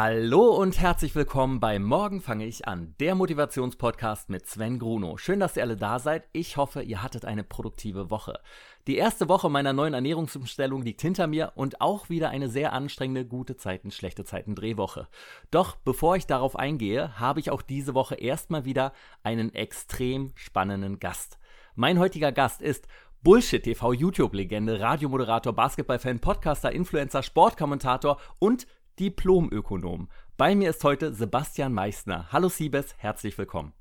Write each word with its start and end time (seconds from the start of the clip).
Hallo 0.00 0.54
und 0.54 0.78
herzlich 0.78 1.16
willkommen 1.16 1.58
bei 1.58 1.80
Morgen 1.80 2.20
fange 2.20 2.46
ich 2.46 2.68
an, 2.68 2.94
der 3.00 3.16
Motivationspodcast 3.16 4.30
mit 4.30 4.46
Sven 4.46 4.78
Gruno. 4.78 5.16
Schön, 5.16 5.40
dass 5.40 5.56
ihr 5.56 5.64
alle 5.64 5.76
da 5.76 5.98
seid. 5.98 6.28
Ich 6.32 6.56
hoffe, 6.56 6.82
ihr 6.82 7.02
hattet 7.02 7.24
eine 7.24 7.42
produktive 7.42 8.08
Woche. 8.08 8.38
Die 8.86 8.96
erste 8.96 9.28
Woche 9.28 9.50
meiner 9.50 9.72
neuen 9.72 9.94
Ernährungsumstellung 9.94 10.82
liegt 10.82 11.02
hinter 11.02 11.26
mir 11.26 11.50
und 11.56 11.80
auch 11.80 12.10
wieder 12.10 12.30
eine 12.30 12.48
sehr 12.48 12.74
anstrengende 12.74 13.24
gute 13.24 13.56
Zeiten, 13.56 13.90
schlechte 13.90 14.22
Zeiten 14.22 14.54
Drehwoche. 14.54 15.08
Doch 15.50 15.74
bevor 15.74 16.14
ich 16.14 16.28
darauf 16.28 16.54
eingehe, 16.54 17.18
habe 17.18 17.40
ich 17.40 17.50
auch 17.50 17.62
diese 17.62 17.94
Woche 17.94 18.14
erstmal 18.14 18.64
wieder 18.64 18.92
einen 19.24 19.52
extrem 19.52 20.30
spannenden 20.36 21.00
Gast. 21.00 21.40
Mein 21.74 21.98
heutiger 21.98 22.30
Gast 22.30 22.62
ist 22.62 22.86
Bullshit 23.24 23.64
TV 23.64 23.94
YouTube-Legende, 23.94 24.78
Radiomoderator, 24.78 25.52
Basketballfan, 25.52 26.20
Podcaster, 26.20 26.70
Influencer, 26.70 27.24
Sportkommentator 27.24 28.20
und 28.38 28.68
Diplomökonom. 28.98 30.08
Bei 30.36 30.54
mir 30.54 30.70
ist 30.70 30.82
heute 30.82 31.12
Sebastian 31.12 31.72
Meissner. 31.72 32.28
Hallo 32.32 32.48
Siebes, 32.48 32.94
herzlich 32.98 33.38
willkommen. 33.38 33.72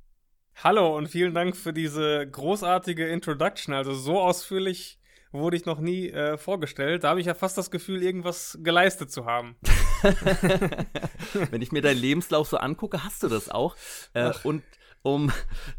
Hallo 0.63 0.95
und 0.95 1.07
vielen 1.07 1.33
Dank 1.33 1.55
für 1.55 1.73
diese 1.73 2.27
großartige 2.29 3.07
Introduction. 3.07 3.73
Also 3.73 3.93
so 3.93 4.19
ausführlich 4.19 4.99
wurde 5.31 5.57
ich 5.57 5.65
noch 5.65 5.79
nie 5.79 6.09
äh, 6.09 6.37
vorgestellt. 6.37 7.03
Da 7.03 7.09
habe 7.09 7.19
ich 7.19 7.25
ja 7.25 7.33
fast 7.33 7.57
das 7.57 7.71
Gefühl, 7.71 8.03
irgendwas 8.03 8.57
geleistet 8.61 9.11
zu 9.11 9.25
haben. 9.25 9.55
Wenn 11.51 11.61
ich 11.61 11.71
mir 11.71 11.81
deinen 11.81 11.99
Lebenslauf 11.99 12.47
so 12.47 12.57
angucke, 12.57 13.03
hast 13.03 13.23
du 13.23 13.27
das 13.27 13.49
auch. 13.49 13.75
Äh, 14.13 14.33
und 14.43 14.63
um 15.01 15.31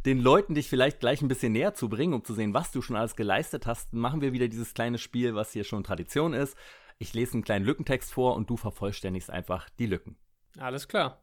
den 0.05 0.21
Leuten 0.21 0.55
dich 0.55 0.69
vielleicht 0.69 1.01
gleich 1.01 1.23
ein 1.23 1.29
bisschen 1.29 1.53
näher 1.53 1.75
zu 1.75 1.89
bringen, 1.89 2.15
um 2.15 2.25
zu 2.25 2.35
sehen, 2.35 2.55
was 2.55 2.71
du 2.71 2.83
schon 2.83 2.97
alles 2.97 3.15
geleistet 3.15 3.67
hast, 3.67 3.93
machen 3.93 4.21
wir 4.21 4.33
wieder 4.33 4.49
dieses 4.49 4.75
kleine 4.75 4.99
Spiel, 4.99 5.35
was 5.35 5.53
hier 5.53 5.65
schon 5.65 5.85
Tradition 5.85 6.35
ist. 6.35 6.57
Ich 7.01 7.15
lese 7.15 7.35
einen 7.35 7.45
kleinen 7.45 7.65
Lückentext 7.65 8.13
vor 8.13 8.35
und 8.35 8.51
du 8.51 8.57
vervollständigst 8.57 9.31
einfach 9.31 9.71
die 9.79 9.87
Lücken. 9.87 10.17
Alles 10.59 10.89
klar. 10.89 11.23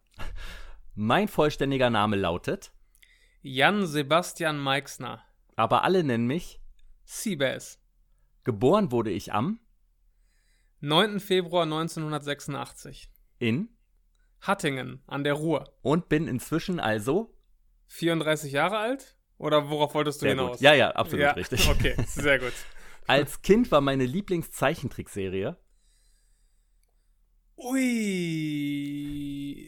Mein 0.94 1.28
vollständiger 1.28 1.90
Name 1.90 2.16
lautet 2.16 2.72
Jan 3.42 3.86
Sebastian 3.86 4.58
Meixner. 4.58 5.22
Aber 5.58 5.84
alle 5.84 6.06
nennen 6.06 6.28
mich 6.28 6.62
Seabass. 7.04 7.82
Geboren 8.46 8.92
wurde 8.92 9.12
ich 9.12 9.34
am 9.34 9.60
9. 10.80 11.20
Februar 11.20 11.64
1986. 11.64 13.10
In 13.40 13.68
Hattingen 14.40 15.02
an 15.08 15.26
der 15.26 15.34
Ruhr. 15.34 15.74
Und 15.82 16.08
bin 16.08 16.30
inzwischen 16.30 16.80
also 16.80 17.36
34 17.88 18.54
Jahre 18.54 18.78
alt? 18.78 19.18
Oder 19.38 19.70
worauf 19.70 19.94
wolltest 19.94 20.22
du 20.22 20.26
sehr 20.26 20.36
hinaus? 20.36 20.54
Gut. 20.54 20.62
Ja, 20.62 20.74
ja, 20.74 20.92
absolut 20.92 21.24
ja, 21.24 21.32
richtig. 21.32 21.70
Okay, 21.70 21.96
sehr 22.08 22.40
gut. 22.40 22.54
Als 23.08 23.42
Kind 23.42 23.72
war 23.72 23.82
meine 23.82 24.06
Lieblingszeichentrickserie 24.06 25.58
Ui, 27.58 27.82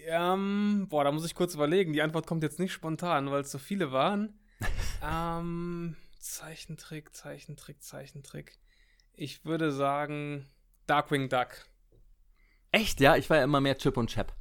ähm, 0.08 0.88
boah, 0.90 1.06
da 1.06 1.12
muss 1.12 1.26
ich 1.26 1.36
kurz 1.36 1.54
überlegen. 1.54 1.94
Die 1.94 2.02
Antwort 2.02 2.28
kommt 2.28 2.44
jetzt 2.44 2.60
nicht 2.60 2.74
spontan, 2.74 3.32
weil 3.32 3.42
es 3.42 3.52
so 3.52 3.60
viele 3.60 3.94
waren. 3.94 4.38
ähm, 5.04 5.96
Zeichentrick, 6.20 7.16
Zeichentrick, 7.16 7.82
Zeichentrick. 7.82 8.58
Ich 9.14 9.46
würde 9.46 9.72
sagen 9.72 10.50
Darkwing 10.86 11.30
Duck. 11.30 11.66
Echt, 12.72 13.00
ja? 13.00 13.16
Ich 13.16 13.30
war 13.30 13.38
ja 13.38 13.46
immer 13.46 13.62
mehr 13.62 13.78
Chip 13.78 13.96
und 13.96 14.10
Chap. 14.10 14.34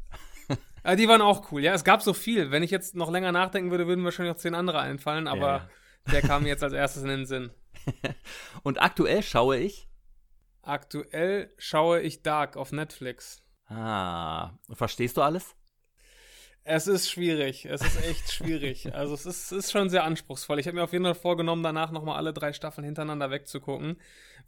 äh, 0.83 0.97
die 0.97 1.07
waren 1.07 1.23
auch 1.23 1.53
cool, 1.53 1.63
ja. 1.63 1.73
Es 1.73 1.85
gab 1.85 2.03
so 2.03 2.15
viel. 2.15 2.51
Wenn 2.51 2.65
ich 2.65 2.73
jetzt 2.73 2.97
noch 2.97 3.13
länger 3.13 3.31
nachdenken 3.31 3.71
würde, 3.71 3.87
würden 3.87 4.05
wahrscheinlich 4.05 4.35
noch 4.35 4.41
zehn 4.41 4.57
andere 4.57 4.81
einfallen, 4.81 5.29
aber 5.29 5.47
ja, 5.47 5.59
ja. 5.59 5.69
der 6.13 6.23
kam 6.23 6.43
mir 6.43 6.49
jetzt 6.49 6.65
als 6.65 6.73
erstes 6.73 7.05
in 7.05 7.11
den 7.11 7.27
Sinn. 7.27 7.53
und 8.65 8.83
aktuell 8.83 9.23
schaue 9.23 9.59
ich 9.59 9.87
Aktuell 10.67 11.55
schaue 11.59 12.01
ich 12.01 12.23
Dark 12.23 12.57
auf 12.57 12.73
Netflix. 12.73 13.41
Ah, 13.69 14.53
verstehst 14.71 15.17
du 15.17 15.23
alles? 15.23 15.57
Es 16.69 16.89
ist 16.89 17.09
schwierig. 17.09 17.65
Es 17.65 17.81
ist 17.81 18.05
echt 18.05 18.33
schwierig. 18.33 18.89
Also 18.93 19.15
es 19.15 19.25
ist, 19.25 19.53
ist 19.53 19.71
schon 19.71 19.89
sehr 19.89 20.05
anspruchsvoll. 20.05 20.59
Ich 20.59 20.67
habe 20.67 20.77
mir 20.77 20.83
auf 20.83 20.93
jeden 20.93 21.05
Fall 21.05 21.15
vorgenommen, 21.15 21.63
danach 21.63 21.93
nochmal 21.93 22.17
alle 22.17 22.33
drei 22.33 22.53
Staffeln 22.53 22.85
hintereinander 22.85 23.31
wegzugucken, 23.31 24.01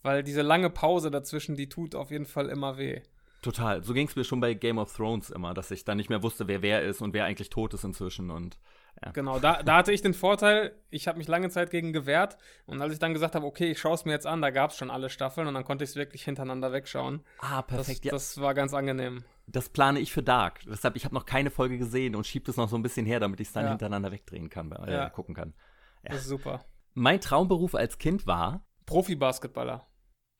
weil 0.03 0.25
diese 0.25 0.43
lange 0.43 0.69
Pause 0.69 1.11
dazwischen, 1.11 1.57
die 1.57 1.69
tut 1.69 1.95
auf 1.95 2.11
jeden 2.11 2.27
Fall 2.27 2.49
immer 2.49 2.77
weh. 2.77 3.03
Total. 3.43 3.85
So 3.85 3.95
ging 3.95 4.09
es 4.09 4.17
mir 4.17 4.25
schon 4.25 4.41
bei 4.41 4.55
Game 4.55 4.79
of 4.79 4.93
Thrones 4.95 5.31
immer, 5.31 5.55
dass 5.55 5.71
ich 5.71 5.85
dann 5.85 5.97
nicht 5.97 6.11
mehr 6.11 6.23
wusste, 6.25 6.49
wer 6.49 6.61
wer 6.63 6.83
ist 6.83 7.03
und 7.03 7.15
wer 7.15 7.25
eigentlich 7.25 7.51
tot 7.51 7.73
ist 7.73 7.85
inzwischen 7.85 8.31
und 8.31 8.59
ja. 9.05 9.13
Genau, 9.13 9.39
da, 9.39 9.63
da 9.63 9.77
hatte 9.77 9.93
ich 9.93 10.03
den 10.03 10.15
Vorteil, 10.15 10.75
ich 10.91 11.07
habe 11.07 11.19
mich 11.19 11.29
lange 11.29 11.51
Zeit 11.51 11.71
gegen 11.71 11.93
gewehrt 11.93 12.37
und 12.67 12.81
als 12.81 12.93
ich 12.93 12.99
dann 12.99 13.13
gesagt 13.13 13.35
habe, 13.35 13.47
okay, 13.47 13.71
ich 13.71 13.79
schaue 13.79 13.95
es 13.95 14.05
mir 14.05 14.13
jetzt 14.13 14.27
an, 14.27 14.43
da 14.43 14.51
gab 14.51 14.71
es 14.71 14.77
schon 14.77 14.91
alle 14.91 15.11
Staffeln 15.11 15.47
und 15.47 15.55
dann 15.55 15.65
konnte 15.65 15.85
ich 15.85 15.91
es 15.91 15.97
wirklich 15.97 16.25
hintereinander 16.25 16.73
wegschauen. 16.73 17.23
Ah, 17.39 17.63
perfekt. 17.63 18.01
Das, 18.01 18.05
ja. 18.05 18.11
das 18.13 18.41
war 18.41 18.55
ganz 18.55 18.75
angenehm. 18.75 19.25
Das 19.47 19.69
plane 19.69 20.01
ich 20.01 20.13
für 20.13 20.23
Dark. 20.23 20.61
Deshalb, 20.67 20.97
ich 20.97 21.05
habe 21.05 21.15
noch 21.15 21.27
keine 21.27 21.51
Folge 21.51 21.79
gesehen 21.79 22.17
und 22.17 22.27
schiebe 22.27 22.51
es 22.51 22.57
noch 22.57 22.69
so 22.69 22.77
ein 22.77 22.83
bisschen 22.83 23.07
her, 23.07 23.21
damit 23.21 23.41
ich 23.41 23.49
es 23.49 23.53
dann 23.53 23.65
ja. 23.65 23.71
hintereinander 23.71 24.11
wegdrehen 24.11 24.51
kann, 24.51 24.73
äh, 24.73 24.93
ja. 24.93 25.11
gucken 25.11 25.35
kann. 25.35 25.55
Ja. 26.03 26.11
Das 26.11 26.23
ist 26.23 26.29
super. 26.29 26.65
Mein 26.95 27.21
Traumberuf 27.21 27.75
als 27.75 27.99
Kind 27.99 28.27
war 28.27 28.67
Profi-Basketballer. 28.87 29.87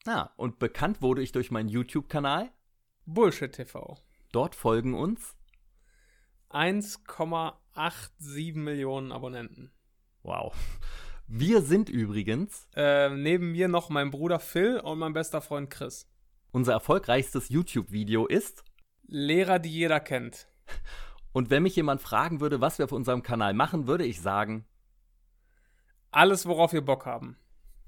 Ja, 0.07 0.33
und 0.37 0.59
bekannt 0.59 1.03
wurde 1.03 1.23
ich 1.23 1.33
durch 1.33 1.51
meinen 1.51 1.69
YouTube-Kanal 1.69 2.51
Bullshit 3.05 3.53
TV. 3.53 3.99
Dort 4.33 4.55
folgen 4.55 4.95
uns 4.95 5.37
1,87 7.79 8.57
Millionen 8.57 9.13
Abonnenten. 9.13 9.71
Wow. 10.23 10.55
Wir 11.29 11.63
sind 11.63 11.89
übrigens. 11.89 12.67
Äh, 12.75 13.11
neben 13.11 13.53
mir 13.53 13.69
noch 13.69 13.89
mein 13.89 14.11
Bruder 14.11 14.41
Phil 14.41 14.81
und 14.81 14.99
mein 14.99 15.13
bester 15.13 15.41
Freund 15.41 15.71
Chris. 15.71 16.11
Unser 16.51 16.73
erfolgreichstes 16.73 17.51
YouTube-Video 17.51 18.27
ist 18.27 18.65
Lehrer, 19.07 19.59
die 19.59 19.71
jeder 19.71 20.01
kennt. 20.01 20.49
Und 21.33 21.51
wenn 21.51 21.63
mich 21.63 21.77
jemand 21.77 22.01
fragen 22.01 22.41
würde, 22.41 22.61
was 22.61 22.79
wir 22.79 22.87
auf 22.87 22.93
unserem 22.93 23.23
Kanal 23.23 23.55
machen, 23.55 23.87
würde 23.87 24.05
ich 24.05 24.21
sagen: 24.21 24.67
Alles, 26.11 26.47
worauf 26.47 26.73
wir 26.73 26.85
Bock 26.85 27.07
haben. 27.07 27.39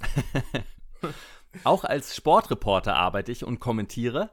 Auch 1.65 1.84
als 1.84 2.15
Sportreporter 2.15 2.95
arbeite 2.95 3.33
ich 3.33 3.45
und 3.45 3.59
kommentiere 3.59 4.31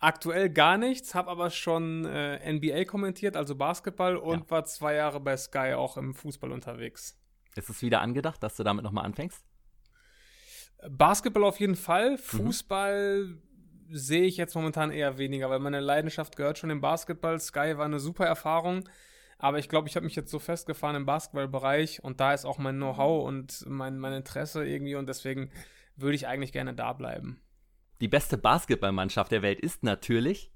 Aktuell 0.00 0.48
gar 0.48 0.78
nichts, 0.78 1.14
habe 1.14 1.30
aber 1.30 1.50
schon 1.50 2.06
äh, 2.06 2.52
NBA 2.52 2.86
kommentiert, 2.86 3.36
also 3.36 3.54
Basketball, 3.54 4.16
und 4.16 4.40
ja. 4.40 4.50
war 4.50 4.64
zwei 4.64 4.94
Jahre 4.94 5.20
bei 5.20 5.36
Sky 5.36 5.74
auch 5.74 5.98
im 5.98 6.14
Fußball 6.14 6.50
unterwegs. 6.52 7.18
Ist 7.54 7.68
es 7.68 7.82
wieder 7.82 8.00
angedacht, 8.00 8.42
dass 8.42 8.56
du 8.56 8.62
damit 8.62 8.82
nochmal 8.82 9.04
anfängst? 9.04 9.44
Basketball 10.88 11.44
auf 11.44 11.60
jeden 11.60 11.76
Fall. 11.76 12.12
Mhm. 12.12 12.18
Fußball 12.18 13.24
mhm. 13.24 13.42
sehe 13.90 14.22
ich 14.22 14.38
jetzt 14.38 14.54
momentan 14.54 14.90
eher 14.90 15.18
weniger, 15.18 15.50
weil 15.50 15.58
meine 15.58 15.80
Leidenschaft 15.80 16.34
gehört 16.34 16.58
schon 16.58 16.70
im 16.70 16.80
Basketball. 16.80 17.38
Sky 17.38 17.76
war 17.76 17.84
eine 17.84 18.00
super 18.00 18.24
Erfahrung. 18.24 18.88
Aber 19.36 19.58
ich 19.58 19.68
glaube, 19.68 19.88
ich 19.88 19.96
habe 19.96 20.04
mich 20.04 20.16
jetzt 20.16 20.30
so 20.30 20.38
festgefahren 20.38 20.96
im 20.96 21.06
Basketballbereich 21.06 22.04
und 22.04 22.20
da 22.20 22.34
ist 22.34 22.44
auch 22.44 22.58
mein 22.58 22.76
Know-how 22.76 23.26
und 23.26 23.64
mein, 23.66 23.98
mein 23.98 24.12
Interesse 24.12 24.66
irgendwie 24.66 24.96
und 24.96 25.08
deswegen 25.08 25.50
würde 25.96 26.14
ich 26.14 26.26
eigentlich 26.26 26.52
gerne 26.52 26.74
da 26.74 26.92
bleiben. 26.92 27.40
Die 28.00 28.08
beste 28.08 28.38
Basketballmannschaft 28.38 29.30
der 29.30 29.42
Welt 29.42 29.60
ist 29.60 29.82
natürlich 29.82 30.50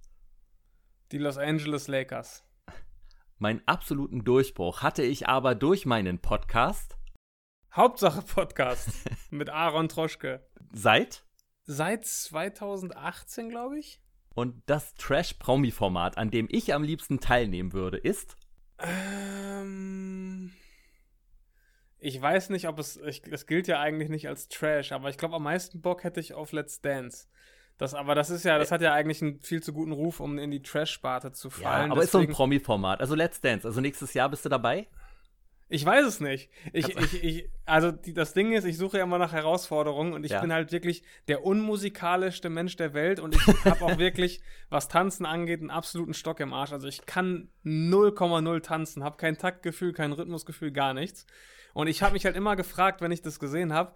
die 1.13 1.19
Los 1.19 1.37
Angeles 1.37 1.89
Lakers. 1.89 2.43
Meinen 3.37 3.61
absoluten 3.67 4.25
Durchbruch 4.25 4.81
hatte 4.81 5.03
ich 5.03 5.29
aber 5.29 5.55
durch 5.55 5.85
meinen 5.85 6.21
Podcast. 6.21 6.97
Hauptsache 7.71 8.23
Podcast 8.23 8.89
mit 9.31 9.51
Aaron 9.51 9.91
Troschke. 9.91 10.49
Seit? 10.73 11.27
Seit 11.65 12.07
2018, 12.07 13.51
glaube 13.51 13.79
ich. 13.79 14.01
Und 14.35 14.63
das 14.65 14.95
Trash-Promi-Format, 14.95 16.17
an 16.17 16.31
dem 16.31 16.49
ich 16.51 16.73
am 16.73 16.83
liebsten 16.83 17.21
teilnehmen 17.21 17.75
würde, 17.75 17.99
ist? 17.99 18.39
Ähm 18.79 20.55
ich 22.05 22.21
weiß 22.21 22.51
nicht, 22.51 22.69
ob 22.69 22.79
es, 22.79 22.99
ich, 22.99 23.23
es 23.31 23.47
gilt 23.47 23.67
ja 23.67 23.81
eigentlich 23.81 24.11
nicht 24.11 24.29
als 24.29 24.49
Trash, 24.49 24.93
aber 24.93 25.09
ich 25.09 25.17
glaube, 25.17 25.37
am 25.37 25.43
meisten 25.43 25.81
Bock 25.81 26.05
hätte 26.05 26.21
ich 26.21 26.35
auf 26.35 26.53
Let's 26.53 26.83
Dance. 26.83 27.29
Das, 27.79 27.95
aber 27.95 28.15
das 28.15 28.29
ist 28.29 28.45
ja, 28.45 28.59
das 28.59 28.71
hat 28.71 28.83
ja 28.83 28.93
eigentlich 28.93 29.23
einen 29.23 29.41
viel 29.41 29.63
zu 29.63 29.73
guten 29.73 29.93
Ruf, 29.93 30.21
um 30.21 30.39
in 30.39 30.51
die 30.51 30.63
Trash-Sparte 30.63 31.33
zu 31.33 31.49
fallen. 31.49 31.87
Ja, 31.87 31.93
aber 31.93 32.03
Deswegen, 32.03 32.05
ist 32.05 32.13
so 32.13 32.19
ein 32.19 32.29
Promi-Format. 32.29 33.01
Also 33.01 33.15
Let's 33.15 33.41
Dance. 33.41 33.67
Also 33.67 33.81
nächstes 33.81 34.13
Jahr 34.13 34.29
bist 34.29 34.45
du 34.45 34.51
dabei? 34.51 34.87
Ich 35.75 35.85
weiß 35.85 36.07
es 36.07 36.21
nicht. 36.21 36.51
Ich, 36.73 36.89
ich, 36.89 37.25
ich, 37.25 37.51
also 37.65 37.91
die, 37.91 38.15
das 38.15 38.33
Ding 38.33 38.53
ist, 38.53 38.65
ich 38.65 38.79
suche 38.79 38.99
ja 38.99 39.03
immer 39.03 39.19
nach 39.19 39.33
Herausforderungen 39.33 40.13
und 40.13 40.23
ich 40.23 40.31
ja. 40.31 40.41
bin 40.41 40.53
halt 40.53 40.71
wirklich 40.71 41.03
der 41.27 41.45
unmusikalischste 41.45 42.49
Mensch 42.49 42.77
der 42.77 42.95
Welt 42.95 43.19
und 43.19 43.35
ich 43.35 43.45
habe 43.65 43.85
auch 43.85 43.99
wirklich, 43.99 44.41
was 44.71 44.87
Tanzen 44.87 45.27
angeht, 45.27 45.59
einen 45.59 45.71
absoluten 45.71 46.15
Stock 46.15 46.39
im 46.39 46.53
Arsch. 46.53 46.73
Also 46.73 46.87
ich 46.87 47.07
kann 47.07 47.49
0,0 47.65 48.63
tanzen, 48.63 49.03
habe 49.03 49.17
kein 49.17 49.37
Taktgefühl, 49.37 49.93
kein 49.93 50.13
Rhythmusgefühl, 50.13 50.71
gar 50.71 50.95
nichts. 50.95 51.27
Und 51.73 51.89
ich 51.89 52.05
habe 52.05 52.13
mich 52.13 52.25
halt 52.25 52.37
immer 52.37 52.55
gefragt, 52.55 53.01
wenn 53.01 53.11
ich 53.11 53.23
das 53.23 53.41
gesehen 53.41 53.73
habe, 53.73 53.95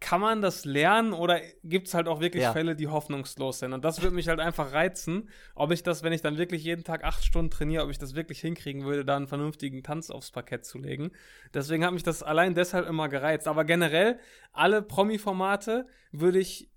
kann 0.00 0.20
man 0.20 0.42
das 0.42 0.64
lernen 0.64 1.12
oder 1.12 1.40
gibt 1.64 1.88
es 1.88 1.94
halt 1.94 2.06
auch 2.06 2.20
wirklich 2.20 2.44
ja. 2.44 2.52
Fälle, 2.52 2.76
die 2.76 2.86
hoffnungslos 2.86 3.58
sind? 3.58 3.72
Und 3.72 3.84
das 3.84 4.00
würde 4.00 4.14
mich 4.14 4.28
halt 4.28 4.38
einfach 4.38 4.72
reizen, 4.72 5.28
ob 5.54 5.72
ich 5.72 5.82
das, 5.82 6.02
wenn 6.02 6.12
ich 6.12 6.22
dann 6.22 6.38
wirklich 6.38 6.62
jeden 6.62 6.84
Tag 6.84 7.04
acht 7.04 7.24
Stunden 7.24 7.50
trainiere, 7.50 7.82
ob 7.82 7.90
ich 7.90 7.98
das 7.98 8.14
wirklich 8.14 8.40
hinkriegen 8.40 8.84
würde, 8.84 9.04
da 9.04 9.16
einen 9.16 9.26
vernünftigen 9.26 9.82
Tanz 9.82 10.10
aufs 10.10 10.30
Parkett 10.30 10.64
zu 10.64 10.78
legen. 10.78 11.10
Deswegen 11.52 11.84
hat 11.84 11.92
mich 11.92 12.04
das 12.04 12.22
allein 12.22 12.54
deshalb 12.54 12.86
immer 12.88 13.08
gereizt. 13.08 13.48
Aber 13.48 13.64
generell, 13.64 14.20
alle 14.52 14.82
Promi-Formate 14.82 15.86
würde 16.12 16.38
ich 16.38 16.70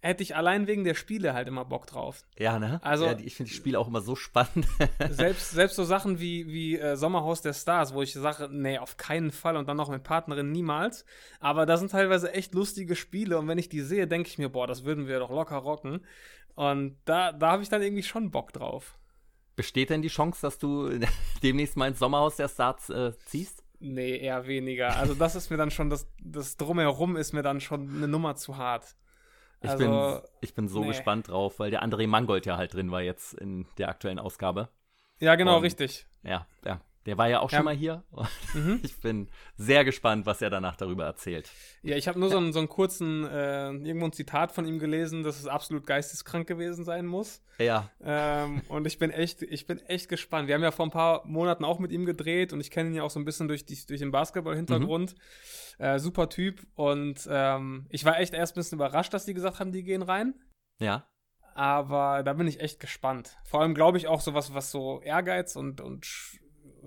hätte 0.00 0.22
ich 0.22 0.36
allein 0.36 0.66
wegen 0.66 0.84
der 0.84 0.94
Spiele 0.94 1.34
halt 1.34 1.48
immer 1.48 1.64
Bock 1.64 1.86
drauf. 1.86 2.22
Ja, 2.38 2.58
ne? 2.58 2.80
Also, 2.82 3.06
ja, 3.06 3.18
ich 3.18 3.34
finde 3.34 3.50
die 3.50 3.56
Spiele 3.56 3.78
auch 3.78 3.88
immer 3.88 4.00
so 4.00 4.14
spannend. 4.14 4.66
selbst, 5.10 5.50
selbst 5.50 5.76
so 5.76 5.84
Sachen 5.84 6.20
wie, 6.20 6.46
wie 6.46 6.78
äh, 6.78 6.96
Sommerhaus 6.96 7.42
der 7.42 7.52
Stars, 7.52 7.94
wo 7.94 8.02
ich 8.02 8.12
sage, 8.12 8.48
nee, 8.50 8.78
auf 8.78 8.96
keinen 8.96 9.32
Fall 9.32 9.56
und 9.56 9.68
dann 9.68 9.76
noch 9.76 9.90
mit 9.90 10.02
Partnerin 10.02 10.52
niemals. 10.52 11.04
Aber 11.40 11.66
da 11.66 11.76
sind 11.76 11.90
teilweise 11.90 12.32
echt 12.32 12.54
lustige 12.54 12.96
Spiele 12.96 13.38
und 13.38 13.48
wenn 13.48 13.58
ich 13.58 13.68
die 13.68 13.80
sehe, 13.80 14.06
denke 14.06 14.28
ich 14.28 14.38
mir, 14.38 14.48
boah, 14.48 14.66
das 14.66 14.84
würden 14.84 15.08
wir 15.08 15.18
doch 15.18 15.30
locker 15.30 15.56
rocken. 15.56 16.04
Und 16.54 16.96
da, 17.04 17.32
da 17.32 17.52
habe 17.52 17.62
ich 17.62 17.68
dann 17.68 17.82
irgendwie 17.82 18.02
schon 18.02 18.30
Bock 18.30 18.52
drauf. 18.52 18.98
Besteht 19.56 19.90
denn 19.90 20.02
die 20.02 20.08
Chance, 20.08 20.40
dass 20.42 20.58
du 20.58 20.90
demnächst 21.42 21.76
mal 21.76 21.88
ins 21.88 21.98
Sommerhaus 21.98 22.36
der 22.36 22.48
Stars 22.48 22.90
äh, 22.90 23.12
ziehst? 23.24 23.62
Nee, 23.78 24.16
eher 24.16 24.46
weniger. 24.46 24.96
Also 24.96 25.14
das 25.14 25.34
ist 25.34 25.50
mir 25.50 25.56
dann 25.56 25.70
schon, 25.70 25.90
das, 25.90 26.08
das 26.22 26.56
Drumherum 26.56 27.16
ist 27.16 27.32
mir 27.32 27.42
dann 27.42 27.60
schon 27.60 27.90
eine 27.90 28.08
Nummer 28.08 28.36
zu 28.36 28.56
hart. 28.56 28.96
Ich, 29.62 29.70
also, 29.70 29.84
bin, 29.84 30.20
ich 30.40 30.54
bin 30.54 30.68
so 30.68 30.80
nee. 30.80 30.88
gespannt 30.88 31.28
drauf, 31.28 31.58
weil 31.58 31.70
der 31.70 31.82
André 31.82 32.06
Mangold 32.06 32.46
ja 32.46 32.56
halt 32.56 32.74
drin 32.74 32.90
war 32.90 33.02
jetzt 33.02 33.34
in 33.34 33.66
der 33.78 33.88
aktuellen 33.88 34.18
Ausgabe. 34.18 34.68
Ja, 35.18 35.34
genau, 35.34 35.56
Und, 35.56 35.62
richtig. 35.62 36.06
Ja, 36.22 36.46
ja. 36.64 36.80
Der 37.06 37.16
war 37.16 37.28
ja 37.28 37.40
auch 37.40 37.50
schon 37.50 37.64
mal 37.64 37.74
hier. 37.74 38.02
Mhm. 38.54 38.80
Ich 38.82 39.00
bin 39.00 39.28
sehr 39.56 39.84
gespannt, 39.84 40.26
was 40.26 40.42
er 40.42 40.50
danach 40.50 40.76
darüber 40.76 41.04
erzählt. 41.04 41.48
Ja, 41.82 41.96
ich 41.96 42.08
habe 42.08 42.18
nur 42.18 42.28
so 42.28 42.36
einen, 42.36 42.52
so 42.52 42.58
einen 42.58 42.68
kurzen, 42.68 43.24
äh, 43.24 43.70
irgendwo 43.70 44.06
ein 44.06 44.12
Zitat 44.12 44.52
von 44.52 44.66
ihm 44.66 44.78
gelesen, 44.78 45.22
dass 45.22 45.38
es 45.38 45.46
absolut 45.46 45.86
geisteskrank 45.86 46.46
gewesen 46.48 46.84
sein 46.84 47.06
muss. 47.06 47.42
Ja. 47.58 47.90
Ähm, 48.02 48.62
und 48.68 48.86
ich 48.86 48.98
bin 48.98 49.10
echt, 49.10 49.42
ich 49.42 49.66
bin 49.66 49.78
echt 49.80 50.08
gespannt. 50.08 50.48
Wir 50.48 50.56
haben 50.56 50.62
ja 50.62 50.72
vor 50.72 50.86
ein 50.86 50.90
paar 50.90 51.24
Monaten 51.26 51.64
auch 51.64 51.78
mit 51.78 51.92
ihm 51.92 52.04
gedreht 52.06 52.52
und 52.52 52.60
ich 52.60 52.70
kenne 52.70 52.90
ihn 52.90 52.96
ja 52.96 53.02
auch 53.04 53.10
so 53.10 53.20
ein 53.20 53.24
bisschen 53.24 53.48
durch, 53.48 53.64
die, 53.64 53.78
durch 53.86 54.00
den 54.00 54.10
Basketball-Hintergrund. 54.10 55.14
Mhm. 55.14 55.84
Äh, 55.84 55.98
super 55.98 56.28
Typ. 56.28 56.66
Und 56.74 57.26
ähm, 57.30 57.86
ich 57.90 58.04
war 58.04 58.18
echt 58.18 58.34
erst 58.34 58.54
ein 58.54 58.60
bisschen 58.60 58.78
überrascht, 58.78 59.14
dass 59.14 59.24
die 59.24 59.34
gesagt 59.34 59.60
haben, 59.60 59.72
die 59.72 59.84
gehen 59.84 60.02
rein. 60.02 60.34
Ja. 60.80 61.06
Aber 61.54 62.22
da 62.22 62.34
bin 62.34 62.46
ich 62.46 62.60
echt 62.60 62.80
gespannt. 62.80 63.38
Vor 63.44 63.62
allem 63.62 63.74
glaube 63.74 63.96
ich 63.96 64.08
auch 64.08 64.20
so 64.20 64.34
was, 64.34 64.52
was 64.52 64.70
so 64.70 65.00
Ehrgeiz 65.00 65.56
und, 65.56 65.80
und 65.80 66.06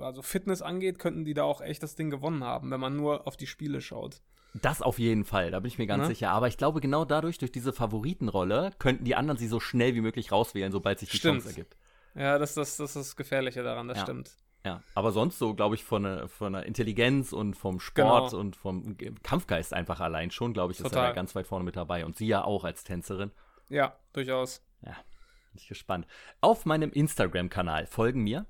also 0.01 0.21
Fitness 0.21 0.61
angeht, 0.61 0.99
könnten 0.99 1.25
die 1.25 1.33
da 1.33 1.43
auch 1.43 1.61
echt 1.61 1.83
das 1.83 1.95
Ding 1.95 2.09
gewonnen 2.09 2.43
haben, 2.43 2.71
wenn 2.71 2.79
man 2.79 2.95
nur 2.95 3.27
auf 3.27 3.37
die 3.37 3.47
Spiele 3.47 3.81
schaut. 3.81 4.21
Das 4.53 4.81
auf 4.81 4.97
jeden 4.97 5.25
Fall, 5.25 5.51
da 5.51 5.59
bin 5.59 5.67
ich 5.67 5.77
mir 5.77 5.85
ganz 5.85 6.03
ne? 6.03 6.07
sicher. 6.07 6.31
Aber 6.31 6.47
ich 6.47 6.57
glaube, 6.57 6.81
genau 6.81 7.05
dadurch, 7.05 7.37
durch 7.37 7.51
diese 7.51 7.71
Favoritenrolle, 7.71 8.71
könnten 8.79 9.03
die 9.03 9.15
anderen 9.15 9.37
sie 9.37 9.47
so 9.47 9.59
schnell 9.59 9.93
wie 9.93 10.01
möglich 10.01 10.31
rauswählen, 10.31 10.71
sobald 10.71 10.99
sich 10.99 11.09
die 11.09 11.17
stimmt. 11.17 11.43
Chance 11.43 11.49
ergibt. 11.49 11.77
Ja, 12.15 12.39
das, 12.39 12.55
das, 12.55 12.77
das 12.77 12.95
ist 12.95 12.95
das 12.95 13.15
Gefährliche 13.15 13.61
daran, 13.61 13.87
das 13.87 13.97
ja. 13.97 14.03
stimmt. 14.03 14.31
Ja, 14.65 14.83
aber 14.93 15.11
sonst 15.11 15.39
so, 15.39 15.53
glaube 15.53 15.75
ich, 15.75 15.83
von, 15.83 16.03
der, 16.03 16.27
von 16.27 16.53
der 16.53 16.65
Intelligenz 16.65 17.31
und 17.31 17.55
vom 17.55 17.79
Sport 17.79 18.31
genau. 18.31 18.41
und 18.41 18.55
vom 18.55 18.97
Kampfgeist 19.23 19.73
einfach 19.73 20.01
allein 20.01 20.31
schon, 20.31 20.53
glaube 20.53 20.73
ich, 20.73 20.79
ist 20.79 20.85
er 20.85 20.91
da 20.91 21.11
ganz 21.11 21.33
weit 21.35 21.47
vorne 21.47 21.63
mit 21.63 21.77
dabei. 21.77 22.05
Und 22.05 22.17
sie 22.17 22.27
ja 22.27 22.43
auch 22.43 22.65
als 22.65 22.83
Tänzerin. 22.83 23.31
Ja, 23.69 23.95
durchaus. 24.11 24.61
Ja, 24.81 24.91
bin 24.91 25.61
ich 25.61 25.67
gespannt. 25.67 26.07
Auf 26.41 26.65
meinem 26.65 26.91
Instagram-Kanal 26.91 27.85
folgen 27.85 28.23
mir 28.23 28.47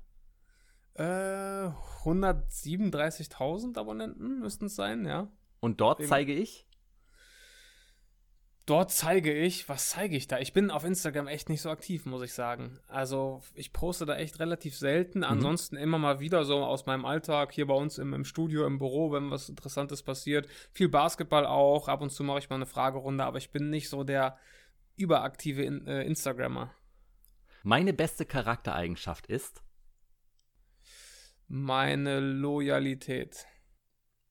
äh, 1.00 1.70
137.000 2.04 3.78
Abonnenten 3.78 4.40
müssten 4.40 4.66
es 4.66 4.74
sein, 4.76 5.06
ja. 5.06 5.28
Und 5.60 5.80
dort 5.80 6.00
Eben. 6.00 6.08
zeige 6.08 6.34
ich? 6.34 6.66
Dort 8.66 8.92
zeige 8.92 9.32
ich, 9.32 9.68
was 9.68 9.88
zeige 9.88 10.16
ich 10.16 10.28
da? 10.28 10.38
Ich 10.38 10.52
bin 10.52 10.70
auf 10.70 10.84
Instagram 10.84 11.26
echt 11.26 11.48
nicht 11.48 11.62
so 11.62 11.70
aktiv, 11.70 12.04
muss 12.06 12.22
ich 12.22 12.34
sagen. 12.34 12.78
Also 12.86 13.42
ich 13.54 13.72
poste 13.72 14.06
da 14.06 14.16
echt 14.16 14.38
relativ 14.38 14.76
selten. 14.76 15.20
Mhm. 15.20 15.24
Ansonsten 15.24 15.76
immer 15.76 15.98
mal 15.98 16.20
wieder 16.20 16.44
so 16.44 16.62
aus 16.62 16.86
meinem 16.86 17.04
Alltag 17.04 17.52
hier 17.52 17.66
bei 17.66 17.74
uns 17.74 17.98
im, 17.98 18.12
im, 18.12 18.24
Studio, 18.24 18.66
im 18.66 18.78
Büro, 18.78 19.10
wenn 19.10 19.30
was 19.30 19.48
Interessantes 19.48 20.02
passiert. 20.02 20.46
Viel 20.72 20.88
Basketball 20.88 21.46
auch. 21.46 21.88
Ab 21.88 22.02
und 22.02 22.10
zu 22.10 22.22
mache 22.22 22.38
ich 22.38 22.50
mal 22.50 22.56
eine 22.56 22.66
Fragerunde, 22.66 23.24
aber 23.24 23.38
ich 23.38 23.50
bin 23.50 23.70
nicht 23.70 23.88
so 23.88 24.04
der 24.04 24.36
überaktive 24.96 25.62
in, 25.62 25.86
äh, 25.86 26.04
Instagrammer. 26.04 26.72
Meine 27.62 27.92
beste 27.92 28.24
Charaktereigenschaft 28.24 29.26
ist? 29.26 29.62
Meine 31.52 32.20
Loyalität. 32.20 33.44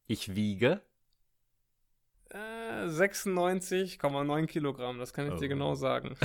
Ich 0.07 0.35
wiege? 0.35 0.81
Äh, 2.29 2.85
96,9 2.87 4.45
Kilogramm, 4.45 4.99
das 4.99 5.11
kann 5.11 5.27
ich 5.27 5.33
oh. 5.33 5.35
dir 5.35 5.49
genau 5.49 5.75
sagen. 5.75 6.15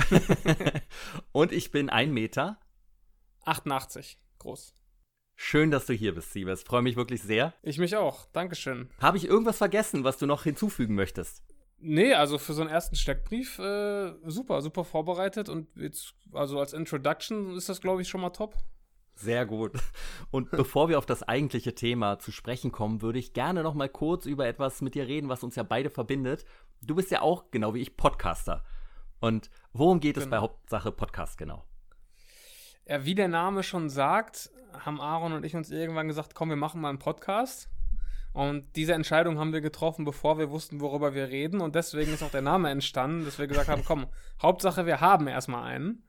Und 1.33 1.51
ich 1.51 1.71
bin 1.71 1.89
ein 1.89 2.13
Meter? 2.13 2.61
88 3.43 4.17
groß. 4.39 4.73
Schön, 5.35 5.69
dass 5.69 5.85
du 5.85 5.91
hier 5.91 6.15
bist, 6.15 6.31
Siebes. 6.31 6.63
Freue 6.63 6.81
mich 6.81 6.95
wirklich 6.95 7.21
sehr. 7.21 7.53
Ich 7.61 7.77
mich 7.77 7.97
auch. 7.97 8.27
Dankeschön. 8.27 8.89
Habe 9.01 9.17
ich 9.17 9.25
irgendwas 9.25 9.57
vergessen, 9.57 10.05
was 10.05 10.17
du 10.17 10.25
noch 10.25 10.43
hinzufügen 10.43 10.95
möchtest? 10.95 11.43
Nee, 11.77 12.13
also 12.13 12.37
für 12.37 12.53
so 12.53 12.61
einen 12.61 12.71
ersten 12.71 12.95
Steckbrief 12.95 13.59
äh, 13.59 14.13
super, 14.23 14.61
super 14.61 14.85
vorbereitet 14.85 15.49
und 15.49 15.67
jetzt, 15.75 16.15
also 16.31 16.57
als 16.57 16.71
Introduction 16.71 17.53
ist 17.57 17.67
das, 17.67 17.81
glaube 17.81 18.01
ich, 18.01 18.07
schon 18.07 18.21
mal 18.21 18.29
top. 18.29 18.55
Sehr 19.15 19.45
gut. 19.45 19.71
Und 20.29 20.51
bevor 20.51 20.89
wir 20.89 20.97
auf 20.97 21.05
das 21.05 21.23
eigentliche 21.23 21.73
Thema 21.73 22.19
zu 22.19 22.31
sprechen 22.31 22.71
kommen, 22.71 23.01
würde 23.01 23.17
ich 23.17 23.33
gerne 23.33 23.63
noch 23.63 23.73
mal 23.73 23.89
kurz 23.89 24.25
über 24.25 24.45
etwas 24.45 24.81
mit 24.81 24.93
dir 24.93 25.07
reden, 25.07 25.29
was 25.29 25.43
uns 25.43 25.55
ja 25.55 25.63
beide 25.63 25.89
verbindet. 25.89 26.45
Du 26.81 26.95
bist 26.95 27.11
ja 27.11 27.21
auch, 27.21 27.49
genau 27.49 27.73
wie 27.73 27.81
ich, 27.81 27.95
Podcaster. 27.95 28.63
Und 29.21 29.49
worum 29.71 30.01
geht 30.01 30.15
genau. 30.15 30.25
es 30.25 30.29
bei 30.29 30.37
genau. 30.37 30.49
Hauptsache 30.49 30.91
Podcast 30.91 31.37
genau? 31.37 31.63
Ja, 32.87 33.05
wie 33.05 33.15
der 33.15 33.29
Name 33.29 33.63
schon 33.63 33.89
sagt, 33.89 34.51
haben 34.77 34.99
Aaron 34.99 35.33
und 35.33 35.45
ich 35.45 35.55
uns 35.55 35.71
irgendwann 35.71 36.07
gesagt, 36.07 36.35
komm, 36.35 36.49
wir 36.49 36.55
machen 36.57 36.81
mal 36.81 36.89
einen 36.89 36.99
Podcast. 36.99 37.69
Und 38.33 38.75
diese 38.75 38.93
Entscheidung 38.93 39.39
haben 39.39 39.53
wir 39.53 39.61
getroffen, 39.61 40.03
bevor 40.03 40.37
wir 40.37 40.51
wussten, 40.51 40.81
worüber 40.81 41.15
wir 41.15 41.29
reden. 41.29 41.61
Und 41.61 41.73
deswegen 41.73 42.13
ist 42.13 42.21
auch 42.21 42.31
der 42.31 42.41
Name 42.41 42.69
entstanden, 42.69 43.23
dass 43.23 43.39
wir 43.39 43.47
gesagt 43.47 43.69
haben, 43.69 43.83
komm, 43.87 44.07
Hauptsache, 44.41 44.85
wir 44.85 44.99
haben 44.99 45.27
erstmal 45.27 45.63
einen. 45.63 46.03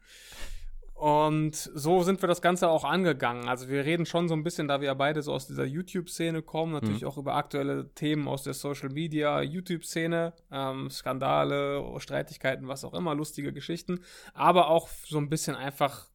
Und 0.96 1.54
so 1.54 2.02
sind 2.02 2.22
wir 2.22 2.26
das 2.26 2.40
Ganze 2.40 2.70
auch 2.70 2.82
angegangen. 2.82 3.48
Also 3.48 3.68
wir 3.68 3.84
reden 3.84 4.06
schon 4.06 4.28
so 4.28 4.34
ein 4.34 4.42
bisschen, 4.42 4.66
da 4.66 4.80
wir 4.80 4.86
ja 4.86 4.94
beide 4.94 5.20
so 5.20 5.34
aus 5.34 5.46
dieser 5.46 5.66
YouTube-Szene 5.66 6.40
kommen, 6.40 6.72
natürlich 6.72 7.02
mhm. 7.02 7.08
auch 7.08 7.18
über 7.18 7.34
aktuelle 7.34 7.92
Themen 7.94 8.26
aus 8.26 8.44
der 8.44 8.54
Social-Media, 8.54 9.42
YouTube-Szene, 9.42 10.32
ähm, 10.50 10.88
Skandale, 10.88 11.84
Streitigkeiten, 11.98 12.66
was 12.66 12.82
auch 12.82 12.94
immer, 12.94 13.14
lustige 13.14 13.52
Geschichten, 13.52 14.00
aber 14.32 14.68
auch 14.70 14.88
so 14.88 15.18
ein 15.18 15.28
bisschen 15.28 15.54
einfach, 15.54 16.08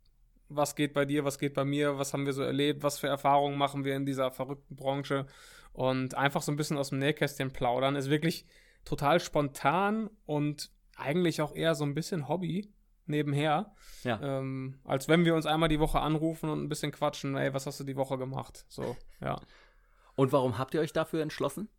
was 0.50 0.76
geht 0.76 0.94
bei 0.94 1.06
dir, 1.06 1.26
was 1.26 1.38
geht 1.38 1.54
bei 1.54 1.64
mir, 1.64 2.00
was 2.00 2.14
haben 2.14 2.26
wir 2.26 2.34
so 2.34 2.42
erlebt, 2.42 2.82
was 2.82 2.98
für 2.98 3.08
Erfahrungen 3.08 3.60
machen 3.60 3.86
wir 3.86 3.96
in 3.96 4.08
dieser 4.08 4.32
verrückten 4.32 4.76
Branche 4.76 5.28
und 5.74 6.16
einfach 6.16 6.42
so 6.42 6.52
ein 6.52 6.58
bisschen 6.58 6.80
aus 6.80 6.90
dem 6.90 6.98
Nähkästchen 6.98 7.54
plaudern, 7.54 7.96
ist 7.96 8.10
wirklich 8.10 8.48
total 8.84 9.20
spontan 9.20 10.10
und 10.26 10.72
eigentlich 10.96 11.40
auch 11.44 11.54
eher 11.54 11.76
so 11.76 11.84
ein 11.84 11.94
bisschen 11.94 12.28
Hobby 12.28 12.72
nebenher. 13.06 13.74
Ja. 14.04 14.20
Ähm, 14.22 14.80
als 14.84 15.08
wenn 15.08 15.26
wir 15.26 15.36
uns 15.36 15.46
einmal 15.46 15.70
die 15.70 15.80
Woche 15.80 16.00
anrufen 16.00 16.50
und 16.50 16.64
ein 16.64 16.70
bisschen 16.70 16.92
quatschen, 16.92 17.36
ey, 17.36 17.54
was 17.54 17.66
hast 17.66 17.80
du 17.80 17.84
die 17.84 17.96
Woche 17.96 18.18
gemacht? 18.18 18.66
So, 18.68 18.96
ja. 19.22 19.40
Und 20.16 20.32
warum 20.32 20.58
habt 20.58 20.74
ihr 20.74 20.82
euch 20.82 20.94
dafür 20.94 21.22
entschlossen? 21.22 21.70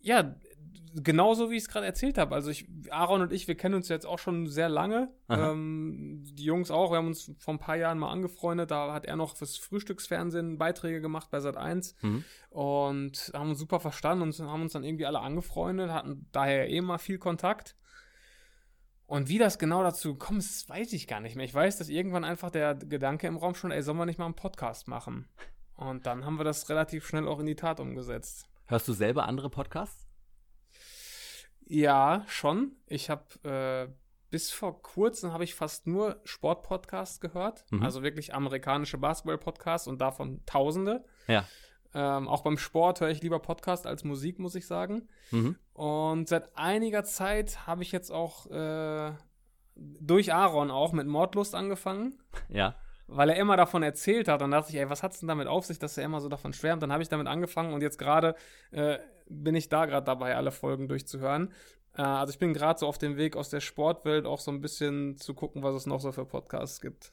Ja, 0.00 0.34
genauso 0.94 1.50
wie 1.50 1.56
ich 1.56 1.62
es 1.62 1.68
gerade 1.68 1.86
erzählt 1.86 2.18
habe. 2.18 2.34
Also 2.34 2.50
ich, 2.50 2.66
Aaron 2.90 3.22
und 3.22 3.32
ich, 3.32 3.48
wir 3.48 3.54
kennen 3.54 3.74
uns 3.74 3.88
jetzt 3.88 4.06
auch 4.06 4.18
schon 4.18 4.46
sehr 4.46 4.68
lange. 4.68 5.10
Ähm, 5.28 6.24
die 6.24 6.44
Jungs 6.44 6.70
auch. 6.70 6.90
Wir 6.90 6.98
haben 6.98 7.06
uns 7.06 7.32
vor 7.38 7.54
ein 7.54 7.58
paar 7.58 7.76
Jahren 7.76 7.98
mal 7.98 8.10
angefreundet. 8.10 8.70
Da 8.70 8.92
hat 8.92 9.06
er 9.06 9.16
noch 9.16 9.36
fürs 9.36 9.56
Frühstücksfernsehen 9.56 10.58
Beiträge 10.58 11.00
gemacht 11.00 11.30
bei 11.30 11.40
Sat 11.40 11.56
1 11.56 11.96
mhm. 12.02 12.24
und 12.50 13.30
haben 13.34 13.50
uns 13.50 13.58
super 13.58 13.80
verstanden 13.80 14.22
und 14.22 14.38
haben 14.40 14.62
uns 14.62 14.72
dann 14.72 14.84
irgendwie 14.84 15.06
alle 15.06 15.20
angefreundet, 15.20 15.90
hatten 15.90 16.26
daher 16.32 16.68
eh 16.68 16.80
mal 16.80 16.98
viel 16.98 17.18
Kontakt. 17.18 17.76
Und 19.12 19.28
wie 19.28 19.36
das 19.36 19.58
genau 19.58 19.82
dazu 19.82 20.14
gekommen 20.14 20.38
ist, 20.38 20.70
weiß 20.70 20.94
ich 20.94 21.06
gar 21.06 21.20
nicht 21.20 21.36
mehr. 21.36 21.44
Ich 21.44 21.52
weiß, 21.52 21.76
dass 21.76 21.90
irgendwann 21.90 22.24
einfach 22.24 22.48
der 22.48 22.74
Gedanke 22.74 23.26
im 23.26 23.36
Raum 23.36 23.54
schon, 23.54 23.70
ey, 23.70 23.82
sollen 23.82 23.98
wir 23.98 24.06
nicht 24.06 24.18
mal 24.18 24.24
einen 24.24 24.32
Podcast 24.32 24.88
machen? 24.88 25.28
Und 25.74 26.06
dann 26.06 26.24
haben 26.24 26.38
wir 26.38 26.44
das 26.44 26.70
relativ 26.70 27.06
schnell 27.06 27.28
auch 27.28 27.38
in 27.38 27.44
die 27.44 27.54
Tat 27.54 27.78
umgesetzt. 27.78 28.48
Hörst 28.68 28.88
du 28.88 28.94
selber 28.94 29.28
andere 29.28 29.50
Podcasts? 29.50 30.08
Ja, 31.66 32.24
schon. 32.26 32.72
Ich 32.86 33.10
habe 33.10 33.90
äh, 33.90 33.92
bis 34.30 34.50
vor 34.50 34.80
kurzem 34.80 35.34
habe 35.34 35.44
ich 35.44 35.54
fast 35.54 35.86
nur 35.86 36.18
Sportpodcasts 36.24 37.20
gehört, 37.20 37.66
mhm. 37.70 37.82
also 37.82 38.02
wirklich 38.02 38.32
amerikanische 38.32 38.96
Basketball-Podcasts 38.96 39.88
und 39.88 40.00
davon 40.00 40.40
Tausende. 40.46 41.04
Ja. 41.28 41.46
Ähm, 41.94 42.28
auch 42.28 42.42
beim 42.42 42.58
Sport 42.58 43.00
höre 43.00 43.10
ich 43.10 43.22
lieber 43.22 43.38
Podcast 43.38 43.86
als 43.86 44.04
Musik, 44.04 44.38
muss 44.38 44.54
ich 44.54 44.66
sagen. 44.66 45.08
Mhm. 45.30 45.56
Und 45.74 46.28
seit 46.28 46.56
einiger 46.56 47.04
Zeit 47.04 47.66
habe 47.66 47.82
ich 47.82 47.92
jetzt 47.92 48.10
auch 48.10 48.50
äh, 48.50 49.12
durch 49.74 50.32
Aaron 50.32 50.70
auch 50.70 50.92
mit 50.92 51.06
Mordlust 51.06 51.54
angefangen. 51.54 52.18
Ja. 52.48 52.76
Weil 53.06 53.28
er 53.30 53.36
immer 53.36 53.56
davon 53.56 53.82
erzählt 53.82 54.28
hat. 54.28 54.40
Und 54.42 54.52
dachte 54.52 54.70
ich, 54.70 54.78
ey, 54.78 54.88
was 54.88 55.02
hat 55.02 55.12
es 55.12 55.20
denn 55.20 55.28
damit 55.28 55.48
auf 55.48 55.66
sich, 55.66 55.78
dass 55.78 55.98
er 55.98 56.04
immer 56.04 56.20
so 56.20 56.28
davon 56.28 56.52
schwärmt? 56.52 56.82
Dann 56.82 56.92
habe 56.92 57.02
ich 57.02 57.08
damit 57.08 57.26
angefangen 57.26 57.74
und 57.74 57.82
jetzt 57.82 57.98
gerade 57.98 58.34
äh, 58.70 58.98
bin 59.28 59.54
ich 59.54 59.68
da 59.68 59.86
gerade 59.86 60.04
dabei, 60.04 60.36
alle 60.36 60.50
Folgen 60.50 60.88
durchzuhören. 60.88 61.52
Äh, 61.94 62.02
also 62.02 62.32
ich 62.32 62.38
bin 62.38 62.54
gerade 62.54 62.78
so 62.78 62.86
auf 62.86 62.98
dem 62.98 63.16
Weg 63.16 63.36
aus 63.36 63.50
der 63.50 63.60
Sportwelt 63.60 64.26
auch 64.26 64.40
so 64.40 64.50
ein 64.50 64.60
bisschen 64.60 65.16
zu 65.18 65.34
gucken, 65.34 65.62
was 65.62 65.74
es 65.74 65.86
noch 65.86 66.00
so 66.00 66.12
für 66.12 66.24
Podcasts 66.24 66.80
gibt. 66.80 67.12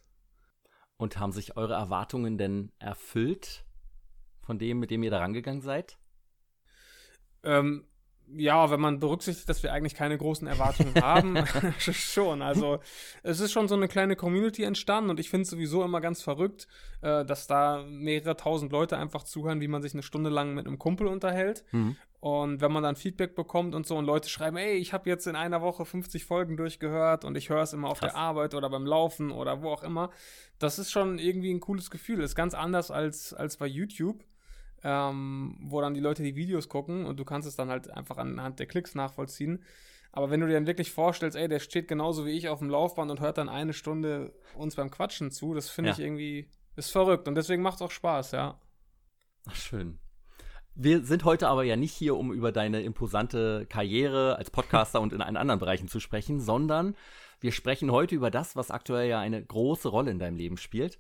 Und 0.98 1.18
haben 1.20 1.32
sich 1.32 1.56
eure 1.58 1.74
Erwartungen 1.74 2.38
denn 2.38 2.72
erfüllt? 2.80 3.66
Von 4.50 4.58
dem, 4.58 4.80
mit 4.80 4.90
dem 4.90 5.04
ihr 5.04 5.12
da 5.12 5.20
rangegangen 5.20 5.62
seid? 5.62 6.00
Ähm, 7.44 7.86
ja, 8.36 8.72
wenn 8.72 8.80
man 8.80 9.00
berücksichtigt, 9.00 9.48
dass 9.48 9.62
wir 9.62 9.72
eigentlich 9.72 9.94
keine 9.94 10.18
großen 10.18 10.48
Erwartungen 10.48 10.96
haben, 11.04 11.38
schon. 11.78 12.42
Also 12.42 12.80
es 13.22 13.42
ist 13.42 13.52
schon 13.52 13.68
so 13.68 13.76
eine 13.76 13.88
kleine 13.88 14.16
Community 14.16 14.64
entstanden 14.64 15.12
und 15.12 15.20
ich 15.20 15.30
finde 15.30 15.44
es 15.44 15.52
sowieso 15.52 15.84
immer 15.84 16.02
ganz 16.02 16.24
verrückt, 16.24 16.68
äh, 17.02 17.24
dass 17.26 17.46
da 17.46 17.86
mehrere 17.88 18.36
tausend 18.36 18.72
Leute 18.72 18.98
einfach 18.98 19.22
zuhören, 19.22 19.62
wie 19.62 19.68
man 19.68 19.84
sich 19.84 19.94
eine 19.94 20.02
Stunde 20.02 20.32
lang 20.32 20.56
mit 20.56 20.66
einem 20.66 20.80
Kumpel 20.80 21.06
unterhält. 21.06 21.64
Mhm. 21.72 21.96
Und 22.20 22.60
wenn 22.60 22.72
man 22.72 22.82
dann 22.82 22.96
Feedback 22.96 23.36
bekommt 23.36 23.76
und 23.76 23.86
so 23.86 23.96
und 23.98 24.06
Leute 24.06 24.30
schreiben, 24.30 24.58
ey, 24.58 24.78
ich 24.78 24.94
habe 24.94 25.08
jetzt 25.12 25.28
in 25.28 25.36
einer 25.36 25.62
Woche 25.62 25.86
50 25.86 26.26
Folgen 26.26 26.58
durchgehört 26.58 27.24
und 27.24 27.38
ich 27.38 27.50
höre 27.50 27.62
es 27.62 27.72
immer 27.72 27.90
auf 27.90 28.00
Krass. 28.00 28.14
der 28.14 28.20
Arbeit 28.20 28.56
oder 28.56 28.68
beim 28.68 28.88
Laufen 28.88 29.30
oder 29.30 29.62
wo 29.62 29.70
auch 29.70 29.84
immer, 29.84 30.10
das 30.58 30.80
ist 30.80 30.90
schon 30.90 31.20
irgendwie 31.20 31.54
ein 31.54 31.60
cooles 31.60 31.92
Gefühl. 31.92 32.22
ist 32.22 32.36
ganz 32.36 32.56
anders 32.56 32.90
als, 32.90 33.34
als 33.34 33.58
bei 33.58 33.68
YouTube 33.68 34.26
ähm, 34.84 35.58
wo 35.62 35.82
dann 35.82 35.94
die 35.94 36.00
Leute 36.00 36.24
die 36.24 36.36
Videos 36.36 36.70
gucken 36.70 37.06
und 37.06 37.20
du 37.20 37.26
kannst 37.26 37.48
es 37.48 37.56
dann 37.56 37.70
halt 37.70 37.90
einfach 37.90 38.18
anhand 38.18 38.60
der 38.60 38.68
Klicks 38.68 38.96
nachvollziehen. 38.96 39.64
Aber 40.12 40.32
wenn 40.32 40.40
du 40.40 40.48
dir 40.48 40.54
dann 40.54 40.68
wirklich 40.68 40.92
vorstellst, 40.92 41.38
ey, 41.38 41.48
der 41.48 41.60
steht 41.60 41.88
genauso 41.88 42.26
wie 42.26 42.32
ich 42.32 42.50
auf 42.50 42.60
dem 42.60 42.70
Laufband 42.70 43.12
und 43.12 43.20
hört 43.20 43.38
dann 43.38 43.50
eine 43.50 43.74
Stunde 43.74 44.34
uns 44.56 44.76
beim 44.76 44.90
Quatschen 44.90 45.32
zu, 45.32 45.54
das 45.54 45.70
finde 45.70 45.90
ja. 45.90 45.94
ich 45.96 46.02
irgendwie, 46.02 46.50
ist 46.76 46.92
verrückt 46.92 47.28
und 47.28 47.36
deswegen 47.36 47.62
macht 47.62 47.76
es 47.76 47.82
auch 47.82 47.92
Spaß, 47.92 48.32
ja. 48.32 48.60
Ach, 49.48 49.56
schön. 49.56 50.00
Wir 50.76 51.04
sind 51.04 51.26
heute 51.26 51.50
aber 51.50 51.64
ja 51.64 51.76
nicht 51.76 51.94
hier, 51.94 52.16
um 52.16 52.32
über 52.32 52.52
deine 52.52 52.82
imposante 52.82 53.66
Karriere 53.68 54.38
als 54.38 54.50
Podcaster 54.50 55.02
und 55.02 55.14
in 55.14 55.22
allen 55.22 55.38
anderen 55.38 55.60
Bereichen 55.60 55.90
zu 55.90 56.00
sprechen, 56.00 56.40
sondern 56.40 56.96
wir 57.42 57.52
sprechen 57.52 57.92
heute 57.92 58.16
über 58.16 58.32
das, 58.32 58.56
was 58.56 58.72
aktuell 58.72 59.10
ja 59.10 59.20
eine 59.20 59.44
große 59.44 59.90
Rolle 59.90 60.12
in 60.12 60.20
deinem 60.20 60.38
Leben 60.38 60.58
spielt. 60.58 61.00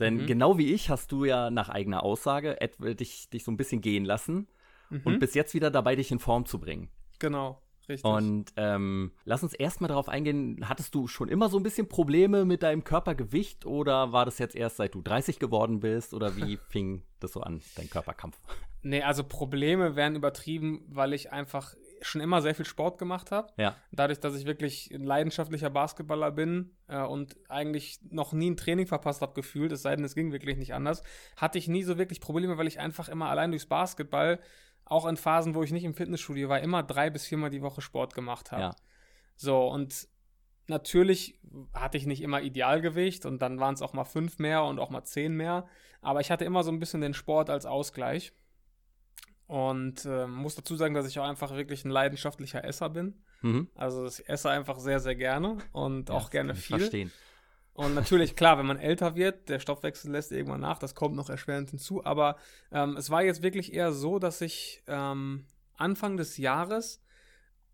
Denn 0.00 0.18
mhm. 0.18 0.26
genau 0.26 0.58
wie 0.58 0.72
ich 0.72 0.90
hast 0.90 1.12
du 1.12 1.24
ja 1.24 1.50
nach 1.50 1.68
eigener 1.68 2.02
Aussage 2.02 2.56
dich, 2.98 3.28
dich 3.30 3.44
so 3.44 3.50
ein 3.50 3.56
bisschen 3.56 3.80
gehen 3.80 4.04
lassen 4.04 4.48
mhm. 4.90 5.02
und 5.04 5.18
bis 5.18 5.34
jetzt 5.34 5.54
wieder 5.54 5.70
dabei, 5.70 5.96
dich 5.96 6.10
in 6.12 6.18
Form 6.18 6.46
zu 6.46 6.58
bringen. 6.58 6.88
Genau. 7.18 7.60
Richtig. 7.88 8.04
Und 8.04 8.52
ähm, 8.56 9.12
lass 9.24 9.42
uns 9.42 9.54
erstmal 9.54 9.88
darauf 9.88 10.10
eingehen, 10.10 10.68
hattest 10.68 10.94
du 10.94 11.06
schon 11.06 11.30
immer 11.30 11.48
so 11.48 11.56
ein 11.56 11.62
bisschen 11.62 11.88
Probleme 11.88 12.44
mit 12.44 12.62
deinem 12.62 12.84
Körpergewicht 12.84 13.64
oder 13.64 14.12
war 14.12 14.26
das 14.26 14.38
jetzt 14.38 14.54
erst 14.54 14.76
seit 14.76 14.94
du 14.94 15.00
30 15.00 15.38
geworden 15.38 15.80
bist 15.80 16.12
oder 16.12 16.36
wie 16.36 16.58
fing 16.68 17.02
das 17.18 17.32
so 17.32 17.40
an, 17.40 17.62
dein 17.76 17.88
Körperkampf? 17.88 18.38
Nee, 18.82 19.02
also 19.02 19.24
Probleme 19.24 19.96
werden 19.96 20.16
übertrieben, 20.16 20.84
weil 20.88 21.14
ich 21.14 21.32
einfach 21.32 21.74
schon 22.00 22.20
immer 22.20 22.42
sehr 22.42 22.54
viel 22.54 22.64
Sport 22.64 22.98
gemacht 22.98 23.30
habe. 23.30 23.52
Ja. 23.56 23.76
Dadurch, 23.92 24.20
dass 24.20 24.34
ich 24.36 24.46
wirklich 24.46 24.90
ein 24.92 25.04
leidenschaftlicher 25.04 25.70
Basketballer 25.70 26.30
bin 26.30 26.76
äh, 26.86 27.02
und 27.02 27.36
eigentlich 27.48 27.98
noch 28.10 28.32
nie 28.32 28.50
ein 28.50 28.56
Training 28.56 28.86
verpasst 28.86 29.22
habe, 29.22 29.34
gefühlt, 29.34 29.72
es 29.72 29.82
sei 29.82 29.96
denn, 29.96 30.04
es 30.04 30.14
ging 30.14 30.32
wirklich 30.32 30.56
nicht 30.56 30.74
anders, 30.74 31.02
hatte 31.36 31.58
ich 31.58 31.68
nie 31.68 31.82
so 31.82 31.98
wirklich 31.98 32.20
Probleme, 32.20 32.58
weil 32.58 32.66
ich 32.66 32.80
einfach 32.80 33.08
immer 33.08 33.28
allein 33.28 33.50
durchs 33.50 33.66
Basketball, 33.66 34.40
auch 34.84 35.06
in 35.06 35.16
Phasen, 35.16 35.54
wo 35.54 35.62
ich 35.62 35.72
nicht 35.72 35.84
im 35.84 35.94
Fitnessstudio 35.94 36.48
war, 36.48 36.60
immer 36.60 36.82
drei 36.82 37.10
bis 37.10 37.26
viermal 37.26 37.50
die 37.50 37.62
Woche 37.62 37.80
Sport 37.80 38.14
gemacht 38.14 38.52
habe. 38.52 38.62
Ja. 38.62 38.76
So, 39.36 39.68
und 39.68 40.08
natürlich 40.66 41.38
hatte 41.72 41.98
ich 41.98 42.06
nicht 42.06 42.22
immer 42.22 42.42
Idealgewicht 42.42 43.26
und 43.26 43.40
dann 43.40 43.60
waren 43.60 43.74
es 43.74 43.82
auch 43.82 43.92
mal 43.92 44.04
fünf 44.04 44.38
mehr 44.38 44.64
und 44.64 44.78
auch 44.78 44.90
mal 44.90 45.04
zehn 45.04 45.34
mehr, 45.34 45.66
aber 46.00 46.20
ich 46.20 46.30
hatte 46.30 46.44
immer 46.44 46.62
so 46.62 46.70
ein 46.70 46.78
bisschen 46.78 47.00
den 47.00 47.14
Sport 47.14 47.50
als 47.50 47.66
Ausgleich. 47.66 48.32
Und 49.48 50.04
äh, 50.04 50.26
muss 50.26 50.56
dazu 50.56 50.76
sagen, 50.76 50.94
dass 50.94 51.08
ich 51.08 51.18
auch 51.18 51.26
einfach 51.26 51.56
wirklich 51.56 51.84
ein 51.84 51.90
leidenschaftlicher 51.90 52.62
Esser 52.64 52.90
bin. 52.90 53.24
Mhm. 53.40 53.68
Also 53.74 54.06
ich 54.06 54.28
esse 54.28 54.50
einfach 54.50 54.78
sehr, 54.78 55.00
sehr 55.00 55.16
gerne 55.16 55.56
und 55.72 56.10
ja, 56.10 56.14
auch 56.14 56.28
gerne 56.28 56.54
viel. 56.54 56.78
Verstehen. 56.78 57.10
Und 57.72 57.94
natürlich, 57.94 58.36
klar, 58.36 58.58
wenn 58.58 58.66
man 58.66 58.78
älter 58.78 59.14
wird, 59.14 59.48
der 59.48 59.58
Stoffwechsel 59.58 60.10
lässt 60.10 60.32
irgendwann 60.32 60.60
nach, 60.60 60.78
das 60.78 60.94
kommt 60.94 61.16
noch 61.16 61.30
erschwerend 61.30 61.70
hinzu. 61.70 62.04
Aber 62.04 62.36
ähm, 62.70 62.96
es 62.98 63.08
war 63.08 63.22
jetzt 63.22 63.42
wirklich 63.42 63.72
eher 63.72 63.92
so, 63.92 64.18
dass 64.18 64.42
ich 64.42 64.82
ähm, 64.86 65.46
Anfang 65.76 66.18
des 66.18 66.36
Jahres 66.36 67.02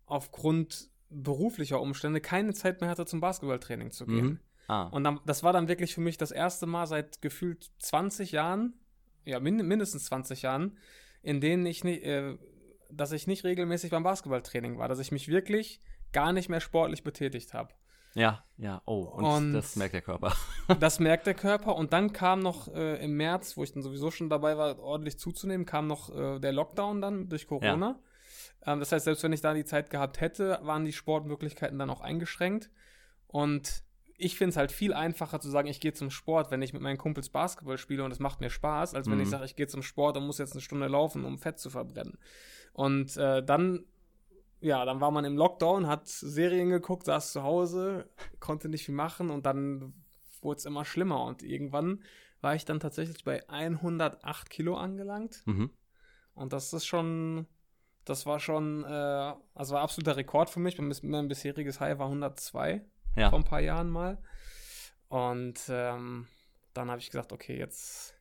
aufgrund 0.05 0.89
beruflicher 1.09 1.81
Umstände 1.81 2.21
keine 2.21 2.53
Zeit 2.53 2.79
mehr 2.79 2.89
hatte, 2.89 3.05
zum 3.05 3.19
Basketballtraining 3.19 3.91
zu 3.91 4.05
gehen. 4.05 4.25
Mhm. 4.25 4.39
Ah. 4.67 4.83
Und 4.83 5.03
dann, 5.03 5.19
das 5.25 5.43
war 5.43 5.51
dann 5.51 5.67
wirklich 5.67 5.93
für 5.93 6.01
mich 6.01 6.17
das 6.17 6.31
erste 6.31 6.67
Mal 6.67 6.87
seit 6.87 7.21
gefühlt 7.21 7.71
20 7.79 8.31
Jahren, 8.31 8.73
ja, 9.25 9.39
min 9.39 9.57
mindestens 9.67 10.05
20 10.05 10.43
Jahren, 10.43 10.77
in 11.25 11.41
denen 11.41 11.65
ich 11.65 11.83
nicht, 11.83 12.03
äh, 12.03 12.37
dass 12.91 13.11
ich 13.11 13.25
nicht 13.25 13.43
regelmäßig 13.43 13.89
beim 13.89 14.03
Basketballtraining 14.03 14.77
war, 14.77 14.87
dass 14.87 14.99
ich 14.99 15.11
mich 15.11 15.27
wirklich 15.27 15.81
gar 16.13 16.31
nicht 16.31 16.49
mehr 16.49 16.61
sportlich 16.61 17.03
betätigt 17.03 17.53
habe. 17.53 17.73
Ja, 18.13 18.45
ja, 18.57 18.81
oh, 18.85 19.01
und, 19.01 19.25
und, 19.25 19.53
das 19.53 19.75
merkt 19.75 19.95
der 19.95 20.01
Körper. 20.01 20.33
das 20.79 20.99
merkt 20.99 21.25
der 21.27 21.33
Körper 21.33 21.75
und 21.75 21.91
dann 21.91 22.13
kam 22.13 22.39
noch 22.39 22.73
äh, 22.73 23.03
im 23.03 23.17
März, 23.17 23.57
wo 23.57 23.63
ich 23.63 23.73
dann 23.73 23.81
sowieso 23.81 24.11
schon 24.11 24.29
dabei 24.29 24.55
war, 24.55 24.79
ordentlich 24.79 25.19
zuzunehmen, 25.19 25.65
kam 25.65 25.87
noch 25.87 26.15
äh, 26.15 26.39
der 26.39 26.53
Lockdown 26.53 27.01
dann 27.01 27.27
durch 27.27 27.47
Corona. 27.47 27.99
Ja. 28.65 28.73
Ähm, 28.73 28.79
das 28.79 28.91
heißt, 28.91 29.05
selbst 29.05 29.23
wenn 29.23 29.33
ich 29.33 29.41
da 29.41 29.53
die 29.53 29.65
Zeit 29.65 29.89
gehabt 29.89 30.21
hätte, 30.21 30.59
waren 30.61 30.85
die 30.85 30.93
Sportmöglichkeiten 30.93 31.77
dann 31.79 31.89
auch 31.89 32.01
eingeschränkt. 32.01 32.69
Und 33.27 33.83
ich 34.17 34.37
finde 34.37 34.51
es 34.51 34.57
halt 34.57 34.71
viel 34.71 34.93
einfacher 34.93 35.39
zu 35.39 35.49
sagen, 35.49 35.67
ich 35.67 35.79
gehe 35.79 35.93
zum 35.93 36.09
Sport, 36.09 36.51
wenn 36.51 36.61
ich 36.61 36.73
mit 36.73 36.81
meinen 36.81 36.97
Kumpels 36.97 37.29
Basketball 37.29 37.77
spiele 37.77 38.03
und 38.03 38.11
es 38.11 38.19
macht 38.19 38.39
mir 38.39 38.49
Spaß, 38.49 38.93
als 38.95 39.07
wenn 39.07 39.15
mhm. 39.15 39.23
ich 39.23 39.29
sage, 39.29 39.45
ich 39.45 39.55
gehe 39.55 39.67
zum 39.67 39.81
Sport 39.81 40.17
und 40.17 40.25
muss 40.25 40.37
jetzt 40.37 40.53
eine 40.53 40.61
Stunde 40.61 40.87
laufen, 40.87 41.25
um 41.25 41.37
Fett 41.37 41.59
zu 41.59 41.69
verbrennen. 41.69 42.17
Und 42.73 43.17
äh, 43.17 43.43
dann, 43.43 43.85
ja, 44.61 44.85
dann 44.85 45.01
war 45.01 45.11
man 45.11 45.25
im 45.25 45.37
Lockdown, 45.37 45.87
hat 45.87 46.07
Serien 46.07 46.69
geguckt, 46.69 47.05
saß 47.05 47.33
zu 47.33 47.43
Hause, 47.43 48.09
konnte 48.39 48.69
nicht 48.69 48.85
viel 48.85 48.95
machen 48.95 49.29
und 49.29 49.45
dann 49.45 49.93
wurde 50.41 50.59
es 50.59 50.65
immer 50.65 50.85
schlimmer. 50.85 51.23
Und 51.25 51.43
irgendwann 51.43 52.01
war 52.41 52.55
ich 52.55 52.63
dann 52.63 52.79
tatsächlich 52.79 53.23
bei 53.23 53.47
108 53.49 54.49
Kilo 54.49 54.77
angelangt. 54.77 55.41
Mhm. 55.45 55.71
Und 56.35 56.53
das 56.53 56.71
ist 56.73 56.85
schon, 56.85 57.47
das 58.05 58.25
war 58.25 58.39
schon, 58.39 58.83
äh, 58.85 59.33
also 59.53 59.75
war 59.75 59.81
absoluter 59.81 60.15
Rekord 60.15 60.49
für 60.49 60.59
mich. 60.59 60.77
Mein 60.79 61.27
bisheriges 61.27 61.79
High 61.79 61.97
war 61.97 62.07
102 62.07 62.85
ja. 63.15 63.29
vor 63.29 63.39
ein 63.39 63.45
paar 63.45 63.61
Jahren 63.61 63.89
mal. 63.89 64.17
Und 65.07 65.59
ähm, 65.69 66.27
dann 66.73 66.89
habe 66.89 66.99
ich 66.99 67.09
gesagt, 67.09 67.31
okay, 67.31 67.57
jetzt, 67.57 68.15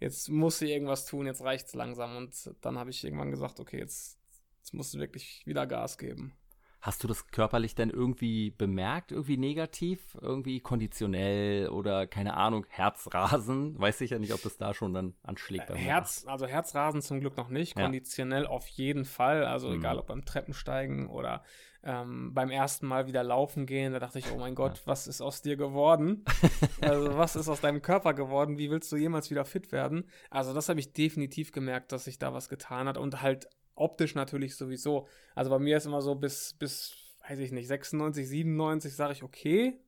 jetzt 0.00 0.28
muss 0.28 0.58
sie 0.58 0.70
irgendwas 0.70 1.06
tun, 1.06 1.26
jetzt 1.26 1.42
reicht 1.42 1.66
es 1.66 1.74
langsam. 1.74 2.16
Und 2.16 2.54
dann 2.60 2.78
habe 2.78 2.90
ich 2.90 3.04
irgendwann 3.04 3.30
gesagt, 3.30 3.60
okay, 3.60 3.78
jetzt, 3.78 4.18
jetzt 4.58 4.74
musst 4.74 4.94
du 4.94 4.98
wirklich 4.98 5.42
wieder 5.46 5.66
Gas 5.66 5.98
geben. 5.98 6.36
Hast 6.84 7.02
du 7.02 7.08
das 7.08 7.28
körperlich 7.28 7.74
denn 7.74 7.88
irgendwie 7.88 8.50
bemerkt, 8.50 9.10
irgendwie 9.10 9.38
negativ, 9.38 10.18
irgendwie 10.20 10.60
konditionell 10.60 11.70
oder 11.70 12.06
keine 12.06 12.34
Ahnung, 12.34 12.66
Herzrasen? 12.68 13.74
Weiß 13.80 14.02
ich 14.02 14.10
ja 14.10 14.18
nicht, 14.18 14.34
ob 14.34 14.42
das 14.42 14.58
da 14.58 14.74
schon 14.74 14.92
dann 14.92 15.14
anschlägt. 15.22 15.70
Äh, 15.70 15.76
Herz, 15.76 16.26
also 16.28 16.46
Herzrasen 16.46 17.00
zum 17.00 17.20
Glück 17.20 17.38
noch 17.38 17.48
nicht, 17.48 17.78
ja. 17.78 17.84
konditionell 17.84 18.46
auf 18.46 18.66
jeden 18.68 19.06
Fall. 19.06 19.46
Also 19.46 19.70
mhm. 19.70 19.76
egal 19.76 19.98
ob 19.98 20.08
beim 20.08 20.26
Treppensteigen 20.26 21.08
oder 21.08 21.42
ähm, 21.82 22.34
beim 22.34 22.50
ersten 22.50 22.86
Mal 22.86 23.06
wieder 23.06 23.24
laufen 23.24 23.64
gehen, 23.64 23.94
da 23.94 23.98
dachte 23.98 24.18
ich, 24.18 24.30
oh 24.30 24.36
mein 24.36 24.54
Gott, 24.54 24.76
ja. 24.76 24.82
was 24.84 25.06
ist 25.06 25.22
aus 25.22 25.40
dir 25.40 25.56
geworden? 25.56 26.22
also 26.82 27.16
was 27.16 27.34
ist 27.34 27.48
aus 27.48 27.62
deinem 27.62 27.80
Körper 27.80 28.12
geworden? 28.12 28.58
Wie 28.58 28.70
willst 28.70 28.92
du 28.92 28.96
jemals 28.96 29.30
wieder 29.30 29.46
fit 29.46 29.72
werden? 29.72 30.04
Also 30.28 30.52
das 30.52 30.68
habe 30.68 30.80
ich 30.80 30.92
definitiv 30.92 31.50
gemerkt, 31.50 31.92
dass 31.92 32.04
sich 32.04 32.18
da 32.18 32.34
was 32.34 32.50
getan 32.50 32.88
hat 32.88 32.98
und 32.98 33.22
halt 33.22 33.48
optisch 33.74 34.14
natürlich 34.14 34.56
sowieso. 34.56 35.08
Also 35.34 35.50
bei 35.50 35.58
mir 35.58 35.76
ist 35.76 35.86
immer 35.86 36.02
so 36.02 36.14
bis, 36.14 36.54
bis 36.58 36.96
weiß 37.28 37.38
ich 37.38 37.52
nicht, 37.52 37.68
96, 37.68 38.28
97 38.28 38.94
sage 38.94 39.12
ich, 39.12 39.22
okay. 39.22 39.80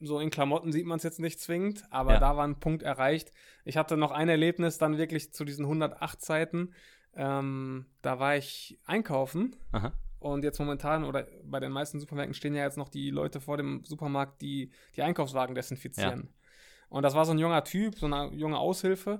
So 0.00 0.18
in 0.18 0.30
Klamotten 0.30 0.72
sieht 0.72 0.86
man 0.86 0.96
es 0.96 1.04
jetzt 1.04 1.20
nicht 1.20 1.40
zwingend, 1.40 1.84
aber 1.90 2.14
ja. 2.14 2.20
da 2.20 2.36
war 2.36 2.44
ein 2.46 2.58
Punkt 2.58 2.82
erreicht. 2.82 3.32
Ich 3.64 3.76
hatte 3.76 3.96
noch 3.96 4.10
ein 4.10 4.28
Erlebnis 4.28 4.78
dann 4.78 4.98
wirklich 4.98 5.32
zu 5.32 5.44
diesen 5.44 5.64
108 5.64 6.20
Zeiten. 6.20 6.74
Ähm, 7.14 7.86
da 8.02 8.18
war 8.18 8.36
ich 8.36 8.80
einkaufen. 8.84 9.56
Aha. 9.72 9.92
Und 10.18 10.44
jetzt 10.44 10.58
momentan 10.58 11.04
oder 11.04 11.26
bei 11.44 11.60
den 11.60 11.72
meisten 11.72 11.98
Supermärkten 11.98 12.34
stehen 12.34 12.54
ja 12.54 12.64
jetzt 12.64 12.76
noch 12.76 12.88
die 12.88 13.10
Leute 13.10 13.40
vor 13.40 13.56
dem 13.56 13.84
Supermarkt, 13.84 14.42
die 14.42 14.70
die 14.96 15.02
Einkaufswagen 15.02 15.54
desinfizieren. 15.54 16.28
Ja. 16.28 16.40
Und 16.90 17.04
das 17.04 17.14
war 17.14 17.24
so 17.24 17.32
ein 17.32 17.38
junger 17.38 17.64
Typ, 17.64 17.96
so 17.98 18.06
eine 18.06 18.30
junge 18.34 18.58
Aushilfe. 18.58 19.18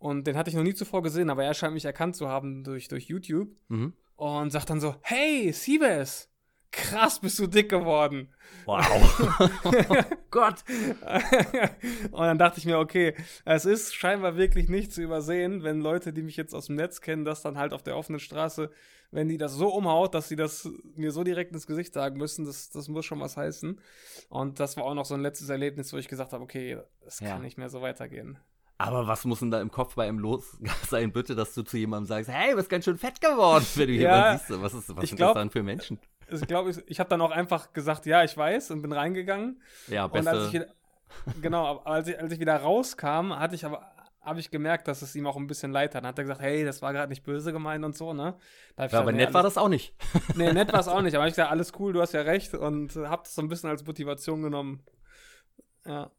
Und 0.00 0.26
den 0.26 0.36
hatte 0.36 0.48
ich 0.48 0.56
noch 0.56 0.62
nie 0.62 0.74
zuvor 0.74 1.02
gesehen, 1.02 1.28
aber 1.28 1.44
er 1.44 1.52
scheint 1.52 1.74
mich 1.74 1.84
erkannt 1.84 2.16
zu 2.16 2.26
haben 2.26 2.64
durch, 2.64 2.88
durch 2.88 3.04
YouTube. 3.04 3.50
Mhm. 3.68 3.92
Und 4.16 4.50
sagt 4.50 4.70
dann 4.70 4.80
so: 4.80 4.96
Hey, 5.02 5.52
Siebes, 5.52 6.30
krass, 6.72 7.20
bist 7.20 7.38
du 7.38 7.46
dick 7.46 7.68
geworden. 7.68 8.32
Wow. 8.64 9.50
oh 9.64 9.94
Gott. 10.30 10.64
und 12.12 12.20
dann 12.20 12.38
dachte 12.38 12.58
ich 12.58 12.64
mir, 12.64 12.78
okay, 12.78 13.14
es 13.44 13.66
ist 13.66 13.94
scheinbar 13.94 14.36
wirklich 14.36 14.70
nicht 14.70 14.92
zu 14.92 15.02
übersehen, 15.02 15.62
wenn 15.64 15.82
Leute, 15.82 16.14
die 16.14 16.22
mich 16.22 16.36
jetzt 16.36 16.54
aus 16.54 16.66
dem 16.66 16.76
Netz 16.76 17.02
kennen, 17.02 17.26
das 17.26 17.42
dann 17.42 17.58
halt 17.58 17.74
auf 17.74 17.82
der 17.82 17.96
offenen 17.96 18.20
Straße, 18.20 18.70
wenn 19.10 19.28
die 19.28 19.38
das 19.38 19.52
so 19.52 19.68
umhaut, 19.68 20.14
dass 20.14 20.28
sie 20.28 20.36
das 20.36 20.66
mir 20.94 21.10
so 21.12 21.24
direkt 21.24 21.52
ins 21.52 21.66
Gesicht 21.66 21.92
sagen 21.92 22.16
müssen, 22.16 22.46
das, 22.46 22.70
das 22.70 22.88
muss 22.88 23.04
schon 23.04 23.20
was 23.20 23.36
heißen. 23.36 23.78
Und 24.30 24.60
das 24.60 24.78
war 24.78 24.84
auch 24.84 24.94
noch 24.94 25.04
so 25.04 25.14
ein 25.14 25.20
letztes 25.20 25.50
Erlebnis, 25.50 25.92
wo 25.92 25.98
ich 25.98 26.08
gesagt 26.08 26.32
habe, 26.32 26.42
okay, 26.42 26.78
es 27.06 27.20
ja. 27.20 27.32
kann 27.32 27.42
nicht 27.42 27.58
mehr 27.58 27.68
so 27.68 27.82
weitergehen. 27.82 28.38
Aber 28.80 29.06
was 29.06 29.26
muss 29.26 29.40
denn 29.40 29.50
da 29.50 29.60
im 29.60 29.70
Kopf 29.70 29.94
bei 29.94 30.08
ihm 30.08 30.18
los 30.18 30.56
sein, 30.88 31.12
bitte, 31.12 31.34
dass 31.34 31.52
du 31.54 31.62
zu 31.62 31.76
jemandem 31.76 32.06
sagst, 32.06 32.30
hey, 32.30 32.52
du 32.52 32.56
bist 32.56 32.70
ganz 32.70 32.86
schön 32.86 32.96
fett 32.96 33.20
geworden, 33.20 33.66
wenn 33.74 33.86
du 33.88 33.92
ja, 33.92 34.00
jemanden 34.00 34.38
siehst. 34.38 34.62
Was, 34.62 34.72
ist, 34.72 34.96
was 34.96 35.08
sind 35.08 35.16
glaub, 35.16 35.34
das 35.34 35.42
dann 35.42 35.50
für 35.50 35.62
Menschen? 35.62 35.98
Ich 36.30 36.46
glaube, 36.46 36.70
ich, 36.70 36.78
ich 36.86 36.98
habe 36.98 37.10
dann 37.10 37.20
auch 37.20 37.30
einfach 37.30 37.74
gesagt, 37.74 38.06
ja, 38.06 38.24
ich 38.24 38.34
weiß 38.36 38.70
und 38.70 38.80
bin 38.80 38.92
reingegangen. 38.92 39.60
Ja, 39.88 40.06
beste. 40.06 40.30
Und 40.30 40.36
als 40.36 40.54
ich, 40.54 40.62
genau, 41.42 41.78
als 41.78 42.08
ich, 42.08 42.18
als 42.18 42.32
ich 42.32 42.40
wieder 42.40 42.56
rauskam, 42.56 43.32
hatte 43.32 43.54
ich 43.54 43.66
aber 43.66 43.82
habe 44.22 44.38
ich 44.40 44.50
gemerkt, 44.50 44.86
dass 44.86 45.02
es 45.02 45.14
ihm 45.16 45.26
auch 45.26 45.36
ein 45.36 45.46
bisschen 45.46 45.72
leid 45.72 45.94
hat. 45.94 46.04
Dann 46.04 46.08
hat 46.08 46.18
er 46.18 46.24
gesagt, 46.24 46.40
hey, 46.40 46.64
das 46.64 46.82
war 46.82 46.92
gerade 46.92 47.08
nicht 47.08 47.24
böse 47.24 47.52
gemeint 47.52 47.84
und 47.84 47.96
so, 47.96 48.12
ne? 48.12 48.36
Ja, 48.76 48.84
gesagt, 48.84 49.02
aber 49.02 49.12
nee, 49.12 49.18
nett 49.18 49.34
war 49.34 49.42
das 49.42 49.56
auch 49.56 49.68
nicht. 49.68 49.94
nee, 50.36 50.52
nett 50.52 50.72
war 50.72 50.80
es 50.80 50.88
auch 50.88 51.00
nicht. 51.00 51.14
Aber 51.14 51.26
ich 51.26 51.32
gesagt, 51.32 51.50
alles 51.50 51.72
cool, 51.78 51.92
du 51.92 52.00
hast 52.00 52.12
ja 52.12 52.20
recht 52.20 52.54
und 52.54 52.96
habe 52.96 53.22
das 53.24 53.34
so 53.34 53.42
ein 53.42 53.48
bisschen 53.48 53.70
als 53.70 53.84
Motivation 53.86 54.42
genommen. 54.42 54.84
Ja. 55.86 56.10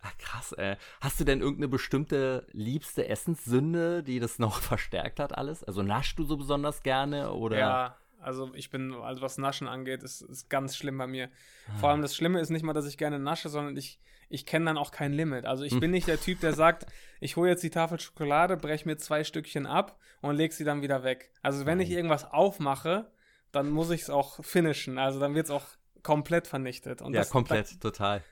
Ach, 0.00 0.16
krass, 0.18 0.52
ey. 0.52 0.76
Hast 1.00 1.18
du 1.20 1.24
denn 1.24 1.40
irgendeine 1.40 1.68
bestimmte 1.68 2.46
liebste 2.52 3.08
Essenssünde, 3.08 4.02
die 4.02 4.20
das 4.20 4.38
noch 4.38 4.60
verstärkt 4.62 5.20
hat, 5.20 5.36
alles? 5.36 5.64
Also 5.64 5.82
naschst 5.82 6.18
du 6.18 6.24
so 6.24 6.36
besonders 6.36 6.82
gerne 6.82 7.32
oder? 7.32 7.58
Ja, 7.58 7.96
also 8.20 8.52
ich 8.54 8.70
bin, 8.70 8.92
also 8.94 9.22
was 9.22 9.38
Naschen 9.38 9.68
angeht, 9.68 10.02
ist, 10.02 10.22
ist 10.22 10.48
ganz 10.48 10.76
schlimm 10.76 10.98
bei 10.98 11.06
mir. 11.06 11.30
Ah. 11.68 11.78
Vor 11.78 11.90
allem 11.90 12.02
das 12.02 12.14
Schlimme 12.16 12.40
ist 12.40 12.50
nicht 12.50 12.62
mal, 12.64 12.72
dass 12.72 12.86
ich 12.86 12.98
gerne 12.98 13.18
nasche, 13.18 13.48
sondern 13.48 13.76
ich, 13.76 14.00
ich 14.28 14.46
kenne 14.46 14.66
dann 14.66 14.78
auch 14.78 14.90
kein 14.90 15.12
Limit. 15.12 15.44
Also 15.44 15.64
ich 15.64 15.78
bin 15.80 15.90
nicht 15.90 16.08
der 16.08 16.20
Typ, 16.20 16.40
der 16.40 16.52
sagt, 16.52 16.86
ich 17.20 17.36
hole 17.36 17.50
jetzt 17.50 17.62
die 17.62 17.70
Tafel 17.70 17.98
Schokolade, 17.98 18.56
breche 18.56 18.86
mir 18.86 18.96
zwei 18.96 19.24
Stückchen 19.24 19.66
ab 19.66 19.98
und 20.20 20.36
lege 20.36 20.54
sie 20.54 20.64
dann 20.64 20.82
wieder 20.82 21.04
weg. 21.04 21.30
Also 21.42 21.66
wenn 21.66 21.80
ich 21.80 21.90
irgendwas 21.90 22.30
aufmache, 22.30 23.10
dann 23.52 23.70
muss 23.70 23.90
ich 23.90 24.02
es 24.02 24.10
auch 24.10 24.44
finishen. 24.44 24.98
Also 24.98 25.20
dann 25.20 25.34
wird 25.34 25.46
es 25.46 25.50
auch 25.50 25.66
komplett 26.02 26.46
vernichtet. 26.46 27.02
Und 27.02 27.14
ja, 27.14 27.20
das, 27.20 27.30
komplett, 27.30 27.72
da, 27.72 27.90
total. 27.90 28.22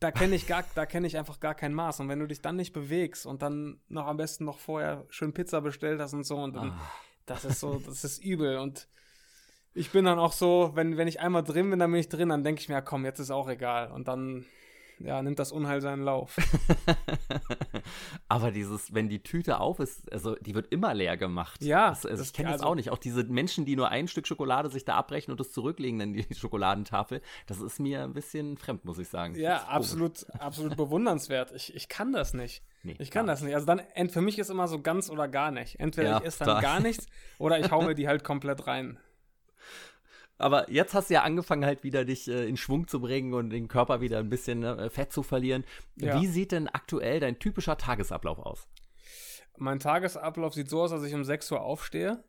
Da 0.00 0.10
kenne 0.10 0.34
ich 0.34 0.46
gar, 0.46 0.64
da 0.74 0.86
kenne 0.86 1.06
ich 1.06 1.16
einfach 1.16 1.40
gar 1.40 1.54
kein 1.54 1.72
Maß. 1.72 2.00
Und 2.00 2.08
wenn 2.08 2.18
du 2.18 2.26
dich 2.26 2.42
dann 2.42 2.56
nicht 2.56 2.72
bewegst 2.72 3.26
und 3.26 3.42
dann 3.42 3.80
noch 3.88 4.06
am 4.06 4.16
besten 4.16 4.44
noch 4.44 4.58
vorher 4.58 5.06
schön 5.08 5.32
Pizza 5.32 5.60
bestellt 5.60 6.00
hast 6.00 6.12
und 6.12 6.24
so, 6.24 6.36
und 6.36 6.56
dann, 6.56 6.70
ah. 6.70 6.90
das 7.26 7.44
ist 7.44 7.60
so, 7.60 7.80
das 7.86 8.04
ist 8.04 8.22
übel. 8.22 8.58
Und 8.58 8.88
ich 9.72 9.90
bin 9.90 10.04
dann 10.04 10.18
auch 10.18 10.32
so, 10.32 10.72
wenn, 10.74 10.96
wenn 10.96 11.08
ich 11.08 11.20
einmal 11.20 11.42
drin 11.42 11.70
bin, 11.70 11.78
dann 11.78 11.90
bin 11.90 12.00
ich 12.00 12.08
drin, 12.08 12.28
dann 12.28 12.44
denke 12.44 12.60
ich 12.60 12.68
mir, 12.68 12.76
ja, 12.76 12.80
komm, 12.80 13.04
jetzt 13.04 13.18
ist 13.18 13.30
auch 13.30 13.48
egal. 13.48 13.90
Und 13.90 14.08
dann 14.08 14.44
ja, 14.98 15.22
nimmt 15.22 15.38
das 15.38 15.52
Unheil 15.52 15.80
seinen 15.80 16.02
Lauf. 16.02 16.36
Aber 18.28 18.50
dieses, 18.50 18.94
wenn 18.94 19.08
die 19.08 19.22
Tüte 19.22 19.60
auf 19.60 19.80
ist, 19.80 20.10
also 20.12 20.34
die 20.36 20.54
wird 20.54 20.72
immer 20.72 20.94
leer 20.94 21.16
gemacht. 21.16 21.62
Ja. 21.62 21.90
Das, 21.90 22.06
also 22.06 22.18
das, 22.18 22.28
ich 22.28 22.32
kenne 22.32 22.50
also, 22.50 22.62
das 22.62 22.70
auch 22.70 22.74
nicht. 22.74 22.90
Auch 22.90 22.98
diese 22.98 23.24
Menschen, 23.24 23.64
die 23.64 23.76
nur 23.76 23.88
ein 23.88 24.08
Stück 24.08 24.26
Schokolade 24.26 24.70
sich 24.70 24.84
da 24.84 24.94
abbrechen 24.94 25.30
und 25.30 25.40
das 25.40 25.52
zurücklegen, 25.52 25.98
dann 25.98 26.12
die 26.12 26.26
Schokoladentafel, 26.34 27.20
das 27.46 27.60
ist 27.60 27.80
mir 27.80 28.02
ein 28.02 28.14
bisschen 28.14 28.56
fremd, 28.56 28.84
muss 28.84 28.98
ich 28.98 29.08
sagen. 29.08 29.34
Ja, 29.36 29.64
absolut, 29.64 30.26
absolut 30.38 30.76
bewundernswert. 30.76 31.52
Ich, 31.52 31.74
ich 31.74 31.88
kann 31.88 32.12
das 32.12 32.34
nicht. 32.34 32.62
Nee, 32.82 32.96
ich 32.98 33.10
kann 33.10 33.26
das 33.26 33.42
nicht. 33.42 33.54
Also 33.54 33.66
dann, 33.66 33.80
für 34.10 34.20
mich 34.20 34.38
ist 34.38 34.50
immer 34.50 34.68
so 34.68 34.80
ganz 34.80 35.10
oder 35.10 35.26
gar 35.26 35.50
nicht. 35.50 35.80
Entweder 35.80 36.10
ja, 36.10 36.18
ich 36.18 36.24
esse 36.24 36.44
dann 36.44 36.62
gar 36.62 36.80
nichts 36.80 37.06
oder 37.38 37.58
ich 37.58 37.70
hau 37.70 37.82
mir 37.82 37.94
die 37.94 38.08
halt 38.08 38.24
komplett 38.24 38.66
rein. 38.66 38.98
Aber 40.36 40.70
jetzt 40.70 40.94
hast 40.94 41.10
du 41.10 41.14
ja 41.14 41.22
angefangen, 41.22 41.64
halt 41.64 41.84
wieder 41.84 42.04
dich 42.04 42.28
äh, 42.28 42.48
in 42.48 42.56
Schwung 42.56 42.88
zu 42.88 43.00
bringen 43.00 43.34
und 43.34 43.50
den 43.50 43.68
Körper 43.68 44.00
wieder 44.00 44.18
ein 44.18 44.30
bisschen 44.30 44.64
äh, 44.64 44.90
Fett 44.90 45.12
zu 45.12 45.22
verlieren. 45.22 45.64
Ja. 45.96 46.20
Wie 46.20 46.26
sieht 46.26 46.52
denn 46.52 46.68
aktuell 46.68 47.20
dein 47.20 47.38
typischer 47.38 47.76
Tagesablauf 47.76 48.38
aus? 48.38 48.68
Mein 49.56 49.78
Tagesablauf 49.78 50.54
sieht 50.54 50.68
so 50.68 50.82
aus, 50.82 50.90
dass 50.90 51.04
ich 51.04 51.14
um 51.14 51.24
6 51.24 51.52
Uhr 51.52 51.60
aufstehe. 51.60 52.24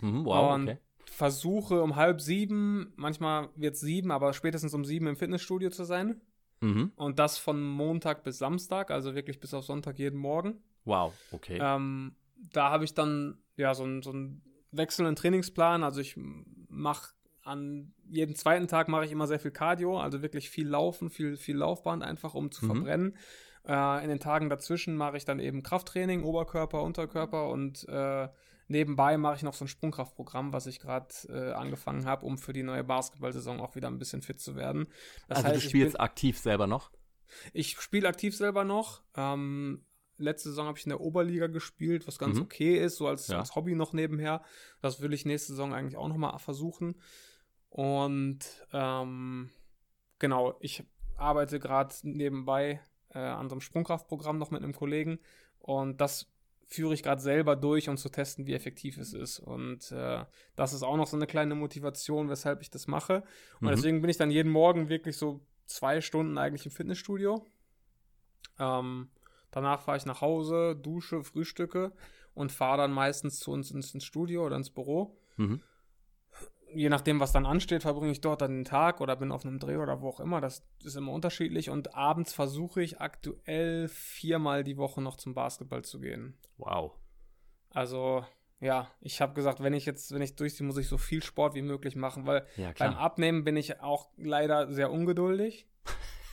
Mhm, 0.00 0.24
wow, 0.26 0.54
und 0.54 0.68
okay. 0.68 0.78
versuche 1.06 1.82
um 1.82 1.96
halb 1.96 2.20
sieben, 2.20 2.92
manchmal 2.96 3.48
wird 3.56 3.74
es 3.74 3.80
sieben, 3.80 4.10
aber 4.10 4.32
spätestens 4.32 4.74
um 4.74 4.84
sieben 4.84 5.06
im 5.06 5.16
Fitnessstudio 5.16 5.70
zu 5.70 5.84
sein. 5.84 6.20
Mhm. 6.60 6.92
Und 6.96 7.18
das 7.18 7.38
von 7.38 7.62
Montag 7.62 8.24
bis 8.24 8.38
Samstag, 8.38 8.90
also 8.90 9.14
wirklich 9.14 9.40
bis 9.40 9.54
auf 9.54 9.64
Sonntag 9.64 9.98
jeden 9.98 10.18
Morgen. 10.18 10.62
Wow, 10.84 11.14
okay. 11.32 11.58
Ähm, 11.60 12.16
da 12.36 12.70
habe 12.70 12.84
ich 12.84 12.94
dann 12.94 13.38
ja 13.56 13.74
so, 13.74 13.84
so 14.02 14.10
einen 14.10 14.42
wechselnden 14.70 15.16
Trainingsplan. 15.16 15.82
Also 15.82 16.00
ich 16.00 16.14
mache 16.16 17.12
an 17.48 17.92
jedem 18.08 18.34
zweiten 18.34 18.68
Tag 18.68 18.88
mache 18.88 19.04
ich 19.04 19.12
immer 19.12 19.26
sehr 19.26 19.40
viel 19.40 19.50
Cardio, 19.50 19.98
also 19.98 20.22
wirklich 20.22 20.50
viel 20.50 20.68
Laufen, 20.68 21.10
viel, 21.10 21.36
viel 21.36 21.56
Laufband, 21.56 22.02
einfach 22.02 22.34
um 22.34 22.50
zu 22.50 22.64
mhm. 22.64 22.68
verbrennen. 22.68 23.16
Äh, 23.66 24.04
in 24.04 24.10
den 24.10 24.20
Tagen 24.20 24.50
dazwischen 24.50 24.96
mache 24.96 25.16
ich 25.16 25.24
dann 25.24 25.40
eben 25.40 25.62
Krafttraining, 25.62 26.22
Oberkörper, 26.22 26.82
Unterkörper 26.82 27.48
und 27.48 27.88
äh, 27.88 28.28
nebenbei 28.68 29.16
mache 29.16 29.36
ich 29.36 29.42
noch 29.42 29.54
so 29.54 29.64
ein 29.64 29.68
Sprungkraftprogramm, 29.68 30.52
was 30.52 30.66
ich 30.66 30.78
gerade 30.78 31.08
äh, 31.28 31.52
angefangen 31.52 32.04
habe, 32.04 32.26
um 32.26 32.38
für 32.38 32.52
die 32.52 32.62
neue 32.62 32.84
Basketballsaison 32.84 33.60
auch 33.60 33.74
wieder 33.74 33.88
ein 33.88 33.98
bisschen 33.98 34.22
fit 34.22 34.40
zu 34.40 34.54
werden. 34.54 34.86
Das 35.26 35.38
also 35.38 35.48
heißt, 35.48 35.64
du 35.64 35.68
spielst 35.68 35.94
bin, 35.94 36.00
aktiv 36.00 36.38
selber 36.38 36.66
noch? 36.66 36.92
Ich 37.52 37.80
spiele 37.80 38.08
aktiv 38.08 38.36
selber 38.36 38.64
noch. 38.64 39.02
Ähm, 39.16 39.84
letzte 40.18 40.50
Saison 40.50 40.66
habe 40.66 40.78
ich 40.78 40.84
in 40.84 40.90
der 40.90 41.00
Oberliga 41.00 41.46
gespielt, 41.46 42.06
was 42.06 42.18
ganz 42.18 42.36
mhm. 42.36 42.42
okay 42.42 42.76
ist, 42.78 42.96
so 42.96 43.06
als, 43.06 43.28
ja. 43.28 43.38
als 43.38 43.54
Hobby 43.54 43.74
noch 43.74 43.92
nebenher. 43.92 44.42
Das 44.80 45.00
will 45.00 45.12
ich 45.12 45.24
nächste 45.24 45.52
Saison 45.52 45.72
eigentlich 45.72 45.96
auch 45.96 46.08
noch 46.08 46.16
mal 46.16 46.36
versuchen. 46.38 46.96
Und 47.70 48.38
ähm, 48.72 49.50
genau, 50.18 50.56
ich 50.60 50.84
arbeite 51.16 51.58
gerade 51.58 51.94
nebenbei 52.02 52.80
äh, 53.10 53.18
an 53.18 53.48
so 53.48 53.54
einem 53.54 53.60
Sprungkraftprogramm 53.60 54.38
noch 54.38 54.50
mit 54.50 54.62
einem 54.62 54.74
Kollegen 54.74 55.18
und 55.60 56.00
das 56.00 56.30
führe 56.64 56.92
ich 56.92 57.02
gerade 57.02 57.20
selber 57.20 57.56
durch, 57.56 57.88
um 57.88 57.96
zu 57.96 58.10
testen, 58.10 58.46
wie 58.46 58.52
effektiv 58.52 58.98
es 58.98 59.14
ist. 59.14 59.38
Und 59.38 59.90
äh, 59.90 60.24
das 60.54 60.74
ist 60.74 60.82
auch 60.82 60.98
noch 60.98 61.06
so 61.06 61.16
eine 61.16 61.26
kleine 61.26 61.54
Motivation, 61.54 62.28
weshalb 62.28 62.60
ich 62.60 62.70
das 62.70 62.86
mache. 62.86 63.22
Und 63.60 63.68
mhm. 63.68 63.70
deswegen 63.70 64.00
bin 64.02 64.10
ich 64.10 64.18
dann 64.18 64.30
jeden 64.30 64.52
Morgen 64.52 64.90
wirklich 64.90 65.16
so 65.16 65.40
zwei 65.64 66.02
Stunden 66.02 66.36
eigentlich 66.36 66.66
im 66.66 66.72
Fitnessstudio. 66.72 67.46
Ähm, 68.58 69.08
danach 69.50 69.80
fahre 69.80 69.96
ich 69.96 70.04
nach 70.04 70.20
Hause, 70.20 70.76
dusche, 70.76 71.24
frühstücke 71.24 71.92
und 72.34 72.52
fahre 72.52 72.76
dann 72.78 72.92
meistens 72.92 73.40
zu 73.40 73.50
uns 73.50 73.70
ins, 73.70 73.94
ins 73.94 74.04
Studio 74.04 74.44
oder 74.44 74.56
ins 74.56 74.70
Büro. 74.70 75.16
Mhm 75.38 75.62
je 76.74 76.88
nachdem, 76.88 77.20
was 77.20 77.32
dann 77.32 77.46
ansteht, 77.46 77.82
verbringe 77.82 78.12
ich 78.12 78.20
dort 78.20 78.42
dann 78.42 78.58
den 78.58 78.64
Tag 78.64 79.00
oder 79.00 79.16
bin 79.16 79.32
auf 79.32 79.44
einem 79.44 79.58
Dreh 79.58 79.76
oder 79.76 80.00
wo 80.00 80.08
auch 80.08 80.20
immer. 80.20 80.40
Das 80.40 80.66
ist 80.82 80.96
immer 80.96 81.12
unterschiedlich. 81.12 81.70
Und 81.70 81.94
abends 81.94 82.32
versuche 82.32 82.82
ich 82.82 83.00
aktuell 83.00 83.88
viermal 83.88 84.64
die 84.64 84.76
Woche 84.76 85.00
noch 85.00 85.16
zum 85.16 85.34
Basketball 85.34 85.82
zu 85.82 86.00
gehen. 86.00 86.36
Wow. 86.56 86.92
Also, 87.70 88.24
ja, 88.60 88.90
ich 89.00 89.20
habe 89.20 89.34
gesagt, 89.34 89.62
wenn 89.62 89.74
ich 89.74 89.86
jetzt, 89.86 90.12
wenn 90.12 90.22
ich 90.22 90.36
durchziehe, 90.36 90.66
muss 90.66 90.78
ich 90.78 90.88
so 90.88 90.98
viel 90.98 91.22
Sport 91.22 91.54
wie 91.54 91.62
möglich 91.62 91.96
machen, 91.96 92.26
weil 92.26 92.46
ja, 92.56 92.72
beim 92.78 92.94
Abnehmen 92.94 93.44
bin 93.44 93.56
ich 93.56 93.80
auch 93.80 94.08
leider 94.16 94.72
sehr 94.72 94.90
ungeduldig. 94.90 95.66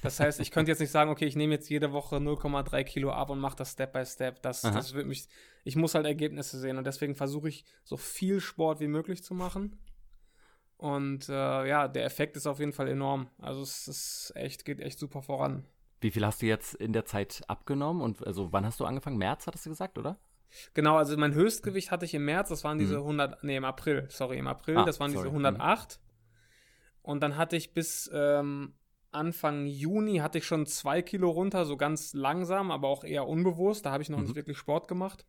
Das 0.01 0.19
heißt, 0.19 0.39
ich 0.39 0.51
könnte 0.51 0.71
jetzt 0.71 0.79
nicht 0.79 0.91
sagen, 0.91 1.09
okay, 1.09 1.25
ich 1.25 1.35
nehme 1.35 1.55
jetzt 1.55 1.67
jede 1.67 1.91
Woche 1.91 2.17
0,3 2.17 2.83
Kilo 2.83 3.11
ab 3.11 3.31
und 3.31 3.39
mache 3.39 3.55
das 3.55 3.71
Step 3.71 3.93
by 3.93 4.05
Step. 4.05 4.39
Das, 4.43 4.61
das 4.61 4.93
wird 4.93 5.07
mich, 5.07 5.27
ich 5.63 5.75
muss 5.75 5.95
halt 5.95 6.05
Ergebnisse 6.05 6.59
sehen 6.59 6.77
und 6.77 6.85
deswegen 6.85 7.15
versuche 7.15 7.49
ich 7.49 7.65
so 7.83 7.97
viel 7.97 8.39
Sport 8.39 8.79
wie 8.81 8.87
möglich 8.87 9.23
zu 9.23 9.33
machen. 9.33 9.79
Und 10.77 11.29
äh, 11.29 11.67
ja, 11.67 11.87
der 11.87 12.05
Effekt 12.05 12.35
ist 12.35 12.47
auf 12.47 12.59
jeden 12.59 12.73
Fall 12.73 12.87
enorm. 12.87 13.29
Also 13.39 13.61
es 13.61 13.87
ist 13.87 14.33
echt, 14.35 14.65
geht 14.65 14.81
echt 14.81 14.99
super 14.99 15.21
voran. 15.21 15.65
Wie 16.01 16.11
viel 16.11 16.25
hast 16.25 16.41
du 16.41 16.45
jetzt 16.45 16.75
in 16.75 16.93
der 16.93 17.05
Zeit 17.05 17.43
abgenommen? 17.47 18.01
Und 18.01 18.25
also 18.25 18.51
wann 18.51 18.65
hast 18.65 18.79
du 18.79 18.85
angefangen? 18.85 19.17
März, 19.17 19.47
hattest 19.47 19.65
du 19.65 19.69
gesagt, 19.69 19.97
oder? 19.97 20.19
Genau, 20.73 20.97
also 20.97 21.17
mein 21.17 21.33
Höchstgewicht 21.33 21.91
hatte 21.91 22.05
ich 22.05 22.13
im 22.13 22.25
März, 22.25 22.49
das 22.49 22.63
waren 22.63 22.77
diese 22.77 22.95
mhm. 22.95 23.19
100, 23.19 23.43
nee, 23.43 23.57
im 23.57 23.65
April, 23.65 24.07
sorry, 24.09 24.37
im 24.37 24.47
April, 24.47 24.77
ah, 24.77 24.85
das 24.85 25.01
waren 25.01 25.11
sorry. 25.11 25.23
diese 25.23 25.31
108. 25.31 25.99
Mhm. 25.99 26.05
Und 27.01 27.21
dann 27.21 27.35
hatte 27.35 27.57
ich 27.57 27.73
bis 27.73 28.09
ähm, 28.13 28.73
Anfang 29.11 29.65
Juni 29.65 30.17
hatte 30.17 30.37
ich 30.37 30.45
schon 30.45 30.65
zwei 30.65 31.01
Kilo 31.01 31.29
runter, 31.29 31.65
so 31.65 31.77
ganz 31.77 32.13
langsam, 32.13 32.71
aber 32.71 32.87
auch 32.87 33.03
eher 33.03 33.27
unbewusst. 33.27 33.85
Da 33.85 33.91
habe 33.91 34.03
ich 34.03 34.09
noch 34.09 34.17
mhm. 34.17 34.25
nicht 34.25 34.35
wirklich 34.35 34.57
Sport 34.57 34.87
gemacht 34.87 35.25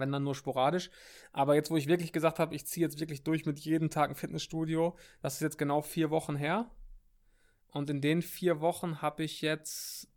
wenn 0.00 0.12
dann 0.12 0.24
nur 0.24 0.34
sporadisch. 0.34 0.90
Aber 1.32 1.54
jetzt, 1.54 1.70
wo 1.70 1.76
ich 1.76 1.86
wirklich 1.86 2.12
gesagt 2.12 2.38
habe, 2.38 2.54
ich 2.54 2.66
ziehe 2.66 2.86
jetzt 2.86 3.00
wirklich 3.00 3.22
durch 3.22 3.46
mit 3.46 3.58
jedem 3.60 3.90
Tag 3.90 4.10
ein 4.10 4.16
Fitnessstudio, 4.16 4.96
das 5.22 5.34
ist 5.34 5.40
jetzt 5.40 5.58
genau 5.58 5.82
vier 5.82 6.10
Wochen 6.10 6.36
her. 6.36 6.70
Und 7.68 7.90
in 7.90 8.00
den 8.00 8.22
vier 8.22 8.60
Wochen 8.60 9.02
habe 9.02 9.24
ich 9.24 9.40
jetzt, 9.40 10.08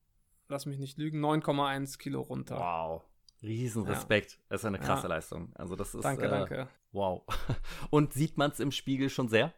lass 0.48 0.66
mich 0.66 0.78
nicht 0.78 0.98
lügen, 0.98 1.24
9,1 1.24 1.98
Kilo 1.98 2.22
runter. 2.22 2.58
Wow. 2.58 3.04
Riesenrespekt. 3.42 4.34
Ja. 4.34 4.38
Das 4.50 4.62
ist 4.62 4.66
eine 4.66 4.80
krasse 4.80 5.04
ja. 5.04 5.10
Leistung. 5.10 5.52
Also 5.56 5.76
das 5.76 5.94
ist. 5.94 6.04
Danke, 6.04 6.26
äh, 6.26 6.30
danke. 6.30 6.68
Wow. 6.92 7.24
Und 7.90 8.14
sieht 8.14 8.38
man 8.38 8.52
es 8.52 8.60
im 8.60 8.72
Spiegel 8.72 9.10
schon 9.10 9.28
sehr? 9.28 9.54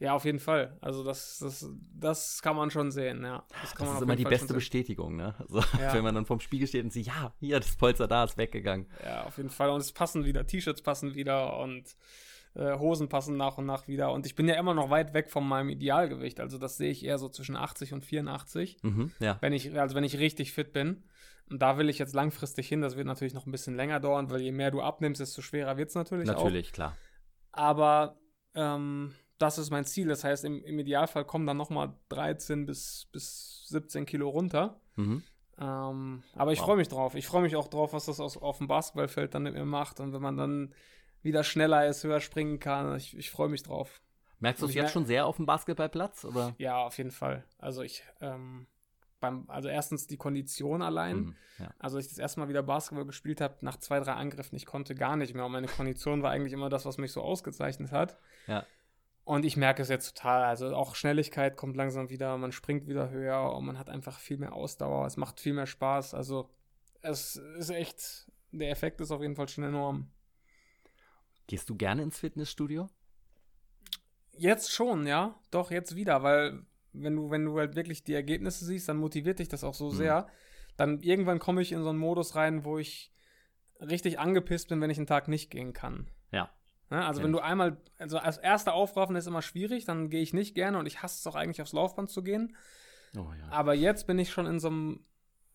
Ja, 0.00 0.14
auf 0.14 0.24
jeden 0.24 0.38
Fall. 0.38 0.76
Also 0.80 1.04
das, 1.04 1.38
das, 1.38 1.68
das 1.94 2.42
kann 2.42 2.56
man 2.56 2.70
schon 2.70 2.90
sehen, 2.90 3.22
ja. 3.22 3.44
Das, 3.62 3.74
das 3.74 3.94
ist 3.94 4.02
immer 4.02 4.16
die 4.16 4.22
Fall 4.22 4.30
beste 4.30 4.54
Bestätigung, 4.54 5.16
ne? 5.16 5.34
Also, 5.38 5.60
ja. 5.78 5.94
Wenn 5.94 6.02
man 6.02 6.14
dann 6.14 6.26
vorm 6.26 6.40
Spiegel 6.40 6.66
steht 6.66 6.84
und 6.84 6.92
sieht, 6.92 7.06
ja, 7.06 7.32
hier, 7.40 7.60
das 7.60 7.76
Polster 7.76 8.08
da 8.08 8.24
ist 8.24 8.36
weggegangen. 8.36 8.86
Ja, 9.04 9.24
auf 9.24 9.36
jeden 9.36 9.50
Fall. 9.50 9.70
Und 9.70 9.80
es 9.80 9.92
passen 9.92 10.24
wieder, 10.24 10.46
T-Shirts 10.46 10.82
passen 10.82 11.14
wieder 11.14 11.58
und 11.58 11.96
äh, 12.54 12.78
Hosen 12.78 13.08
passen 13.08 13.36
nach 13.36 13.58
und 13.58 13.66
nach 13.66 13.88
wieder. 13.88 14.12
Und 14.12 14.26
ich 14.26 14.34
bin 14.34 14.48
ja 14.48 14.54
immer 14.56 14.74
noch 14.74 14.90
weit 14.90 15.14
weg 15.14 15.30
von 15.30 15.46
meinem 15.46 15.68
Idealgewicht. 15.68 16.40
Also 16.40 16.58
das 16.58 16.76
sehe 16.76 16.90
ich 16.90 17.04
eher 17.04 17.18
so 17.18 17.28
zwischen 17.28 17.56
80 17.56 17.92
und 17.92 18.04
84. 18.04 18.78
Mhm, 18.82 19.12
ja. 19.20 19.38
Wenn 19.40 19.52
ich, 19.52 19.78
also 19.78 19.94
wenn 19.94 20.04
ich 20.04 20.18
richtig 20.18 20.52
fit 20.52 20.72
bin. 20.72 21.04
Und 21.50 21.62
da 21.62 21.78
will 21.78 21.88
ich 21.88 21.98
jetzt 21.98 22.14
langfristig 22.14 22.68
hin. 22.68 22.82
Das 22.82 22.96
wird 22.96 23.06
natürlich 23.06 23.32
noch 23.32 23.46
ein 23.46 23.52
bisschen 23.52 23.74
länger 23.74 24.00
dauern, 24.00 24.30
weil 24.30 24.40
je 24.40 24.52
mehr 24.52 24.70
du 24.70 24.82
abnimmst, 24.82 25.20
desto 25.20 25.40
schwerer 25.40 25.78
wird 25.78 25.88
es 25.88 25.94
natürlich, 25.94 26.26
natürlich 26.26 26.40
auch. 26.40 26.44
Natürlich, 26.44 26.72
klar. 26.72 26.96
Aber 27.52 28.18
ähm, 28.54 29.14
das 29.38 29.58
ist 29.58 29.70
mein 29.70 29.84
Ziel. 29.84 30.08
Das 30.08 30.24
heißt, 30.24 30.44
im, 30.44 30.62
im 30.64 30.78
Idealfall 30.78 31.24
kommen 31.24 31.46
dann 31.46 31.56
nochmal 31.56 31.94
13 32.10 32.66
bis, 32.66 33.08
bis 33.12 33.66
17 33.68 34.06
Kilo 34.06 34.28
runter. 34.28 34.80
Mhm. 34.96 35.22
Ähm, 35.60 36.22
aber 36.34 36.52
ich 36.52 36.58
wow. 36.60 36.66
freue 36.66 36.76
mich 36.76 36.88
drauf. 36.88 37.14
Ich 37.14 37.26
freue 37.26 37.42
mich 37.42 37.56
auch 37.56 37.68
drauf, 37.68 37.92
was 37.92 38.06
das 38.06 38.20
aus, 38.20 38.36
auf 38.36 38.58
dem 38.58 38.68
Basketballfeld 38.68 39.34
dann 39.34 39.44
mit 39.44 39.54
mir 39.54 39.64
macht. 39.64 40.00
Und 40.00 40.12
wenn 40.12 40.22
man 40.22 40.36
dann 40.36 40.74
wieder 41.22 41.44
schneller 41.44 41.86
ist, 41.86 42.04
höher 42.04 42.20
springen 42.20 42.58
kann, 42.58 42.96
ich, 42.96 43.16
ich 43.16 43.30
freue 43.30 43.48
mich 43.48 43.62
drauf. 43.62 44.00
Merkst 44.40 44.62
du 44.62 44.66
es 44.66 44.74
jetzt 44.74 44.92
schon 44.92 45.06
sehr 45.06 45.26
auf 45.26 45.36
dem 45.36 45.46
Basketballplatz? 45.46 46.24
Oder? 46.24 46.54
Ja, 46.58 46.84
auf 46.84 46.96
jeden 46.98 47.10
Fall. 47.10 47.44
Also 47.58 47.82
ich, 47.82 48.04
ähm, 48.20 48.68
beim, 49.20 49.44
also 49.48 49.68
erstens 49.68 50.06
die 50.06 50.16
Kondition 50.16 50.82
allein. 50.82 51.16
Mhm, 51.16 51.36
ja. 51.58 51.70
Also, 51.78 51.98
ich 51.98 52.08
das 52.08 52.18
erste 52.18 52.40
Mal 52.40 52.48
wieder 52.48 52.62
Basketball 52.62 53.04
gespielt 53.04 53.40
habe, 53.40 53.56
nach 53.62 53.76
zwei, 53.78 53.98
drei 54.00 54.12
Angriffen, 54.12 54.54
ich 54.54 54.66
konnte 54.66 54.94
gar 54.94 55.16
nicht 55.16 55.34
mehr. 55.34 55.44
Und 55.44 55.52
meine 55.52 55.66
Kondition 55.66 56.22
war 56.22 56.30
eigentlich 56.30 56.52
immer 56.52 56.68
das, 56.68 56.86
was 56.86 56.98
mich 56.98 57.12
so 57.12 57.22
ausgezeichnet 57.22 57.90
hat. 57.90 58.16
Ja. 58.46 58.64
Und 59.28 59.44
ich 59.44 59.58
merke 59.58 59.82
es 59.82 59.90
jetzt 59.90 60.16
total. 60.16 60.42
Also 60.44 60.74
auch 60.74 60.94
Schnelligkeit 60.94 61.58
kommt 61.58 61.76
langsam 61.76 62.08
wieder, 62.08 62.38
man 62.38 62.50
springt 62.50 62.86
wieder 62.86 63.10
höher 63.10 63.52
und 63.52 63.66
man 63.66 63.78
hat 63.78 63.90
einfach 63.90 64.20
viel 64.20 64.38
mehr 64.38 64.54
Ausdauer. 64.54 65.04
Es 65.04 65.18
macht 65.18 65.38
viel 65.38 65.52
mehr 65.52 65.66
Spaß. 65.66 66.14
Also 66.14 66.48
es 67.02 67.36
ist 67.36 67.68
echt, 67.68 68.32
der 68.52 68.70
Effekt 68.70 69.02
ist 69.02 69.10
auf 69.10 69.20
jeden 69.20 69.36
Fall 69.36 69.46
schon 69.46 69.64
enorm. 69.64 70.10
Gehst 71.46 71.68
du 71.68 71.76
gerne 71.76 72.04
ins 72.04 72.18
Fitnessstudio? 72.18 72.88
Jetzt 74.32 74.72
schon, 74.72 75.06
ja. 75.06 75.38
Doch, 75.50 75.70
jetzt 75.70 75.94
wieder, 75.94 76.22
weil 76.22 76.64
wenn 76.94 77.14
du, 77.14 77.28
wenn 77.28 77.44
du 77.44 77.58
halt 77.58 77.76
wirklich 77.76 78.04
die 78.04 78.14
Ergebnisse 78.14 78.64
siehst, 78.64 78.88
dann 78.88 78.96
motiviert 78.96 79.40
dich 79.40 79.48
das 79.48 79.62
auch 79.62 79.74
so 79.74 79.90
mhm. 79.90 79.96
sehr. 79.96 80.26
Dann 80.78 81.02
irgendwann 81.02 81.38
komme 81.38 81.60
ich 81.60 81.72
in 81.72 81.82
so 81.82 81.90
einen 81.90 81.98
Modus 81.98 82.34
rein, 82.34 82.64
wo 82.64 82.78
ich 82.78 83.12
richtig 83.78 84.18
angepisst 84.18 84.70
bin, 84.70 84.80
wenn 84.80 84.88
ich 84.88 84.96
einen 84.96 85.06
Tag 85.06 85.28
nicht 85.28 85.50
gehen 85.50 85.74
kann. 85.74 86.08
Ja. 86.32 86.50
Ja 86.90 87.06
also, 87.06 87.22
wenn 87.22 87.32
du 87.32 87.40
einmal, 87.40 87.76
also 87.98 88.18
als 88.18 88.38
erster 88.38 88.74
Aufraffen 88.74 89.16
ist 89.16 89.26
immer 89.26 89.42
schwierig, 89.42 89.84
dann 89.84 90.10
gehe 90.10 90.22
ich 90.22 90.32
nicht 90.32 90.54
gerne 90.54 90.78
und 90.78 90.86
ich 90.86 91.02
hasse 91.02 91.18
es 91.18 91.26
auch 91.26 91.36
eigentlich 91.36 91.62
aufs 91.62 91.72
Laufband 91.72 92.10
zu 92.10 92.22
gehen. 92.22 92.56
Oh, 93.16 93.26
ja. 93.38 93.48
Aber 93.50 93.74
jetzt 93.74 94.06
bin 94.06 94.18
ich 94.18 94.30
schon 94.30 94.46
in 94.46 94.58
so 94.58 94.68
einem, 94.68 95.04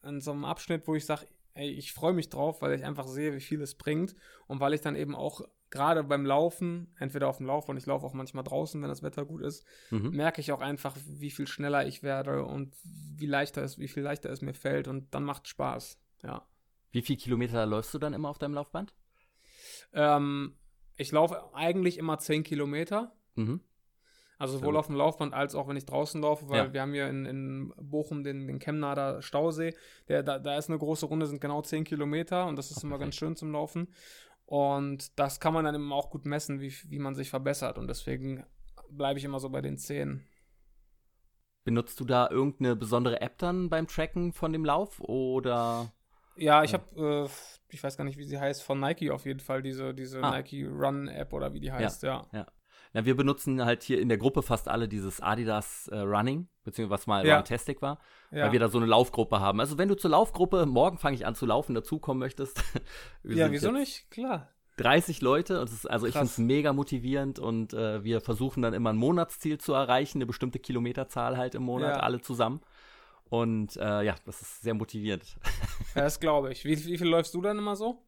in 0.03 0.21
so 0.21 0.31
einem 0.31 0.45
Abschnitt, 0.45 0.87
wo 0.87 0.95
ich 0.95 1.05
sage, 1.05 1.27
ey, 1.55 1.69
ich 1.69 1.93
freue 1.93 2.13
mich 2.13 2.29
drauf, 2.29 2.61
weil 2.61 2.73
ich 2.73 2.83
einfach 2.83 3.07
sehe, 3.07 3.33
wie 3.33 3.39
viel 3.39 3.61
es 3.61 3.75
bringt 3.75 4.15
und 4.47 4.59
weil 4.59 4.73
ich 4.73 4.81
dann 4.81 4.95
eben 4.95 5.15
auch 5.15 5.41
gerade 5.69 6.03
beim 6.03 6.25
Laufen, 6.25 6.93
entweder 6.99 7.27
auf 7.27 7.37
dem 7.37 7.47
Lauf 7.47 7.67
und 7.67 7.77
ich 7.77 7.85
laufe 7.87 8.05
auch 8.05 8.13
manchmal 8.13 8.43
draußen, 8.43 8.79
wenn 8.81 8.89
das 8.89 9.01
Wetter 9.01 9.25
gut 9.25 9.41
ist, 9.41 9.65
mhm. 9.89 10.11
merke 10.11 10.39
ich 10.39 10.51
auch 10.51 10.61
einfach, 10.61 10.95
wie 11.07 11.31
viel 11.31 11.47
schneller 11.47 11.85
ich 11.87 12.03
werde 12.03 12.43
und 12.43 12.75
wie 12.83 13.25
leichter 13.25 13.63
es, 13.63 13.79
wie 13.79 13.87
viel 13.87 14.03
leichter 14.03 14.29
es 14.29 14.41
mir 14.41 14.53
fällt 14.53 14.87
und 14.87 15.13
dann 15.15 15.23
macht 15.23 15.47
Spaß. 15.47 15.99
Ja. 16.21 16.47
Wie 16.91 17.01
viele 17.01 17.17
Kilometer 17.17 17.65
läufst 17.65 17.91
du 17.93 17.97
dann 17.97 18.13
immer 18.13 18.29
auf 18.29 18.37
deinem 18.37 18.53
Laufband? 18.53 18.93
Ähm, 19.93 20.55
ich 20.95 21.11
laufe 21.11 21.53
eigentlich 21.53 21.97
immer 21.97 22.17
10 22.17 22.43
Kilometer. 22.43 23.15
Mhm. 23.35 23.61
Also 24.39 24.57
sowohl 24.57 24.75
auf 24.75 24.87
dem 24.87 24.95
Laufband 24.95 25.33
als 25.33 25.55
auch 25.55 25.67
wenn 25.67 25.77
ich 25.77 25.85
draußen 25.85 26.21
laufe, 26.21 26.49
weil 26.49 26.65
ja. 26.65 26.73
wir 26.73 26.81
haben 26.81 26.93
hier 26.93 27.07
in, 27.07 27.25
in 27.25 27.73
Bochum 27.79 28.23
den, 28.23 28.47
den 28.47 28.59
Chemnader 28.59 29.21
Stausee. 29.21 29.73
Der, 30.09 30.23
da, 30.23 30.39
da 30.39 30.57
ist 30.57 30.69
eine 30.69 30.79
große 30.79 31.05
Runde, 31.05 31.27
sind 31.27 31.39
genau 31.39 31.61
10 31.61 31.83
Kilometer 31.85 32.47
und 32.47 32.57
das 32.57 32.71
ist 32.71 32.79
Ach, 32.79 32.83
immer 32.83 32.97
ganz 32.97 33.15
schön 33.15 33.35
zum 33.35 33.51
Laufen. 33.51 33.87
Und 34.45 35.17
das 35.17 35.39
kann 35.39 35.53
man 35.53 35.63
dann 35.63 35.75
eben 35.75 35.93
auch 35.93 36.09
gut 36.09 36.25
messen, 36.25 36.59
wie, 36.59 36.73
wie 36.89 36.99
man 36.99 37.15
sich 37.15 37.29
verbessert. 37.29 37.77
Und 37.77 37.87
deswegen 37.87 38.43
bleibe 38.89 39.17
ich 39.17 39.25
immer 39.25 39.39
so 39.39 39.49
bei 39.49 39.61
den 39.61 39.77
10. 39.77 40.25
Benutzt 41.63 41.99
du 41.99 42.05
da 42.05 42.29
irgendeine 42.29 42.75
besondere 42.75 43.21
App 43.21 43.37
dann 43.37 43.69
beim 43.69 43.87
Tracken 43.87 44.33
von 44.33 44.51
dem 44.51 44.65
Lauf 44.65 44.99
oder? 44.99 45.93
Ja, 46.35 46.63
ich 46.63 46.73
habe, 46.73 47.27
äh, 47.29 47.73
ich 47.73 47.83
weiß 47.83 47.97
gar 47.97 48.03
nicht, 48.03 48.17
wie 48.17 48.23
sie 48.23 48.39
heißt, 48.39 48.63
von 48.63 48.79
Nike 48.79 49.11
auf 49.11 49.25
jeden 49.25 49.39
Fall, 49.39 49.61
diese, 49.61 49.93
diese 49.93 50.21
ah. 50.21 50.31
Nike 50.31 50.65
Run 50.65 51.07
App 51.07 51.33
oder 51.33 51.53
wie 51.53 51.59
die 51.59 51.71
heißt, 51.71 52.03
ja. 52.03 52.25
ja. 52.31 52.47
ja. 52.93 53.05
Wir 53.05 53.15
benutzen 53.15 53.63
halt 53.65 53.83
hier 53.83 53.99
in 53.99 54.09
der 54.09 54.17
Gruppe 54.17 54.43
fast 54.43 54.67
alle 54.67 54.87
dieses 54.87 55.21
Adidas 55.21 55.87
äh, 55.87 55.97
Running, 55.97 56.47
beziehungsweise 56.63 57.01
was 57.01 57.07
mal 57.07 57.25
ja. 57.25 57.37
Runtastic 57.37 57.81
war, 57.81 57.99
ja. 58.31 58.45
weil 58.45 58.51
wir 58.51 58.59
da 58.59 58.67
so 58.67 58.77
eine 58.77 58.87
Laufgruppe 58.87 59.39
haben. 59.39 59.59
Also 59.59 59.77
wenn 59.77 59.89
du 59.89 59.95
zur 59.95 60.11
Laufgruppe, 60.11 60.65
morgen 60.65 60.97
fange 60.97 61.15
ich 61.15 61.25
an 61.25 61.35
zu 61.35 61.45
laufen, 61.45 61.73
dazukommen 61.75 62.19
möchtest. 62.19 62.63
ja, 63.23 63.51
wieso 63.51 63.71
nicht? 63.71 64.09
Klar. 64.11 64.49
30 64.77 65.21
Leute, 65.21 65.61
und 65.61 65.69
ist, 65.69 65.89
also 65.89 66.05
Krass. 66.05 66.09
ich 66.09 66.13
finde 66.13 66.31
es 66.31 66.37
mega 66.39 66.73
motivierend 66.73 67.37
und 67.37 67.73
äh, 67.73 68.03
wir 68.03 68.21
versuchen 68.21 68.63
dann 68.63 68.73
immer 68.73 68.91
ein 68.91 68.97
Monatsziel 68.97 69.59
zu 69.59 69.73
erreichen, 69.73 70.17
eine 70.17 70.25
bestimmte 70.25 70.57
Kilometerzahl 70.59 71.37
halt 71.37 71.53
im 71.53 71.63
Monat, 71.63 71.97
ja. 71.97 72.01
alle 72.01 72.21
zusammen. 72.21 72.61
Und 73.33 73.77
äh, 73.77 74.03
ja, 74.03 74.15
das 74.25 74.43
ist 74.43 74.61
sehr 74.61 74.75
motivierend. 74.75 75.25
Ja, 75.95 76.01
das 76.01 76.19
glaube 76.19 76.51
ich. 76.51 76.65
Wie, 76.65 76.85
wie 76.85 76.97
viel 76.97 77.07
läufst 77.07 77.35
du 77.35 77.41
dann 77.41 77.59
immer 77.59 77.75
so? 77.75 78.01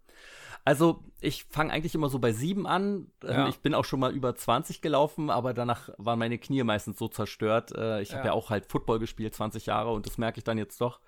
Also, 0.64 1.04
ich 1.22 1.44
fange 1.44 1.72
eigentlich 1.72 1.94
immer 1.94 2.10
so 2.10 2.18
bei 2.18 2.32
sieben 2.32 2.66
an. 2.66 3.12
Ähm, 3.24 3.30
ja. 3.30 3.48
Ich 3.48 3.60
bin 3.60 3.76
auch 3.76 3.86
schon 3.86 4.00
mal 4.00 4.12
über 4.12 4.36
20 4.36 4.82
gelaufen, 4.82 5.30
aber 5.30 5.54
danach 5.54 5.90
waren 6.00 6.18
meine 6.18 6.40
Knie 6.40 6.64
meistens 6.64 6.98
so 6.98 7.08
zerstört. 7.08 7.72
Äh, 7.76 8.02
ich 8.02 8.10
ja. 8.10 8.18
habe 8.18 8.28
ja 8.30 8.34
auch 8.34 8.50
halt 8.50 8.66
Football 8.66 8.98
gespielt, 8.98 9.36
20 9.36 9.68
Jahre, 9.68 9.92
und 9.94 10.08
das 10.08 10.18
merke 10.18 10.40
ich 10.40 10.44
dann 10.44 10.58
jetzt 10.58 10.82
doch. 10.82 11.00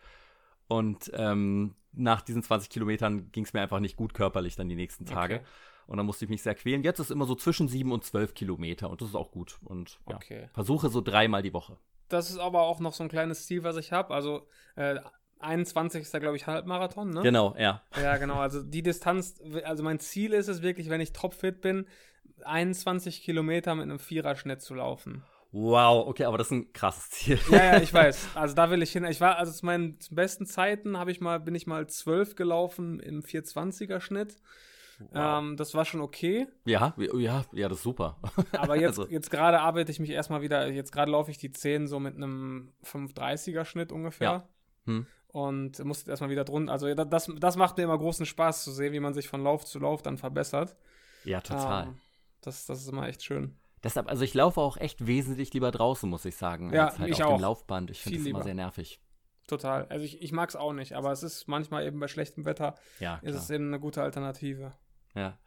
Und 0.67 1.11
ähm, 1.15 1.73
nach 1.93 2.21
diesen 2.21 2.43
20 2.43 2.69
Kilometern 2.69 3.31
ging 3.31 3.43
es 3.43 3.53
mir 3.53 3.61
einfach 3.61 3.79
nicht 3.79 3.97
gut 3.97 4.13
körperlich 4.13 4.55
dann 4.55 4.69
die 4.69 4.75
nächsten 4.75 5.05
Tage. 5.05 5.37
Okay. 5.37 5.45
Und 5.87 5.97
dann 5.97 6.05
musste 6.05 6.25
ich 6.25 6.29
mich 6.29 6.43
sehr 6.43 6.55
quälen. 6.55 6.83
Jetzt 6.83 6.99
ist 6.99 7.09
immer 7.09 7.25
so 7.25 7.33
zwischen 7.33 7.67
sieben 7.67 7.91
und 7.91 8.03
zwölf 8.03 8.35
Kilometer 8.35 8.89
und 8.89 9.01
das 9.01 9.09
ist 9.09 9.15
auch 9.15 9.31
gut. 9.31 9.57
Und 9.63 9.99
ja, 10.07 10.15
okay. 10.15 10.49
versuche 10.53 10.89
so 10.89 11.01
dreimal 11.01 11.41
die 11.41 11.53
Woche. 11.53 11.77
Das 12.09 12.29
ist 12.29 12.39
aber 12.39 12.61
auch 12.61 12.79
noch 12.79 12.93
so 12.93 13.03
ein 13.03 13.09
kleines 13.09 13.45
Ziel, 13.45 13.63
was 13.63 13.77
ich 13.77 13.91
habe. 13.91 14.13
Also 14.13 14.47
äh, 14.75 14.99
21 15.39 16.01
ist 16.01 16.13
da, 16.13 16.19
glaube 16.19 16.35
ich, 16.35 16.47
Halbmarathon, 16.47 17.09
ne? 17.09 17.21
Genau, 17.21 17.55
ja. 17.57 17.81
Ja, 18.01 18.17
genau. 18.17 18.39
Also 18.39 18.63
die 18.63 18.81
Distanz, 18.81 19.35
also 19.63 19.83
mein 19.83 19.99
Ziel 19.99 20.33
ist 20.33 20.47
es 20.47 20.61
wirklich, 20.61 20.89
wenn 20.89 21.01
ich 21.01 21.13
topfit 21.13 21.61
bin, 21.61 21.85
21 22.43 23.21
Kilometer 23.21 23.75
mit 23.75 23.83
einem 23.83 23.99
Viererschnitt 23.99 24.61
zu 24.61 24.75
laufen. 24.75 25.23
Wow, 25.51 26.07
okay, 26.07 26.25
aber 26.25 26.37
das 26.37 26.47
ist 26.47 26.51
ein 26.51 26.73
krasses 26.73 27.09
Ziel. 27.09 27.39
Ja, 27.49 27.73
ja, 27.73 27.81
ich 27.81 27.93
weiß. 27.93 28.29
Also 28.35 28.53
da 28.53 28.69
will 28.69 28.81
ich 28.81 28.91
hin. 28.91 29.05
Ich 29.05 29.21
war, 29.21 29.37
also 29.37 29.51
zu 29.51 29.65
meinen 29.65 29.97
besten 30.11 30.45
Zeiten 30.45 30.97
habe 30.97 31.11
ich 31.11 31.21
mal, 31.21 31.39
bin 31.39 31.55
ich 31.55 31.67
mal 31.67 31.87
12 31.87 32.35
gelaufen 32.35 32.99
im 32.99 33.23
420er 33.23 34.01
Schnitt. 34.01 34.35
Wow. 34.99 35.39
Ähm, 35.39 35.57
das 35.57 35.73
war 35.73 35.85
schon 35.85 36.01
okay. 36.01 36.47
Ja, 36.65 36.93
ja, 36.97 37.45
ja, 37.51 37.69
das 37.69 37.79
ist 37.79 37.83
super. 37.83 38.17
Aber 38.51 38.75
jetzt, 38.75 38.99
also. 38.99 39.11
jetzt 39.11 39.29
gerade 39.29 39.59
arbeite 39.59 39.91
ich 39.91 39.99
mich 39.99 40.09
erstmal 40.09 40.41
wieder, 40.41 40.67
jetzt 40.69 40.91
gerade 40.91 41.11
laufe 41.11 41.29
ich 41.31 41.37
die 41.37 41.51
10 41.51 41.87
so 41.87 41.99
mit 41.99 42.15
einem 42.15 42.73
530er 42.83 43.65
Schnitt 43.65 43.91
ungefähr. 43.91 44.31
Ja. 44.31 44.47
Hm 44.85 45.07
und 45.29 45.83
musste 45.83 46.09
erstmal 46.09 46.31
wieder 46.31 46.45
drunter. 46.45 46.71
Also 46.71 46.91
das, 46.95 47.29
das 47.37 47.57
macht 47.57 47.77
mir 47.77 47.83
immer 47.83 47.97
großen 47.97 48.25
Spaß 48.25 48.63
zu 48.63 48.71
sehen, 48.71 48.93
wie 48.93 48.99
man 48.99 49.13
sich 49.13 49.27
von 49.27 49.43
Lauf 49.43 49.65
zu 49.65 49.77
Lauf 49.77 50.01
dann 50.01 50.17
verbessert. 50.17 50.75
Ja, 51.25 51.41
total. 51.41 51.87
Ähm, 51.87 51.97
das, 52.41 52.65
das 52.65 52.81
ist 52.81 52.87
immer 52.87 53.07
echt 53.07 53.23
schön. 53.23 53.55
Deshalb, 53.83 54.09
also 54.09 54.23
ich 54.23 54.33
laufe 54.33 54.59
auch 54.59 54.77
echt 54.77 55.05
wesentlich 55.05 55.53
lieber 55.53 55.71
draußen, 55.71 56.09
muss 56.09 56.25
ich 56.25 56.35
sagen, 56.35 56.73
ja, 56.73 56.87
als 56.87 56.99
halt 56.99 57.11
ich 57.11 57.23
auf 57.23 57.33
auch. 57.33 57.37
dem 57.37 57.41
Laufband. 57.41 57.91
Ich 57.91 58.01
finde 58.01 58.19
es 58.19 58.25
immer 58.25 58.41
sehr 58.41 58.55
nervig. 58.55 58.99
Total. 59.47 59.85
Also 59.89 60.03
ich, 60.03 60.21
ich 60.21 60.31
mag 60.31 60.49
es 60.49 60.55
auch 60.55 60.73
nicht, 60.73 60.93
aber 60.93 61.11
es 61.11 61.23
ist 61.23 61.47
manchmal 61.47 61.85
eben 61.85 61.99
bei 61.99 62.07
schlechtem 62.07 62.45
Wetter 62.45 62.75
ja, 62.99 63.19
ist 63.21 63.35
es 63.35 63.49
eben 63.49 63.67
eine 63.67 63.79
gute 63.79 64.01
Alternative. 64.01 64.73
Ja. 65.17 65.37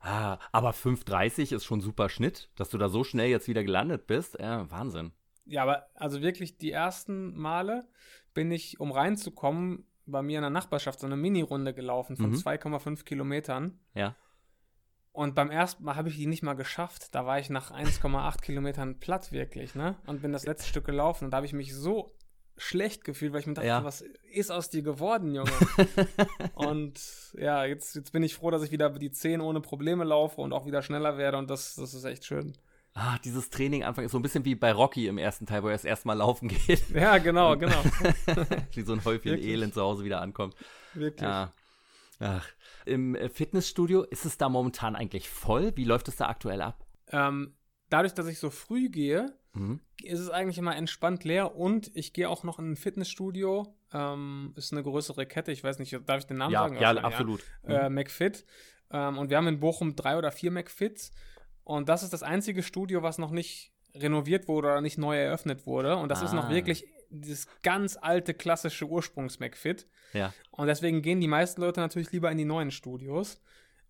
Ah, 0.00 0.38
aber 0.50 0.70
5,30 0.70 1.54
ist 1.54 1.64
schon 1.64 1.80
super 1.80 2.08
Schnitt, 2.08 2.48
dass 2.56 2.70
du 2.70 2.78
da 2.78 2.88
so 2.88 3.04
schnell 3.04 3.28
jetzt 3.28 3.48
wieder 3.48 3.62
gelandet 3.62 4.06
bist. 4.06 4.38
Ja, 4.40 4.70
Wahnsinn. 4.70 5.12
Ja, 5.44 5.62
aber 5.62 5.88
also 5.94 6.22
wirklich 6.22 6.56
die 6.56 6.72
ersten 6.72 7.36
Male 7.36 7.86
bin 8.32 8.50
ich, 8.50 8.80
um 8.80 8.92
reinzukommen, 8.92 9.84
bei 10.06 10.22
mir 10.22 10.38
in 10.38 10.42
der 10.42 10.50
Nachbarschaft 10.50 11.00
so 11.00 11.06
eine 11.06 11.16
Mini-Runde 11.16 11.74
gelaufen 11.74 12.16
von 12.16 12.30
mhm. 12.30 12.36
2,5 12.36 13.04
Kilometern. 13.04 13.78
Ja. 13.94 14.16
Und 15.12 15.34
beim 15.34 15.50
ersten 15.50 15.84
Mal 15.84 15.96
habe 15.96 16.08
ich 16.08 16.16
die 16.16 16.26
nicht 16.26 16.42
mal 16.42 16.54
geschafft. 16.54 17.14
Da 17.14 17.26
war 17.26 17.38
ich 17.38 17.50
nach 17.50 17.70
1,8 17.70 18.40
Kilometern 18.40 19.00
platt 19.00 19.32
wirklich, 19.32 19.74
ne? 19.74 19.96
Und 20.06 20.22
bin 20.22 20.32
das 20.32 20.46
letzte 20.46 20.68
Stück 20.68 20.86
gelaufen. 20.86 21.26
Und 21.26 21.30
da 21.32 21.38
habe 21.38 21.46
ich 21.46 21.52
mich 21.52 21.74
so 21.74 22.16
schlecht 22.60 23.04
gefühlt, 23.04 23.32
weil 23.32 23.40
ich 23.40 23.46
mir 23.46 23.54
dachte, 23.54 23.68
ja. 23.68 23.84
was 23.84 24.04
ist 24.32 24.50
aus 24.50 24.70
dir 24.70 24.82
geworden, 24.82 25.34
Junge? 25.34 25.50
und 26.54 27.00
ja, 27.38 27.64
jetzt, 27.64 27.96
jetzt 27.96 28.12
bin 28.12 28.22
ich 28.22 28.34
froh, 28.34 28.50
dass 28.50 28.62
ich 28.62 28.70
wieder 28.70 28.90
die 28.90 29.10
10 29.10 29.40
ohne 29.40 29.60
Probleme 29.60 30.04
laufe 30.04 30.40
und 30.40 30.52
auch 30.52 30.66
wieder 30.66 30.82
schneller 30.82 31.16
werde. 31.16 31.38
Und 31.38 31.50
das, 31.50 31.74
das 31.74 31.94
ist 31.94 32.04
echt 32.04 32.24
schön 32.24 32.54
ah, 32.94 33.18
dieses 33.24 33.50
Training 33.50 33.84
Anfang 33.84 34.04
ist 34.04 34.12
so 34.12 34.18
ein 34.18 34.22
bisschen 34.22 34.44
wie 34.44 34.54
bei 34.54 34.72
Rocky 34.72 35.06
im 35.06 35.18
ersten 35.18 35.46
Teil, 35.46 35.62
wo 35.62 35.68
er 35.68 35.74
das 35.74 35.84
erste 35.84 36.08
Mal 36.08 36.14
laufen 36.14 36.48
geht. 36.48 36.82
Ja, 36.94 37.18
genau, 37.18 37.56
genau. 37.56 37.82
wie 38.74 38.82
so 38.82 38.92
ein 38.92 39.04
Häufchen 39.04 39.32
Wirklich? 39.32 39.50
Elend 39.50 39.74
zu 39.74 39.80
Hause 39.80 40.04
wieder 40.04 40.20
ankommt. 40.20 40.54
Wirklich. 40.94 41.22
Ja. 41.22 41.52
Ach. 42.18 42.46
Im 42.84 43.14
äh, 43.14 43.28
Fitnessstudio 43.28 44.02
ist 44.02 44.26
es 44.26 44.36
da 44.36 44.48
momentan 44.48 44.96
eigentlich 44.96 45.30
voll? 45.30 45.72
Wie 45.76 45.84
läuft 45.84 46.08
es 46.08 46.16
da 46.16 46.28
aktuell 46.28 46.60
ab? 46.60 46.84
Ähm, 47.08 47.54
dadurch, 47.90 48.14
dass 48.14 48.26
ich 48.26 48.38
so 48.38 48.50
früh 48.50 48.88
gehe, 48.88 49.34
mhm. 49.52 49.80
ist 50.02 50.20
es 50.20 50.30
eigentlich 50.30 50.58
immer 50.58 50.74
entspannt 50.74 51.24
leer 51.24 51.54
und 51.54 51.90
ich 51.94 52.12
gehe 52.12 52.28
auch 52.28 52.42
noch 52.44 52.58
in 52.58 52.72
ein 52.72 52.76
Fitnessstudio. 52.76 53.74
Ähm, 53.92 54.54
ist 54.56 54.72
eine 54.72 54.82
größere 54.82 55.26
Kette, 55.26 55.52
ich 55.52 55.62
weiß 55.62 55.78
nicht, 55.78 55.92
darf 56.06 56.20
ich 56.20 56.26
den 56.26 56.38
Namen 56.38 56.52
ja, 56.52 56.60
sagen? 56.60 56.76
Ja, 56.80 56.90
absolut. 56.96 57.42
Ja. 57.66 57.86
Äh, 57.86 57.90
McFit. 57.90 58.46
Ähm, 58.90 59.18
und 59.18 59.30
wir 59.30 59.36
haben 59.36 59.48
in 59.48 59.60
Bochum 59.60 59.96
drei 59.96 60.16
oder 60.16 60.32
vier 60.32 60.50
McFits. 60.50 61.12
Und 61.64 61.88
das 61.88 62.02
ist 62.02 62.12
das 62.12 62.22
einzige 62.22 62.62
Studio, 62.62 63.02
was 63.02 63.18
noch 63.18 63.30
nicht 63.30 63.72
renoviert 63.94 64.48
wurde 64.48 64.68
oder 64.68 64.80
nicht 64.80 64.98
neu 64.98 65.18
eröffnet 65.18 65.66
wurde. 65.66 65.96
Und 65.96 66.08
das 66.08 66.22
ah. 66.22 66.24
ist 66.24 66.32
noch 66.32 66.46
ah. 66.46 66.50
wirklich 66.50 66.86
dieses 67.10 67.48
ganz 67.62 67.98
alte, 68.00 68.34
klassische 68.34 68.86
Ursprungs-McFit. 68.86 69.86
Ja. 70.12 70.32
Und 70.52 70.68
deswegen 70.68 71.02
gehen 71.02 71.20
die 71.20 71.28
meisten 71.28 71.60
Leute 71.60 71.80
natürlich 71.80 72.12
lieber 72.12 72.30
in 72.30 72.38
die 72.38 72.44
neuen 72.44 72.70
Studios. 72.70 73.40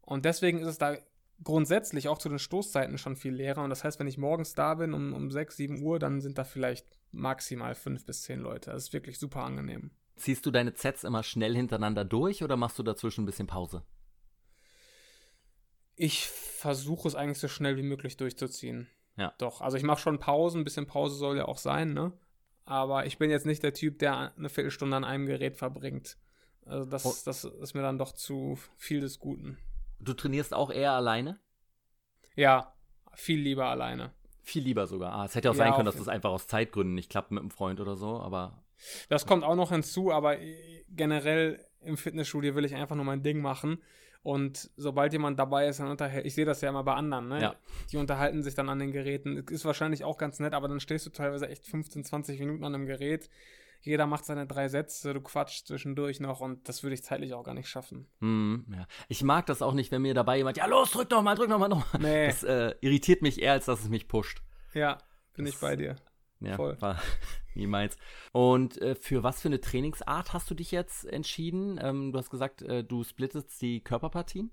Und 0.00 0.24
deswegen 0.24 0.58
ist 0.58 0.66
es 0.66 0.78
da 0.78 0.96
grundsätzlich 1.42 2.08
auch 2.08 2.18
zu 2.18 2.28
den 2.28 2.38
Stoßzeiten 2.38 2.98
schon 2.98 3.16
viel 3.16 3.34
leerer. 3.34 3.62
Und 3.62 3.70
das 3.70 3.84
heißt, 3.84 3.98
wenn 3.98 4.06
ich 4.06 4.18
morgens 4.18 4.54
da 4.54 4.74
bin 4.74 4.94
um, 4.94 5.12
um 5.12 5.30
6, 5.30 5.56
7 5.56 5.82
Uhr, 5.82 5.98
dann 5.98 6.20
sind 6.20 6.38
da 6.38 6.44
vielleicht 6.44 6.86
maximal 7.12 7.74
5 7.74 8.04
bis 8.04 8.22
10 8.22 8.40
Leute. 8.40 8.70
Das 8.70 8.84
ist 8.84 8.92
wirklich 8.92 9.18
super 9.18 9.42
angenehm. 9.42 9.90
Ziehst 10.16 10.44
du 10.44 10.50
deine 10.50 10.72
Sets 10.74 11.04
immer 11.04 11.22
schnell 11.22 11.54
hintereinander 11.54 12.04
durch 12.04 12.42
oder 12.42 12.56
machst 12.56 12.78
du 12.78 12.82
dazwischen 12.82 13.22
ein 13.22 13.26
bisschen 13.26 13.46
Pause? 13.46 13.82
Ich 15.96 16.26
versuche 16.26 17.08
es 17.08 17.14
eigentlich 17.14 17.38
so 17.38 17.48
schnell 17.48 17.76
wie 17.76 17.82
möglich 17.82 18.16
durchzuziehen. 18.16 18.88
Ja. 19.16 19.34
Doch, 19.38 19.60
also 19.60 19.76
ich 19.76 19.82
mache 19.82 20.00
schon 20.00 20.18
Pausen, 20.18 20.60
ein 20.60 20.64
bisschen 20.64 20.86
Pause 20.86 21.16
soll 21.16 21.36
ja 21.36 21.46
auch 21.46 21.58
sein, 21.58 21.92
ne? 21.92 22.12
aber 22.70 23.04
ich 23.04 23.18
bin 23.18 23.30
jetzt 23.30 23.46
nicht 23.46 23.64
der 23.64 23.74
Typ, 23.74 23.98
der 23.98 24.32
eine 24.36 24.48
Viertelstunde 24.48 24.96
an 24.96 25.04
einem 25.04 25.26
Gerät 25.26 25.56
verbringt. 25.56 26.16
Also 26.64 26.88
das, 26.88 27.04
oh. 27.04 27.14
das 27.24 27.42
ist 27.42 27.74
mir 27.74 27.82
dann 27.82 27.98
doch 27.98 28.12
zu 28.12 28.58
viel 28.76 29.00
des 29.00 29.18
Guten. 29.18 29.58
Du 30.00 30.14
trainierst 30.14 30.54
auch 30.54 30.70
eher 30.70 30.92
alleine? 30.92 31.38
Ja, 32.34 32.74
viel 33.14 33.40
lieber 33.40 33.66
alleine. 33.66 34.12
Viel 34.42 34.62
lieber 34.62 34.86
sogar. 34.86 35.12
Ah, 35.12 35.24
es 35.26 35.34
hätte 35.34 35.50
auch 35.50 35.54
ja, 35.54 35.64
sein 35.64 35.72
können, 35.74 35.86
dass 35.86 35.96
das 35.96 36.08
einfach 36.08 36.30
aus 36.30 36.46
Zeitgründen 36.46 36.94
nicht 36.94 37.10
klappt 37.10 37.30
mit 37.30 37.40
einem 37.40 37.50
Freund 37.50 37.80
oder 37.80 37.96
so, 37.96 38.20
aber. 38.20 38.64
Das 39.08 39.26
kommt 39.26 39.44
auch 39.44 39.56
noch 39.56 39.70
hinzu, 39.70 40.10
aber 40.10 40.36
generell 40.88 41.64
im 41.82 41.96
Fitnessstudio 41.96 42.54
will 42.54 42.64
ich 42.64 42.74
einfach 42.74 42.96
nur 42.96 43.04
mein 43.04 43.22
Ding 43.22 43.40
machen. 43.40 43.82
Und 44.22 44.70
sobald 44.76 45.12
jemand 45.12 45.38
dabei 45.38 45.66
ist, 45.68 45.80
dann 45.80 45.88
unterhält, 45.88 46.26
ich 46.26 46.34
sehe 46.34 46.44
das 46.44 46.60
ja 46.60 46.68
immer 46.68 46.84
bei 46.84 46.92
anderen, 46.94 47.28
ne? 47.28 47.40
Ja. 47.40 47.54
Die 47.90 47.96
unterhalten 47.96 48.42
sich 48.42 48.54
dann 48.54 48.68
an 48.68 48.78
den 48.78 48.92
Geräten. 48.92 49.38
Ist 49.48 49.64
wahrscheinlich 49.64 50.04
auch 50.04 50.18
ganz 50.18 50.40
nett, 50.40 50.52
aber 50.52 50.68
dann 50.68 50.80
stehst 50.80 51.06
du 51.06 51.10
teilweise 51.10 51.48
echt 51.48 51.66
15, 51.66 52.04
20 52.04 52.38
Minuten 52.38 52.64
an 52.64 52.74
einem 52.74 52.86
Gerät. 52.86 53.30
Jeder 53.80 54.06
macht 54.06 54.24
seine 54.26 54.46
drei 54.46 54.68
Sätze, 54.68 55.14
du 55.14 55.20
quatschst 55.20 55.66
zwischendurch 55.66 56.20
noch 56.20 56.40
und 56.40 56.68
das 56.68 56.82
würde 56.82 56.94
ich 56.94 57.02
zeitlich 57.02 57.32
auch 57.34 57.44
gar 57.44 57.54
nicht 57.54 57.68
schaffen. 57.68 58.06
Mm, 58.20 58.72
ja. 58.72 58.86
Ich 59.08 59.22
mag 59.22 59.46
das 59.46 59.62
auch 59.62 59.72
nicht, 59.72 59.90
wenn 59.90 60.02
mir 60.02 60.14
dabei 60.14 60.36
jemand, 60.36 60.58
ja 60.58 60.66
los, 60.66 60.90
drück 60.90 61.08
doch 61.08 61.22
mal, 61.22 61.34
drück 61.34 61.48
doch 61.48 61.58
mal 61.58 61.68
noch. 61.68 61.98
Nee. 61.98 62.26
Das 62.26 62.42
äh, 62.42 62.74
irritiert 62.80 63.22
mich 63.22 63.40
eher, 63.40 63.52
als 63.52 63.64
dass 63.66 63.80
es 63.80 63.88
mich 63.88 64.06
pusht. 64.06 64.42
Ja, 64.74 64.98
bin 65.34 65.46
das, 65.46 65.54
ich 65.54 65.60
bei 65.60 65.76
dir. 65.76 65.96
Ja, 66.40 66.56
Voll. 66.56 66.76
war 66.80 67.00
niemals. 67.54 67.96
Und 68.32 68.80
äh, 68.80 68.94
für 68.94 69.22
was 69.22 69.40
für 69.40 69.48
eine 69.48 69.60
Trainingsart 69.60 70.32
hast 70.32 70.50
du 70.50 70.54
dich 70.54 70.70
jetzt 70.70 71.04
entschieden? 71.06 71.78
Ähm, 71.82 72.12
du 72.12 72.18
hast 72.18 72.30
gesagt, 72.30 72.62
äh, 72.62 72.84
du 72.84 73.04
splittest 73.04 73.60
die 73.62 73.82
Körperpartien? 73.82 74.50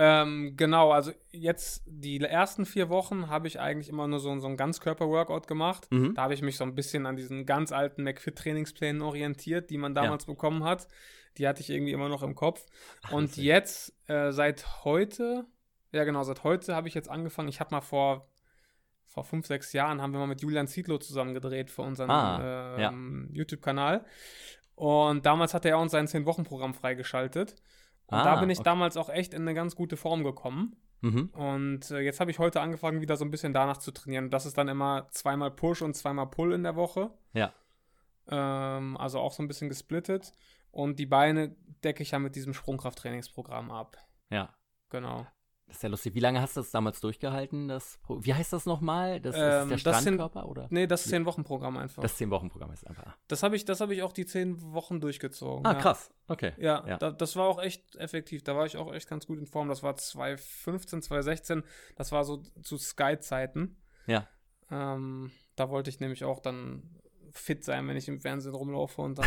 Ähm, 0.00 0.54
genau, 0.56 0.92
also 0.92 1.10
jetzt 1.32 1.82
die 1.86 2.20
ersten 2.20 2.66
vier 2.66 2.88
Wochen 2.88 3.28
habe 3.28 3.48
ich 3.48 3.58
eigentlich 3.58 3.88
immer 3.88 4.06
nur 4.06 4.20
so, 4.20 4.38
so 4.38 4.46
ein 4.46 4.56
Ganzkörper-Workout 4.56 5.48
gemacht. 5.48 5.88
Mhm. 5.90 6.14
Da 6.14 6.22
habe 6.22 6.34
ich 6.34 6.42
mich 6.42 6.56
so 6.56 6.62
ein 6.62 6.76
bisschen 6.76 7.04
an 7.04 7.16
diesen 7.16 7.46
ganz 7.46 7.72
alten 7.72 8.04
McFit-Trainingsplänen 8.04 9.02
orientiert, 9.02 9.70
die 9.70 9.76
man 9.76 9.96
damals 9.96 10.26
ja. 10.26 10.32
bekommen 10.32 10.62
hat. 10.62 10.86
Die 11.36 11.48
hatte 11.48 11.62
ich 11.62 11.70
irgendwie 11.70 11.90
immer 11.90 12.08
noch 12.08 12.22
im 12.22 12.36
Kopf. 12.36 12.64
Ach, 13.02 13.12
Und 13.12 13.36
jetzt, 13.36 13.92
äh, 14.08 14.30
seit 14.30 14.84
heute, 14.84 15.46
ja 15.90 16.04
genau, 16.04 16.22
seit 16.22 16.44
heute 16.44 16.76
habe 16.76 16.86
ich 16.86 16.94
jetzt 16.94 17.10
angefangen. 17.10 17.48
Ich 17.48 17.58
habe 17.58 17.74
mal 17.74 17.80
vor 17.80 18.28
vor 19.08 19.24
fünf, 19.24 19.46
sechs 19.46 19.72
Jahren 19.72 20.00
haben 20.00 20.12
wir 20.12 20.20
mal 20.20 20.26
mit 20.26 20.42
Julian 20.42 20.68
Zietlow 20.68 20.98
zusammen 20.98 21.32
gedreht 21.34 21.70
für 21.70 21.82
unseren 21.82 22.10
ah, 22.10 22.76
ähm, 22.76 23.30
ja. 23.32 23.36
YouTube-Kanal. 23.36 24.04
Und 24.74 25.26
damals 25.26 25.54
hat 25.54 25.64
er 25.64 25.78
uns 25.78 25.90
sein 25.90 26.06
Zehn-Wochen-Programm 26.06 26.74
freigeschaltet. 26.74 27.56
Und 28.08 28.18
ah, 28.18 28.24
da 28.24 28.40
bin 28.40 28.50
ich 28.50 28.58
okay. 28.58 28.64
damals 28.64 28.96
auch 28.96 29.10
echt 29.10 29.34
in 29.34 29.42
eine 29.42 29.54
ganz 29.54 29.76
gute 29.76 29.96
Form 29.96 30.24
gekommen. 30.24 30.76
Mhm. 31.02 31.26
Und 31.34 31.90
äh, 31.90 32.00
jetzt 32.00 32.20
habe 32.20 32.30
ich 32.30 32.38
heute 32.38 32.60
angefangen, 32.60 33.00
wieder 33.00 33.16
so 33.16 33.24
ein 33.24 33.30
bisschen 33.30 33.52
danach 33.52 33.76
zu 33.76 33.92
trainieren. 33.92 34.30
Das 34.30 34.46
ist 34.46 34.56
dann 34.58 34.68
immer 34.68 35.08
zweimal 35.10 35.50
Push 35.50 35.82
und 35.82 35.94
zweimal 35.94 36.26
Pull 36.26 36.52
in 36.52 36.62
der 36.62 36.74
Woche. 36.74 37.10
Ja. 37.34 37.52
Ähm, 38.28 38.96
also 38.96 39.20
auch 39.20 39.32
so 39.32 39.42
ein 39.42 39.48
bisschen 39.48 39.68
gesplittet. 39.68 40.32
Und 40.70 40.98
die 40.98 41.06
Beine 41.06 41.54
decke 41.84 42.02
ich 42.02 42.12
ja 42.12 42.18
mit 42.18 42.34
diesem 42.34 42.54
Sprungkrafttrainingsprogramm 42.54 43.70
ab. 43.70 43.98
Ja. 44.30 44.54
Genau. 44.90 45.26
Das 45.68 45.76
ist 45.76 45.82
ja 45.82 45.88
lustig. 45.90 46.14
Wie 46.14 46.20
lange 46.20 46.40
hast 46.40 46.56
du 46.56 46.60
das 46.60 46.70
damals 46.70 47.00
durchgehalten? 47.00 47.68
Das 47.68 48.00
wie 48.08 48.32
heißt 48.32 48.52
das 48.54 48.64
nochmal? 48.64 49.20
Das 49.20 49.36
ähm, 49.36 49.70
ist 49.70 49.84
der 49.84 49.92
Strandkörper, 49.92 50.40
zehn, 50.40 50.50
oder? 50.50 50.66
Nee, 50.70 50.86
das 50.86 51.04
Zehn-Wochen-Programm 51.04 51.76
einfach. 51.76 52.02
Das 52.02 52.16
Zehn-Wochen-Programm 52.16 52.72
ist 52.72 52.86
einfach. 52.86 53.16
Das 53.28 53.42
habe 53.42 53.54
ich, 53.54 53.66
hab 53.68 53.90
ich 53.90 54.02
auch 54.02 54.12
die 54.12 54.24
zehn 54.24 54.72
Wochen 54.72 54.98
durchgezogen. 54.98 55.66
Ah, 55.66 55.74
ja. 55.74 55.78
krass. 55.78 56.10
Okay. 56.26 56.52
Ja, 56.56 56.84
ja. 56.86 56.96
Da, 56.96 57.10
das 57.10 57.36
war 57.36 57.46
auch 57.46 57.62
echt 57.62 57.96
effektiv. 57.96 58.42
Da 58.42 58.56
war 58.56 58.64
ich 58.64 58.78
auch 58.78 58.92
echt 58.94 59.08
ganz 59.08 59.26
gut 59.26 59.38
in 59.38 59.46
Form. 59.46 59.68
Das 59.68 59.82
war 59.82 59.94
2015, 59.94 61.02
2016. 61.02 61.62
Das 61.96 62.12
war 62.12 62.24
so 62.24 62.42
zu 62.62 62.78
Sky-Zeiten. 62.78 63.76
Ja. 64.06 64.26
Ähm, 64.70 65.30
da 65.54 65.68
wollte 65.68 65.90
ich 65.90 66.00
nämlich 66.00 66.24
auch 66.24 66.40
dann 66.40 66.82
fit 67.30 67.62
sein, 67.62 67.86
wenn 67.88 67.96
ich 67.96 68.08
im 68.08 68.20
Fernsehen 68.20 68.54
rumlaufe 68.54 69.02
und 69.02 69.18
dann 69.18 69.26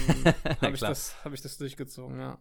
habe 0.62 0.74
ich, 0.74 0.82
hab 0.84 1.34
ich 1.34 1.42
das 1.42 1.58
durchgezogen, 1.58 2.20
ja. 2.20 2.40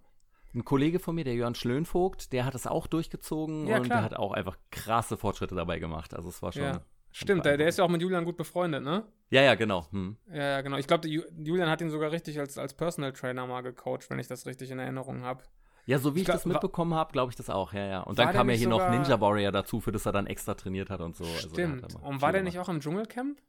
Ein 0.55 0.65
Kollege 0.65 0.99
von 0.99 1.15
mir, 1.15 1.25
der 1.25 1.35
Jörn 1.35 1.55
Schlönvogt, 1.55 2.33
der 2.33 2.45
hat 2.45 2.55
es 2.55 2.67
auch 2.67 2.87
durchgezogen 2.87 3.67
ja, 3.67 3.77
und 3.77 3.85
klar. 3.85 3.99
der 3.99 4.05
hat 4.05 4.17
auch 4.17 4.33
einfach 4.33 4.57
krasse 4.71 5.17
Fortschritte 5.17 5.55
dabei 5.55 5.79
gemacht. 5.79 6.15
Also 6.15 6.29
es 6.29 6.43
war 6.43 6.53
schon. 6.53 6.63
Ja. 6.63 6.81
Stimmt, 7.13 7.45
der, 7.45 7.57
der, 7.57 7.69
ist 7.69 7.79
ja 7.79 7.85
auch 7.85 7.89
mit 7.89 8.03
Julian 8.03 8.25
gut 8.25 8.37
befreundet, 8.37 8.85
ne? 8.85 9.05
Ja, 9.31 9.43
ja, 9.43 9.57
genau. 9.57 9.87
Hm. 9.91 10.17
Ja, 10.29 10.43
ja, 10.43 10.61
genau. 10.61 10.77
Ich 10.77 10.87
glaube, 10.87 11.09
Julian 11.09 11.69
hat 11.69 11.81
ihn 11.81 11.91
sogar 11.91 12.13
richtig 12.13 12.39
als, 12.39 12.57
als 12.57 12.75
Personal 12.75 13.13
Trainer 13.13 13.47
mal 13.47 13.63
gecoacht, 13.63 14.09
wenn 14.11 14.19
ich 14.21 14.29
das 14.29 14.47
richtig 14.47 14.71
in 14.71 14.79
Erinnerung 14.79 15.23
habe. 15.23 15.43
Ja, 15.87 15.99
so 15.99 16.15
wie 16.15 16.19
ich, 16.19 16.23
ich 16.23 16.27
glaub, 16.27 16.37
das 16.37 16.47
mitbekommen 16.47 16.95
habe, 16.95 17.13
glaube 17.13 17.31
ich 17.31 17.37
das 17.37 17.51
auch, 17.51 17.73
ja, 17.73 17.85
ja. 17.85 18.01
Und 18.03 18.19
dann 18.19 18.33
kam 18.33 18.49
ja 18.49 18.55
hier 18.55 18.69
noch 18.69 18.91
Ninja 18.91 19.21
Warrior 19.21 19.51
dazu, 19.51 19.81
für 19.81 19.91
das 19.91 20.07
er 20.07 20.13
dann 20.13 20.27
extra 20.27 20.55
trainiert 20.55 20.89
hat 20.89 21.01
und 21.01 21.17
so. 21.17 21.25
Also 21.25 21.49
Stimmt. 21.49 21.83
Also 21.83 21.99
und 21.99 22.23
war 22.23 22.33
der 22.33 22.43
nicht 22.43 22.59
auch 22.59 22.69
im 22.69 22.81
Dschungelcamp? 22.81 23.41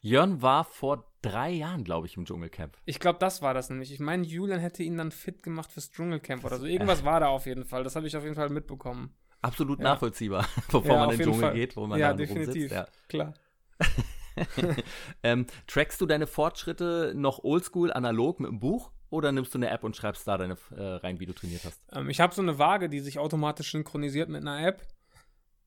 Jörn 0.00 0.40
war 0.40 0.64
vor 0.64 1.04
drei 1.22 1.50
Jahren, 1.50 1.84
glaube 1.84 2.06
ich, 2.06 2.16
im 2.16 2.24
Dschungelcamp. 2.24 2.76
Ich 2.86 2.98
glaube, 2.98 3.18
das 3.18 3.42
war 3.42 3.54
das 3.54 3.68
nämlich. 3.68 3.92
Ich 3.92 4.00
meine, 4.00 4.24
Julian 4.24 4.60
hätte 4.60 4.82
ihn 4.82 4.96
dann 4.96 5.12
fit 5.12 5.42
gemacht 5.42 5.70
fürs 5.70 5.90
Dschungelcamp 5.90 6.44
oder 6.44 6.58
so. 6.58 6.66
Irgendwas 6.66 7.02
äh. 7.02 7.04
war 7.04 7.20
da 7.20 7.28
auf 7.28 7.46
jeden 7.46 7.64
Fall. 7.64 7.84
Das 7.84 7.96
habe 7.96 8.06
ich 8.06 8.16
auf 8.16 8.22
jeden 8.22 8.34
Fall 8.34 8.48
mitbekommen. 8.48 9.14
Absolut 9.42 9.78
ja. 9.78 9.84
nachvollziehbar, 9.84 10.46
bevor 10.70 10.84
ja, 10.84 10.98
man 10.98 11.10
in 11.10 11.18
den 11.18 11.24
Dschungel 11.24 11.40
Fall. 11.40 11.54
geht, 11.54 11.76
wo 11.76 11.86
man 11.86 11.98
ja, 11.98 12.08
dann 12.08 12.18
definitiv. 12.18 12.72
rumsitzt. 12.72 12.74
Ja, 12.74 12.88
klar. 13.08 13.34
ähm, 15.22 15.46
trackst 15.66 16.00
du 16.00 16.06
deine 16.06 16.26
Fortschritte 16.26 17.12
noch 17.16 17.42
oldschool 17.42 17.92
analog 17.92 18.40
mit 18.40 18.50
dem 18.50 18.60
Buch 18.60 18.92
oder 19.08 19.32
nimmst 19.32 19.54
du 19.54 19.58
eine 19.58 19.70
App 19.70 19.82
und 19.82 19.96
schreibst 19.96 20.26
da 20.28 20.38
deine 20.38 20.56
äh, 20.76 20.82
rein, 20.82 21.20
wie 21.20 21.26
du 21.26 21.32
trainiert 21.32 21.64
hast? 21.64 21.80
Ähm, 21.92 22.10
ich 22.10 22.20
habe 22.20 22.34
so 22.34 22.42
eine 22.42 22.58
Waage, 22.58 22.88
die 22.88 23.00
sich 23.00 23.18
automatisch 23.18 23.72
synchronisiert 23.72 24.28
mit 24.28 24.42
einer 24.42 24.66
App. 24.66 24.82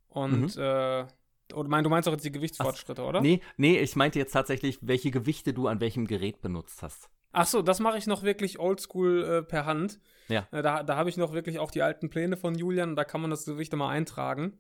Und 0.08 0.56
mhm. 0.56 0.62
äh, 0.62 1.06
oder 1.54 1.70
mein, 1.70 1.84
du 1.84 1.90
meinst 1.90 2.08
auch 2.08 2.14
jetzt 2.14 2.26
die 2.26 2.32
Gewichtsfortschritte, 2.32 3.02
Ach, 3.04 3.08
oder? 3.08 3.22
Nee, 3.22 3.42
nee, 3.58 3.78
ich 3.80 3.96
meinte 3.96 4.20
jetzt 4.20 4.32
tatsächlich, 4.32 4.80
welche 4.82 5.12
Gewichte 5.12 5.54
du 5.54 5.68
an 5.68 5.80
welchem 5.80 6.08
Gerät 6.08 6.42
benutzt 6.42 6.84
hast. 6.84 7.10
Ach 7.32 7.48
so, 7.48 7.62
das 7.62 7.80
mache 7.80 7.98
ich 7.98 8.06
noch 8.06 8.24
wirklich 8.24 8.60
oldschool 8.60 9.24
äh, 9.24 9.42
per 9.44 9.66
Hand. 9.66 10.00
Ja. 10.28 10.48
Äh, 10.52 10.62
da 10.62 10.84
da 10.84 10.96
habe 10.96 11.10
ich 11.10 11.18
noch 11.18 11.34
wirklich 11.34 11.60
auch 11.60 11.72
die 11.72 11.82
alten 11.82 12.10
Pläne 12.10 12.38
von 12.38 12.56
Julian, 12.56 12.96
da 12.96 13.04
kann 13.04 13.22
man 13.22 13.32
das 13.32 13.46
Gewicht 13.46 13.74
immer 13.74 13.90
eintragen. 13.90 14.58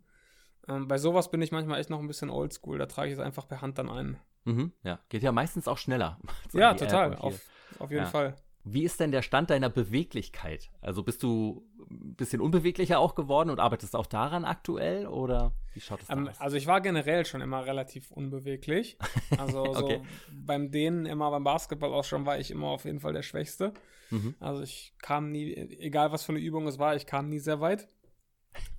Ähm, 0.67 0.88
bei 0.88 0.97
sowas 0.97 1.29
bin 1.29 1.41
ich 1.41 1.51
manchmal 1.51 1.79
echt 1.79 1.89
noch 1.89 1.99
ein 1.99 2.08
bisschen 2.08 2.29
oldschool, 2.29 2.77
da 2.77 2.86
trage 2.86 3.10
ich 3.10 3.13
es 3.13 3.19
einfach 3.19 3.47
per 3.47 3.62
Hand 3.62 3.77
dann 3.77 3.89
ein. 3.89 4.17
Mhm, 4.45 4.73
ja, 4.84 4.99
geht 5.10 5.23
ja 5.23 5.32
meistens 5.32 5.67
auch 5.67 5.77
schneller. 5.77 6.19
ja, 6.53 6.73
total, 6.73 7.15
auf, 7.15 7.39
auf 7.79 7.91
jeden 7.91 8.03
ja. 8.03 8.10
Fall. 8.10 8.36
Wie 8.65 8.84
ist 8.84 8.99
denn 8.99 9.12
der 9.12 9.21
Stand 9.21 9.49
deiner 9.49 9.69
Beweglichkeit? 9.69 10.71
Also 10.82 11.04
bist 11.04 11.21
du 11.21 11.67
ein 11.89 12.15
bisschen 12.15 12.39
unbeweglicher 12.39 12.97
auch 12.97 13.13
geworden 13.13 13.49
und 13.49 13.60
arbeitest 13.60 13.95
auch 13.95 14.06
daran 14.06 14.45
aktuell 14.45 15.06
oder 15.06 15.54
wie 15.73 15.82
schaut 15.82 16.02
es 16.02 16.10
ähm, 16.10 16.30
aus? 16.30 16.39
Also 16.39 16.56
ich 16.56 16.65
war 16.65 16.80
generell 16.80 17.26
schon 17.26 17.41
immer 17.41 17.65
relativ 17.65 18.12
unbeweglich. 18.12 18.97
Also 19.38 19.63
okay. 19.63 19.99
so 19.99 20.06
beim 20.32 20.71
Dehnen 20.71 21.06
immer 21.06 21.30
beim 21.32 21.43
Basketball 21.43 21.91
auch 21.93 22.04
schon 22.04 22.26
war 22.26 22.39
ich 22.39 22.52
immer 22.52 22.67
auf 22.67 22.86
jeden 22.86 22.99
Fall 22.99 23.13
der 23.13 23.23
Schwächste. 23.23 23.73
Mhm. 24.12 24.36
Also 24.39 24.62
ich 24.62 24.93
kam 25.02 25.32
nie, 25.32 25.54
egal 25.54 26.12
was 26.12 26.23
für 26.23 26.34
eine 26.34 26.39
Übung 26.39 26.67
es 26.67 26.78
war, 26.78 26.95
ich 26.95 27.06
kam 27.06 27.30
nie 27.30 27.39
sehr 27.39 27.60
weit. 27.60 27.88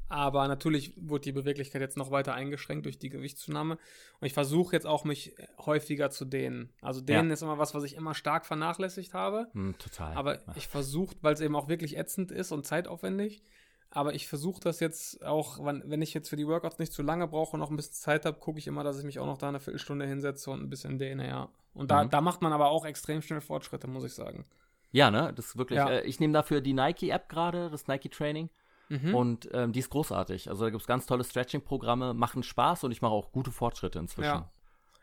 Aber 0.09 0.47
natürlich 0.49 0.93
wurde 0.97 1.23
die 1.23 1.33
Beweglichkeit 1.33 1.81
jetzt 1.81 1.97
noch 1.97 2.11
weiter 2.11 2.35
eingeschränkt 2.35 2.85
durch 2.85 2.99
die 2.99 3.09
Gewichtszunahme. 3.09 3.79
Und 4.21 4.27
ich 4.27 4.35
versuche 4.35 4.75
jetzt 4.75 4.87
auch, 4.87 5.05
mich 5.05 5.35
häufiger 5.59 6.11
zu 6.11 6.25
dehnen. 6.25 6.71
Also 6.83 7.01
dehnen 7.01 7.29
ja. 7.29 7.35
ist 7.35 7.43
immer 7.43 7.59
was, 7.59 7.75
was 7.75 7.85
ich 7.85 7.95
immer 7.95 8.15
stark 8.15 8.47
vernachlässigt 8.47 9.15
habe. 9.15 9.49
Mm, 9.55 9.73
total. 9.79 10.15
Aber 10.15 10.39
ich 10.57 10.69
versuche, 10.69 11.17
weil 11.23 11.35
es 11.35 11.41
eben 11.41 11.57
auch 11.57 11.69
wirklich 11.69 11.97
ätzend 11.97 12.31
ist 12.31 12.53
und 12.53 12.67
zeitaufwendig. 12.67 13.43
Aber 13.91 14.15
ich 14.15 14.27
versuche 14.27 14.61
das 14.61 14.81
jetzt 14.81 15.25
auch, 15.25 15.65
wenn 15.65 16.03
ich 16.03 16.13
jetzt 16.15 16.29
für 16.29 16.37
die 16.37 16.49
Workouts 16.49 16.81
nicht 16.81 16.93
zu 16.93 17.03
lange 17.03 17.29
brauche 17.29 17.53
und 17.55 17.61
noch 17.61 17.71
ein 17.71 17.77
bisschen 17.77 17.95
Zeit 17.95 18.27
habe, 18.27 18.39
gucke 18.39 18.59
ich 18.59 18.67
immer, 18.67 18.83
dass 18.83 18.99
ich 18.99 19.05
mich 19.05 19.21
auch 19.21 19.27
noch 19.27 19.39
da 19.39 19.49
eine 19.49 19.61
Viertelstunde 19.61 20.05
hinsetze 20.05 20.51
und 20.51 20.63
ein 20.63 20.69
bisschen 20.69 20.99
dehne, 20.99 21.29
ja. 21.29 21.49
Und 21.75 21.91
da, 21.93 22.05
mhm. 22.05 22.11
da 22.11 22.21
macht 22.21 22.43
man 22.43 22.53
aber 22.53 22.71
auch 22.71 22.85
extrem 22.85 23.23
schnell 23.23 23.41
Fortschritte, 23.41 23.87
muss 23.87 24.05
ich 24.05 24.13
sagen. 24.13 24.45
Ja, 24.91 25.11
ne? 25.11 25.33
Das 25.35 25.47
ist 25.47 25.57
wirklich. 25.57 25.77
Ja. 25.77 25.91
Äh, 25.91 26.07
ich 26.07 26.19
nehme 26.19 26.33
dafür 26.33 26.61
die 26.61 26.73
Nike-App 26.73 27.29
gerade, 27.29 27.71
das 27.71 27.87
Nike 27.87 28.11
Training. 28.11 28.51
Mhm. 28.89 29.15
Und 29.15 29.49
ähm, 29.53 29.73
die 29.73 29.81
ist 29.81 29.91
großartig. 29.91 30.49
Also 30.49 30.65
da 30.65 30.71
gibt 30.71 30.83
es 30.83 30.87
ganz 30.87 31.07
tolle 31.07 31.25
Stretching-Programme, 31.25 32.15
machen 32.15 32.43
Spaß 32.43 32.85
und 32.85 32.93
ich 32.93 33.03
mache 33.03 33.13
auch 33.13 33.33
gute 33.33 33.51
Fortschritte 33.51 33.99
inzwischen. 33.99 34.29
Ja. 34.29 34.53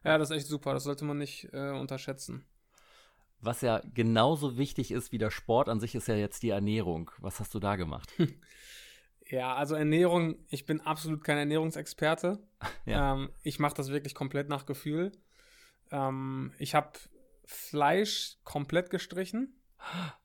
ja, 0.04 0.18
das 0.18 0.30
ist 0.30 0.38
echt 0.38 0.48
super. 0.48 0.74
Das 0.74 0.84
sollte 0.84 1.06
man 1.06 1.18
nicht 1.18 1.50
äh, 1.52 1.72
unterschätzen. 1.72 2.46
Was 3.40 3.62
ja 3.62 3.82
genauso 3.94 4.58
wichtig 4.58 4.92
ist 4.92 5.12
wie 5.12 5.18
der 5.18 5.32
Sport 5.32 5.68
an 5.68 5.80
sich, 5.80 5.96
ist 5.96 6.08
ja 6.08 6.16
jetzt 6.16 6.44
die 6.44 6.50
Ernährung. 6.50 7.10
Was 7.18 7.40
hast 7.40 7.54
du 7.54 7.60
da 7.60 7.76
gemacht? 7.76 8.12
Ja, 9.32 9.56
also 9.56 9.76
Ernährung, 9.76 10.36
ich 10.50 10.66
bin 10.66 10.82
absolut 10.82 11.24
kein 11.24 11.38
Ernährungsexperte. 11.38 12.40
Ja. 12.86 13.14
Ähm, 13.14 13.30
ich 13.44 13.60
mache 13.60 13.76
das 13.76 13.90
wirklich 13.90 14.16
komplett 14.16 14.50
nach 14.50 14.66
Gefühl. 14.66 15.12
Ähm, 15.92 16.52
ich 16.58 16.76
habe 16.76 16.92
Fleisch 17.46 18.38
komplett 18.44 18.90
gestrichen. 18.90 19.56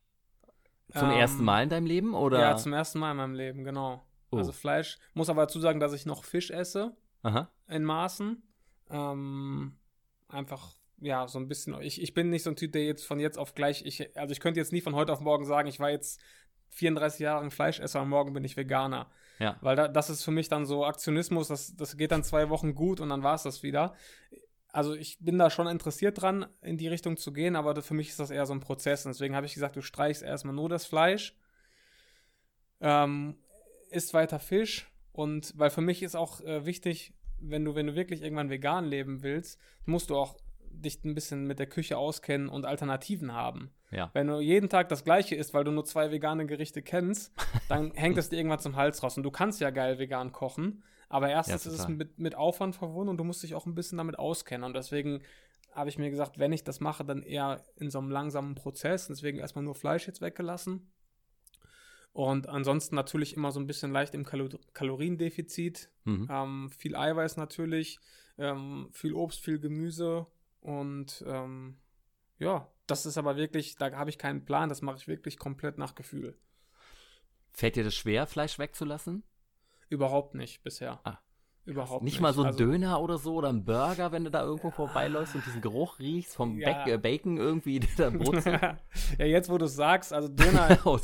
Zum 0.93 1.11
ähm, 1.11 1.17
ersten 1.17 1.45
Mal 1.45 1.65
in 1.65 1.69
deinem 1.69 1.87
Leben, 1.87 2.15
oder? 2.15 2.41
Ja, 2.41 2.57
zum 2.57 2.73
ersten 2.73 2.99
Mal 2.99 3.11
in 3.13 3.17
meinem 3.17 3.35
Leben, 3.35 3.65
genau. 3.65 4.05
Oh. 4.31 4.39
Also 4.39 4.53
Fleisch. 4.53 4.99
Muss 5.15 5.29
aber 5.29 5.43
dazu 5.43 5.61
sagen, 5.61 5.81
dass 5.81 5.93
ich 5.93 6.07
noch 6.07 6.25
Fisch 6.25 6.51
esse. 6.51 6.97
Aha. 7.23 7.51
In 7.69 7.85
Maßen. 7.85 8.43
Ähm, 8.91 9.77
einfach, 10.29 10.75
ja, 11.01 11.27
so 11.27 11.39
ein 11.39 11.49
bisschen. 11.49 11.81
Ich, 11.81 12.01
ich 12.01 12.15
bin 12.15 12.31
nicht 12.31 12.45
so 12.45 12.51
ein 12.51 12.57
Typ, 12.57 12.73
der 12.73 12.85
jetzt 12.85 13.05
von 13.05 13.19
jetzt 13.19 13.39
auf 13.39 13.55
gleich. 13.55 13.85
Ich, 13.85 14.17
also 14.17 14.33
ich 14.33 14.41
könnte 14.41 14.61
jetzt 14.61 14.73
nie 14.73 14.81
von 14.81 14.95
heute 14.95 15.13
auf 15.13 15.21
morgen 15.21 15.45
sagen, 15.45 15.69
ich 15.69 15.81
war 15.81 15.91
jetzt 15.91 16.21
34 16.71 17.21
Jahre 17.21 17.45
ein 17.45 17.51
Fleischesser 17.51 18.03
und 18.03 18.09
morgen 18.09 18.33
bin 18.33 18.45
ich 18.45 18.57
Veganer. 18.57 19.11
Ja. 19.39 19.57
Weil 19.61 19.77
da, 19.77 19.89
das 19.89 20.09
ist 20.09 20.25
für 20.25 20.31
mich 20.31 20.49
dann 20.49 20.67
so 20.67 20.85
Aktionismus, 20.85 21.49
das, 21.49 21.77
das 21.77 21.97
geht 21.97 22.13
dann 22.13 22.25
zwei 22.25 22.49
Wochen 22.49 22.75
gut 22.75 23.01
und 23.01 23.09
dann 23.09 23.23
war 23.23 23.35
es 23.35 23.43
das 23.43 23.63
wieder 23.63 23.95
also 24.77 24.95
ich 24.95 25.17
bin 25.21 25.39
da 25.39 25.49
schon 25.49 25.69
interessiert 25.69 26.21
dran, 26.21 26.45
in 26.61 26.77
die 26.77 26.89
Richtung 26.89 27.17
zu 27.17 27.33
gehen, 27.33 27.57
aber 27.57 27.81
für 27.81 27.95
mich 27.95 28.11
ist 28.11 28.21
das 28.21 28.31
eher 28.31 28.45
so 28.45 28.53
ein 28.53 28.61
Prozess. 28.61 29.07
Und 29.07 29.13
deswegen 29.15 29.35
habe 29.35 29.47
ich 29.47 29.55
gesagt, 29.55 29.75
du 29.75 29.81
streichst 29.81 30.23
erstmal 30.23 30.55
nur 30.55 30.69
das 30.69 30.85
Fleisch, 30.85 31.35
ähm, 32.83 33.39
isst 33.91 34.13
weiter 34.13 34.39
Fisch 34.39 34.87
und 35.13 35.55
weil 35.57 35.71
für 35.71 35.81
mich 35.81 36.03
ist 36.03 36.15
auch 36.15 36.43
äh, 36.43 36.67
wichtig, 36.67 37.15
wenn 37.41 37.65
du, 37.65 37.75
wenn 37.75 37.87
du 37.87 37.95
wirklich 37.95 38.21
irgendwann 38.21 38.51
vegan 38.51 38.85
leben 38.85 39.23
willst, 39.23 39.59
musst 39.87 40.11
du 40.11 40.17
auch 40.17 40.37
dich 40.71 41.03
ein 41.05 41.15
bisschen 41.15 41.47
mit 41.47 41.59
der 41.59 41.69
Küche 41.69 41.97
auskennen 41.97 42.51
und 42.51 42.67
Alternativen 42.67 43.33
haben. 43.33 43.71
Ja. 43.91 44.11
Wenn 44.13 44.27
du 44.27 44.41
jeden 44.41 44.69
Tag 44.69 44.91
das 44.91 45.05
gleiche 45.05 45.37
isst, 45.37 45.55
weil 45.55 45.65
du 45.65 45.71
nur 45.71 45.87
zwei 45.87 46.11
vegane 46.11 46.45
Gerichte 46.45 46.83
kennst, 46.83 47.33
dann 47.71 47.93
hängt 47.95 48.19
es 48.19 48.29
dir 48.29 48.37
irgendwann 48.37 48.59
zum 48.59 48.77
Hals 48.77 49.03
raus. 49.03 49.17
Und 49.17 49.23
du 49.23 49.31
kannst 49.31 49.59
ja 49.63 49.71
geil 49.71 49.99
vegan 49.99 50.33
kochen, 50.33 50.83
aber 51.09 51.31
erstens 51.31 51.65
ja, 51.65 51.73
ist 51.73 51.81
es 51.81 51.89
mit, 51.89 52.19
mit 52.19 52.35
Aufwand 52.35 52.75
verbunden 52.75 53.11
und 53.11 53.17
du 53.19 53.25
musst 53.25 53.43
dich 53.43 53.55
auch 53.55 53.67
ein 53.67 53.75
bisschen 53.75 53.99
damit 53.99 54.19
auskennen. 54.19 54.65
Und 54.65 54.75
deswegen 54.75 55.23
habe 55.73 55.89
ich 55.89 55.99
mir 55.99 56.11
gesagt, 56.11 56.39
wenn 56.39 56.53
ich 56.53 56.65
das 56.65 56.81
mache, 56.81 57.05
dann 57.05 57.23
eher 57.23 57.65
in 57.77 57.91
so 57.91 57.99
einem 57.99 58.11
langsamen 58.11 58.55
Prozess. 58.55 59.07
Deswegen 59.09 59.39
erstmal 59.39 59.65
nur 59.65 59.75
Fleisch 59.75 60.07
jetzt 60.07 60.21
weggelassen. 60.21 60.91
Und 62.13 62.49
ansonsten 62.49 62.95
natürlich 62.95 63.37
immer 63.37 63.53
so 63.53 63.61
ein 63.61 63.67
bisschen 63.67 63.93
leicht 63.93 64.15
im 64.15 64.25
Kalo 64.25 64.49
Kaloriendefizit. 64.73 65.91
Mhm. 66.05 66.29
Ähm, 66.31 66.71
viel 66.71 66.97
Eiweiß 66.97 67.37
natürlich, 67.37 68.01
ähm, 68.39 68.89
viel 68.93 69.13
Obst, 69.13 69.45
viel 69.45 69.61
Gemüse. 69.61 70.27
Und 70.61 71.23
ähm, 71.27 71.77
ja, 72.39 72.73
das 72.87 73.05
ist 73.05 73.19
aber 73.19 73.37
wirklich, 73.37 73.77
da 73.77 73.93
habe 73.93 74.11
ich 74.11 74.19
keinen 74.19 74.45
Plan, 74.45 74.69
das 74.69 74.81
mache 74.81 74.97
ich 74.97 75.09
wirklich 75.09 75.39
komplett 75.39 75.77
nach 75.77 75.95
Gefühl. 75.95 76.39
Fällt 77.53 77.77
dir 77.77 77.85
das 77.85 77.95
schwer, 77.95 78.27
Fleisch 78.27 78.59
wegzulassen? 78.59 79.23
Überhaupt 79.89 80.35
nicht 80.35 80.63
bisher. 80.63 81.01
Ah. 81.05 81.19
Überhaupt 81.67 82.05
nicht. 82.05 82.15
Nicht 82.15 82.21
mal 82.21 82.33
so 82.33 82.43
ein 82.43 82.47
also, 82.49 82.59
Döner 82.61 83.01
oder 83.01 83.19
so 83.19 83.35
oder 83.35 83.49
ein 83.49 83.65
Burger, 83.65 84.13
wenn 84.13 84.23
du 84.23 84.31
da 84.31 84.45
irgendwo 84.45 84.71
vorbeiläufst 84.71 85.35
und 85.35 85.45
diesen 85.45 85.61
Geruch 85.61 85.99
riechst 85.99 86.37
vom 86.37 86.61
ja. 86.61 86.73
Back, 86.73 86.87
äh, 86.87 86.97
Bacon 86.97 87.39
irgendwie, 87.39 87.81
der 87.99 88.11
da 88.11 88.17
brutzelt. 88.17 88.61
ja, 89.19 89.27
jetzt 89.27 89.51
wo 89.51 89.59
du 89.59 89.65
es 89.65 89.75
sagst, 89.75 90.13
also 90.13 90.29
Döner, 90.29 90.79
oh, 90.85 90.97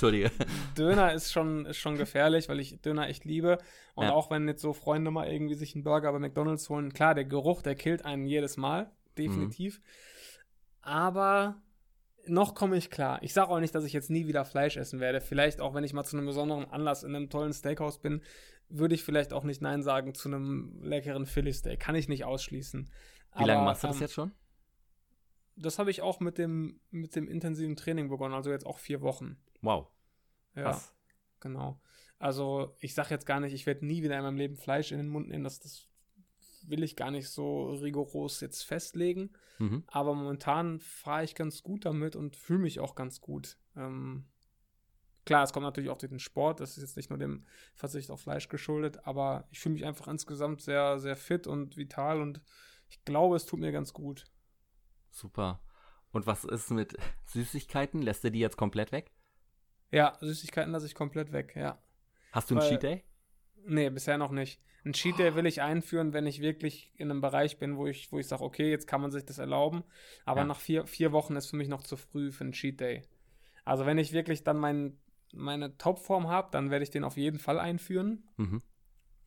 Döner 0.79 1.13
ist 1.15 1.33
schon, 1.33 1.67
ist 1.67 1.79
schon 1.79 1.97
gefährlich, 1.97 2.49
weil 2.49 2.61
ich 2.61 2.81
Döner 2.81 3.09
echt 3.09 3.25
liebe. 3.25 3.59
Und 3.95 4.05
ja. 4.05 4.13
auch 4.13 4.31
wenn 4.31 4.47
jetzt 4.47 4.63
so 4.63 4.73
Freunde 4.73 5.11
mal 5.11 5.27
irgendwie 5.27 5.55
sich 5.55 5.75
einen 5.75 5.83
Burger 5.83 6.13
bei 6.13 6.21
McDonalds 6.21 6.71
holen, 6.71 6.93
klar, 6.93 7.17
der 7.17 7.25
Geruch, 7.25 7.63
der 7.63 7.75
killt 7.75 8.05
einen 8.05 8.27
jedes 8.27 8.57
Mal, 8.57 8.93
definitiv. 9.19 9.81
Mhm. 9.81 9.83
Aber 10.83 11.57
noch 12.27 12.55
komme 12.55 12.77
ich 12.77 12.89
klar. 12.89 13.19
Ich 13.23 13.33
sage 13.33 13.51
auch 13.51 13.59
nicht, 13.59 13.75
dass 13.75 13.85
ich 13.85 13.93
jetzt 13.93 14.11
nie 14.11 14.29
wieder 14.29 14.45
Fleisch 14.45 14.77
essen 14.77 15.01
werde. 15.01 15.21
Vielleicht 15.21 15.61
auch, 15.61 15.75
wenn 15.75 15.83
ich 15.83 15.93
mal 15.93 16.05
zu 16.05 16.17
einem 16.17 16.27
besonderen 16.27 16.71
Anlass 16.71 17.03
in 17.03 17.17
einem 17.17 17.31
tollen 17.31 17.53
Steakhouse 17.53 17.99
bin, 17.99 18.23
würde 18.73 18.95
ich 18.95 19.03
vielleicht 19.03 19.33
auch 19.33 19.45
nicht 19.45 19.61
Nein 19.61 19.83
sagen 19.83 20.15
zu 20.15 20.29
einem 20.29 20.83
leckeren 20.83 21.27
Philly 21.27 21.53
Steak. 21.53 21.79
Kann 21.79 21.95
ich 21.95 22.09
nicht 22.09 22.25
ausschließen. 22.25 22.85
Wie 22.85 22.91
Aber, 23.31 23.47
lange 23.47 23.65
machst 23.65 23.83
du 23.83 23.89
das 23.89 23.97
ähm, 23.97 24.03
jetzt 24.03 24.15
schon? 24.15 24.33
Das 25.57 25.79
habe 25.79 25.91
ich 25.91 26.01
auch 26.01 26.21
mit 26.21 26.39
dem, 26.39 26.81
mit 26.91 27.15
dem 27.15 27.29
intensiven 27.29 27.77
Training 27.77 28.09
begonnen, 28.09 28.35
also 28.35 28.51
jetzt 28.51 28.67
auch 28.67 28.79
vier 28.79 29.03
Wochen. 29.03 29.37
Wow. 29.61 29.89
Ja, 30.55 30.65
Was? 30.65 30.95
genau. 31.41 31.81
Also 32.19 32.77
ich 32.81 32.95
sage 32.95 33.11
jetzt 33.11 33.27
gar 33.27 33.41
nicht, 33.41 33.53
ich 33.53 33.67
werde 33.67 33.85
nie 33.85 34.03
wieder 34.03 34.17
in 34.17 34.23
meinem 34.23 34.37
Leben 34.37 34.57
Fleisch 34.57 34.93
in 34.93 34.99
den 34.99 35.09
Mund 35.09 35.29
nehmen. 35.29 35.45
Das, 35.45 35.61
das 35.61 35.89
will 36.67 36.83
ich 36.83 36.97
gar 36.97 37.11
nicht 37.11 37.29
so 37.29 37.71
rigoros 37.71 38.41
jetzt 38.41 38.63
festlegen. 38.63 39.31
Mhm. 39.59 39.85
Aber 39.87 40.15
momentan 40.15 40.79
fahre 40.81 41.25
ich 41.25 41.35
ganz 41.35 41.63
gut 41.63 41.85
damit 41.85 42.17
und 42.17 42.37
fühle 42.37 42.61
mich 42.61 42.81
auch 42.81 42.95
ganz 42.95 43.21
gut. 43.21 43.59
Ähm, 43.77 44.27
Klar, 45.25 45.45
es 45.45 45.53
kommt 45.53 45.65
natürlich 45.65 45.91
auch 45.91 45.99
durch 45.99 46.11
den 46.11 46.19
Sport, 46.19 46.61
das 46.61 46.77
ist 46.77 46.83
jetzt 46.83 46.97
nicht 46.97 47.11
nur 47.11 47.19
dem 47.19 47.47
Verzicht 47.75 48.11
auf 48.11 48.21
Fleisch 48.21 48.49
geschuldet, 48.49 49.07
aber 49.07 49.47
ich 49.51 49.61
fühle 49.61 49.75
mich 49.75 49.85
einfach 49.85 50.09
insgesamt 50.09 50.63
sehr, 50.63 50.99
sehr 50.99 51.17
fit 51.17 51.47
und 51.47 51.77
vital 51.77 52.21
und 52.21 52.41
ich 52.89 53.05
glaube, 53.05 53.37
es 53.37 53.47
tut 53.47 53.61
mir 53.61 53.73
ganz 53.73 53.93
gut. 53.93 54.25
Super. 55.11 55.61
Und 56.11 56.27
was 56.27 56.45
ist 56.45 56.71
mit 56.71 56.97
Süßigkeiten? 57.27 58.03
Lässt 58.03 58.25
du 58.25 58.31
die 58.31 58.41
jetzt 58.41 58.57
komplett 58.57 58.93
weg? 58.93 59.13
Ja, 59.91 60.17
Süßigkeiten 60.21 60.73
lasse 60.73 60.87
ich 60.87 60.95
komplett 60.95 61.33
weg, 61.33 61.55
ja. 61.55 61.79
Hast 62.33 62.51
du 62.51 62.55
einen 62.55 62.63
Weil, 62.63 62.71
Cheat 62.71 62.83
Day? 62.83 63.05
Nee, 63.65 63.91
bisher 63.91 64.19
noch 64.19 64.31
nicht. 64.33 64.61
Ein 64.85 64.95
Cheat 64.95 65.19
Day 65.19 65.37
will 65.37 65.47
ich 65.47 65.63
einführen, 65.63 66.13
wenn 66.13 66.27
ich 66.27 66.41
wirklich 66.41 66.93
in 66.97 67.11
einem 67.11 67.21
Bereich 67.21 67.59
bin, 67.59 67.77
wo 67.77 67.87
ich, 67.87 68.11
wo 68.11 68.19
ich 68.19 68.27
sage, 68.27 68.43
okay, 68.43 68.71
jetzt 68.71 68.89
kann 68.89 69.01
man 69.01 69.13
sich 69.13 69.25
das 69.25 69.39
erlauben. 69.39 69.85
Aber 70.25 70.41
ja. 70.41 70.47
nach 70.47 70.59
vier, 70.59 70.87
vier 70.87 71.13
Wochen 71.13 71.37
ist 71.37 71.47
für 71.47 71.57
mich 71.57 71.69
noch 71.69 71.83
zu 71.83 71.97
früh 71.97 72.33
für 72.33 72.45
einen 72.45 72.53
Cheat 72.53 72.81
Day. 72.81 73.03
Also 73.65 73.87
wenn 73.87 73.99
ich 73.99 74.13
wirklich 74.13 74.43
dann 74.43 74.57
meinen 74.57 74.99
meine 75.33 75.77
Topform 75.77 76.29
habe, 76.29 76.49
dann 76.53 76.71
werde 76.71 76.83
ich 76.83 76.91
den 76.91 77.05
auf 77.05 77.17
jeden 77.17 77.39
Fall 77.39 77.59
einführen. 77.59 78.29
Mhm. 78.37 78.63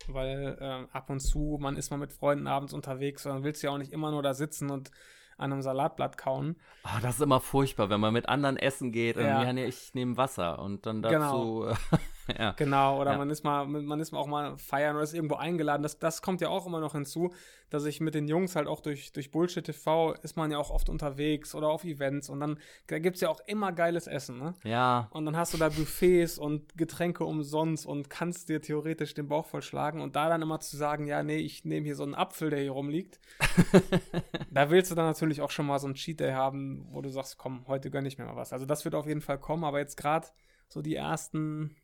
Weil 0.07 0.57
äh, 0.59 0.95
ab 0.95 1.09
und 1.09 1.19
zu, 1.19 1.57
man 1.59 1.77
ist 1.77 1.89
mal 1.89 1.97
mit 1.97 2.13
Freunden 2.13 2.47
abends 2.47 2.73
unterwegs 2.73 3.25
und 3.25 3.33
dann 3.33 3.43
willst 3.43 3.63
du 3.63 3.67
ja 3.67 3.73
auch 3.73 3.77
nicht 3.77 3.91
immer 3.91 4.11
nur 4.11 4.21
da 4.21 4.33
sitzen 4.33 4.69
und 4.69 4.91
an 5.37 5.51
einem 5.51 5.61
Salatblatt 5.61 6.17
kauen. 6.17 6.55
Oh, 6.85 6.99
das 7.01 7.15
ist 7.15 7.21
immer 7.21 7.41
furchtbar, 7.41 7.89
wenn 7.89 7.99
man 7.99 8.13
mit 8.13 8.29
anderen 8.29 8.57
essen 8.57 8.91
geht. 8.91 9.17
Ja. 9.17 9.39
Und, 9.39 9.45
ja 9.45 9.53
nee, 9.53 9.65
ich 9.65 9.93
nehme 9.93 10.15
Wasser 10.17 10.59
und 10.59 10.85
dann 10.85 11.01
dazu. 11.01 11.15
Genau. 11.15 11.73
ja. 12.39 12.51
Genau, 12.53 12.99
oder 12.99 13.11
ja. 13.11 13.17
man 13.17 13.29
ist 13.29 13.43
mal, 13.43 13.65
man 13.65 13.99
ist 13.99 14.11
mal 14.11 14.19
auch 14.19 14.27
mal 14.27 14.57
feiern 14.57 14.95
oder 14.95 15.03
ist 15.03 15.13
irgendwo 15.13 15.35
eingeladen. 15.35 15.83
Das, 15.83 15.99
das 15.99 16.21
kommt 16.21 16.41
ja 16.41 16.49
auch 16.49 16.65
immer 16.65 16.79
noch 16.79 16.93
hinzu, 16.93 17.33
dass 17.69 17.85
ich 17.85 17.99
mit 17.99 18.15
den 18.15 18.27
Jungs 18.27 18.55
halt 18.55 18.67
auch 18.67 18.81
durch, 18.81 19.11
durch 19.11 19.31
Bullshit 19.31 19.65
TV 19.65 20.13
ist 20.13 20.37
man 20.37 20.51
ja 20.51 20.57
auch 20.57 20.69
oft 20.69 20.89
unterwegs 20.89 21.55
oder 21.55 21.67
auf 21.69 21.83
Events 21.83 22.29
und 22.29 22.39
dann 22.39 22.59
da 22.87 22.99
gibt 22.99 23.15
es 23.15 23.21
ja 23.21 23.29
auch 23.29 23.39
immer 23.47 23.71
geiles 23.71 24.07
Essen, 24.07 24.37
ne? 24.39 24.53
Ja. 24.63 25.07
Und 25.11 25.25
dann 25.25 25.35
hast 25.35 25.53
du 25.53 25.57
da 25.57 25.69
Buffets 25.69 26.37
und 26.37 26.77
Getränke 26.77 27.25
umsonst 27.25 27.85
und 27.85 28.09
kannst 28.09 28.49
dir 28.49 28.61
theoretisch 28.61 29.13
den 29.13 29.27
Bauch 29.27 29.45
vollschlagen 29.45 30.01
und 30.01 30.15
da 30.15 30.29
dann 30.29 30.41
immer 30.41 30.59
zu 30.59 30.77
sagen, 30.77 31.07
ja, 31.07 31.23
nee, 31.23 31.37
ich 31.37 31.65
nehme 31.65 31.85
hier 31.85 31.95
so 31.95 32.03
einen 32.03 32.15
Apfel, 32.15 32.49
der 32.49 32.59
hier 32.59 32.71
rumliegt. 32.71 33.19
da 34.51 34.69
willst 34.69 34.91
du 34.91 34.95
dann 34.95 35.05
natürlich 35.05 35.41
auch 35.41 35.51
schon 35.51 35.65
mal 35.65 35.79
so 35.79 35.87
einen 35.87 35.95
Cheat 35.95 36.19
Day 36.19 36.33
haben, 36.33 36.87
wo 36.91 37.01
du 37.01 37.09
sagst, 37.09 37.37
komm, 37.37 37.65
heute 37.67 37.89
gönne 37.89 38.07
ich 38.07 38.17
mir 38.17 38.25
mal 38.25 38.35
was. 38.35 38.53
Also 38.53 38.65
das 38.65 38.85
wird 38.85 38.95
auf 38.95 39.07
jeden 39.07 39.21
Fall 39.21 39.39
kommen, 39.39 39.63
aber 39.63 39.79
jetzt 39.79 39.97
gerade 39.97 40.27
so 40.67 40.81
die 40.81 40.95
ersten 40.95 41.75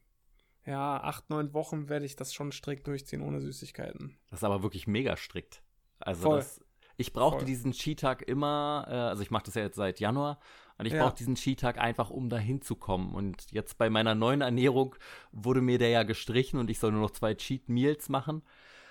ja, 0.65 1.01
acht, 1.01 1.29
neun 1.29 1.53
Wochen 1.53 1.89
werde 1.89 2.05
ich 2.05 2.15
das 2.15 2.33
schon 2.33 2.51
strikt 2.51 2.87
durchziehen 2.87 3.21
ohne 3.21 3.41
Süßigkeiten. 3.41 4.17
Das 4.29 4.39
ist 4.39 4.43
aber 4.43 4.63
wirklich 4.63 4.87
mega 4.87 5.17
strikt. 5.17 5.63
Also 5.99 6.23
Voll. 6.23 6.37
das, 6.37 6.61
ich 6.97 7.13
brauchte 7.13 7.39
Voll. 7.39 7.47
diesen 7.47 7.73
Skitag 7.73 8.21
immer, 8.21 8.85
äh, 8.87 8.93
also 8.93 9.23
ich 9.23 9.31
mache 9.31 9.45
das 9.45 9.55
ja 9.55 9.63
jetzt 9.63 9.75
seit 9.75 9.99
Januar 9.99 10.39
und 10.77 10.85
ich 10.85 10.93
ja. 10.93 11.03
brauche 11.03 11.15
diesen 11.15 11.35
Skitag 11.35 11.79
einfach, 11.79 12.09
um 12.09 12.29
da 12.29 12.37
hinzukommen. 12.37 13.13
Und 13.13 13.51
jetzt 13.51 13.77
bei 13.77 13.89
meiner 13.89 14.15
neuen 14.15 14.41
Ernährung 14.41 14.95
wurde 15.31 15.61
mir 15.61 15.77
der 15.77 15.89
ja 15.89 16.03
gestrichen 16.03 16.59
und 16.59 16.69
ich 16.69 16.79
soll 16.79 16.91
nur 16.91 17.01
noch 17.01 17.11
zwei 17.11 17.33
Cheat 17.33 17.69
Meals 17.69 18.09
machen. 18.09 18.43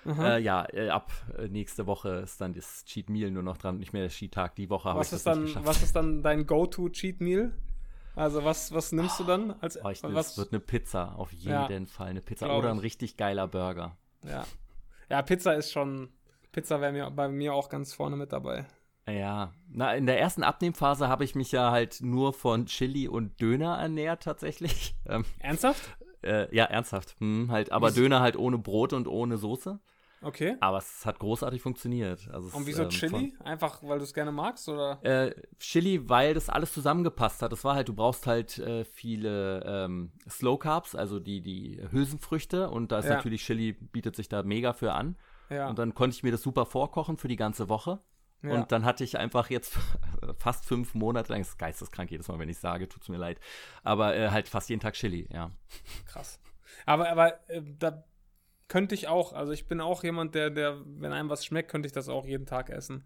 Äh, 0.05 0.41
ja, 0.41 0.65
äh, 0.73 0.89
ab 0.89 1.11
äh, 1.37 1.47
nächste 1.47 1.85
Woche 1.85 2.21
ist 2.23 2.41
dann 2.41 2.53
das 2.53 2.85
Cheat 2.85 3.09
Meal 3.09 3.29
nur 3.29 3.43
noch 3.43 3.57
dran, 3.57 3.77
nicht 3.77 3.93
mehr 3.93 4.01
der 4.01 4.09
Cheat-Tag. 4.09 4.55
Die 4.55 4.69
Woche 4.69 4.89
habe 4.89 5.03
ich 5.03 5.09
das 5.09 5.23
dann, 5.23 5.43
nicht 5.43 5.49
geschafft. 5.49 5.67
Was 5.67 5.83
ist 5.83 5.95
dann 5.95 6.23
dein 6.23 6.47
Go-To-Cheat 6.47 7.21
Meal? 7.21 7.53
Also 8.15 8.43
was, 8.43 8.73
was 8.73 8.91
nimmst 8.91 9.19
du 9.19 9.23
dann? 9.23 9.55
Als, 9.61 9.79
oh, 9.83 9.89
ich, 9.89 10.03
was? 10.03 10.37
wird 10.37 10.51
eine 10.51 10.59
Pizza, 10.59 11.15
auf 11.15 11.31
jeden 11.31 11.51
ja, 11.51 11.85
Fall 11.85 12.09
eine 12.09 12.21
Pizza. 12.21 12.55
Oder 12.55 12.71
ein 12.71 12.79
richtig 12.79 13.17
geiler 13.17 13.47
Burger. 13.47 13.97
Ja. 14.23 14.45
Ja, 15.09 15.21
Pizza 15.21 15.53
ist 15.53 15.71
schon, 15.71 16.09
Pizza 16.51 16.81
wäre 16.81 16.91
mir 16.91 17.11
bei 17.11 17.27
mir 17.27 17.53
auch 17.53 17.69
ganz 17.69 17.93
vorne 17.93 18.15
mit 18.15 18.31
dabei. 18.31 18.65
Ja, 19.07 19.53
na, 19.67 19.95
in 19.95 20.05
der 20.05 20.19
ersten 20.19 20.43
Abnehmphase 20.43 21.07
habe 21.07 21.23
ich 21.23 21.35
mich 21.35 21.51
ja 21.51 21.71
halt 21.71 22.01
nur 22.01 22.33
von 22.33 22.67
Chili 22.67 23.07
und 23.07 23.41
Döner 23.41 23.77
ernährt, 23.77 24.23
tatsächlich. 24.23 24.95
Ähm, 25.07 25.25
ernsthaft? 25.39 25.97
Äh, 26.21 26.55
ja, 26.55 26.65
ernsthaft. 26.65 27.15
Hm, 27.19 27.51
halt, 27.51 27.71
aber 27.71 27.91
Döner 27.91 28.21
halt 28.21 28.37
ohne 28.37 28.59
Brot 28.59 28.93
und 28.93 29.07
ohne 29.07 29.37
Soße. 29.37 29.79
Okay. 30.23 30.55
Aber 30.59 30.77
es 30.77 31.05
hat 31.05 31.17
großartig 31.19 31.61
funktioniert. 31.61 32.29
Also 32.31 32.55
und 32.55 32.67
wieso 32.67 32.83
ähm, 32.83 32.89
Chili? 32.89 33.33
Einfach, 33.43 33.81
weil 33.81 33.97
du 33.97 34.03
es 34.03 34.13
gerne 34.13 34.31
magst, 34.31 34.69
oder? 34.69 35.03
Äh, 35.03 35.33
Chili, 35.59 36.07
weil 36.09 36.35
das 36.35 36.47
alles 36.47 36.73
zusammengepasst 36.73 37.41
hat. 37.41 37.51
Das 37.51 37.63
war 37.63 37.75
halt, 37.75 37.87
du 37.87 37.95
brauchst 37.95 38.27
halt 38.27 38.59
äh, 38.59 38.85
viele 38.85 39.63
ähm, 39.65 40.11
Slow 40.29 40.59
Carbs, 40.59 40.95
also 40.95 41.19
die, 41.19 41.41
die 41.41 41.81
Hülsenfrüchte. 41.91 42.69
Und 42.69 42.91
da 42.91 42.99
ist 42.99 43.05
ja. 43.05 43.15
natürlich 43.15 43.43
Chili, 43.43 43.73
bietet 43.73 44.15
sich 44.15 44.29
da 44.29 44.43
mega 44.43 44.73
für 44.73 44.93
an. 44.93 45.17
Ja. 45.49 45.67
Und 45.67 45.79
dann 45.79 45.95
konnte 45.95 46.15
ich 46.15 46.23
mir 46.23 46.31
das 46.31 46.43
super 46.43 46.65
vorkochen 46.65 47.17
für 47.17 47.27
die 47.27 47.35
ganze 47.35 47.67
Woche. 47.67 47.99
Ja. 48.43 48.53
Und 48.53 48.71
dann 48.71 48.85
hatte 48.85 49.03
ich 49.03 49.17
einfach 49.17 49.49
jetzt 49.49 49.77
fast 50.37 50.65
fünf 50.65 50.93
Monate 50.93 51.31
lang, 51.31 51.41
das 51.41 51.49
ist 51.49 51.57
geisteskrank 51.57 52.09
jedes 52.09 52.27
Mal, 52.27 52.39
wenn 52.39 52.49
ich 52.49 52.57
sage, 52.57 52.89
tut 52.89 53.03
es 53.03 53.09
mir 53.09 53.17
leid, 53.17 53.39
aber 53.83 54.15
äh, 54.15 54.29
halt 54.29 54.47
fast 54.47 54.69
jeden 54.69 54.79
Tag 54.79 54.95
Chili, 54.95 55.27
ja. 55.31 55.51
Krass. 56.05 56.39
Aber, 56.85 57.09
aber 57.09 57.49
äh, 57.49 57.61
da 57.77 58.03
könnte 58.71 58.95
ich 58.95 59.09
auch. 59.09 59.33
Also 59.33 59.51
ich 59.51 59.67
bin 59.67 59.81
auch 59.81 60.01
jemand, 60.01 60.33
der, 60.33 60.49
der, 60.49 60.77
wenn 60.85 61.11
einem 61.11 61.29
was 61.29 61.45
schmeckt, 61.45 61.69
könnte 61.69 61.87
ich 61.87 61.91
das 61.91 62.07
auch 62.07 62.25
jeden 62.25 62.45
Tag 62.45 62.69
essen. 62.69 63.05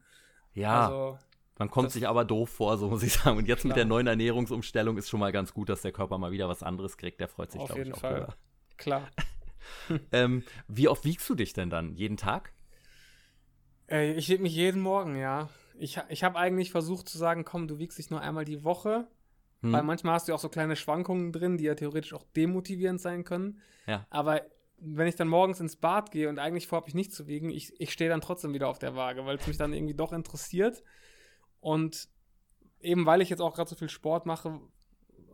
Ja. 0.54 0.86
Also, 0.86 1.18
man 1.58 1.72
kommt 1.72 1.90
sich 1.90 2.08
aber 2.08 2.24
doof 2.24 2.52
vor, 2.52 2.78
so 2.78 2.88
muss 2.88 3.02
ich 3.02 3.14
sagen. 3.14 3.40
Und 3.40 3.48
jetzt 3.48 3.62
klar. 3.62 3.70
mit 3.70 3.78
der 3.78 3.86
neuen 3.86 4.06
Ernährungsumstellung 4.06 4.96
ist 4.98 5.10
schon 5.10 5.20
mal 5.20 5.32
ganz 5.32 5.56
gut, 5.56 5.70
dass 5.70 5.82
der 5.82 5.92
Körper 5.92 6.20
mal 6.20 6.32
wieder 6.32 6.48
was 6.48 6.62
anderes 6.62 6.98
kriegt. 6.98 7.20
Der 7.20 7.28
freut 7.28 7.52
sich, 7.52 7.66
glaube 7.66 7.82
ich, 7.82 7.94
auch. 7.94 8.04
Auf 8.04 8.12
jeden 8.12 8.26
Fall. 8.26 8.36
Klar. 8.78 9.10
ähm, 10.12 10.44
wie 10.68 10.88
oft 10.88 11.04
wiegst 11.04 11.28
du 11.28 11.34
dich 11.34 11.54
denn 11.54 11.72
dann? 11.72 11.96
Jeden 11.96 12.18
Tag? 12.18 12.54
Ey, 13.88 14.14
ich 14.14 14.30
wiege 14.30 14.44
mich 14.44 14.54
jeden 14.54 14.82
Morgen, 14.82 15.16
ja. 15.16 15.50
Ich, 15.80 16.00
ich 16.10 16.24
habe 16.24 16.38
eigentlich 16.38 16.70
versucht 16.70 17.10
zu 17.10 17.18
sagen, 17.18 17.44
komm, 17.44 17.68
du 17.68 17.80
wiegst 17.80 17.98
dich 17.98 18.12
nur 18.12 18.22
einmal 18.22 18.46
die 18.46 18.64
Woche. 18.64 19.08
Hm. 19.62 19.74
Weil 19.74 19.82
manchmal 19.82 20.14
hast 20.14 20.28
du 20.28 20.34
auch 20.36 20.40
so 20.40 20.50
kleine 20.50 20.76
Schwankungen 20.76 21.32
drin, 21.32 21.58
die 21.58 21.64
ja 21.64 21.74
theoretisch 21.74 22.14
auch 22.14 22.26
demotivierend 22.36 23.02
sein 23.02 23.24
können. 23.24 23.62
Ja. 23.88 24.06
Aber 24.12 24.42
wenn 24.78 25.08
ich 25.08 25.16
dann 25.16 25.28
morgens 25.28 25.60
ins 25.60 25.76
Bad 25.76 26.12
gehe 26.12 26.30
und 26.30 26.40
eigentlich 26.40 26.68
vorhabe 26.68 26.90
ich 26.90 26.96
nicht 26.96 27.14
zu 27.14 27.28
wiegen, 27.28 27.50
ich, 27.50 27.74
ich 27.80 27.92
stehe 27.92 28.10
dann 28.10 28.22
trotzdem 28.22 28.54
wieder 28.54 28.68
auf 28.68 28.80
der 28.80 28.96
Waage, 28.96 29.26
weil 29.26 29.38
es 29.38 29.48
mich 29.48 29.58
dann 29.58 29.74
irgendwie 29.74 29.96
doch 29.96 30.14
interessiert. 30.14 30.84
Und 31.60 32.10
eben 32.82 33.06
weil 33.06 33.22
ich 33.22 33.30
jetzt 33.30 33.42
auch 33.42 33.56
gerade 33.56 33.70
so 33.70 33.76
viel 33.76 33.90
Sport 33.90 34.26
mache, 34.26 34.60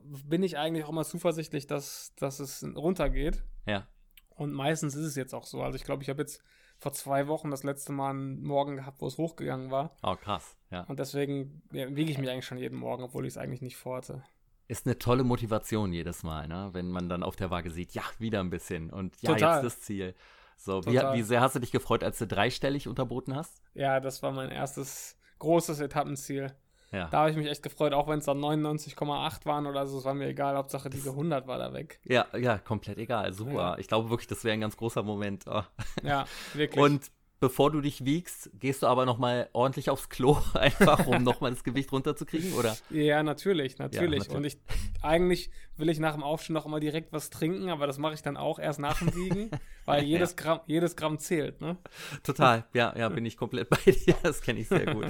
bin 0.04 0.44
ich 0.44 0.58
eigentlich 0.58 0.86
auch 0.86 0.90
immer 0.90 1.04
zuversichtlich, 1.04 1.68
dass, 1.68 2.14
dass 2.16 2.40
es 2.40 2.64
runtergeht. 2.76 3.44
Ja. 3.66 3.88
Und 4.30 4.54
meistens 4.54 4.96
ist 4.96 5.06
es 5.06 5.16
jetzt 5.16 5.34
auch 5.34 5.46
so. 5.46 5.62
Also 5.62 5.76
ich 5.76 5.84
glaube, 5.84 6.04
ich 6.04 6.10
habe 6.10 6.22
jetzt 6.22 6.44
vor 6.78 6.94
zwei 6.94 7.28
Wochen 7.28 7.52
das 7.52 7.64
letzte 7.64 7.92
Mal 7.92 8.12
einen 8.12 8.42
Morgen 8.42 8.78
gehabt, 8.78 9.02
wo 9.02 9.08
es 9.08 9.18
hochgegangen 9.18 9.70
war. 9.70 9.96
Oh, 10.02 10.16
krass, 10.16 10.58
ja. 10.72 10.84
Und 10.86 11.00
deswegen 11.00 11.62
ja, 11.72 11.96
wiege 11.96 12.12
ich 12.12 12.18
mich 12.18 12.30
eigentlich 12.30 12.46
schon 12.46 12.58
jeden 12.58 12.78
Morgen, 12.78 13.04
obwohl 13.04 13.26
ich 13.26 13.34
es 13.34 13.38
eigentlich 13.38 13.62
nicht 13.62 13.78
vorhatte. 13.78 14.24
Ist 14.72 14.86
eine 14.86 14.98
tolle 14.98 15.26
Motivation 15.26 15.92
jedes 15.92 16.24
Mal, 16.24 16.48
ne? 16.48 16.70
wenn 16.72 16.90
man 16.90 17.10
dann 17.10 17.24
auf 17.24 17.36
der 17.36 17.52
Waage 17.52 17.70
sieht, 17.70 17.94
ja, 17.94 18.04
wieder 18.20 18.40
ein 18.40 18.50
bisschen 18.50 18.90
und 18.90 19.14
ja, 19.22 19.34
Total. 19.34 19.56
jetzt 19.56 19.66
das 19.66 19.82
Ziel. 19.82 20.16
So, 20.56 20.86
wie, 20.86 20.94
wie, 20.94 21.24
sehr 21.24 21.42
hast 21.42 21.56
du 21.56 21.60
dich 21.60 21.74
gefreut, 21.74 22.06
als 22.06 22.20
du 22.20 22.26
dreistellig 22.26 22.88
unterboten 22.88 23.36
hast? 23.36 23.62
Ja, 23.74 24.00
das 24.00 24.24
war 24.24 24.32
mein 24.32 24.50
erstes 24.50 25.18
großes 25.40 25.82
Etappenziel. 25.82 26.54
Ja. 26.94 27.10
Da 27.10 27.20
habe 27.20 27.32
ich 27.32 27.36
mich 27.36 27.48
echt 27.48 27.64
gefreut, 27.64 27.92
auch 27.92 28.08
wenn 28.08 28.20
es 28.20 28.26
dann 28.26 28.40
99,8 28.40 29.46
waren 29.46 29.68
oder 29.68 29.86
so, 29.88 29.98
es 29.98 30.06
war 30.06 30.14
mir 30.14 30.28
egal, 30.28 30.56
Hauptsache 30.56 30.90
diese 30.90 31.10
100 31.10 31.48
war 31.48 31.58
da 31.58 31.74
weg. 31.74 32.00
Ja, 32.06 32.28
ja, 32.38 32.58
komplett 32.58 32.98
egal, 32.98 33.34
super. 33.34 33.52
Ja. 33.54 33.78
Ich 33.78 33.90
glaube 33.90 34.10
wirklich, 34.10 34.28
das 34.28 34.46
wäre 34.46 34.54
ein 34.54 34.62
ganz 34.62 34.78
großer 34.78 35.04
Moment. 35.04 35.44
Oh. 35.48 35.64
Ja, 36.02 36.24
wirklich. 36.54 36.82
Und 36.82 37.12
bevor 37.42 37.72
du 37.72 37.82
dich 37.82 38.06
wiegst, 38.06 38.52
gehst 38.60 38.84
du 38.84 38.88
aber 38.88 39.06
noch 39.06 39.18
mal 39.18 39.50
ordentlich 39.52 39.90
aufs 39.90 40.10
Klo, 40.10 40.38
einfach 40.54 41.08
um 41.08 41.24
noch 41.24 41.42
mal 41.42 41.50
das 41.50 41.64
Gewicht 41.66 41.92
runterzukriegen, 41.92 42.54
oder? 42.54 42.78
Ja, 42.92 43.24
natürlich, 43.24 43.80
natürlich. 43.80 44.28
Ja, 44.28 44.34
natürlich. 44.34 44.38
Und 44.38 44.46
ich 44.46 44.58
eigentlich 45.02 45.50
will 45.76 45.90
ich 45.90 46.00
nach 46.00 46.14
dem 46.14 46.24
Aufstehen 46.24 46.54
noch 46.54 46.68
immer 46.68 46.80
direkt 46.80 47.12
was 47.12 47.32
trinken, 47.32 47.70
aber 47.70 47.88
das 47.88 47.98
mache 47.98 48.14
ich 48.14 48.22
dann 48.22 48.38
auch 48.38 48.60
erst 48.60 48.80
nach 48.80 49.00
dem 49.00 49.16
Wiegen, 49.16 49.50
weil 49.86 50.04
jedes 50.04 50.32
ja. 50.32 50.36
Gramm 50.38 50.60
jedes 50.68 50.96
Gramm 50.96 51.18
zählt, 51.18 51.60
ne? 51.60 51.78
Total, 52.24 52.66
ja, 52.74 52.96
ja, 52.96 53.10
bin 53.10 53.26
ich 53.26 53.36
komplett 53.36 53.70
bei 53.70 53.92
dir. 53.92 54.16
Das 54.22 54.42
kenne 54.42 54.60
ich 54.60 54.68
sehr 54.68 54.94
gut. 54.94 55.08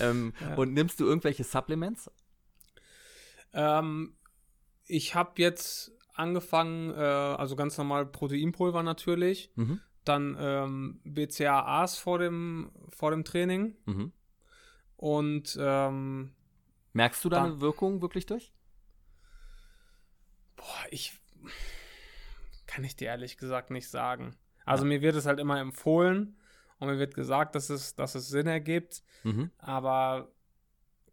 ähm, 0.00 0.32
ja. 0.40 0.54
Und 0.54 0.72
nimmst 0.72 1.00
du 1.00 1.06
irgendwelche 1.06 1.42
Supplements? 1.42 2.08
Ähm, 3.52 4.14
ich 4.86 5.16
habe 5.16 5.32
jetzt 5.36 5.90
angefangen, 6.14 6.90
äh, 6.92 6.94
also 7.02 7.56
ganz 7.56 7.76
normal 7.76 8.06
Proteinpulver 8.06 8.84
natürlich. 8.84 9.50
Mhm 9.56 9.80
dann 10.08 10.36
ähm, 10.38 11.00
BCAAs 11.04 11.98
vor 11.98 12.18
dem, 12.18 12.70
vor 12.90 13.10
dem 13.10 13.24
Training. 13.24 13.76
Mhm. 13.86 14.12
Und 14.96 15.56
ähm, 15.60 16.32
merkst 16.92 17.24
du 17.24 17.28
da 17.28 17.44
eine 17.44 17.60
Wirkung 17.60 18.02
wirklich 18.02 18.26
durch? 18.26 18.52
Boah, 20.56 20.86
ich 20.90 21.18
kann 22.66 22.84
ich 22.84 22.96
dir 22.96 23.06
ehrlich 23.06 23.36
gesagt 23.36 23.70
nicht 23.70 23.88
sagen. 23.88 24.36
Also 24.64 24.84
ja. 24.84 24.88
mir 24.88 25.00
wird 25.00 25.16
es 25.16 25.26
halt 25.26 25.40
immer 25.40 25.60
empfohlen 25.60 26.36
und 26.78 26.88
mir 26.88 26.98
wird 26.98 27.14
gesagt, 27.14 27.54
dass 27.54 27.70
es, 27.70 27.94
dass 27.94 28.14
es 28.14 28.28
Sinn 28.28 28.46
ergibt. 28.46 29.02
Mhm. 29.22 29.50
Aber 29.58 30.32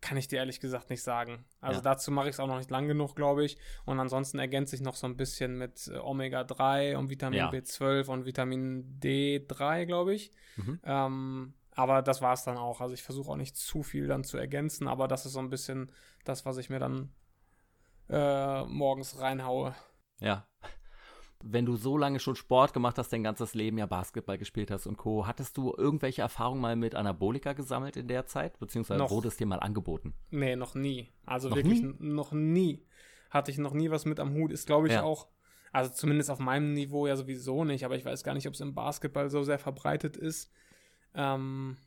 kann 0.06 0.18
ich 0.18 0.28
dir 0.28 0.38
ehrlich 0.38 0.60
gesagt 0.60 0.92
nicht 0.92 1.02
sagen. 1.02 1.46
Also 1.62 1.80
ja. 1.80 1.84
dazu 1.84 2.12
mache 2.12 2.30
ich 2.30 2.36
es 2.36 2.40
auch 2.40 2.46
noch 2.46 2.60
nicht 2.60 2.70
lang 2.70 2.88
genug, 2.88 3.16
glaube 3.16 3.44
ich. 3.44 3.58
Und 3.86 4.00
ansonsten 4.00 4.38
ergänze 4.38 4.76
ich 4.76 4.82
noch 4.84 4.96
so 4.96 5.08
ein 5.08 5.18
bisschen 5.18 5.58
mit 5.58 5.88
äh, 5.88 5.98
Omega-3 5.98 6.96
und 6.96 7.10
Vitamin 7.10 7.40
ja. 7.40 7.50
B12 7.50 8.08
und 8.10 8.26
Vitamin 8.26 9.00
D3, 9.02 9.86
glaube 9.86 10.14
ich. 10.14 10.32
Mhm. 10.58 10.80
Ähm, 10.84 11.54
aber 11.72 12.04
das 12.04 12.22
war 12.22 12.34
es 12.34 12.44
dann 12.44 12.58
auch. 12.58 12.82
Also 12.82 12.94
ich 12.94 13.02
versuche 13.02 13.32
auch 13.32 13.36
nicht 13.36 13.58
zu 13.58 13.82
viel 13.82 14.06
dann 14.08 14.24
zu 14.24 14.38
ergänzen, 14.38 14.88
aber 14.88 15.08
das 15.08 15.26
ist 15.26 15.34
so 15.34 15.40
ein 15.40 15.50
bisschen 15.50 15.92
das, 16.24 16.46
was 16.46 16.58
ich 16.58 16.70
mir 16.70 16.80
dann 16.80 17.12
äh, 18.08 18.64
morgens 18.66 19.20
reinhaue. 19.20 19.74
Ja 20.20 20.46
wenn 21.44 21.66
du 21.66 21.76
so 21.76 21.98
lange 21.98 22.20
schon 22.20 22.36
Sport 22.36 22.74
gemacht 22.74 22.98
hast, 22.98 23.12
dein 23.14 23.24
ganzes 23.24 23.54
Leben 23.54 23.78
ja 23.78 23.86
Basketball 23.86 24.38
gespielt 24.38 24.72
hast 24.72 24.88
und 24.88 24.98
Co., 24.98 25.28
hattest 25.28 25.58
du 25.58 25.74
irgendwelche 25.78 26.22
Erfahrungen 26.22 26.62
mal 26.62 26.76
mit 26.76 26.96
Anabolika 26.96 27.54
gesammelt 27.54 27.98
in 27.98 28.08
der 28.08 28.26
Zeit? 28.26 28.60
Beziehungsweise 28.60 29.00
noch, 29.00 29.12
wurde 29.12 29.28
es 29.28 29.38
dir 29.38 29.46
mal 29.46 29.60
angeboten? 29.60 30.14
Nee, 30.32 30.56
noch 30.56 30.76
nie. 30.76 31.12
Also 31.26 31.50
noch 31.50 31.58
wirklich 31.58 31.82
nie? 31.82 31.96
noch 32.00 32.32
nie. 32.32 32.86
Hatte 33.30 33.52
ich 33.52 33.58
noch 33.58 33.74
nie 33.74 33.92
was 33.92 34.06
mit 34.06 34.20
am 34.20 34.34
Hut. 34.34 34.52
Ist, 34.52 34.66
glaube 34.66 34.88
ich, 34.88 34.94
ja. 34.94 35.04
auch, 35.04 35.28
also 35.72 35.92
zumindest 35.92 36.32
auf 36.32 36.40
meinem 36.40 36.74
Niveau 36.74 37.06
ja 37.06 37.16
sowieso 37.16 37.64
nicht, 37.64 37.84
aber 37.86 37.96
ich 37.96 38.06
weiß 38.06 38.24
gar 38.24 38.34
nicht, 38.34 38.48
ob 38.48 38.54
es 38.54 38.62
im 38.62 38.74
Basketball 38.74 39.30
so 39.30 39.44
sehr 39.44 39.60
verbreitet 39.60 40.18
ist. 40.18 40.52
Ähm, 41.14 41.78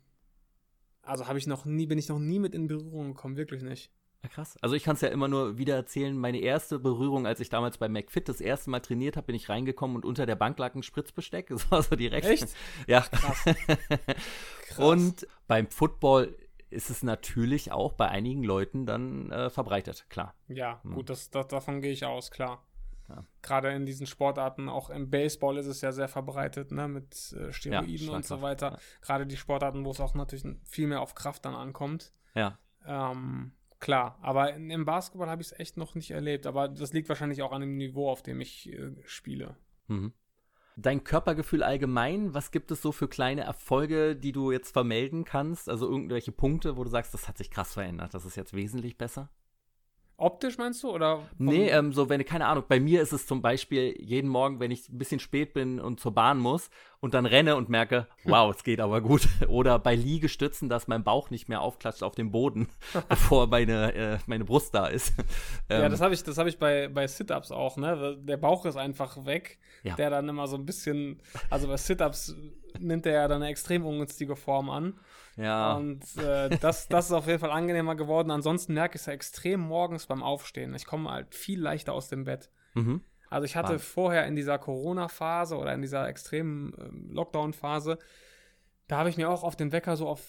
also 1.03 1.27
habe 1.27 1.39
ich 1.39 1.47
noch 1.47 1.65
nie, 1.65 1.87
bin 1.87 1.99
ich 1.99 2.09
noch 2.09 2.19
nie 2.19 2.39
mit 2.39 2.55
in 2.55 2.67
Berührung 2.67 3.15
gekommen, 3.15 3.37
wirklich 3.37 3.63
nicht. 3.63 3.91
Ja, 4.23 4.29
krass. 4.29 4.57
Also 4.61 4.75
ich 4.75 4.83
kann 4.83 4.97
es 4.97 5.01
ja 5.01 5.09
immer 5.09 5.29
nur 5.29 5.59
wieder 5.59 5.77
erzählen, 5.77 6.17
meine 6.17 6.39
erste 6.39 6.79
Berührung, 6.79 7.27
als 7.27 7.39
ich 7.41 7.51
damals 7.51 7.79
bei 7.79 7.89
McFit 7.89 8.29
das 8.29 8.41
erste 8.41 8.71
Mal 8.71 8.81
trainiert 8.81 9.17
habe, 9.17 9.27
bin 9.27 9.37
ich 9.37 9.49
reingekommen 9.49 9.97
und 9.97 10.05
unter 10.05 10.27
der 10.27 10.35
Bank 10.35 10.59
lag 10.59 10.75
ein 10.75 10.83
Spritzbesteck. 10.83 11.49
Das 11.59 11.71
war 11.71 11.83
so 11.83 11.97
direkt. 11.97 12.27
Echt? 12.27 12.49
Ja. 12.87 13.01
Krass. 13.01 13.45
krass. 13.45 14.79
Und 14.79 15.27
beim 15.49 15.67
Football 15.67 16.37
ist 16.71 16.91
es 16.91 17.03
natürlich 17.03 17.73
auch 17.73 17.95
bei 17.95 18.09
einigen 18.09 18.45
Leuten 18.45 18.87
dann 18.87 19.31
äh, 19.33 19.51
verbreitet, 19.51 20.07
klar. 20.09 20.35
Ja, 20.49 20.81
mhm. 20.83 20.95
gut, 20.95 21.11
das, 21.11 21.31
das, 21.31 21.49
davon 21.49 21.81
gehe 21.81 21.93
ich 21.93 22.05
aus, 22.05 22.31
klar. 22.31 22.63
Ja. 23.09 23.25
Gerade 23.41 23.71
in 23.73 23.87
diesen 23.87 24.07
Sportarten, 24.07 24.69
auch 24.69 24.91
im 24.91 25.09
Baseball 25.09 25.57
ist 25.57 25.67
es 25.67 25.81
ja 25.81 25.93
sehr 25.93 26.09
verbreitet, 26.09 26.71
ne, 26.71 26.89
mit 26.89 27.33
äh, 27.33 27.53
Steroiden 27.53 28.09
ja, 28.09 28.13
und 28.13 28.27
so 28.27 28.43
weiter. 28.43 28.73
Ja. 28.73 28.79
Gerade 29.01 29.27
die 29.27 29.37
Sportarten, 29.37 29.85
wo 29.85 29.91
es 29.91 30.01
auch 30.01 30.15
natürlich 30.15 30.45
viel 30.65 30.87
mehr 30.87 31.01
auf 31.01 31.15
Kraft 31.15 31.45
dann 31.47 31.55
ankommt. 31.55 32.13
Ja. 32.35 32.59
Ähm, 32.87 33.53
Klar, 33.81 34.19
aber 34.23 34.55
im 34.55 34.85
Basketball 34.85 35.31
habe 35.31 35.41
ich 35.41 35.49
es 35.49 35.59
echt 35.59 35.77
noch 35.77 35.95
nicht 35.95 36.11
erlebt. 36.11 36.47
Aber 36.47 36.69
das 36.69 36.93
liegt 36.93 37.09
wahrscheinlich 37.09 37.43
auch 37.43 37.53
an 37.53 37.61
dem 37.61 37.77
Niveau, 37.77 38.11
auf 38.11 38.23
dem 38.23 38.41
ich 38.41 38.73
äh, 38.73 38.91
spiele. 39.05 39.57
Mhm. 39.87 40.13
Dein 40.77 41.03
Körpergefühl 41.03 41.65
allgemein, 41.65 42.35
was 42.35 42.53
gibt 42.53 42.71
es 42.71 42.83
so 42.83 42.93
für 42.93 43.09
kleine 43.09 43.43
Erfolge, 43.43 44.15
die 44.15 44.31
du 44.31 44.53
jetzt 44.53 44.73
vermelden 44.73 45.25
kannst? 45.25 45.69
Also 45.69 45.89
irgendwelche 45.89 46.31
Punkte, 46.31 46.77
wo 46.77 46.85
du 46.85 46.91
sagst, 46.91 47.13
das 47.15 47.27
hat 47.27 47.37
sich 47.37 47.51
krass 47.51 47.75
verändert, 47.75 48.15
das 48.15 48.25
ist 48.25 48.37
jetzt 48.37 48.53
wesentlich 48.53 48.97
besser? 48.97 49.29
Optisch 50.21 50.59
meinst 50.59 50.83
du? 50.83 50.91
Oder 50.91 51.21
nee, 51.39 51.69
ähm, 51.69 51.93
so, 51.93 52.09
wenn, 52.09 52.25
keine 52.25 52.47
Ahnung, 52.47 52.65
bei 52.67 52.81
mir 52.81 53.01
ist 53.01 53.13
es 53.13 53.29
zum 53.29 53.41
Beispiel 53.41 53.95
jeden 54.01 54.29
Morgen, 54.29 54.59
wenn 54.59 54.73
ich 54.73 54.89
ein 54.89 54.99
bisschen 54.99 55.21
spät 55.21 55.55
bin 55.55 55.79
und 55.79 56.01
zur 56.01 56.13
Bahn 56.13 56.39
muss 56.39 56.71
und 56.99 57.15
dann 57.15 57.25
renne 57.25 57.55
und 57.55 57.69
merke, 57.69 58.09
wow, 58.25 58.53
es 58.53 58.65
geht 58.65 58.81
aber 58.81 59.01
gut. 59.01 59.29
Oder 59.49 59.79
bei 59.79 59.95
Liegestützen, 59.95 60.69
dass 60.69 60.89
mein 60.89 61.05
Bauch 61.05 61.31
nicht 61.31 61.49
mehr 61.49 61.61
aufklatscht 61.61 62.03
auf 62.03 62.17
dem 62.17 62.33
Boden, 62.33 62.69
bevor 63.09 63.47
meine, 63.47 63.95
äh, 63.95 64.19
meine 64.27 64.45
Brust 64.45 64.75
da 64.75 64.89
ist. 64.89 65.15
ähm, 65.71 65.83
ja, 65.83 65.89
das 65.89 66.01
habe 66.01 66.13
ich, 66.15 66.25
das 66.25 66.37
hab 66.37 66.49
ich 66.49 66.59
bei, 66.59 66.89
bei 66.89 67.07
Sit-Ups 67.07 67.53
auch, 67.53 67.77
ne? 67.77 68.19
Der 68.21 68.39
Bauch 68.39 68.67
ist 68.67 68.77
einfach 68.77 69.25
weg, 69.25 69.61
ja. 69.85 69.95
der 69.95 70.11
dann 70.11 70.29
immer 70.29 70.49
so 70.49 70.57
ein 70.57 70.67
bisschen, 70.67 71.23
also 71.49 71.69
bei 71.69 71.77
Sit-Ups 71.77 72.35
nimmt 72.81 73.07
er 73.07 73.13
ja 73.13 73.29
dann 73.29 73.43
eine 73.43 73.53
extrem 73.53 73.87
ungünstige 73.87 74.35
Form 74.35 74.69
an. 74.69 74.99
Ja. 75.39 75.75
Und 75.75 76.05
äh, 76.17 76.51
das, 76.61 76.89
das 76.89 77.07
ist 77.07 77.13
auf 77.13 77.27
jeden 77.27 77.39
Fall 77.39 77.53
angenehmer 77.53 77.95
geworden. 77.95 78.31
Ansonsten 78.31 78.75
merke 78.75 78.97
ich 78.97 79.03
es 79.03 79.07
ja 79.07 79.13
extrem 79.13 79.61
morgens 79.61 80.07
beim 80.07 80.23
Aufstehen. 80.23 80.75
Ich 80.75 80.85
komme 80.85 81.11
halt 81.11 81.35
viel 81.35 81.61
leichter 81.61 81.93
aus 81.93 82.09
dem 82.09 82.25
Bett. 82.25 82.51
Mhm. 82.75 83.03
Also 83.31 83.45
ich 83.45 83.57
hatte 83.57 83.69
Spannend. 83.69 83.83
vorher 83.83 84.27
in 84.27 84.37
dieser 84.37 84.59
Corona-Phase 84.59 85.57
oder 85.57 85.73
in 85.75 85.83
dieser 85.83 86.09
extremen 86.09 86.75
äh, 86.75 87.15
Lockdown-Phase, 87.15 87.99
da 88.89 88.99
habe 88.99 89.11
ich 89.11 89.17
mir 89.17 89.31
auch 89.31 89.45
auf 89.45 89.55
den 89.55 89.71
Wecker 89.71 89.97
so 89.97 90.09
auf 90.09 90.23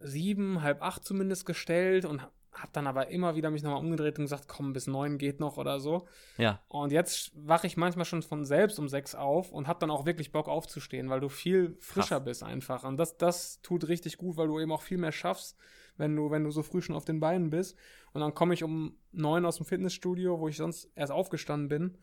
sieben, 0.00 0.62
halb 0.62 0.82
acht 0.82 1.04
zumindest 1.04 1.46
gestellt 1.46 2.04
und 2.04 2.26
habe 2.58 2.70
dann 2.72 2.86
aber 2.86 3.08
immer 3.08 3.36
wieder 3.36 3.50
mich 3.50 3.62
nochmal 3.62 3.80
umgedreht 3.80 4.18
und 4.18 4.24
gesagt, 4.24 4.48
komm, 4.48 4.72
bis 4.72 4.86
neun 4.86 5.18
geht 5.18 5.40
noch 5.40 5.56
oder 5.56 5.80
so. 5.80 6.06
Ja. 6.36 6.60
Und 6.68 6.92
jetzt 6.92 7.32
wache 7.34 7.66
ich 7.66 7.76
manchmal 7.76 8.04
schon 8.04 8.22
von 8.22 8.44
selbst 8.44 8.78
um 8.78 8.88
sechs 8.88 9.14
auf 9.14 9.52
und 9.52 9.66
habe 9.66 9.80
dann 9.80 9.90
auch 9.90 10.06
wirklich 10.06 10.32
Bock 10.32 10.48
aufzustehen, 10.48 11.10
weil 11.10 11.20
du 11.20 11.28
viel 11.28 11.76
frischer 11.80 12.16
Krass. 12.16 12.24
bist 12.24 12.42
einfach. 12.42 12.84
Und 12.84 12.96
das, 12.96 13.16
das 13.16 13.60
tut 13.62 13.88
richtig 13.88 14.18
gut, 14.18 14.36
weil 14.36 14.48
du 14.48 14.58
eben 14.60 14.72
auch 14.72 14.82
viel 14.82 14.98
mehr 14.98 15.12
schaffst, 15.12 15.56
wenn 15.96 16.14
du, 16.14 16.30
wenn 16.30 16.44
du 16.44 16.50
so 16.50 16.62
früh 16.62 16.82
schon 16.82 16.96
auf 16.96 17.04
den 17.04 17.20
Beinen 17.20 17.50
bist. 17.50 17.76
Und 18.12 18.20
dann 18.20 18.34
komme 18.34 18.54
ich 18.54 18.64
um 18.64 18.96
neun 19.12 19.44
aus 19.44 19.56
dem 19.56 19.66
Fitnessstudio, 19.66 20.40
wo 20.40 20.48
ich 20.48 20.56
sonst 20.56 20.90
erst 20.94 21.12
aufgestanden 21.12 21.68
bin. 21.68 21.98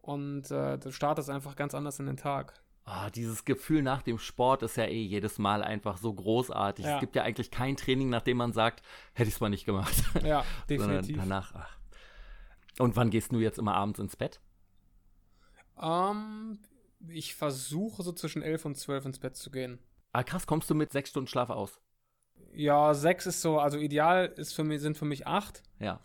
Und 0.00 0.50
äh, 0.50 0.78
du 0.78 0.90
startest 0.92 1.30
einfach 1.30 1.56
ganz 1.56 1.74
anders 1.74 1.98
in 1.98 2.06
den 2.06 2.16
Tag. 2.16 2.54
Oh, 2.86 3.08
dieses 3.14 3.44
Gefühl 3.44 3.82
nach 3.82 4.02
dem 4.02 4.18
Sport 4.18 4.62
ist 4.62 4.76
ja 4.76 4.84
eh 4.84 5.02
jedes 5.02 5.38
Mal 5.38 5.62
einfach 5.62 5.98
so 5.98 6.12
großartig. 6.12 6.84
Ja. 6.84 6.94
Es 6.94 7.00
gibt 7.00 7.14
ja 7.14 7.22
eigentlich 7.22 7.50
kein 7.50 7.76
Training, 7.76 8.08
nach 8.08 8.22
dem 8.22 8.36
man 8.36 8.52
sagt, 8.52 8.82
hätte 9.12 9.28
ich 9.28 9.34
es 9.34 9.40
mal 9.40 9.50
nicht 9.50 9.66
gemacht. 9.66 9.94
Ja, 10.24 10.44
definitiv. 10.68 11.16
danach, 11.16 11.54
ach. 11.54 11.76
Und 12.78 12.96
wann 12.96 13.10
gehst 13.10 13.32
du 13.32 13.38
jetzt 13.38 13.58
immer 13.58 13.74
abends 13.74 13.98
ins 13.98 14.16
Bett? 14.16 14.40
Um, 15.76 15.86
ähm, 15.86 16.58
ich 17.08 17.34
versuche 17.34 18.02
so 18.02 18.12
zwischen 18.12 18.42
elf 18.42 18.64
und 18.64 18.76
zwölf 18.76 19.04
ins 19.04 19.18
Bett 19.18 19.36
zu 19.36 19.50
gehen. 19.50 19.78
Ah, 20.12 20.22
krass, 20.22 20.46
kommst 20.46 20.68
du 20.70 20.74
mit 20.74 20.92
sechs 20.92 21.10
Stunden 21.10 21.28
Schlaf 21.28 21.50
aus? 21.50 21.80
Ja, 22.52 22.94
sechs 22.94 23.26
ist 23.26 23.42
so, 23.42 23.58
also 23.58 23.78
ideal 23.78 24.26
ist 24.36 24.54
für 24.54 24.64
mich, 24.64 24.80
sind 24.80 24.98
für 24.98 25.04
mich 25.04 25.26
acht. 25.26 25.62
Ja. 25.78 26.00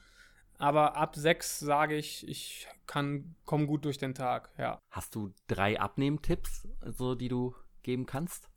Aber 0.57 0.95
ab 0.95 1.15
sechs 1.15 1.59
sage 1.59 1.95
ich, 1.95 2.27
ich 2.27 2.67
kann, 2.87 3.35
komme 3.45 3.65
gut 3.65 3.85
durch 3.85 3.97
den 3.97 4.13
Tag, 4.13 4.51
ja. 4.57 4.81
Hast 4.89 5.15
du 5.15 5.33
drei 5.47 5.79
Abnehmtipps, 5.79 6.67
so, 6.85 7.15
die 7.15 7.27
du 7.27 7.55
geben 7.83 8.05
kannst? 8.05 8.49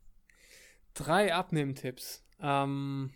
Drei 0.93 1.33
Abnehmtipps. 1.33 2.23
Ähm, 2.41 3.11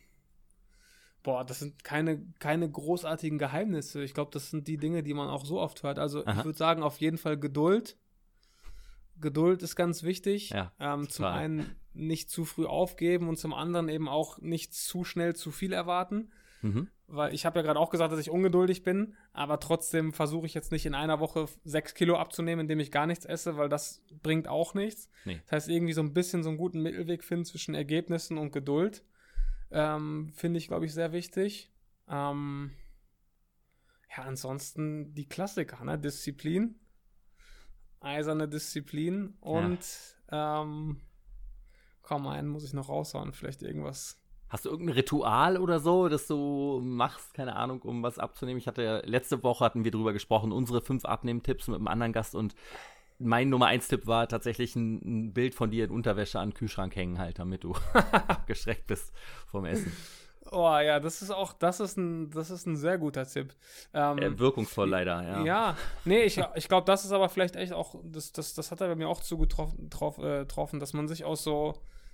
boah, 1.23 1.45
das 1.45 1.59
sind 1.59 1.83
keine, 1.83 2.21
keine 2.39 2.69
großartigen 2.69 3.37
Geheimnisse. 3.37 4.03
Ich 4.03 4.13
glaube, 4.13 4.31
das 4.31 4.49
sind 4.49 4.67
die 4.67 4.77
Dinge, 4.77 5.03
die 5.03 5.13
man 5.13 5.29
auch 5.29 5.45
so 5.45 5.59
oft 5.59 5.83
hört. 5.83 5.99
Also 5.99 6.25
Aha. 6.25 6.39
ich 6.39 6.45
würde 6.45 6.57
sagen, 6.57 6.83
auf 6.83 6.99
jeden 6.99 7.17
Fall 7.17 7.37
Geduld. 7.37 7.97
Geduld 9.19 9.63
ist 9.63 9.75
ganz 9.75 10.03
wichtig. 10.03 10.49
Ja, 10.49 10.73
ähm, 10.79 11.09
zum 11.09 11.25
einen 11.25 11.75
nicht 11.93 12.29
zu 12.29 12.45
früh 12.45 12.65
aufgeben 12.65 13.29
und 13.29 13.37
zum 13.37 13.53
anderen 13.53 13.87
eben 13.87 14.09
auch 14.09 14.39
nicht 14.39 14.73
zu 14.73 15.03
schnell 15.03 15.35
zu 15.35 15.51
viel 15.51 15.71
erwarten. 15.71 16.31
Mhm. 16.63 16.87
Weil 17.07 17.33
ich 17.33 17.45
habe 17.45 17.59
ja 17.59 17.63
gerade 17.63 17.79
auch 17.79 17.89
gesagt, 17.89 18.11
dass 18.11 18.19
ich 18.19 18.29
ungeduldig 18.29 18.83
bin, 18.83 19.15
aber 19.33 19.59
trotzdem 19.59 20.13
versuche 20.13 20.45
ich 20.45 20.53
jetzt 20.53 20.71
nicht 20.71 20.85
in 20.85 20.95
einer 20.95 21.19
Woche 21.19 21.45
sechs 21.63 21.93
Kilo 21.93 22.17
abzunehmen, 22.17 22.61
indem 22.61 22.79
ich 22.79 22.91
gar 22.91 23.05
nichts 23.05 23.25
esse, 23.25 23.57
weil 23.57 23.69
das 23.69 24.01
bringt 24.23 24.47
auch 24.47 24.73
nichts. 24.73 25.09
Nee. 25.25 25.41
Das 25.43 25.51
heißt, 25.51 25.69
irgendwie 25.69 25.93
so 25.93 26.01
ein 26.01 26.13
bisschen 26.13 26.41
so 26.41 26.49
einen 26.49 26.57
guten 26.57 26.81
Mittelweg 26.81 27.23
finden 27.23 27.45
zwischen 27.45 27.75
Ergebnissen 27.75 28.37
und 28.37 28.51
Geduld, 28.51 29.03
ähm, 29.71 30.31
finde 30.33 30.57
ich, 30.57 30.67
glaube 30.67 30.85
ich, 30.85 30.93
sehr 30.93 31.11
wichtig. 31.11 31.69
Ähm, 32.07 32.71
ja, 34.15 34.23
ansonsten 34.23 35.13
die 35.13 35.27
Klassiker, 35.27 35.83
ne? 35.83 35.99
Disziplin, 35.99 36.79
eiserne 37.99 38.47
Disziplin 38.47 39.35
und 39.41 39.79
ja. 40.31 40.61
ähm, 40.61 41.01
komm, 42.01 42.27
einen 42.27 42.47
muss 42.47 42.63
ich 42.63 42.73
noch 42.73 42.89
raushauen, 42.89 43.33
vielleicht 43.33 43.63
irgendwas 43.63 44.22
Hast 44.53 44.65
du 44.65 44.69
irgendein 44.69 44.93
Ritual 44.93 45.57
oder 45.57 45.79
so, 45.79 46.09
das 46.09 46.27
du 46.27 46.79
machst, 46.79 47.33
keine 47.33 47.55
Ahnung, 47.55 47.81
um 47.81 48.03
was 48.03 48.19
abzunehmen? 48.19 48.59
Ich 48.59 48.67
hatte 48.67 49.01
letzte 49.03 49.41
Woche 49.41 49.65
hatten 49.65 49.83
wir 49.83 49.89
drüber 49.89 50.13
gesprochen, 50.13 50.51
unsere 50.51 50.79
fünf 50.79 51.05
Abnehmtipps 51.05 51.69
mit 51.69 51.77
einem 51.77 51.87
anderen 51.87 52.13
Gast 52.13 52.35
und 52.35 52.53
mein 53.17 53.49
Nummer 53.49 53.65
eins 53.65 53.87
Tipp 53.87 54.05
war 54.05 54.27
tatsächlich 54.27 54.75
ein, 54.75 55.01
ein, 55.03 55.33
Bild 55.33 55.55
von 55.55 55.71
dir 55.71 55.85
in 55.85 55.89
Unterwäsche 55.89 56.37
an 56.37 56.49
den 56.49 56.53
Kühlschrank 56.53 56.95
hängen 56.95 57.17
halt, 57.17 57.39
damit 57.39 57.63
du 57.63 57.73
abgeschreckt 58.27 58.85
bist 58.85 59.11
vom 59.47 59.65
Essen. 59.65 59.91
Oh 60.51 60.77
ja, 60.77 60.99
das 60.99 61.23
ist 61.23 61.31
auch, 61.31 61.53
das 61.53 61.79
ist 61.79 61.97
ein, 61.97 62.29
das 62.29 62.51
ist 62.51 62.67
ein 62.67 62.77
sehr 62.77 62.99
guter 62.99 63.25
Tipp. 63.25 63.55
Ähm, 63.91 64.19
äh, 64.19 64.37
wirkungsvoll 64.37 64.87
leider, 64.87 65.23
ja. 65.23 65.43
Ja, 65.43 65.77
nee, 66.05 66.25
ich, 66.25 66.39
ich 66.53 66.67
glaube, 66.67 66.85
das 66.85 67.05
ist 67.05 67.11
aber 67.11 67.27
vielleicht 67.29 67.55
echt 67.55 67.73
auch, 67.73 67.95
das, 68.03 68.31
das, 68.33 68.53
das 68.53 68.69
hat 68.69 68.81
er 68.81 68.89
bei 68.89 68.95
mir 68.95 69.09
auch 69.09 69.21
zugetroffen, 69.21 69.89
äh, 70.19 70.39
getroffen, 70.41 70.79
dass 70.79 70.93
man 70.93 71.07
sich 71.07 71.25
aus 71.25 71.43
so 71.43 71.73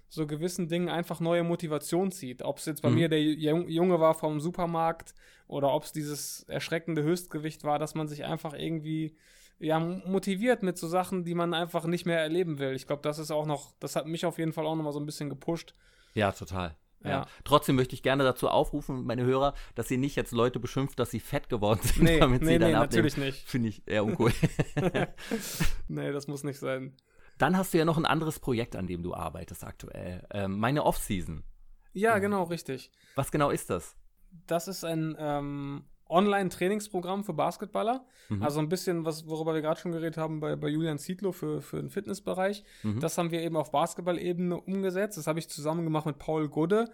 so 0.10 0.28
gewissen 0.28 0.68
Dingen 0.68 0.90
einfach 0.90 1.20
neue 1.20 1.44
Motivation 1.44 2.12
zieht. 2.12 2.42
Ob 2.42 2.58
es 2.58 2.66
jetzt 2.66 2.82
bei 2.82 2.90
mhm. 2.90 2.96
mir 2.96 3.10
der 3.10 3.22
Junge 3.22 4.00
war 4.00 4.16
vom 4.16 4.40
Supermarkt 4.40 5.14
oder 5.48 5.74
ob 5.74 5.84
es 5.84 5.92
dieses 5.92 6.44
erschreckende 6.44 7.04
Höchstgewicht 7.04 7.64
war, 7.64 7.80
dass 7.80 7.96
man 7.96 8.08
sich 8.08 8.26
einfach 8.26 8.54
irgendwie 8.54 9.16
ja, 9.60 9.80
motiviert 9.80 10.64
mit 10.64 10.78
so 10.78 10.88
Sachen, 10.88 11.26
die 11.26 11.36
man 11.36 11.54
einfach 11.54 11.86
nicht 11.86 12.06
mehr 12.06 12.20
erleben 12.20 12.60
will. 12.60 12.74
Ich 12.74 12.88
glaube, 12.88 13.02
das 13.02 13.20
ist 13.20 13.30
auch 13.30 13.46
noch, 13.46 13.74
das 13.80 13.96
hat 13.96 14.08
mich 14.08 14.26
auf 14.26 14.40
jeden 14.40 14.54
Fall 14.54 14.66
auch 14.66 14.76
noch 14.76 14.84
mal 14.84 14.94
so 14.94 15.00
ein 15.00 15.06
bisschen 15.06 15.30
gepusht. 15.30 15.74
Ja, 16.14 16.32
total. 16.32 16.76
Ja. 17.04 17.10
ja. 17.10 17.28
Trotzdem 17.44 17.76
möchte 17.76 17.94
ich 17.94 18.04
gerne 18.04 18.24
dazu 18.24 18.50
aufrufen, 18.50 19.06
meine 19.06 19.24
Hörer, 19.24 19.54
dass 19.76 19.90
ihr 19.92 19.98
nicht 19.98 20.16
jetzt 20.16 20.32
Leute 20.32 20.60
beschimpft, 20.60 21.00
dass 21.00 21.12
sie 21.12 21.20
fett 21.20 21.50
geworden 21.50 21.80
sind, 21.84 22.04
nee, 22.04 22.20
damit 22.20 22.42
nee, 22.42 22.54
sie 22.54 22.60
dann 22.60 22.72
nee, 22.72 22.76
abnehmen. 22.76 23.06
natürlich 23.06 23.18
nicht. 23.18 23.48
Finde 23.48 23.70
ich 23.70 23.88
eher 23.88 24.06
uncool. 24.06 24.34
nee, 25.88 26.12
das 26.12 26.28
muss 26.28 26.44
nicht 26.44 26.60
sein. 26.60 26.94
Dann 27.40 27.58
hast 27.58 27.74
du 27.74 27.80
ja 27.80 27.86
noch 27.86 27.98
ein 27.98 28.06
anderes 28.06 28.38
Projekt, 28.40 28.76
an 28.76 28.86
dem 28.86 29.02
du 29.02 29.16
arbeitest 29.16 29.64
aktuell. 29.64 30.28
Ähm, 30.32 30.60
meine 30.60 30.84
Off-Season. 30.84 31.44
Ja, 31.94 32.18
mhm. 32.18 32.22
genau, 32.22 32.44
richtig. 32.44 32.92
Was 33.16 33.32
genau 33.32 33.50
ist 33.50 33.70
das? 33.70 33.96
Das 34.46 34.68
ist 34.68 34.84
ein 34.84 35.16
ähm, 35.18 35.86
Online-Trainingsprogramm 36.10 37.24
für 37.24 37.34
Basketballer. 37.34 38.06
Mhm. 38.28 38.44
Also 38.44 38.60
ein 38.60 38.68
bisschen, 38.68 39.06
was, 39.06 39.26
worüber 39.28 39.54
wir 39.54 39.62
gerade 39.62 39.80
schon 39.80 39.94
geredet 39.94 40.18
haben 40.18 40.42
bei, 40.42 40.58
bei 40.58 40.68
Julian 40.68 41.00
Zietlow 41.00 41.32
für, 41.32 41.62
für 41.62 41.78
den 41.78 41.90
Fitnessbereich. 41.90 42.66
Mhm. 42.84 43.00
Das 43.00 43.18
haben 43.18 43.32
wir 43.32 43.42
eben 43.42 43.56
auf 43.56 43.72
Basketball-Ebene 43.72 44.60
umgesetzt. 44.60 45.18
Das 45.18 45.26
habe 45.26 45.40
ich 45.40 45.50
zusammen 45.50 45.86
gemacht 45.86 46.06
mit 46.06 46.20
Paul 46.20 46.50
Gudde, 46.50 46.92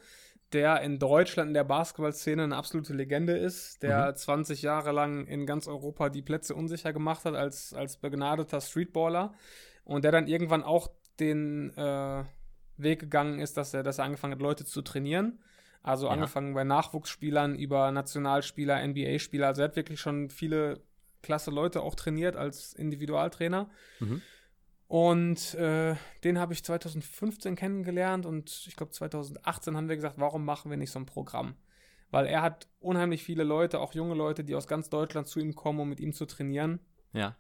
der 0.53 0.81
in 0.81 0.99
Deutschland 0.99 1.47
in 1.47 1.53
der 1.55 1.63
Basketballszene 1.63 2.43
eine 2.43 2.55
absolute 2.55 2.93
Legende 2.93 3.35
ist, 3.35 3.81
der 3.81 4.11
mhm. 4.11 4.15
20 4.15 4.61
Jahre 4.61 4.91
lang 4.91 5.25
in 5.25 5.47
ganz 5.47 5.67
Europa 5.67 6.09
die 6.09 6.21
Plätze 6.21 6.53
unsicher 6.53 6.93
gemacht 6.93 7.25
hat 7.25 7.33
als, 7.33 7.73
als 7.73 7.97
begnadeter 7.97 8.61
Streetballer 8.61 9.33
und 9.85 10.03
der 10.03 10.11
dann 10.11 10.27
irgendwann 10.27 10.63
auch 10.63 10.89
den 11.19 11.75
äh, 11.77 12.23
Weg 12.77 12.99
gegangen 12.99 13.39
ist, 13.39 13.55
dass 13.55 13.73
er, 13.73 13.83
dass 13.83 13.99
er 13.99 14.05
angefangen 14.05 14.33
hat, 14.33 14.41
Leute 14.41 14.65
zu 14.65 14.81
trainieren. 14.81 15.39
Also 15.81 16.07
ja. 16.07 16.13
angefangen 16.13 16.53
bei 16.53 16.63
Nachwuchsspielern 16.63 17.55
über 17.55 17.91
Nationalspieler, 17.91 18.85
NBA-Spieler. 18.85 19.47
Also 19.47 19.61
er 19.61 19.69
hat 19.69 19.75
wirklich 19.75 20.01
schon 20.01 20.29
viele 20.29 20.81
klasse 21.21 21.51
Leute 21.51 21.81
auch 21.81 21.95
trainiert 21.95 22.35
als 22.35 22.73
Individualtrainer. 22.73 23.69
Mhm. 23.99 24.21
Und 24.87 25.53
äh, 25.55 25.95
den 26.23 26.39
habe 26.39 26.53
ich 26.53 26.63
2015 26.63 27.55
kennengelernt 27.55 28.25
und 28.25 28.65
ich 28.67 28.75
glaube 28.75 28.91
2018 28.91 29.75
haben 29.75 29.89
wir 29.89 29.95
gesagt, 29.95 30.19
warum 30.19 30.45
machen 30.45 30.69
wir 30.69 30.77
nicht 30.77 30.91
so 30.91 30.99
ein 30.99 31.07
Programm? 31.07 31.55
Weil 32.11 32.27
er 32.27 32.43
hat 32.43 32.67
unheimlich 32.79 33.23
viele 33.23 33.43
Leute, 33.43 33.79
auch 33.79 33.93
junge 33.93 34.13
Leute, 34.13 34.43
die 34.43 34.55
aus 34.55 34.67
ganz 34.67 34.89
Deutschland 34.89 35.27
zu 35.27 35.39
ihm 35.39 35.55
kommen, 35.55 35.79
um 35.79 35.89
mit 35.89 35.99
ihm 35.99 36.13
zu 36.13 36.25
trainieren. 36.25 36.79
Ja. 37.13 37.35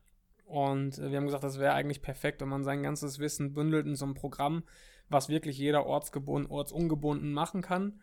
Und 0.45 0.97
äh, 0.99 1.11
wir 1.11 1.17
haben 1.17 1.25
gesagt, 1.25 1.43
das 1.43 1.59
wäre 1.59 1.73
eigentlich 1.73 2.01
perfekt, 2.01 2.41
wenn 2.41 2.49
man 2.49 2.63
sein 2.63 2.83
ganzes 2.83 3.19
Wissen 3.19 3.53
bündelt 3.53 3.85
in 3.85 3.95
so 3.95 4.05
einem 4.05 4.13
Programm, 4.13 4.63
was 5.09 5.29
wirklich 5.29 5.57
jeder 5.57 5.85
ortsgebunden, 5.85 6.49
ortsungebunden 6.51 7.33
machen 7.33 7.61
kann. 7.61 8.01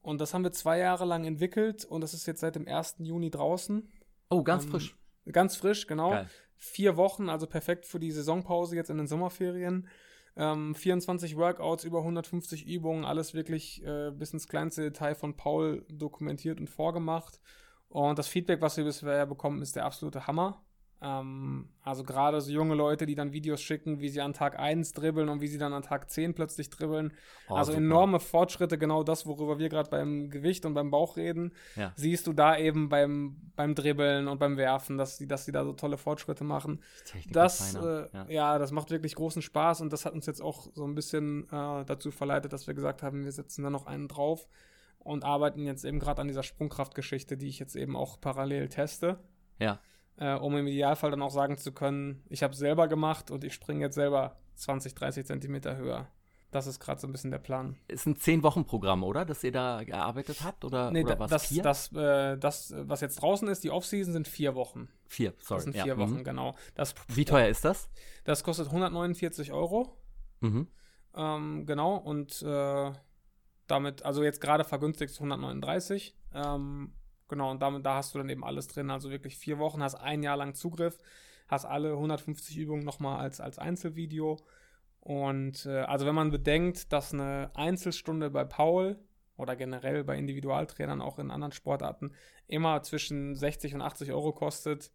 Und 0.00 0.20
das 0.20 0.34
haben 0.34 0.42
wir 0.42 0.52
zwei 0.52 0.78
Jahre 0.78 1.04
lang 1.04 1.24
entwickelt 1.24 1.84
und 1.84 2.00
das 2.00 2.12
ist 2.12 2.26
jetzt 2.26 2.40
seit 2.40 2.56
dem 2.56 2.66
1. 2.66 2.96
Juni 2.98 3.30
draußen. 3.30 3.88
Oh, 4.30 4.42
ganz 4.42 4.64
ähm, 4.64 4.70
frisch. 4.70 4.96
Ganz 5.30 5.56
frisch, 5.56 5.86
genau. 5.86 6.10
Geil. 6.10 6.28
Vier 6.56 6.96
Wochen, 6.96 7.28
also 7.28 7.46
perfekt 7.46 7.86
für 7.86 8.00
die 8.00 8.10
Saisonpause 8.10 8.74
jetzt 8.74 8.90
in 8.90 8.98
den 8.98 9.06
Sommerferien. 9.06 9.88
Ähm, 10.34 10.74
24 10.74 11.36
Workouts, 11.36 11.84
über 11.84 11.98
150 11.98 12.66
Übungen, 12.66 13.04
alles 13.04 13.34
wirklich 13.34 13.84
äh, 13.84 14.10
bis 14.12 14.32
ins 14.32 14.48
kleinste 14.48 14.82
Detail 14.82 15.14
von 15.14 15.36
Paul 15.36 15.84
dokumentiert 15.88 16.58
und 16.58 16.68
vorgemacht. 16.68 17.40
Und 17.88 18.18
das 18.18 18.28
Feedback, 18.28 18.60
was 18.60 18.76
wir 18.76 18.84
bisher 18.84 19.26
bekommen, 19.26 19.60
ist 19.60 19.76
der 19.76 19.84
absolute 19.84 20.26
Hammer. 20.26 20.64
Ähm, 21.02 21.68
also 21.82 22.04
gerade 22.04 22.40
so 22.40 22.52
junge 22.52 22.76
Leute, 22.76 23.06
die 23.06 23.16
dann 23.16 23.32
Videos 23.32 23.60
schicken, 23.60 24.00
wie 24.00 24.08
sie 24.08 24.20
an 24.20 24.34
Tag 24.34 24.56
1 24.56 24.92
dribbeln 24.92 25.28
und 25.28 25.40
wie 25.40 25.48
sie 25.48 25.58
dann 25.58 25.72
an 25.72 25.82
Tag 25.82 26.08
10 26.08 26.32
plötzlich 26.34 26.70
dribbeln. 26.70 27.12
Oh, 27.48 27.54
also 27.54 27.72
super. 27.72 27.82
enorme 27.84 28.20
Fortschritte, 28.20 28.78
genau 28.78 29.02
das, 29.02 29.26
worüber 29.26 29.58
wir 29.58 29.68
gerade 29.68 29.90
beim 29.90 30.30
Gewicht 30.30 30.64
und 30.64 30.74
beim 30.74 30.92
Bauch 30.92 31.16
reden, 31.16 31.54
ja. 31.74 31.92
siehst 31.96 32.28
du 32.28 32.32
da 32.32 32.56
eben 32.56 32.88
beim, 32.88 33.50
beim 33.56 33.74
Dribbeln 33.74 34.28
und 34.28 34.38
beim 34.38 34.56
Werfen, 34.56 34.96
dass 34.96 35.16
sie, 35.16 35.26
dass 35.26 35.44
sie 35.44 35.50
da 35.50 35.64
so 35.64 35.72
tolle 35.72 35.98
Fortschritte 35.98 36.44
machen. 36.44 36.80
Das, 37.30 37.74
äh, 37.74 38.06
ja. 38.12 38.26
ja. 38.28 38.58
das 38.58 38.70
macht 38.70 38.92
wirklich 38.92 39.16
großen 39.16 39.42
Spaß 39.42 39.80
und 39.80 39.92
das 39.92 40.04
hat 40.04 40.12
uns 40.12 40.26
jetzt 40.26 40.40
auch 40.40 40.68
so 40.72 40.84
ein 40.84 40.94
bisschen 40.94 41.48
äh, 41.48 41.84
dazu 41.84 42.12
verleitet, 42.12 42.52
dass 42.52 42.68
wir 42.68 42.74
gesagt 42.74 43.02
haben, 43.02 43.24
wir 43.24 43.32
setzen 43.32 43.64
da 43.64 43.70
noch 43.70 43.86
einen 43.86 44.06
drauf 44.06 44.46
und 45.00 45.24
arbeiten 45.24 45.66
jetzt 45.66 45.84
eben 45.84 45.98
gerade 45.98 46.20
an 46.20 46.28
dieser 46.28 46.44
Sprungkraftgeschichte, 46.44 47.36
die 47.36 47.48
ich 47.48 47.58
jetzt 47.58 47.74
eben 47.74 47.96
auch 47.96 48.20
parallel 48.20 48.68
teste. 48.68 49.18
Ja 49.58 49.80
äh, 50.16 50.34
um 50.34 50.56
im 50.56 50.66
Idealfall 50.66 51.10
dann 51.10 51.22
auch 51.22 51.30
sagen 51.30 51.58
zu 51.58 51.72
können, 51.72 52.22
ich 52.28 52.42
habe 52.42 52.52
es 52.52 52.58
selber 52.58 52.88
gemacht 52.88 53.30
und 53.30 53.44
ich 53.44 53.54
springe 53.54 53.80
jetzt 53.80 53.94
selber 53.94 54.36
20, 54.56 54.94
30 54.94 55.26
Zentimeter 55.26 55.76
höher. 55.76 56.08
Das 56.52 56.66
ist 56.66 56.80
gerade 56.80 57.00
so 57.00 57.08
ein 57.08 57.12
bisschen 57.12 57.30
der 57.30 57.38
Plan. 57.38 57.76
Ist 57.88 58.06
ein 58.06 58.14
Zehn-Wochen-Programm, 58.14 59.04
oder? 59.04 59.24
Das 59.24 59.42
ihr 59.42 59.52
da 59.52 59.82
gearbeitet 59.84 60.44
habt? 60.44 60.66
Oder, 60.66 60.90
nee, 60.90 61.02
oder 61.02 61.18
was? 61.18 61.30
Das, 61.30 61.46
vier? 61.46 61.62
Das, 61.62 61.90
äh, 61.92 62.36
das, 62.36 62.74
was 62.76 63.00
jetzt 63.00 63.22
draußen 63.22 63.48
ist, 63.48 63.64
die 63.64 63.70
Off-Season, 63.70 64.12
sind 64.12 64.28
vier 64.28 64.54
Wochen. 64.54 64.90
Vier, 65.08 65.32
sorry. 65.38 65.58
Das 65.58 65.64
sind 65.64 65.72
vier 65.72 65.86
ja. 65.86 65.96
Wochen, 65.96 66.18
mhm. 66.18 66.24
genau. 66.24 66.54
Das, 66.74 66.94
Wie 67.08 67.24
teuer 67.24 67.48
ist 67.48 67.64
das? 67.64 67.88
Das 68.24 68.44
kostet 68.44 68.66
149 68.66 69.50
Euro. 69.52 69.96
Mhm. 70.40 70.68
Ähm, 71.14 71.64
genau, 71.64 71.96
und 71.96 72.42
äh, 72.42 72.92
damit, 73.66 74.04
also 74.04 74.22
jetzt 74.22 74.42
gerade 74.42 74.64
vergünstigt 74.64 75.14
139. 75.14 76.14
Ähm, 76.34 76.92
Genau, 77.28 77.50
und 77.50 77.60
damit, 77.62 77.86
da 77.86 77.96
hast 77.96 78.14
du 78.14 78.18
dann 78.18 78.28
eben 78.28 78.44
alles 78.44 78.68
drin. 78.68 78.90
Also 78.90 79.10
wirklich 79.10 79.36
vier 79.36 79.58
Wochen, 79.58 79.82
hast 79.82 79.94
ein 79.94 80.22
Jahr 80.22 80.36
lang 80.36 80.54
Zugriff, 80.54 80.98
hast 81.48 81.64
alle 81.64 81.92
150 81.92 82.56
Übungen 82.58 82.84
nochmal 82.84 83.20
als, 83.20 83.40
als 83.40 83.58
Einzelvideo. 83.58 84.38
Und 85.00 85.66
äh, 85.66 85.80
also 85.80 86.06
wenn 86.06 86.14
man 86.14 86.30
bedenkt, 86.30 86.92
dass 86.92 87.12
eine 87.12 87.50
Einzelstunde 87.54 88.30
bei 88.30 88.44
Paul 88.44 88.98
oder 89.36 89.56
generell 89.56 90.04
bei 90.04 90.16
Individualtrainern 90.16 91.00
auch 91.00 91.18
in 91.18 91.30
anderen 91.30 91.52
Sportarten 91.52 92.12
immer 92.46 92.82
zwischen 92.82 93.34
60 93.34 93.74
und 93.74 93.82
80 93.82 94.12
Euro 94.12 94.32
kostet, 94.32 94.92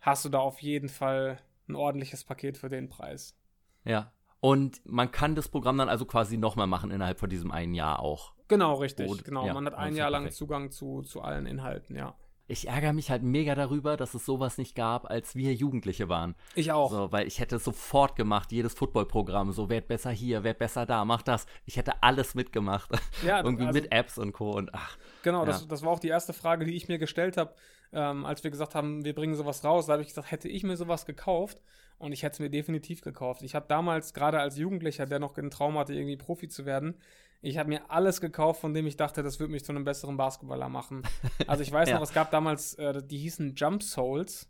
hast 0.00 0.24
du 0.24 0.28
da 0.28 0.38
auf 0.38 0.60
jeden 0.60 0.88
Fall 0.88 1.38
ein 1.68 1.74
ordentliches 1.74 2.24
Paket 2.24 2.58
für 2.58 2.68
den 2.68 2.88
Preis. 2.88 3.36
Ja. 3.84 4.12
Und 4.40 4.80
man 4.84 5.10
kann 5.12 5.36
das 5.36 5.48
Programm 5.48 5.78
dann 5.78 5.88
also 5.88 6.04
quasi 6.04 6.36
nochmal 6.36 6.66
machen 6.66 6.90
innerhalb 6.90 7.20
von 7.20 7.30
diesem 7.30 7.52
einen 7.52 7.74
Jahr 7.74 8.00
auch. 8.00 8.34
Genau, 8.52 8.74
richtig. 8.74 9.10
Und, 9.10 9.24
genau, 9.24 9.46
ja, 9.46 9.54
man 9.54 9.64
hat 9.64 9.74
ein 9.74 9.96
Jahr 9.96 10.10
lang 10.10 10.24
perfekt. 10.24 10.36
Zugang 10.36 10.70
zu, 10.70 11.00
zu 11.02 11.22
allen 11.22 11.46
Inhalten, 11.46 11.96
ja. 11.96 12.14
Ich 12.48 12.68
ärgere 12.68 12.92
mich 12.92 13.08
halt 13.10 13.22
mega 13.22 13.54
darüber, 13.54 13.96
dass 13.96 14.12
es 14.12 14.26
sowas 14.26 14.58
nicht 14.58 14.74
gab, 14.74 15.08
als 15.08 15.34
wir 15.34 15.54
Jugendliche 15.54 16.10
waren. 16.10 16.34
Ich 16.54 16.70
auch. 16.70 16.90
So, 16.90 17.10
weil 17.10 17.26
ich 17.26 17.38
hätte 17.38 17.58
sofort 17.58 18.14
gemacht, 18.14 18.52
jedes 18.52 18.74
Footballprogramm, 18.74 19.52
so, 19.52 19.70
werd 19.70 19.88
besser 19.88 20.10
hier, 20.10 20.44
werd 20.44 20.58
besser 20.58 20.84
da, 20.84 21.06
mach 21.06 21.22
das. 21.22 21.46
Ich 21.64 21.78
hätte 21.78 22.02
alles 22.02 22.34
mitgemacht. 22.34 22.90
Ja, 23.24 23.42
Irgendwie 23.42 23.66
also, 23.66 23.80
mit 23.80 23.92
Apps 23.92 24.18
und 24.18 24.32
Co. 24.32 24.50
und 24.50 24.74
ach. 24.74 24.98
Genau, 25.22 25.40
ja. 25.40 25.46
das, 25.46 25.66
das 25.66 25.82
war 25.82 25.92
auch 25.92 26.00
die 26.00 26.08
erste 26.08 26.34
Frage, 26.34 26.66
die 26.66 26.74
ich 26.74 26.88
mir 26.88 26.98
gestellt 26.98 27.38
habe, 27.38 27.54
ähm, 27.92 28.26
als 28.26 28.44
wir 28.44 28.50
gesagt 28.50 28.74
haben, 28.74 29.04
wir 29.04 29.14
bringen 29.14 29.34
sowas 29.34 29.64
raus. 29.64 29.86
Da 29.86 29.94
habe 29.94 30.02
ich 30.02 30.08
gesagt, 30.08 30.30
hätte 30.30 30.48
ich 30.48 30.62
mir 30.62 30.76
sowas 30.76 31.06
gekauft 31.06 31.58
und 31.98 32.12
ich 32.12 32.22
hätte 32.22 32.34
es 32.34 32.40
mir 32.40 32.50
definitiv 32.50 33.00
gekauft. 33.00 33.42
Ich 33.42 33.54
habe 33.54 33.66
damals, 33.68 34.12
gerade 34.12 34.40
als 34.40 34.58
Jugendlicher, 34.58 35.06
der 35.06 35.20
noch 35.20 35.32
den 35.32 35.50
Traum 35.50 35.78
hatte, 35.78 35.94
irgendwie 35.94 36.16
Profi 36.16 36.48
zu 36.48 36.66
werden, 36.66 36.98
ich 37.42 37.58
habe 37.58 37.68
mir 37.68 37.90
alles 37.90 38.20
gekauft, 38.20 38.60
von 38.60 38.72
dem 38.72 38.86
ich 38.86 38.96
dachte, 38.96 39.22
das 39.22 39.40
würde 39.40 39.52
mich 39.52 39.64
zu 39.64 39.72
einem 39.72 39.84
besseren 39.84 40.16
Basketballer 40.16 40.68
machen. 40.68 41.02
Also 41.48 41.62
ich 41.62 41.72
weiß 41.72 41.88
ja. 41.88 41.96
noch, 41.96 42.02
es 42.02 42.12
gab 42.12 42.30
damals, 42.30 42.74
äh, 42.74 43.02
die 43.02 43.18
hießen 43.18 43.54
Jump 43.56 43.82
Souls. 43.82 44.48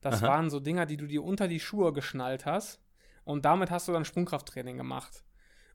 Das 0.00 0.22
Aha. 0.22 0.28
waren 0.28 0.50
so 0.50 0.58
Dinger, 0.58 0.84
die 0.84 0.96
du 0.96 1.06
dir 1.06 1.22
unter 1.22 1.46
die 1.46 1.60
Schuhe 1.60 1.92
geschnallt 1.92 2.44
hast. 2.44 2.80
Und 3.24 3.44
damit 3.44 3.70
hast 3.70 3.86
du 3.86 3.92
dann 3.92 4.04
Sprungkrafttraining 4.04 4.76
gemacht. 4.76 5.24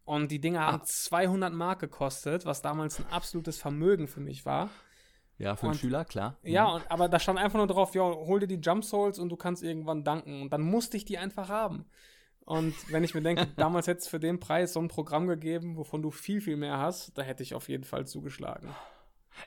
Und 0.03 0.29
die 0.31 0.41
Dinge 0.41 0.59
haben 0.59 0.81
ah. 0.81 0.83
200 0.83 1.53
Mark 1.53 1.79
gekostet, 1.79 2.45
was 2.45 2.61
damals 2.61 2.99
ein 2.99 3.05
absolutes 3.11 3.57
Vermögen 3.57 4.07
für 4.07 4.19
mich 4.19 4.45
war. 4.45 4.69
Ja, 5.37 5.55
für 5.55 5.67
und, 5.67 5.71
einen 5.71 5.79
Schüler, 5.79 6.03
klar. 6.03 6.37
Mhm. 6.41 6.49
Ja, 6.49 6.65
und, 6.65 6.91
aber 6.91 7.07
da 7.07 7.19
stand 7.19 7.39
einfach 7.39 7.57
nur 7.57 7.67
drauf, 7.67 7.95
ja, 7.95 8.03
hol 8.03 8.39
dir 8.41 8.47
die 8.47 8.59
Jump 8.61 8.83
Souls 8.83 9.19
und 9.19 9.29
du 9.29 9.37
kannst 9.37 9.63
irgendwann 9.63 10.03
danken. 10.03 10.41
Und 10.41 10.51
dann 10.51 10.61
musste 10.61 10.97
ich 10.97 11.05
die 11.05 11.17
einfach 11.17 11.47
haben. 11.47 11.85
Und 12.47 12.73
wenn 12.93 13.03
ich 13.03 13.13
mir 13.13 13.21
denke, 13.21 13.45
damals 13.57 13.87
hätte 13.87 13.99
es 13.99 14.07
für 14.07 14.21
den 14.21 14.39
Preis 14.39 14.71
so 14.71 14.79
ein 14.79 14.87
Programm 14.87 15.27
gegeben, 15.27 15.75
wovon 15.75 16.01
du 16.01 16.11
viel, 16.11 16.39
viel 16.39 16.55
mehr 16.55 16.77
hast, 16.77 17.17
da 17.17 17.21
hätte 17.21 17.43
ich 17.43 17.53
auf 17.53 17.67
jeden 17.67 17.83
Fall 17.83 18.07
zugeschlagen. 18.07 18.73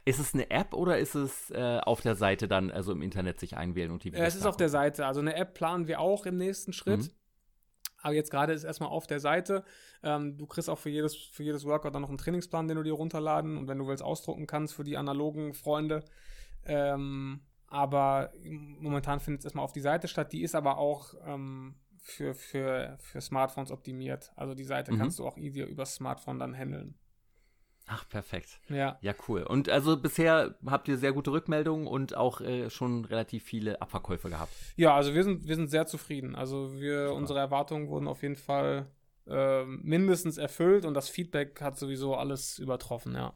Ist 0.04 0.20
es 0.20 0.34
eine 0.34 0.50
App 0.50 0.74
oder 0.74 0.98
ist 0.98 1.14
es 1.14 1.50
äh, 1.50 1.80
auf 1.82 2.02
der 2.02 2.14
Seite 2.14 2.46
dann, 2.46 2.70
also 2.70 2.92
im 2.92 3.00
Internet 3.00 3.40
sich 3.40 3.56
einwählen 3.56 3.90
und 3.90 4.04
die 4.04 4.12
Videos 4.12 4.28
Es 4.28 4.36
ist 4.36 4.44
auf 4.44 4.58
der 4.58 4.68
Seite. 4.68 5.06
Also 5.06 5.20
eine 5.20 5.34
App 5.34 5.54
planen 5.54 5.88
wir 5.88 5.98
auch 5.98 6.26
im 6.26 6.36
nächsten 6.36 6.74
Schritt. 6.74 7.00
Mhm. 7.00 7.10
Aber 8.02 8.12
jetzt 8.12 8.30
gerade 8.30 8.52
ist 8.52 8.64
erstmal 8.64 8.90
auf 8.90 9.06
der 9.06 9.18
Seite. 9.18 9.64
Ähm, 10.02 10.36
du 10.36 10.46
kriegst 10.46 10.68
auch 10.68 10.78
für 10.78 10.90
jedes, 10.90 11.16
für 11.16 11.42
jedes 11.42 11.64
Workout 11.64 11.94
dann 11.94 12.02
noch 12.02 12.10
einen 12.10 12.18
Trainingsplan, 12.18 12.68
den 12.68 12.76
du 12.76 12.82
dir 12.82 12.92
runterladen 12.92 13.56
und 13.56 13.66
wenn 13.66 13.78
du 13.78 13.86
willst, 13.86 14.02
ausdrucken 14.02 14.46
kannst 14.46 14.74
für 14.74 14.84
die 14.84 14.98
analogen 14.98 15.54
Freunde. 15.54 16.04
Ähm, 16.66 17.40
aber 17.66 18.32
momentan 18.44 19.20
findet 19.20 19.40
es 19.40 19.44
erstmal 19.46 19.64
auf 19.64 19.72
die 19.72 19.80
Seite 19.80 20.06
statt. 20.06 20.32
Die 20.32 20.42
ist 20.42 20.54
aber 20.54 20.76
auch 20.76 21.14
ähm, 21.24 21.76
für, 22.00 22.34
für, 22.34 22.96
für 22.98 23.20
Smartphones 23.20 23.70
optimiert. 23.70 24.32
Also 24.36 24.54
die 24.54 24.64
Seite 24.64 24.92
mhm. 24.92 24.98
kannst 24.98 25.18
du 25.18 25.26
auch 25.26 25.36
easier 25.36 25.66
über 25.66 25.86
Smartphone 25.86 26.38
dann 26.38 26.56
handeln. 26.56 26.94
Ach, 27.86 28.08
perfekt. 28.08 28.60
Ja. 28.68 28.98
Ja, 29.00 29.14
cool. 29.26 29.42
Und 29.42 29.68
also 29.68 29.96
bisher 29.96 30.54
habt 30.64 30.86
ihr 30.86 30.96
sehr 30.96 31.12
gute 31.12 31.32
Rückmeldungen 31.32 31.88
und 31.88 32.16
auch 32.16 32.40
äh, 32.40 32.70
schon 32.70 33.04
relativ 33.04 33.42
viele 33.42 33.82
Abverkäufe 33.82 34.30
gehabt. 34.30 34.52
Ja, 34.76 34.94
also 34.94 35.12
wir 35.12 35.24
sind, 35.24 35.48
wir 35.48 35.56
sind 35.56 35.68
sehr 35.68 35.86
zufrieden. 35.86 36.36
Also 36.36 36.80
wir, 36.80 37.12
unsere 37.12 37.40
Erwartungen 37.40 37.88
wurden 37.88 38.06
auf 38.06 38.22
jeden 38.22 38.36
Fall 38.36 38.86
äh, 39.26 39.64
mindestens 39.64 40.38
erfüllt 40.38 40.84
und 40.84 40.94
das 40.94 41.08
Feedback 41.08 41.60
hat 41.60 41.78
sowieso 41.78 42.14
alles 42.14 42.58
übertroffen, 42.58 43.14
ja. 43.14 43.34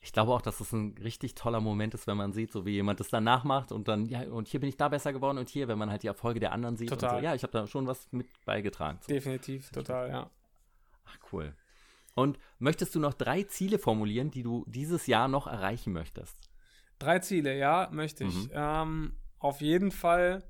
Ich 0.00 0.12
glaube 0.12 0.32
auch, 0.32 0.42
dass 0.42 0.60
es 0.60 0.72
ein 0.72 0.94
richtig 1.02 1.34
toller 1.34 1.60
Moment 1.60 1.94
ist, 1.94 2.06
wenn 2.06 2.16
man 2.16 2.32
sieht, 2.32 2.52
so 2.52 2.64
wie 2.64 2.72
jemand 2.72 3.00
das 3.00 3.08
dann 3.08 3.24
nachmacht 3.24 3.72
und 3.72 3.88
dann, 3.88 4.06
ja, 4.06 4.22
und 4.28 4.46
hier 4.46 4.60
bin 4.60 4.68
ich 4.68 4.76
da 4.76 4.88
besser 4.88 5.12
geworden 5.12 5.38
und 5.38 5.48
hier, 5.48 5.66
wenn 5.68 5.78
man 5.78 5.90
halt 5.90 6.02
die 6.02 6.06
Erfolge 6.06 6.38
der 6.38 6.52
anderen 6.52 6.76
sieht. 6.76 6.90
Total. 6.90 7.18
So, 7.18 7.24
ja, 7.24 7.34
ich 7.34 7.42
habe 7.42 7.52
da 7.52 7.66
schon 7.66 7.86
was 7.86 8.06
mit 8.12 8.28
beigetragen. 8.44 8.98
So. 9.00 9.12
Definitiv, 9.12 9.70
total, 9.70 10.08
ja. 10.10 10.30
Ach, 11.06 11.18
cool. 11.32 11.54
Und 12.14 12.38
möchtest 12.58 12.94
du 12.94 13.00
noch 13.00 13.14
drei 13.14 13.42
Ziele 13.42 13.78
formulieren, 13.78 14.30
die 14.30 14.42
du 14.42 14.64
dieses 14.68 15.06
Jahr 15.06 15.28
noch 15.28 15.46
erreichen 15.46 15.92
möchtest? 15.92 16.36
Drei 16.98 17.18
Ziele, 17.18 17.56
ja, 17.58 17.88
möchte 17.92 18.24
ich. 18.24 18.34
Mhm. 18.34 18.50
Ähm, 18.54 19.12
auf 19.38 19.60
jeden 19.60 19.90
Fall 19.90 20.42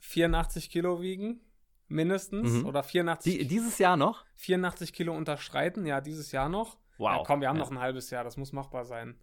84 0.00 0.68
Kilo 0.68 1.00
wiegen, 1.00 1.40
mindestens. 1.88 2.50
Mhm. 2.50 2.66
Oder 2.66 2.82
84. 2.82 3.38
Die, 3.38 3.46
dieses 3.46 3.78
Jahr 3.78 3.96
noch? 3.96 4.24
84 4.36 4.92
Kilo 4.92 5.16
unterschreiten, 5.16 5.86
ja, 5.86 6.00
dieses 6.00 6.32
Jahr 6.32 6.48
noch. 6.48 6.76
Wow. 7.02 7.16
Ja, 7.18 7.22
komm, 7.26 7.40
wir 7.40 7.48
haben 7.48 7.56
ja. 7.56 7.64
noch 7.64 7.70
ein 7.70 7.80
halbes 7.80 8.10
Jahr, 8.10 8.22
das 8.22 8.36
muss 8.36 8.52
machbar 8.52 8.84
sein. 8.84 9.16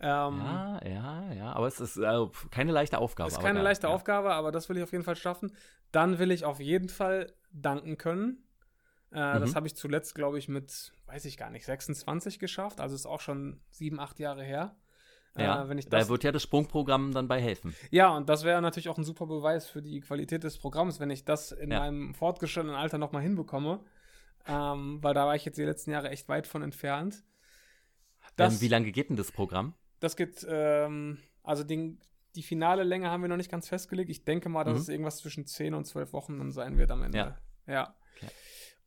Ähm, 0.00 0.38
ja, 0.38 0.80
ja, 0.86 1.32
ja, 1.32 1.52
aber 1.52 1.66
es 1.66 1.78
ist 1.78 1.98
äh, 1.98 2.26
keine 2.50 2.72
leichte 2.72 2.98
Aufgabe. 2.98 3.28
Es 3.28 3.34
ist 3.34 3.42
keine 3.42 3.60
leichte 3.60 3.86
ja. 3.86 3.92
Aufgabe, 3.92 4.32
aber 4.32 4.50
das 4.50 4.68
will 4.68 4.78
ich 4.78 4.82
auf 4.82 4.92
jeden 4.92 5.04
Fall 5.04 5.16
schaffen. 5.16 5.52
Dann 5.92 6.18
will 6.18 6.30
ich 6.30 6.44
auf 6.44 6.58
jeden 6.58 6.88
Fall 6.88 7.32
danken 7.52 7.98
können. 7.98 8.44
Äh, 9.12 9.34
mhm. 9.34 9.40
Das 9.40 9.54
habe 9.54 9.66
ich 9.66 9.76
zuletzt, 9.76 10.14
glaube 10.14 10.38
ich, 10.38 10.48
mit, 10.48 10.92
weiß 11.06 11.26
ich 11.26 11.36
gar 11.36 11.50
nicht, 11.50 11.66
26 11.66 12.38
geschafft. 12.38 12.80
Also 12.80 12.94
ist 12.94 13.06
auch 13.06 13.20
schon 13.20 13.60
sieben, 13.70 14.00
acht 14.00 14.18
Jahre 14.18 14.42
her. 14.42 14.76
Äh, 15.36 15.44
ja, 15.44 15.64
äh, 15.64 15.68
wenn 15.68 15.78
ich 15.78 15.88
das, 15.88 16.06
da 16.06 16.08
wird 16.10 16.24
ja 16.24 16.32
das 16.32 16.42
Sprungprogramm 16.42 17.12
dann 17.12 17.28
bei 17.28 17.40
helfen. 17.40 17.74
Ja, 17.90 18.16
und 18.16 18.28
das 18.28 18.44
wäre 18.44 18.62
natürlich 18.62 18.88
auch 18.88 18.98
ein 18.98 19.04
super 19.04 19.26
Beweis 19.26 19.66
für 19.66 19.82
die 19.82 20.00
Qualität 20.00 20.44
des 20.44 20.58
Programms, 20.58 21.00
wenn 21.00 21.10
ich 21.10 21.24
das 21.24 21.52
in 21.52 21.70
ja. 21.70 21.80
meinem 21.80 22.14
fortgeschrittenen 22.14 22.74
Alter 22.74 22.98
nochmal 22.98 23.22
hinbekomme. 23.22 23.80
Ähm, 24.46 24.98
weil 25.02 25.14
da 25.14 25.26
war 25.26 25.36
ich 25.36 25.44
jetzt 25.44 25.58
die 25.58 25.64
letzten 25.64 25.90
Jahre 25.90 26.10
echt 26.10 26.28
weit 26.28 26.46
von 26.46 26.62
entfernt. 26.62 27.22
Ähm, 28.22 28.32
das, 28.36 28.54
ähm, 28.54 28.60
wie 28.60 28.68
lange 28.68 28.92
geht 28.92 29.10
denn 29.10 29.16
das 29.16 29.32
Programm? 29.32 29.74
Das 30.00 30.16
geht, 30.16 30.46
ähm, 30.48 31.18
also 31.42 31.64
den, 31.64 32.00
die 32.34 32.42
finale 32.42 32.84
Länge 32.84 33.10
haben 33.10 33.22
wir 33.22 33.28
noch 33.28 33.36
nicht 33.36 33.50
ganz 33.50 33.68
festgelegt. 33.68 34.10
Ich 34.10 34.24
denke 34.24 34.48
mal, 34.48 34.64
dass 34.64 34.74
mhm. 34.74 34.80
es 34.80 34.88
irgendwas 34.88 35.18
zwischen 35.18 35.46
10 35.46 35.74
und 35.74 35.84
12 35.84 36.12
Wochen 36.12 36.38
dann 36.38 36.52
sein 36.52 36.78
wird 36.78 36.90
am 36.90 37.02
Ende. 37.02 37.18
Ja. 37.18 37.38
ja. 37.66 37.96
Okay. 38.16 38.30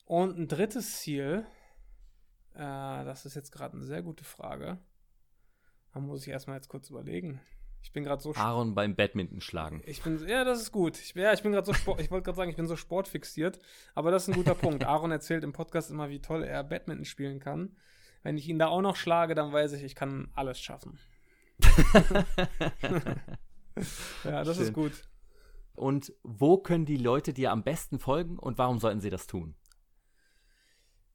Und 0.05 0.37
ein 0.37 0.47
drittes 0.47 0.99
Ziel, 0.99 1.45
äh, 2.53 2.57
das 2.59 3.25
ist 3.25 3.35
jetzt 3.35 3.51
gerade 3.51 3.75
eine 3.75 3.85
sehr 3.85 4.01
gute 4.01 4.23
Frage. 4.23 4.79
Da 5.93 5.99
muss 5.99 6.21
ich 6.21 6.29
erstmal 6.29 6.57
jetzt 6.57 6.69
kurz 6.69 6.89
überlegen. 6.89 7.41
Ich 7.83 7.91
bin 7.91 8.03
gerade 8.03 8.21
so. 8.21 8.33
Aaron 8.35 8.75
beim 8.75 8.95
Badminton 8.95 9.41
schlagen. 9.41 9.81
Ich 9.85 10.01
bin, 10.01 10.25
ja, 10.27 10.43
das 10.43 10.61
ist 10.61 10.71
gut. 10.71 10.97
Ich, 10.99 11.13
ja, 11.15 11.33
ich 11.33 11.43
bin 11.43 11.51
gerade 11.51 11.65
so 11.65 11.73
Sport, 11.73 11.99
ich 11.99 12.11
wollte 12.11 12.25
gerade 12.25 12.37
sagen, 12.37 12.49
ich 12.49 12.55
bin 12.55 12.67
so 12.67 12.75
sportfixiert, 12.75 13.59
aber 13.95 14.11
das 14.11 14.23
ist 14.23 14.29
ein 14.29 14.35
guter 14.35 14.55
Punkt. 14.55 14.85
Aaron 14.85 15.11
erzählt 15.11 15.43
im 15.43 15.51
Podcast 15.51 15.91
immer, 15.91 16.09
wie 16.09 16.21
toll 16.21 16.43
er 16.43 16.63
Badminton 16.63 17.05
spielen 17.05 17.39
kann. 17.39 17.75
Wenn 18.23 18.37
ich 18.37 18.47
ihn 18.47 18.59
da 18.59 18.67
auch 18.67 18.81
noch 18.81 18.95
schlage, 18.95 19.35
dann 19.35 19.51
weiß 19.51 19.73
ich, 19.73 19.83
ich 19.83 19.95
kann 19.95 20.29
alles 20.35 20.59
schaffen. 20.59 20.99
ja, 24.23 24.43
das 24.43 24.57
Schön. 24.57 24.65
ist 24.65 24.73
gut. 24.73 24.93
Und 25.73 26.13
wo 26.23 26.57
können 26.57 26.85
die 26.85 26.97
Leute 26.97 27.33
dir 27.33 27.51
am 27.51 27.63
besten 27.63 27.99
folgen 27.99 28.37
und 28.37 28.57
warum 28.57 28.79
sollten 28.79 29.01
sie 29.01 29.09
das 29.09 29.27
tun? 29.27 29.55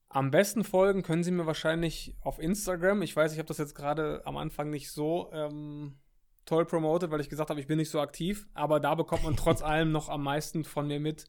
Am 0.09 0.31
besten 0.31 0.64
folgen 0.64 1.03
können 1.03 1.25
Sie 1.25 1.31
mir 1.31 1.47
wahrscheinlich 1.47 2.17
auf 2.21 2.39
Instagram. 2.39 3.03
Ich 3.03 3.14
weiß, 3.14 3.33
ich 3.33 3.39
habe 3.39 3.49
das 3.49 3.59
jetzt 3.59 3.75
gerade 3.75 4.23
am 4.25 4.37
Anfang 4.37 4.71
nicht 4.71 4.91
so 4.91 5.31
ähm, 5.33 5.99
toll 6.47 6.65
promotet, 6.65 7.11
weil 7.11 7.21
ich 7.21 7.29
gesagt 7.29 7.51
habe, 7.51 7.61
ich 7.61 7.67
bin 7.67 7.77
nicht 7.77 7.91
so 7.91 8.01
aktiv. 8.01 8.49
Aber 8.55 8.81
da 8.81 8.95
bekommt 8.95 9.25
man 9.25 9.37
trotz 9.37 9.63
allem 9.63 9.93
noch 9.93 10.09
am 10.09 10.23
meisten 10.23 10.65
von 10.65 10.87
mir 10.87 11.01
mit. 11.01 11.27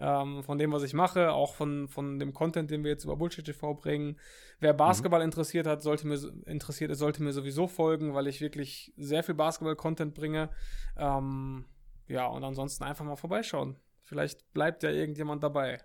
Ähm, 0.00 0.44
von 0.44 0.58
dem, 0.58 0.70
was 0.70 0.84
ich 0.84 0.94
mache, 0.94 1.32
auch 1.32 1.54
von, 1.54 1.88
von 1.88 2.20
dem 2.20 2.32
Content, 2.32 2.70
den 2.70 2.84
wir 2.84 2.92
jetzt 2.92 3.02
über 3.02 3.16
Bullshit 3.16 3.44
TV 3.44 3.74
bringen. 3.74 4.16
Wer 4.60 4.72
Basketball 4.72 5.18
mhm. 5.18 5.24
interessiert 5.24 5.66
hat, 5.66 5.82
sollte 5.82 6.06
mir 6.06 6.20
interessiert 6.46 6.92
ist, 6.92 6.98
sollte 6.98 7.20
mir 7.20 7.32
sowieso 7.32 7.66
folgen, 7.66 8.14
weil 8.14 8.28
ich 8.28 8.40
wirklich 8.40 8.92
sehr 8.96 9.24
viel 9.24 9.34
Basketball-Content 9.34 10.14
bringe. 10.14 10.50
Ähm, 10.96 11.64
ja, 12.06 12.26
und 12.28 12.44
ansonsten 12.44 12.84
einfach 12.84 13.04
mal 13.04 13.16
vorbeischauen. 13.16 13.76
Vielleicht 14.04 14.52
bleibt 14.52 14.84
ja 14.84 14.90
irgendjemand 14.90 15.42
dabei. 15.42 15.82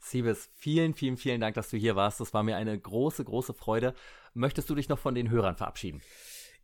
Siebes, 0.00 0.50
vielen, 0.54 0.94
vielen, 0.94 1.16
vielen 1.16 1.40
Dank, 1.40 1.54
dass 1.54 1.70
du 1.70 1.76
hier 1.76 1.94
warst. 1.94 2.20
Das 2.20 2.34
war 2.34 2.42
mir 2.42 2.56
eine 2.56 2.78
große, 2.78 3.24
große 3.24 3.54
Freude. 3.54 3.94
Möchtest 4.34 4.68
du 4.68 4.74
dich 4.74 4.88
noch 4.88 4.98
von 4.98 5.14
den 5.14 5.30
Hörern 5.30 5.56
verabschieden? 5.56 6.02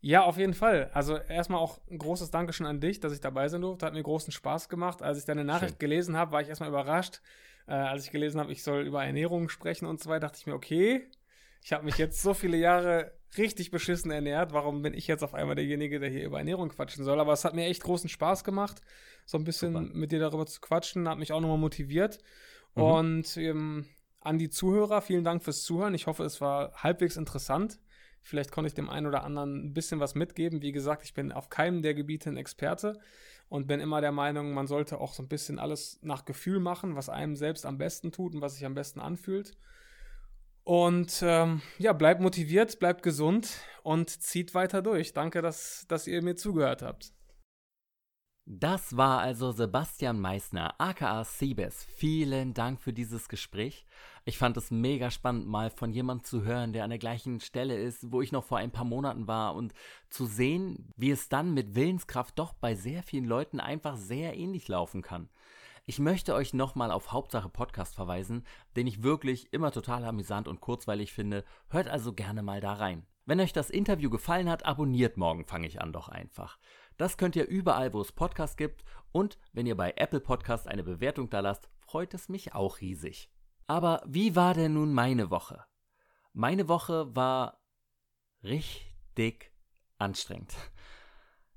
Ja, 0.05 0.23
auf 0.23 0.37
jeden 0.37 0.53
Fall. 0.53 0.91
Also 0.93 1.17
erstmal 1.17 1.59
auch 1.59 1.79
ein 1.89 1.97
großes 1.97 2.29
Dankeschön 2.29 2.67
an 2.67 2.79
dich, 2.79 2.99
dass 2.99 3.11
ich 3.11 3.21
dabei 3.21 3.47
sein 3.47 3.61
durfte. 3.61 3.87
Hat 3.87 3.95
mir 3.95 4.03
großen 4.03 4.31
Spaß 4.31 4.69
gemacht. 4.69 5.01
Als 5.01 5.17
ich 5.17 5.25
deine 5.25 5.43
Nachricht 5.43 5.71
Schön. 5.71 5.79
gelesen 5.79 6.15
habe, 6.15 6.31
war 6.31 6.41
ich 6.41 6.47
erstmal 6.47 6.69
überrascht. 6.69 7.21
Äh, 7.67 7.71
als 7.71 8.05
ich 8.05 8.11
gelesen 8.11 8.39
habe, 8.39 8.51
ich 8.51 8.61
soll 8.61 8.83
über 8.83 9.03
Ernährung 9.03 9.49
sprechen 9.49 9.87
und 9.87 9.99
so 9.99 10.07
weiter, 10.07 10.27
dachte 10.27 10.37
ich 10.37 10.45
mir, 10.45 10.53
okay, 10.53 11.09
ich 11.63 11.73
habe 11.73 11.85
mich 11.85 11.97
jetzt 11.97 12.21
so 12.21 12.35
viele 12.35 12.55
Jahre 12.55 13.13
richtig 13.35 13.71
beschissen 13.71 14.11
ernährt. 14.11 14.53
Warum 14.53 14.83
bin 14.83 14.93
ich 14.93 15.07
jetzt 15.07 15.23
auf 15.23 15.33
einmal 15.33 15.55
derjenige, 15.55 15.99
der 15.99 16.11
hier 16.11 16.25
über 16.25 16.37
Ernährung 16.37 16.69
quatschen 16.69 17.03
soll? 17.03 17.19
Aber 17.19 17.33
es 17.33 17.43
hat 17.43 17.55
mir 17.55 17.65
echt 17.65 17.81
großen 17.81 18.07
Spaß 18.07 18.43
gemacht, 18.43 18.83
so 19.25 19.39
ein 19.39 19.43
bisschen 19.43 19.73
Super. 19.73 19.89
mit 19.91 20.11
dir 20.11 20.19
darüber 20.19 20.45
zu 20.45 20.61
quatschen. 20.61 21.09
Hat 21.09 21.17
mich 21.17 21.33
auch 21.33 21.41
nochmal 21.41 21.57
motiviert. 21.57 22.19
Mhm. 22.75 22.83
Und 22.83 23.37
ähm, 23.37 23.85
an 24.19 24.37
die 24.37 24.51
Zuhörer, 24.51 25.01
vielen 25.01 25.23
Dank 25.23 25.43
fürs 25.43 25.63
Zuhören. 25.63 25.95
Ich 25.95 26.05
hoffe, 26.05 26.25
es 26.25 26.41
war 26.41 26.73
halbwegs 26.83 27.17
interessant. 27.17 27.79
Vielleicht 28.25 28.51
konnte 28.51 28.67
ich 28.67 28.73
dem 28.73 28.89
einen 28.89 29.05
oder 29.05 29.23
anderen 29.23 29.67
ein 29.67 29.73
bisschen 29.73 29.99
was 29.99 30.15
mitgeben. 30.15 30.63
Wie 30.63 30.71
gesagt, 30.71 31.03
ich 31.03 31.13
bin 31.13 31.31
auf 31.31 31.49
keinem 31.49 31.83
der 31.83 31.93
Gebiete 31.93 32.27
ein 32.31 32.37
Experte 32.37 32.99
und 33.49 33.67
bin 33.67 33.79
immer 33.79 34.01
der 34.01 34.11
Meinung, 34.11 34.55
man 34.55 34.65
sollte 34.65 34.99
auch 34.99 35.13
so 35.13 35.21
ein 35.21 35.27
bisschen 35.27 35.59
alles 35.59 35.99
nach 36.01 36.25
Gefühl 36.25 36.59
machen, 36.59 36.95
was 36.95 37.07
einem 37.07 37.35
selbst 37.35 37.67
am 37.67 37.77
besten 37.77 38.11
tut 38.11 38.33
und 38.33 38.41
was 38.41 38.55
sich 38.55 38.65
am 38.65 38.73
besten 38.73 38.99
anfühlt. 38.99 39.55
Und 40.63 41.21
ähm, 41.23 41.61
ja, 41.77 41.93
bleibt 41.93 42.19
motiviert, 42.19 42.79
bleibt 42.79 43.03
gesund 43.03 43.59
und 43.83 44.09
zieht 44.09 44.55
weiter 44.55 44.81
durch. 44.81 45.13
Danke, 45.13 45.43
dass, 45.43 45.85
dass 45.87 46.07
ihr 46.07 46.23
mir 46.23 46.35
zugehört 46.35 46.81
habt. 46.81 47.13
Das 48.47 48.97
war 48.97 49.21
also 49.21 49.51
Sebastian 49.51 50.19
Meissner, 50.19 50.73
aka 50.79 51.23
Siebes. 51.23 51.83
Vielen 51.83 52.55
Dank 52.55 52.81
für 52.81 52.93
dieses 52.93 53.29
Gespräch. 53.29 53.85
Ich 54.27 54.39
fand 54.39 54.57
es 54.57 54.71
mega 54.71 55.11
spannend, 55.11 55.45
mal 55.45 55.69
von 55.69 55.91
jemandem 55.91 56.23
zu 56.23 56.43
hören, 56.43 56.73
der 56.73 56.83
an 56.83 56.89
der 56.89 56.97
gleichen 56.97 57.39
Stelle 57.39 57.77
ist, 57.77 58.11
wo 58.11 58.23
ich 58.23 58.31
noch 58.31 58.43
vor 58.43 58.57
ein 58.57 58.71
paar 58.71 58.83
Monaten 58.83 59.27
war 59.27 59.53
und 59.53 59.71
zu 60.09 60.25
sehen, 60.25 60.91
wie 60.97 61.11
es 61.11 61.29
dann 61.29 61.53
mit 61.53 61.75
Willenskraft 61.75 62.39
doch 62.39 62.53
bei 62.53 62.73
sehr 62.73 63.03
vielen 63.03 63.25
Leuten 63.25 63.59
einfach 63.59 63.97
sehr 63.97 64.35
ähnlich 64.35 64.67
laufen 64.67 65.03
kann. 65.03 65.29
Ich 65.85 65.99
möchte 65.99 66.33
euch 66.33 66.55
nochmal 66.55 66.89
auf 66.89 67.11
Hauptsache 67.11 67.49
Podcast 67.49 67.93
verweisen, 67.93 68.43
den 68.75 68.87
ich 68.87 69.03
wirklich 69.03 69.53
immer 69.53 69.71
total 69.71 70.03
amüsant 70.03 70.47
und 70.47 70.59
kurzweilig 70.59 71.13
finde. 71.13 71.43
Hört 71.69 71.87
also 71.87 72.11
gerne 72.11 72.41
mal 72.41 72.61
da 72.61 72.73
rein. 72.73 73.05
Wenn 73.27 73.39
euch 73.39 73.53
das 73.53 73.69
Interview 73.69 74.09
gefallen 74.09 74.49
hat, 74.49 74.65
abonniert 74.65 75.17
morgen 75.17 75.45
fange 75.45 75.67
ich 75.67 75.81
an 75.81 75.93
doch 75.93 76.09
einfach. 76.09 76.57
Das 76.97 77.17
könnt 77.17 77.35
ihr 77.35 77.45
überall, 77.47 77.93
wo 77.93 78.01
es 78.01 78.11
Podcasts 78.11 78.57
gibt 78.57 78.83
und 79.11 79.37
wenn 79.53 79.67
ihr 79.67 79.77
bei 79.77 79.93
Apple 79.97 80.19
Podcast 80.19 80.67
eine 80.67 80.83
Bewertung 80.83 81.29
da 81.29 81.41
lasst, 81.41 81.69
freut 81.77 82.15
es 82.15 82.27
mich 82.27 82.55
auch 82.55 82.81
riesig. 82.81 83.29
Aber 83.67 84.03
wie 84.05 84.35
war 84.35 84.53
denn 84.53 84.73
nun 84.73 84.93
meine 84.93 85.29
Woche? 85.29 85.65
Meine 86.33 86.67
Woche 86.67 87.15
war 87.15 87.61
richtig 88.43 89.51
anstrengend. 89.97 90.53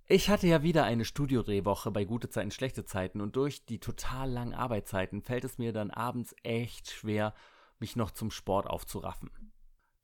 Ich 0.06 0.30
hatte 0.30 0.46
ja 0.46 0.62
wieder 0.62 0.84
eine 0.84 1.04
Studiodrehwoche 1.04 1.90
bei 1.90 2.04
gute 2.04 2.30
Zeiten, 2.30 2.50
schlechte 2.50 2.86
Zeiten 2.86 3.20
und 3.20 3.36
durch 3.36 3.66
die 3.66 3.78
total 3.78 4.30
langen 4.30 4.54
Arbeitszeiten 4.54 5.20
fällt 5.20 5.44
es 5.44 5.58
mir 5.58 5.74
dann 5.74 5.90
abends 5.90 6.34
echt 6.42 6.90
schwer, 6.90 7.34
mich 7.78 7.94
noch 7.94 8.10
zum 8.10 8.30
Sport 8.30 8.66
aufzuraffen. 8.66 9.52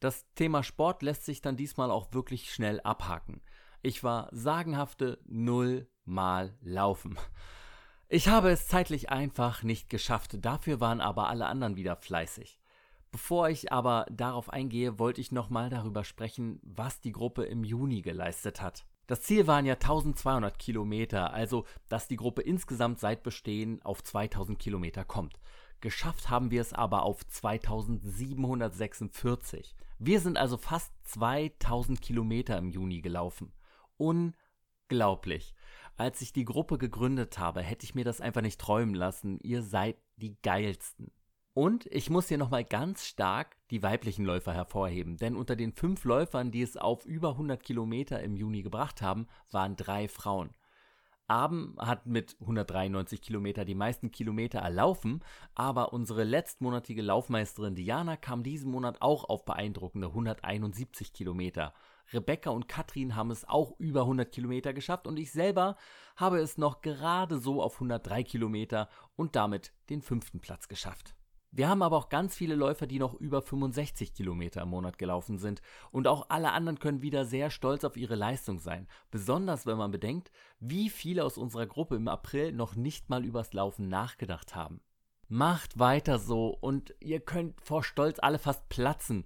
Das 0.01 0.31
Thema 0.35 0.63
Sport 0.63 1.03
lässt 1.03 1.25
sich 1.25 1.41
dann 1.41 1.57
diesmal 1.57 1.91
auch 1.91 2.13
wirklich 2.13 2.53
schnell 2.53 2.81
abhaken. 2.83 3.41
Ich 3.81 4.05
war 4.05 4.29
sagenhafte 4.33 5.23
null 5.25 5.89
Mal 6.05 6.59
laufen. 6.61 7.19
Ich 8.15 8.29
habe 8.29 8.51
es 8.51 8.69
zeitlich 8.69 9.11
einfach 9.11 9.65
nicht 9.65 9.91
geschafft, 9.91 10.37
dafür 10.41 10.79
waren 10.79 11.01
aber 11.01 11.29
alle 11.29 11.47
anderen 11.47 11.75
wieder 11.75 11.97
fleißig. 11.97 12.61
Bevor 13.11 13.49
ich 13.49 13.73
aber 13.73 14.07
darauf 14.09 14.51
eingehe, 14.51 15.01
wollte 15.01 15.21
ich 15.21 15.33
nochmal 15.33 15.69
darüber 15.69 16.05
sprechen, 16.05 16.61
was 16.63 17.01
die 17.01 17.11
Gruppe 17.11 17.43
im 17.43 17.65
Juni 17.65 18.03
geleistet 18.03 18.63
hat. 18.63 18.87
Das 19.09 19.23
Ziel 19.23 19.49
waren 19.49 19.67
ja 19.67 19.75
1200 19.75 20.61
Kilometer, 20.61 21.35
also 21.35 21.65
dass 21.89 22.07
die 22.07 22.15
Gruppe 22.15 22.43
insgesamt 22.43 23.01
seit 23.01 23.25
Bestehen 23.25 23.83
auf 23.83 24.05
2000 24.05 24.61
Kilometer 24.61 25.05
kommt. 25.05 25.41
Geschafft 25.81 26.31
haben 26.31 26.53
wir 26.53 26.61
es 26.61 26.73
aber 26.73 27.03
auf 27.03 27.27
2746. 27.27 29.75
Wir 29.99 30.21
sind 30.21 30.39
also 30.39 30.57
fast 30.57 30.93
2000 31.09 32.01
Kilometer 32.01 32.59
im 32.59 32.71
Juni 32.71 33.01
gelaufen. 33.01 33.53
Unglaublich. 33.97 35.53
Als 35.97 36.21
ich 36.23 36.33
die 36.33 36.45
Gruppe 36.45 36.77
gegründet 36.77 37.39
habe, 37.39 37.63
hätte 37.63 37.85
ich 37.85 37.95
mir 37.95 38.05
das 38.05 38.21
einfach 38.21 38.43
nicht 38.43 38.61
träumen 38.61 38.95
lassen. 38.95 39.39
Ihr 39.43 39.63
seid 39.63 39.97
die 40.17 40.37
geilsten. 40.43 41.13
Und 41.53 41.87
ich 41.87 42.11
muss 42.11 42.27
hier 42.27 42.39
nochmal 42.39 42.65
ganz 42.65 43.07
stark 43.07 43.57
die 43.71 43.85
weiblichen 43.85 44.25
Läufer 44.25 44.53
hervorheben, 44.53 45.19
denn 45.19 45.37
unter 45.37 45.55
den 45.55 45.73
fünf 45.73 46.05
Läufern, 46.05 46.51
die 46.51 46.63
es 46.63 46.77
auf 46.77 47.07
über 47.07 47.31
100 47.31 47.63
Kilometer 47.63 48.21
im 48.21 48.35
Juni 48.35 48.63
gebracht 48.63 49.03
haben, 49.03 49.29
waren 49.53 49.77
drei 49.77 50.09
Frauen. 50.09 50.51
Abend 51.29 51.79
hat 51.79 52.07
mit 52.07 52.37
193 52.41 53.23
Kilometer 53.23 53.65
die 53.65 53.77
meisten 53.77 54.11
Kilometer 54.11 54.59
erlaufen, 54.59 55.23
aber 55.55 55.93
unsere 55.93 56.25
letztmonatige 56.25 57.03
Laufmeisterin 57.03 57.77
Diana 57.77 58.17
kam 58.17 58.43
diesen 58.43 58.73
Monat 58.73 59.01
auch 59.01 59.25
auf 59.25 59.45
beeindruckende 59.45 60.09
171 60.09 61.13
Kilometer. 61.13 61.73
Rebecca 62.13 62.51
und 62.51 62.69
Katrin 62.69 63.17
haben 63.17 63.31
es 63.31 63.49
auch 63.49 63.79
über 63.79 64.03
100 64.03 64.31
Kilometer 64.31 64.73
geschafft 64.73 65.07
und 65.07 65.19
ich 65.19 65.33
selber 65.33 65.77
habe 66.17 66.39
es 66.39 66.59
noch 66.59 66.81
gerade 66.81 67.39
so 67.39 67.63
auf 67.63 67.75
103 67.75 68.23
Kilometer 68.23 68.89
und 69.17 69.37
damit 69.37 69.73
den 69.91 70.03
fünften 70.03 70.41
Platz 70.41 70.69
geschafft. 70.69 71.15
Wir 71.57 71.69
haben 71.69 71.83
aber 71.83 71.97
auch 71.97 72.09
ganz 72.09 72.35
viele 72.35 72.57
Läufer, 72.57 72.89
die 72.89 72.99
noch 72.99 73.15
über 73.15 73.41
65 73.41 74.13
Kilometer 74.13 74.63
im 74.63 74.71
Monat 74.71 74.99
gelaufen 74.99 75.39
sind. 75.39 75.63
Und 75.93 76.09
auch 76.09 76.27
alle 76.29 76.51
anderen 76.51 76.81
können 76.81 77.01
wieder 77.01 77.25
sehr 77.25 77.49
stolz 77.49 77.85
auf 77.85 77.97
ihre 77.97 78.17
Leistung 78.17 78.59
sein. 78.59 78.89
Besonders 79.13 79.65
wenn 79.65 79.79
man 79.79 79.93
bedenkt, 79.93 80.33
wie 80.59 80.91
viele 80.91 81.25
aus 81.25 81.39
unserer 81.39 81.67
Gruppe 81.67 81.95
im 81.95 82.09
April 82.09 82.51
noch 82.51 82.75
nicht 82.75 83.09
mal 83.09 83.25
übers 83.25 83.53
Laufen 83.53 83.89
nachgedacht 83.89 84.57
haben. 84.57 84.81
Macht 85.29 85.79
weiter 85.79 86.19
so 86.19 86.49
und 86.49 86.93
ihr 86.99 87.21
könnt 87.21 87.61
vor 87.61 87.85
Stolz 87.85 88.19
alle 88.19 88.41
fast 88.41 88.69
platzen. 88.69 89.25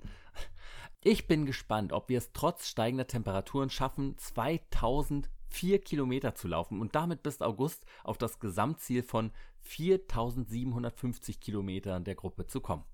Ich 1.04 1.28
bin 1.28 1.46
gespannt, 1.46 1.92
ob 1.92 2.08
wir 2.08 2.18
es 2.18 2.32
trotz 2.32 2.66
steigender 2.66 3.06
Temperaturen 3.06 3.70
schaffen, 3.70 4.18
2004 4.18 5.78
Kilometer 5.80 6.34
zu 6.34 6.48
laufen 6.48 6.80
und 6.80 6.96
damit 6.96 7.22
bis 7.22 7.40
August 7.40 7.86
auf 8.02 8.18
das 8.18 8.40
Gesamtziel 8.40 9.04
von 9.04 9.30
4750 9.60 11.38
Kilometern 11.38 12.02
der 12.02 12.16
Gruppe 12.16 12.46
zu 12.46 12.60
kommen. 12.60 12.84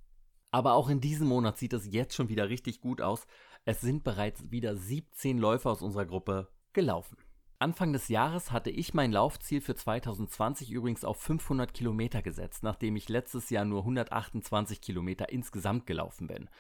Aber 0.51 0.75
auch 0.75 0.91
in 0.91 1.01
diesem 1.01 1.29
Monat 1.29 1.57
sieht 1.57 1.73
es 1.73 1.91
jetzt 1.91 2.15
schon 2.15 2.29
wieder 2.29 2.51
richtig 2.51 2.83
gut 2.83 3.01
aus. 3.01 3.27
Es 3.65 3.81
sind 3.81 4.05
bereits 4.05 4.51
wieder 4.51 4.77
17 4.77 5.39
Läufer 5.39 5.71
aus 5.71 5.81
unserer 5.81 6.05
Gruppe 6.05 6.49
gelaufen. 6.75 7.17
Anfang 7.59 7.95
des 7.95 8.09
Jahres 8.09 8.53
hatte 8.53 8.69
ich 8.69 8.93
mein 8.93 9.13
Laufziel 9.13 9.63
für 9.63 9.75
2020 9.75 10.71
übrigens 10.71 11.07
auf 11.07 11.23
500 11.23 11.73
Kilometer 11.73 12.21
gesetzt, 12.21 12.63
nachdem 12.63 12.97
ich 12.97 13.09
letztes 13.09 13.49
Jahr 13.49 13.65
nur 13.65 13.81
128 13.81 14.83
Kilometer 14.83 15.31
insgesamt 15.31 15.87
gelaufen 15.87 16.27
bin. 16.27 16.51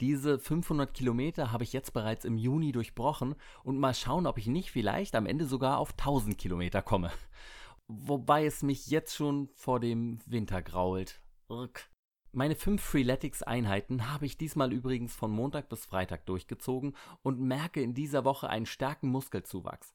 Diese 0.00 0.38
500 0.38 0.92
Kilometer 0.92 1.52
habe 1.52 1.64
ich 1.64 1.72
jetzt 1.72 1.92
bereits 1.92 2.24
im 2.24 2.36
Juni 2.36 2.72
durchbrochen 2.72 3.36
und 3.62 3.78
mal 3.78 3.94
schauen, 3.94 4.26
ob 4.26 4.38
ich 4.38 4.48
nicht 4.48 4.70
vielleicht 4.70 5.14
am 5.14 5.26
Ende 5.26 5.46
sogar 5.46 5.78
auf 5.78 5.92
1000 5.92 6.36
Kilometer 6.36 6.82
komme. 6.82 7.12
Wobei 7.86 8.44
es 8.46 8.62
mich 8.62 8.88
jetzt 8.88 9.14
schon 9.14 9.48
vor 9.54 9.78
dem 9.78 10.18
Winter 10.26 10.62
grault. 10.62 11.20
Rück. 11.48 11.88
Meine 12.32 12.56
fünf 12.56 12.82
Freeletics-Einheiten 12.82 14.10
habe 14.10 14.26
ich 14.26 14.36
diesmal 14.36 14.72
übrigens 14.72 15.14
von 15.14 15.30
Montag 15.30 15.68
bis 15.68 15.84
Freitag 15.84 16.26
durchgezogen 16.26 16.96
und 17.22 17.40
merke 17.40 17.80
in 17.80 17.94
dieser 17.94 18.24
Woche 18.24 18.48
einen 18.48 18.66
starken 18.66 19.08
Muskelzuwachs. 19.08 19.94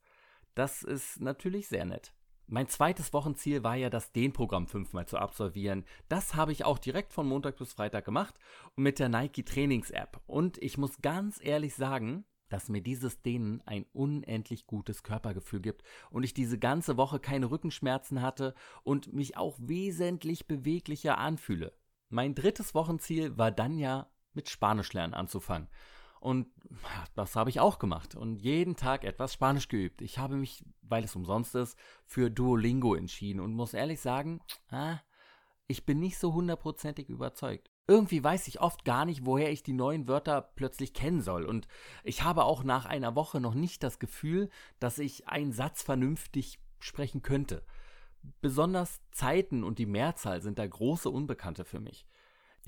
Das 0.55 0.83
ist 0.83 1.19
natürlich 1.19 1.67
sehr 1.67 1.83
nett. 1.83 2.13
Mein 2.51 2.67
zweites 2.67 3.13
Wochenziel 3.13 3.63
war 3.63 3.75
ja 3.75 3.91
das 3.91 4.11
Dehnprogramm 4.11 4.65
fünfmal 4.65 5.05
zu 5.05 5.19
absolvieren. 5.19 5.85
Das 6.07 6.33
habe 6.33 6.51
ich 6.51 6.65
auch 6.65 6.79
direkt 6.79 7.13
von 7.13 7.27
Montag 7.27 7.57
bis 7.57 7.73
Freitag 7.73 8.05
gemacht 8.05 8.39
mit 8.75 8.97
der 8.97 9.07
Nike 9.07 9.45
Trainings 9.45 9.91
App. 9.91 10.19
Und 10.25 10.57
ich 10.57 10.79
muss 10.79 10.99
ganz 11.03 11.39
ehrlich 11.43 11.75
sagen, 11.75 12.25
dass 12.49 12.67
mir 12.67 12.81
dieses 12.81 13.21
Dehnen 13.21 13.61
ein 13.67 13.85
unendlich 13.93 14.65
gutes 14.65 15.03
Körpergefühl 15.03 15.59
gibt 15.59 15.83
und 16.09 16.23
ich 16.23 16.33
diese 16.33 16.57
ganze 16.57 16.97
Woche 16.97 17.19
keine 17.19 17.51
Rückenschmerzen 17.51 18.23
hatte 18.23 18.55
und 18.81 19.13
mich 19.13 19.37
auch 19.37 19.55
wesentlich 19.59 20.47
beweglicher 20.47 21.19
anfühle. 21.19 21.77
Mein 22.09 22.33
drittes 22.33 22.73
Wochenziel 22.73 23.37
war 23.37 23.51
dann 23.51 23.77
ja 23.77 24.09
mit 24.33 24.49
Spanisch 24.49 24.91
lernen 24.93 25.13
anzufangen. 25.13 25.69
Und 26.19 26.47
das 27.15 27.35
habe 27.35 27.49
ich 27.49 27.59
auch 27.59 27.79
gemacht 27.79 28.15
und 28.15 28.37
jeden 28.37 28.75
Tag 28.75 29.03
etwas 29.03 29.33
Spanisch 29.33 29.69
geübt. 29.69 30.01
Ich 30.01 30.17
habe 30.17 30.35
mich, 30.35 30.65
weil 30.81 31.03
es 31.03 31.15
umsonst 31.15 31.55
ist, 31.55 31.77
für 32.05 32.29
Duolingo 32.29 32.93
entschieden 32.95 33.39
und 33.39 33.53
muss 33.53 33.73
ehrlich 33.73 34.01
sagen, 34.01 34.41
ah, 34.69 34.99
ich 35.67 35.85
bin 35.85 35.99
nicht 35.99 36.17
so 36.17 36.33
hundertprozentig 36.33 37.09
überzeugt. 37.09 37.69
Irgendwie 37.87 38.23
weiß 38.23 38.47
ich 38.47 38.59
oft 38.59 38.85
gar 38.85 39.05
nicht, 39.05 39.25
woher 39.25 39.51
ich 39.51 39.63
die 39.63 39.73
neuen 39.73 40.07
Wörter 40.07 40.41
plötzlich 40.41 40.93
kennen 40.93 41.21
soll. 41.21 41.45
Und 41.45 41.67
ich 42.03 42.23
habe 42.23 42.43
auch 42.43 42.63
nach 42.63 42.85
einer 42.85 43.15
Woche 43.15 43.39
noch 43.39 43.53
nicht 43.53 43.81
das 43.83 43.97
Gefühl, 43.99 44.49
dass 44.79 44.99
ich 44.99 45.27
einen 45.27 45.53
Satz 45.53 45.81
vernünftig 45.83 46.59
sprechen 46.79 47.21
könnte. 47.21 47.63
Besonders 48.41 48.99
Zeiten 49.11 49.63
und 49.63 49.79
die 49.79 49.85
Mehrzahl 49.85 50.41
sind 50.41 50.59
da 50.59 50.67
große 50.67 51.09
Unbekannte 51.09 51.65
für 51.65 51.79
mich. 51.79 52.05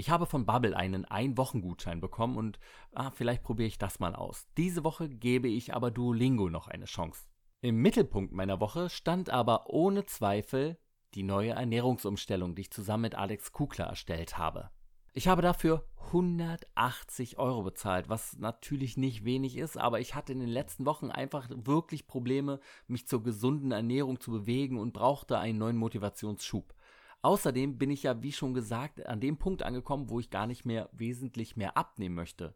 Ich 0.01 0.09
habe 0.09 0.25
von 0.25 0.47
Bubble 0.47 0.75
einen 0.75 1.05
Ein-Wochen-Gutschein 1.05 2.01
bekommen 2.01 2.35
und 2.35 2.57
ah, 2.91 3.11
vielleicht 3.11 3.43
probiere 3.43 3.67
ich 3.67 3.77
das 3.77 3.99
mal 3.99 4.15
aus. 4.15 4.47
Diese 4.57 4.83
Woche 4.83 5.07
gebe 5.07 5.47
ich 5.47 5.75
aber 5.75 5.91
Duolingo 5.91 6.49
noch 6.49 6.67
eine 6.67 6.85
Chance. 6.85 7.27
Im 7.61 7.83
Mittelpunkt 7.83 8.33
meiner 8.33 8.59
Woche 8.59 8.89
stand 8.89 9.29
aber 9.29 9.69
ohne 9.69 10.07
Zweifel 10.07 10.79
die 11.13 11.21
neue 11.21 11.51
Ernährungsumstellung, 11.51 12.55
die 12.55 12.63
ich 12.63 12.71
zusammen 12.71 13.03
mit 13.03 13.13
Alex 13.13 13.51
Kugler 13.51 13.85
erstellt 13.85 14.39
habe. 14.39 14.71
Ich 15.13 15.27
habe 15.27 15.43
dafür 15.43 15.85
180 16.07 17.37
Euro 17.37 17.61
bezahlt, 17.61 18.09
was 18.09 18.39
natürlich 18.39 18.97
nicht 18.97 19.23
wenig 19.23 19.55
ist, 19.55 19.77
aber 19.77 19.99
ich 19.99 20.15
hatte 20.15 20.33
in 20.33 20.39
den 20.39 20.49
letzten 20.49 20.87
Wochen 20.87 21.11
einfach 21.11 21.47
wirklich 21.51 22.07
Probleme, 22.07 22.59
mich 22.87 23.07
zur 23.07 23.21
gesunden 23.21 23.71
Ernährung 23.71 24.19
zu 24.19 24.31
bewegen 24.31 24.79
und 24.79 24.93
brauchte 24.93 25.37
einen 25.37 25.59
neuen 25.59 25.77
Motivationsschub. 25.77 26.73
Außerdem 27.21 27.77
bin 27.77 27.91
ich 27.91 28.03
ja, 28.03 28.21
wie 28.23 28.31
schon 28.31 28.53
gesagt, 28.53 29.05
an 29.05 29.19
dem 29.19 29.37
Punkt 29.37 29.63
angekommen, 29.63 30.09
wo 30.09 30.19
ich 30.19 30.29
gar 30.29 30.47
nicht 30.47 30.65
mehr 30.65 30.89
wesentlich 30.91 31.55
mehr 31.55 31.77
abnehmen 31.77 32.15
möchte. 32.15 32.55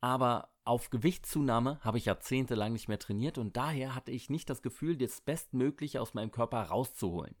Aber 0.00 0.50
auf 0.64 0.90
Gewichtszunahme 0.90 1.78
habe 1.80 1.96
ich 1.96 2.04
jahrzehntelang 2.04 2.74
nicht 2.74 2.88
mehr 2.88 2.98
trainiert 2.98 3.38
und 3.38 3.56
daher 3.56 3.94
hatte 3.94 4.10
ich 4.10 4.28
nicht 4.28 4.50
das 4.50 4.60
Gefühl, 4.60 4.96
das 4.96 5.22
Bestmögliche 5.22 6.02
aus 6.02 6.12
meinem 6.12 6.30
Körper 6.30 6.62
rauszuholen. 6.62 7.34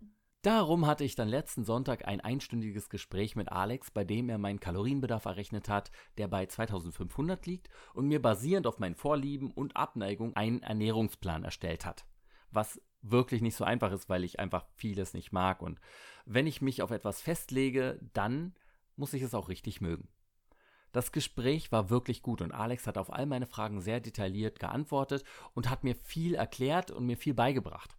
Darum 0.44 0.86
hatte 0.86 1.04
ich 1.04 1.14
dann 1.14 1.28
letzten 1.28 1.64
Sonntag 1.64 2.06
ein 2.06 2.20
einstündiges 2.20 2.90
Gespräch 2.90 3.34
mit 3.34 3.50
Alex, 3.50 3.90
bei 3.90 4.04
dem 4.04 4.28
er 4.28 4.36
meinen 4.36 4.60
Kalorienbedarf 4.60 5.24
errechnet 5.24 5.70
hat, 5.70 5.90
der 6.18 6.28
bei 6.28 6.44
2500 6.44 7.46
liegt 7.46 7.70
und 7.94 8.08
mir 8.08 8.20
basierend 8.20 8.66
auf 8.66 8.78
meinen 8.78 8.94
Vorlieben 8.94 9.50
und 9.50 9.74
Abneigung 9.74 10.36
einen 10.36 10.62
Ernährungsplan 10.62 11.44
erstellt 11.44 11.86
hat. 11.86 12.04
Was 12.50 12.78
wirklich 13.04 13.42
nicht 13.42 13.56
so 13.56 13.64
einfach 13.64 13.92
ist, 13.92 14.08
weil 14.08 14.24
ich 14.24 14.40
einfach 14.40 14.66
vieles 14.74 15.14
nicht 15.14 15.32
mag. 15.32 15.62
Und 15.62 15.78
wenn 16.24 16.46
ich 16.46 16.62
mich 16.62 16.82
auf 16.82 16.90
etwas 16.90 17.20
festlege, 17.20 18.00
dann 18.12 18.54
muss 18.96 19.12
ich 19.12 19.22
es 19.22 19.34
auch 19.34 19.48
richtig 19.48 19.80
mögen. 19.80 20.08
Das 20.92 21.12
Gespräch 21.12 21.72
war 21.72 21.90
wirklich 21.90 22.22
gut 22.22 22.40
und 22.40 22.52
Alex 22.52 22.86
hat 22.86 22.98
auf 22.98 23.12
all 23.12 23.26
meine 23.26 23.46
Fragen 23.46 23.80
sehr 23.80 24.00
detailliert 24.00 24.60
geantwortet 24.60 25.24
und 25.52 25.68
hat 25.68 25.82
mir 25.82 25.96
viel 25.96 26.34
erklärt 26.34 26.90
und 26.90 27.04
mir 27.04 27.16
viel 27.16 27.34
beigebracht. 27.34 27.96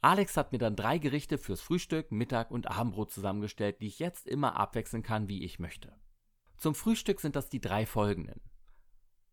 Alex 0.00 0.36
hat 0.36 0.52
mir 0.52 0.58
dann 0.58 0.76
drei 0.76 0.98
Gerichte 0.98 1.38
fürs 1.38 1.60
Frühstück, 1.60 2.12
Mittag 2.12 2.52
und 2.52 2.70
Abendbrot 2.70 3.10
zusammengestellt, 3.10 3.80
die 3.80 3.88
ich 3.88 3.98
jetzt 3.98 4.28
immer 4.28 4.56
abwechseln 4.56 5.02
kann, 5.02 5.28
wie 5.28 5.42
ich 5.42 5.58
möchte. 5.58 5.92
Zum 6.56 6.76
Frühstück 6.76 7.20
sind 7.20 7.34
das 7.34 7.48
die 7.48 7.60
drei 7.60 7.84
folgenden. 7.84 8.40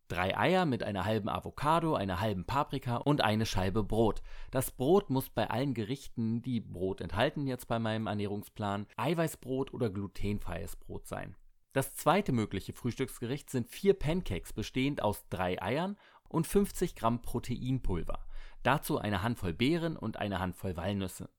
Drei 0.07 0.37
Eier 0.37 0.65
mit 0.65 0.83
einer 0.83 1.03
halben 1.03 1.29
Avocado, 1.29 1.95
einer 1.95 2.19
halben 2.19 2.45
Paprika 2.45 2.97
und 2.97 3.21
eine 3.21 3.47
Scheibe 3.47 3.83
Brot. 3.83 4.21
Das 4.51 4.69
Brot 4.69 5.09
muss 5.09 5.29
bei 5.29 5.49
allen 5.49 5.73
Gerichten, 5.73 6.43
die 6.43 6.59
Brot 6.59 7.01
enthalten 7.01 7.47
jetzt 7.47 7.67
bei 7.67 7.79
meinem 7.79 8.05
Ernährungsplan, 8.05 8.85
Eiweißbrot 8.97 9.73
oder 9.73 9.89
glutenfreies 9.89 10.75
Brot 10.75 11.07
sein. 11.07 11.35
Das 11.73 11.95
zweite 11.95 12.31
mögliche 12.33 12.73
Frühstücksgericht 12.73 13.49
sind 13.49 13.67
vier 13.67 13.95
Pancakes 13.95 14.53
bestehend 14.53 15.01
aus 15.01 15.27
drei 15.29 15.59
Eiern 15.59 15.97
und 16.29 16.45
50 16.45 16.95
Gramm 16.95 17.23
Proteinpulver. 17.23 18.25
Dazu 18.61 18.99
eine 18.99 19.23
Handvoll 19.23 19.53
Beeren 19.53 19.97
und 19.97 20.17
eine 20.17 20.39
Handvoll 20.39 20.77
Walnüsse. 20.77 21.29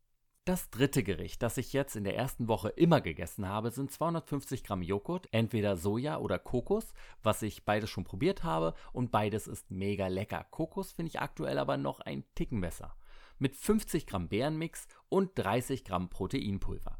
Das 0.46 0.70
dritte 0.70 1.02
Gericht, 1.02 1.42
das 1.42 1.58
ich 1.58 1.72
jetzt 1.72 1.96
in 1.96 2.04
der 2.04 2.16
ersten 2.16 2.46
Woche 2.46 2.68
immer 2.68 3.00
gegessen 3.00 3.48
habe, 3.48 3.72
sind 3.72 3.90
250 3.90 4.62
Gramm 4.62 4.80
Joghurt, 4.80 5.26
entweder 5.32 5.76
Soja 5.76 6.18
oder 6.18 6.38
Kokos, 6.38 6.94
was 7.20 7.42
ich 7.42 7.64
beides 7.64 7.90
schon 7.90 8.04
probiert 8.04 8.44
habe 8.44 8.74
und 8.92 9.10
beides 9.10 9.48
ist 9.48 9.72
mega 9.72 10.06
lecker. 10.06 10.46
Kokos 10.52 10.92
finde 10.92 11.08
ich 11.08 11.18
aktuell 11.18 11.58
aber 11.58 11.76
noch 11.78 11.98
ein 11.98 12.22
Ticken 12.36 12.60
besser. 12.60 12.94
Mit 13.40 13.56
50 13.56 14.06
Gramm 14.06 14.28
Beerenmix 14.28 14.86
und 15.08 15.32
30 15.34 15.84
Gramm 15.84 16.10
Proteinpulver. 16.10 16.96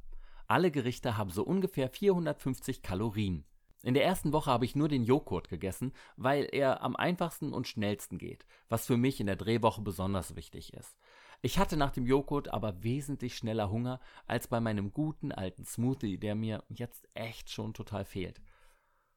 Alle 0.49 0.72
Gerichte 0.72 1.16
haben 1.16 1.30
so 1.30 1.44
ungefähr 1.44 1.88
450 1.88 2.82
Kalorien. 2.82 3.44
In 3.84 3.94
der 3.94 4.05
ersten 4.05 4.32
Woche 4.32 4.51
habe 4.51 4.64
ich 4.64 4.74
nur 4.74 4.88
den 4.88 5.05
Joghurt 5.05 5.49
gegessen, 5.49 5.92
weil 6.16 6.49
er 6.51 6.82
am 6.82 6.97
einfachsten 6.97 7.53
und 7.53 7.68
schnellsten 7.68 8.18
geht, 8.18 8.44
was 8.68 8.86
für 8.86 8.97
mich 8.97 9.20
in 9.20 9.28
der 9.28 9.36
Drehwoche 9.36 9.82
besonders 9.82 10.34
wichtig 10.34 10.74
ist. 10.74 10.99
Ich 11.43 11.59
hatte 11.59 11.76
nach 11.76 11.91
dem 11.91 12.07
Joghurt 12.07 12.49
aber 12.49 12.82
wesentlich 12.82 13.37
schneller 13.37 13.70
Hunger 13.70 14.01
als 14.26 14.49
bei 14.49 14.61
meinem 14.61 14.93
guten 14.93 15.32
alten 15.32 15.64
Smoothie, 15.64 16.18
der 16.18 16.34
mir 16.34 16.64
jetzt 16.68 17.09
echt 17.14 17.51
schon 17.51 17.74
total 17.74 18.05
fehlt. 18.05 18.41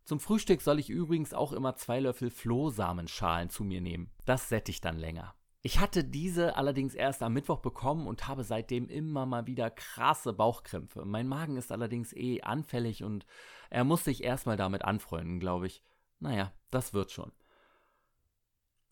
Zum 0.03 0.19
Frühstück 0.19 0.61
soll 0.61 0.79
ich 0.79 0.89
übrigens 0.89 1.33
auch 1.33 1.53
immer 1.53 1.75
zwei 1.75 1.99
Löffel 1.99 2.31
Flohsamenschalen 2.31 3.49
zu 3.49 3.63
mir 3.63 3.81
nehmen. 3.81 4.11
Das 4.25 4.49
sättigt 4.49 4.83
dann 4.83 4.97
länger. 4.97 5.35
Ich 5.61 5.79
hatte 5.79 6.05
diese 6.05 6.55
allerdings 6.55 6.95
erst 6.95 7.21
am 7.21 7.33
Mittwoch 7.33 7.59
bekommen 7.59 8.07
und 8.07 8.27
habe 8.27 8.43
seitdem 8.43 8.87
immer 8.87 9.25
mal 9.25 9.45
wieder 9.45 9.69
krasse 9.69 10.31
Bauchkrämpfe. 10.31 11.03
Mein 11.03 11.27
Magen 11.27 11.57
ist 11.57 11.71
allerdings 11.71 12.13
eh 12.13 12.41
anfällig 12.41 13.03
und 13.03 13.25
er 13.69 13.83
muss 13.83 14.05
sich 14.05 14.23
erstmal 14.23 14.55
damit 14.55 14.83
anfreunden, 14.85 15.39
glaube 15.39 15.67
ich. 15.67 15.83
Naja, 16.19 16.53
das 16.71 16.93
wird 16.93 17.11
schon. 17.11 17.31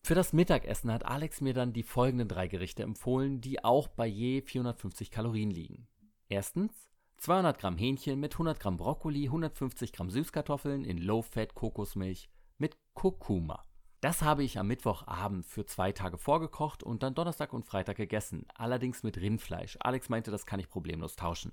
Für 0.02 0.14
das 0.14 0.32
Mittagessen 0.32 0.92
hat 0.92 1.04
Alex 1.04 1.40
mir 1.40 1.54
dann 1.54 1.72
die 1.72 1.82
folgenden 1.82 2.28
drei 2.28 2.48
Gerichte 2.48 2.82
empfohlen, 2.82 3.40
die 3.40 3.62
auch 3.64 3.88
bei 3.88 4.06
je 4.06 4.40
450 4.40 5.10
Kalorien 5.10 5.50
liegen. 5.50 5.86
Erstens 6.28 6.88
200 7.18 7.58
Gramm 7.58 7.76
Hähnchen 7.76 8.20
mit 8.20 8.34
100 8.34 8.60
Gramm 8.60 8.76
Brokkoli, 8.76 9.24
150 9.24 9.92
Gramm 9.92 10.10
Süßkartoffeln 10.10 10.84
in 10.84 10.98
Low-Fat 10.98 11.54
Kokosmilch 11.54 12.30
mit 12.58 12.76
Kurkuma. 12.94 13.64
Das 14.00 14.22
habe 14.22 14.44
ich 14.44 14.58
am 14.58 14.68
Mittwochabend 14.68 15.44
für 15.44 15.66
zwei 15.66 15.90
Tage 15.90 16.18
vorgekocht 16.18 16.84
und 16.84 17.02
dann 17.02 17.16
Donnerstag 17.16 17.52
und 17.52 17.66
Freitag 17.66 17.96
gegessen, 17.96 18.46
allerdings 18.54 19.02
mit 19.02 19.16
Rindfleisch. 19.18 19.76
Alex 19.80 20.08
meinte, 20.08 20.30
das 20.30 20.46
kann 20.46 20.60
ich 20.60 20.68
problemlos 20.68 21.16
tauschen. 21.16 21.52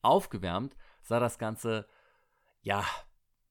Aufgewärmt 0.00 0.74
sah 1.02 1.20
das 1.20 1.38
Ganze, 1.38 1.86
ja, 2.62 2.82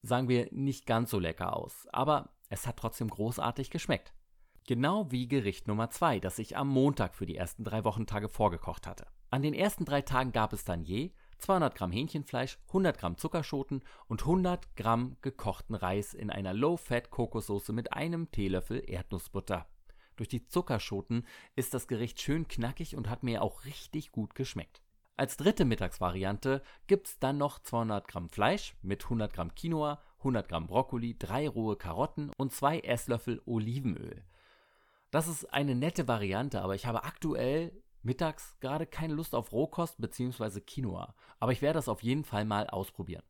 sagen 0.01 0.27
wir, 0.27 0.47
nicht 0.51 0.87
ganz 0.87 1.11
so 1.11 1.19
lecker 1.19 1.55
aus, 1.55 1.87
aber 1.91 2.29
es 2.49 2.65
hat 2.65 2.77
trotzdem 2.77 3.09
großartig 3.09 3.69
geschmeckt. 3.69 4.11
Genau 4.67 5.11
wie 5.11 5.27
Gericht 5.27 5.67
Nummer 5.67 5.89
2, 5.89 6.19
das 6.19 6.37
ich 6.37 6.55
am 6.55 6.67
Montag 6.67 7.15
für 7.15 7.25
die 7.25 7.35
ersten 7.35 7.63
drei 7.63 7.83
Wochentage 7.83 8.29
vorgekocht 8.29 8.85
hatte. 8.85 9.07
An 9.31 9.41
den 9.41 9.55
ersten 9.55 9.85
drei 9.85 10.01
Tagen 10.01 10.31
gab 10.31 10.53
es 10.53 10.63
dann 10.63 10.83
je 10.83 11.11
200 11.39 11.73
Gramm 11.73 11.91
Hähnchenfleisch, 11.91 12.59
100 12.67 12.99
Gramm 12.99 13.17
Zuckerschoten 13.17 13.81
und 14.07 14.21
100 14.21 14.75
Gramm 14.75 15.17
gekochten 15.21 15.73
Reis 15.73 16.13
in 16.13 16.29
einer 16.29 16.53
Low-Fat 16.53 17.09
Kokossoße 17.09 17.73
mit 17.73 17.93
einem 17.93 18.29
Teelöffel 18.31 18.83
Erdnussbutter. 18.87 19.67
Durch 20.15 20.29
die 20.29 20.45
Zuckerschoten 20.45 21.25
ist 21.55 21.73
das 21.73 21.87
Gericht 21.87 22.21
schön 22.21 22.47
knackig 22.47 22.95
und 22.95 23.09
hat 23.09 23.23
mir 23.23 23.41
auch 23.41 23.65
richtig 23.65 24.11
gut 24.11 24.35
geschmeckt. 24.35 24.83
Als 25.17 25.37
dritte 25.37 25.65
Mittagsvariante 25.65 26.61
gibt's 26.85 27.17
dann 27.17 27.39
noch 27.39 27.59
200 27.59 28.07
Gramm 28.07 28.29
Fleisch 28.29 28.75
mit 28.83 29.03
100 29.05 29.33
Gramm 29.33 29.55
Quinoa, 29.55 29.99
100 30.19 30.47
Gramm 30.47 30.67
Brokkoli, 30.67 31.17
drei 31.17 31.49
rohe 31.49 31.75
Karotten 31.75 32.31
und 32.37 32.53
zwei 32.53 32.79
Esslöffel 32.79 33.41
Olivenöl. 33.45 34.23
Das 35.11 35.27
ist 35.27 35.53
eine 35.53 35.75
nette 35.75 36.07
Variante, 36.07 36.61
aber 36.61 36.73
ich 36.73 36.85
habe 36.85 37.03
aktuell 37.03 37.83
mittags 38.01 38.57
gerade 38.59 38.87
keine 38.87 39.13
Lust 39.13 39.35
auf 39.35 39.51
Rohkost 39.51 39.99
bzw. 39.99 40.61
Quinoa. 40.61 41.13
Aber 41.39 41.51
ich 41.51 41.61
werde 41.61 41.77
das 41.77 41.89
auf 41.89 42.01
jeden 42.01 42.23
Fall 42.23 42.45
mal 42.45 42.67
ausprobieren. 42.67 43.23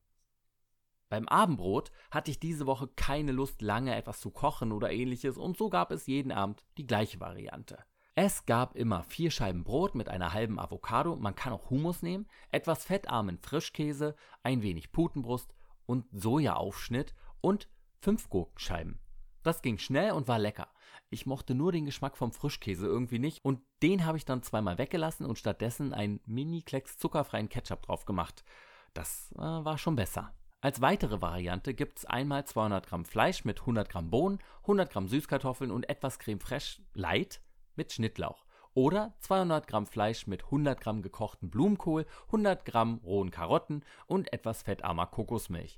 Beim 1.10 1.28
Abendbrot 1.28 1.92
hatte 2.10 2.32
ich 2.32 2.40
diese 2.40 2.68
Woche 2.68 2.88
keine 2.96 3.34
Lust, 3.34 3.62
lange 3.62 3.96
etwas 3.96 4.22
zu 4.22 4.32
kochen 4.32 4.72
oder 4.72 4.92
ähnliches 4.92 5.38
und 5.38 5.58
so 5.58 5.70
gab 5.70 5.92
es 5.92 6.08
jeden 6.08 6.32
Abend 6.32 6.64
die 6.78 6.88
gleiche 6.88 7.20
Variante. 7.20 7.80
Es 8.16 8.46
gab 8.46 8.76
immer 8.76 9.04
vier 9.04 9.32
Scheiben 9.32 9.64
Brot 9.64 9.96
mit 9.96 10.08
einer 10.08 10.34
halben 10.34 10.60
Avocado, 10.60 11.16
man 11.16 11.36
kann 11.36 11.52
auch 11.52 11.70
Hummus 11.70 12.02
nehmen, 12.02 12.28
etwas 12.50 12.86
fettarmen 12.86 13.40
Frischkäse, 13.40 14.16
ein 14.44 14.62
wenig 14.62 14.92
Putenbrust 14.92 15.54
und 15.86 16.06
Sojaaufschnitt 16.12 17.14
und 17.42 17.68
fünf 18.00 18.30
Gurkenscheiben. 18.30 19.00
Das 19.44 19.62
ging 19.62 19.80
schnell 19.80 20.12
und 20.12 20.28
war 20.28 20.40
lecker. 20.40 20.68
Ich 21.14 21.26
mochte 21.26 21.56
nur 21.56 21.74
den 21.74 21.84
Geschmack 21.84 22.16
vom 22.16 22.32
Frischkäse 22.32 22.88
irgendwie 22.88 23.20
nicht 23.20 23.40
und 23.44 23.60
den 23.84 24.06
habe 24.06 24.18
ich 24.18 24.24
dann 24.24 24.44
zweimal 24.44 24.78
weggelassen 24.78 25.26
und 25.26 25.38
stattdessen 25.38 25.94
einen 25.94 26.22
Mini-Klecks 26.26 26.98
zuckerfreien 26.98 27.50
Ketchup 27.50 27.82
drauf 27.82 28.06
gemacht. 28.06 28.46
Das 28.94 29.34
äh, 29.36 29.40
war 29.40 29.78
schon 29.78 29.98
besser. 29.98 30.34
Als 30.62 30.80
weitere 30.80 31.22
Variante 31.22 31.74
gibt 31.74 31.98
es 31.98 32.06
einmal 32.06 32.46
200 32.46 32.88
Gramm 32.88 33.04
Fleisch 33.04 33.44
mit 33.44 33.60
100 33.60 33.90
Gramm 33.90 34.10
Bohnen, 34.10 34.40
100 34.62 34.90
Gramm 34.90 35.10
Süßkartoffeln 35.10 35.70
und 35.70 35.90
etwas 35.90 36.18
Creme 36.18 36.40
Fraiche 36.40 36.82
Light 36.94 37.42
mit 37.76 37.92
Schnittlauch. 37.92 38.46
Oder 38.74 39.14
200 39.20 39.68
Gramm 39.68 39.88
Fleisch 39.88 40.28
mit 40.28 40.46
100 40.46 40.80
Gramm 40.80 41.02
gekochten 41.02 41.50
Blumenkohl, 41.50 42.06
100 42.28 42.64
Gramm 42.64 43.02
rohen 43.04 43.32
Karotten 43.32 43.84
und 44.08 44.32
etwas 44.32 44.64
fettarmer 44.64 45.08
Kokosmilch. 45.08 45.78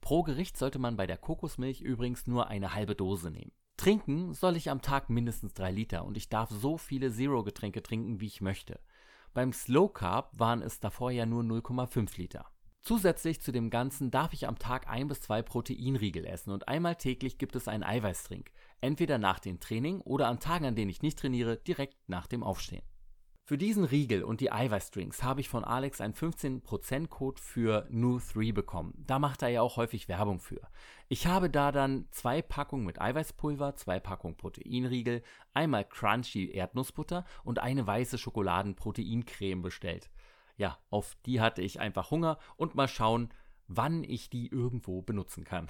Pro 0.00 0.22
Gericht 0.22 0.56
sollte 0.56 0.78
man 0.78 0.96
bei 0.96 1.06
der 1.06 1.18
Kokosmilch 1.18 1.82
übrigens 1.82 2.26
nur 2.26 2.46
eine 2.46 2.72
halbe 2.72 2.94
Dose 2.94 3.30
nehmen. 3.30 3.52
Trinken 3.80 4.34
soll 4.34 4.58
ich 4.58 4.68
am 4.68 4.82
Tag 4.82 5.08
mindestens 5.08 5.54
3 5.54 5.72
Liter 5.72 6.04
und 6.04 6.18
ich 6.18 6.28
darf 6.28 6.50
so 6.50 6.76
viele 6.76 7.10
Zero-Getränke 7.10 7.82
trinken, 7.82 8.20
wie 8.20 8.26
ich 8.26 8.42
möchte. 8.42 8.78
Beim 9.32 9.54
Slow 9.54 9.90
Carb 9.90 10.38
waren 10.38 10.60
es 10.60 10.80
davor 10.80 11.10
ja 11.10 11.24
nur 11.24 11.42
0,5 11.42 12.18
Liter. 12.18 12.44
Zusätzlich 12.82 13.40
zu 13.40 13.52
dem 13.52 13.70
Ganzen 13.70 14.10
darf 14.10 14.34
ich 14.34 14.46
am 14.46 14.58
Tag 14.58 14.86
ein 14.86 15.08
bis 15.08 15.22
zwei 15.22 15.40
Proteinriegel 15.40 16.26
essen 16.26 16.50
und 16.50 16.68
einmal 16.68 16.96
täglich 16.96 17.38
gibt 17.38 17.56
es 17.56 17.68
einen 17.68 17.82
Eiweißtrink. 17.82 18.50
Entweder 18.82 19.16
nach 19.16 19.38
dem 19.38 19.60
Training 19.60 20.02
oder 20.02 20.28
an 20.28 20.40
Tagen, 20.40 20.66
an 20.66 20.76
denen 20.76 20.90
ich 20.90 21.00
nicht 21.00 21.18
trainiere, 21.18 21.56
direkt 21.56 21.96
nach 22.06 22.26
dem 22.26 22.42
Aufstehen. 22.42 22.82
Für 23.50 23.58
diesen 23.58 23.82
Riegel 23.82 24.22
und 24.22 24.40
die 24.40 24.52
Eiweißdrinks 24.52 25.24
habe 25.24 25.40
ich 25.40 25.48
von 25.48 25.64
Alex 25.64 26.00
einen 26.00 26.14
15% 26.14 27.08
Code 27.08 27.42
für 27.42 27.84
New3 27.90 28.54
bekommen. 28.54 28.94
Da 29.08 29.18
macht 29.18 29.42
er 29.42 29.48
ja 29.48 29.60
auch 29.60 29.76
häufig 29.76 30.06
Werbung 30.08 30.38
für. 30.38 30.60
Ich 31.08 31.26
habe 31.26 31.50
da 31.50 31.72
dann 31.72 32.06
zwei 32.12 32.42
Packungen 32.42 32.86
mit 32.86 33.00
Eiweißpulver, 33.00 33.74
zwei 33.74 33.98
Packungen 33.98 34.36
Proteinriegel, 34.36 35.24
einmal 35.52 35.84
Crunchy 35.84 36.52
Erdnussbutter 36.52 37.24
und 37.42 37.58
eine 37.58 37.84
weiße 37.84 38.18
Schokoladen-Proteincreme 38.18 39.62
bestellt. 39.62 40.10
Ja, 40.56 40.78
auf 40.88 41.16
die 41.26 41.40
hatte 41.40 41.62
ich 41.62 41.80
einfach 41.80 42.12
Hunger 42.12 42.38
und 42.56 42.76
mal 42.76 42.86
schauen, 42.86 43.34
wann 43.66 44.04
ich 44.04 44.30
die 44.30 44.46
irgendwo 44.46 45.02
benutzen 45.02 45.42
kann. 45.42 45.66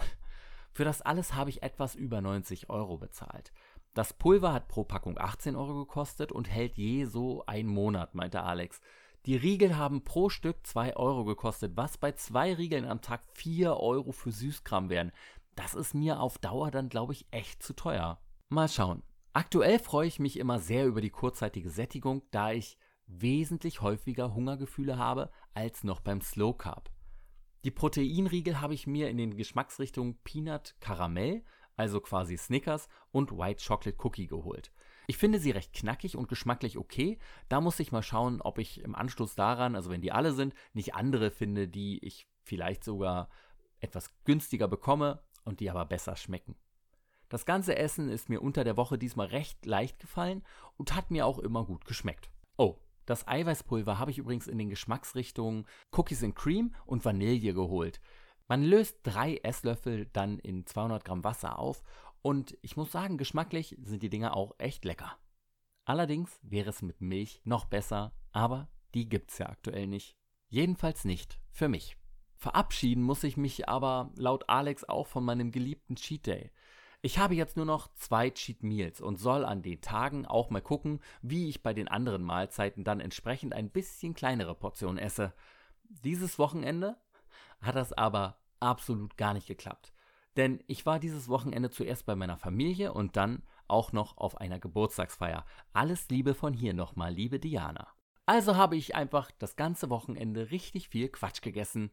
Für 0.72 0.84
das 0.84 1.00
alles 1.00 1.32
habe 1.32 1.48
ich 1.48 1.62
etwas 1.62 1.94
über 1.94 2.20
90 2.20 2.68
Euro 2.68 2.98
bezahlt. 2.98 3.52
Das 3.94 4.12
Pulver 4.12 4.52
hat 4.52 4.68
pro 4.68 4.84
Packung 4.84 5.18
18 5.18 5.56
Euro 5.56 5.84
gekostet 5.84 6.30
und 6.30 6.48
hält 6.48 6.76
je 6.76 7.06
so 7.06 7.44
einen 7.46 7.68
Monat, 7.68 8.14
meinte 8.14 8.42
Alex. 8.42 8.80
Die 9.26 9.36
Riegel 9.36 9.76
haben 9.76 10.04
pro 10.04 10.28
Stück 10.28 10.64
2 10.66 10.96
Euro 10.96 11.24
gekostet, 11.24 11.76
was 11.76 11.98
bei 11.98 12.12
zwei 12.12 12.54
Riegeln 12.54 12.86
am 12.86 13.02
Tag 13.02 13.22
4 13.34 13.76
Euro 13.76 14.12
für 14.12 14.30
Süßkram 14.30 14.88
wären. 14.88 15.12
Das 15.56 15.74
ist 15.74 15.94
mir 15.94 16.20
auf 16.20 16.38
Dauer 16.38 16.70
dann, 16.70 16.88
glaube 16.88 17.12
ich, 17.12 17.26
echt 17.30 17.62
zu 17.62 17.74
teuer. 17.74 18.20
Mal 18.48 18.68
schauen. 18.68 19.02
Aktuell 19.32 19.78
freue 19.78 20.06
ich 20.06 20.20
mich 20.20 20.38
immer 20.38 20.58
sehr 20.58 20.86
über 20.86 21.00
die 21.00 21.10
kurzzeitige 21.10 21.70
Sättigung, 21.70 22.22
da 22.30 22.52
ich 22.52 22.78
wesentlich 23.06 23.80
häufiger 23.82 24.34
Hungergefühle 24.34 24.98
habe 24.98 25.30
als 25.52 25.84
noch 25.84 26.00
beim 26.00 26.20
Slow 26.20 26.56
Carb. 26.56 26.90
Die 27.64 27.70
Proteinriegel 27.70 28.60
habe 28.60 28.74
ich 28.74 28.86
mir 28.86 29.10
in 29.10 29.18
den 29.18 29.36
Geschmacksrichtungen 29.36 30.16
Peanut 30.24 30.76
Karamell, 30.80 31.44
also 31.80 32.00
quasi 32.00 32.36
Snickers 32.36 32.88
und 33.10 33.32
White 33.32 33.64
Chocolate 33.66 33.96
Cookie 34.04 34.26
geholt. 34.26 34.70
Ich 35.06 35.16
finde 35.16 35.40
sie 35.40 35.50
recht 35.50 35.72
knackig 35.72 36.16
und 36.16 36.28
geschmacklich 36.28 36.76
okay. 36.76 37.18
Da 37.48 37.60
muss 37.60 37.80
ich 37.80 37.90
mal 37.90 38.02
schauen, 38.02 38.40
ob 38.42 38.58
ich 38.58 38.82
im 38.82 38.94
Anschluss 38.94 39.34
daran, 39.34 39.74
also 39.74 39.90
wenn 39.90 40.02
die 40.02 40.12
alle 40.12 40.32
sind, 40.32 40.54
nicht 40.74 40.94
andere 40.94 41.30
finde, 41.30 41.66
die 41.66 41.98
ich 42.04 42.28
vielleicht 42.42 42.84
sogar 42.84 43.28
etwas 43.80 44.14
günstiger 44.24 44.68
bekomme 44.68 45.20
und 45.44 45.60
die 45.60 45.70
aber 45.70 45.86
besser 45.86 46.16
schmecken. 46.16 46.54
Das 47.30 47.46
ganze 47.46 47.76
Essen 47.76 48.08
ist 48.08 48.28
mir 48.28 48.42
unter 48.42 48.62
der 48.62 48.76
Woche 48.76 48.98
diesmal 48.98 49.28
recht 49.28 49.64
leicht 49.64 49.98
gefallen 50.00 50.44
und 50.76 50.94
hat 50.94 51.10
mir 51.10 51.26
auch 51.26 51.38
immer 51.38 51.64
gut 51.64 51.86
geschmeckt. 51.86 52.30
Oh, 52.58 52.76
das 53.06 53.26
Eiweißpulver 53.26 53.98
habe 53.98 54.10
ich 54.10 54.18
übrigens 54.18 54.46
in 54.46 54.58
den 54.58 54.68
Geschmacksrichtungen 54.68 55.66
Cookies 55.92 56.22
and 56.22 56.36
Cream 56.36 56.74
und 56.86 57.04
Vanille 57.04 57.54
geholt. 57.54 58.00
Man 58.50 58.64
löst 58.64 58.98
drei 59.04 59.36
Esslöffel 59.44 60.06
dann 60.12 60.40
in 60.40 60.66
200 60.66 61.04
Gramm 61.04 61.22
Wasser 61.22 61.60
auf 61.60 61.84
und 62.20 62.58
ich 62.62 62.76
muss 62.76 62.90
sagen, 62.90 63.16
geschmacklich 63.16 63.76
sind 63.80 64.02
die 64.02 64.10
Dinger 64.10 64.36
auch 64.36 64.56
echt 64.58 64.84
lecker. 64.84 65.16
Allerdings 65.84 66.40
wäre 66.42 66.70
es 66.70 66.82
mit 66.82 67.00
Milch 67.00 67.40
noch 67.44 67.66
besser, 67.66 68.10
aber 68.32 68.66
die 68.92 69.08
gibt's 69.08 69.38
ja 69.38 69.48
aktuell 69.48 69.86
nicht. 69.86 70.16
Jedenfalls 70.48 71.04
nicht 71.04 71.38
für 71.52 71.68
mich. 71.68 71.96
Verabschieden 72.34 73.04
muss 73.04 73.22
ich 73.22 73.36
mich 73.36 73.68
aber 73.68 74.10
laut 74.16 74.48
Alex 74.48 74.82
auch 74.82 75.06
von 75.06 75.24
meinem 75.24 75.52
geliebten 75.52 75.94
Cheat 75.94 76.26
Day. 76.26 76.50
Ich 77.02 77.20
habe 77.20 77.36
jetzt 77.36 77.56
nur 77.56 77.66
noch 77.66 77.94
zwei 77.94 78.30
Cheat 78.30 78.64
Meals 78.64 79.00
und 79.00 79.20
soll 79.20 79.44
an 79.44 79.62
den 79.62 79.80
Tagen 79.80 80.26
auch 80.26 80.50
mal 80.50 80.60
gucken, 80.60 80.98
wie 81.22 81.48
ich 81.48 81.62
bei 81.62 81.72
den 81.72 81.86
anderen 81.86 82.24
Mahlzeiten 82.24 82.82
dann 82.82 82.98
entsprechend 82.98 83.52
ein 83.52 83.70
bisschen 83.70 84.12
kleinere 84.12 84.56
Portionen 84.56 84.98
esse. 84.98 85.34
Dieses 85.84 86.36
Wochenende 86.40 86.96
hat 87.60 87.76
das 87.76 87.92
aber 87.92 88.38
absolut 88.60 89.16
gar 89.16 89.34
nicht 89.34 89.46
geklappt. 89.46 89.92
Denn 90.36 90.62
ich 90.66 90.86
war 90.86 90.98
dieses 90.98 91.28
Wochenende 91.28 91.70
zuerst 91.70 92.06
bei 92.06 92.14
meiner 92.14 92.36
Familie 92.36 92.92
und 92.92 93.16
dann 93.16 93.42
auch 93.68 93.92
noch 93.92 94.16
auf 94.16 94.36
einer 94.40 94.58
Geburtstagsfeier. 94.58 95.44
Alles 95.72 96.08
Liebe 96.08 96.34
von 96.34 96.52
hier 96.54 96.74
nochmal, 96.74 97.12
liebe 97.12 97.38
Diana. 97.38 97.88
Also 98.26 98.56
habe 98.56 98.76
ich 98.76 98.94
einfach 98.94 99.30
das 99.38 99.56
ganze 99.56 99.90
Wochenende 99.90 100.50
richtig 100.50 100.88
viel 100.88 101.08
Quatsch 101.08 101.42
gegessen. 101.42 101.90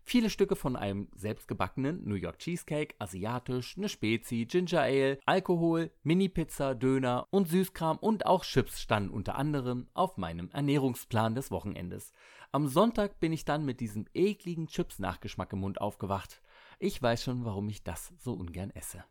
Viele 0.00 0.30
Stücke 0.30 0.56
von 0.56 0.76
einem 0.76 1.08
selbstgebackenen 1.14 2.08
New 2.08 2.14
York 2.14 2.38
Cheesecake, 2.38 2.94
asiatisch, 2.98 3.76
eine 3.76 3.88
Spezi, 3.88 4.46
Ginger 4.46 4.80
Ale, 4.80 5.18
Alkohol, 5.26 5.90
Mini-Pizza, 6.02 6.74
Döner 6.74 7.26
und 7.30 7.48
Süßkram 7.48 7.98
und 7.98 8.24
auch 8.24 8.44
Chips 8.44 8.80
standen 8.80 9.10
unter 9.10 9.34
anderem 9.34 9.88
auf 9.92 10.16
meinem 10.16 10.48
Ernährungsplan 10.50 11.34
des 11.34 11.50
Wochenendes. 11.50 12.12
Am 12.50 12.66
Sonntag 12.66 13.20
bin 13.20 13.32
ich 13.32 13.44
dann 13.44 13.66
mit 13.66 13.78
diesem 13.78 14.06
ekligen 14.14 14.68
Chips-Nachgeschmack 14.68 15.52
im 15.52 15.60
Mund 15.60 15.82
aufgewacht. 15.82 16.40
Ich 16.78 17.02
weiß 17.02 17.22
schon, 17.22 17.44
warum 17.44 17.68
ich 17.68 17.84
das 17.84 18.14
so 18.16 18.32
ungern 18.32 18.70
esse. 18.70 19.04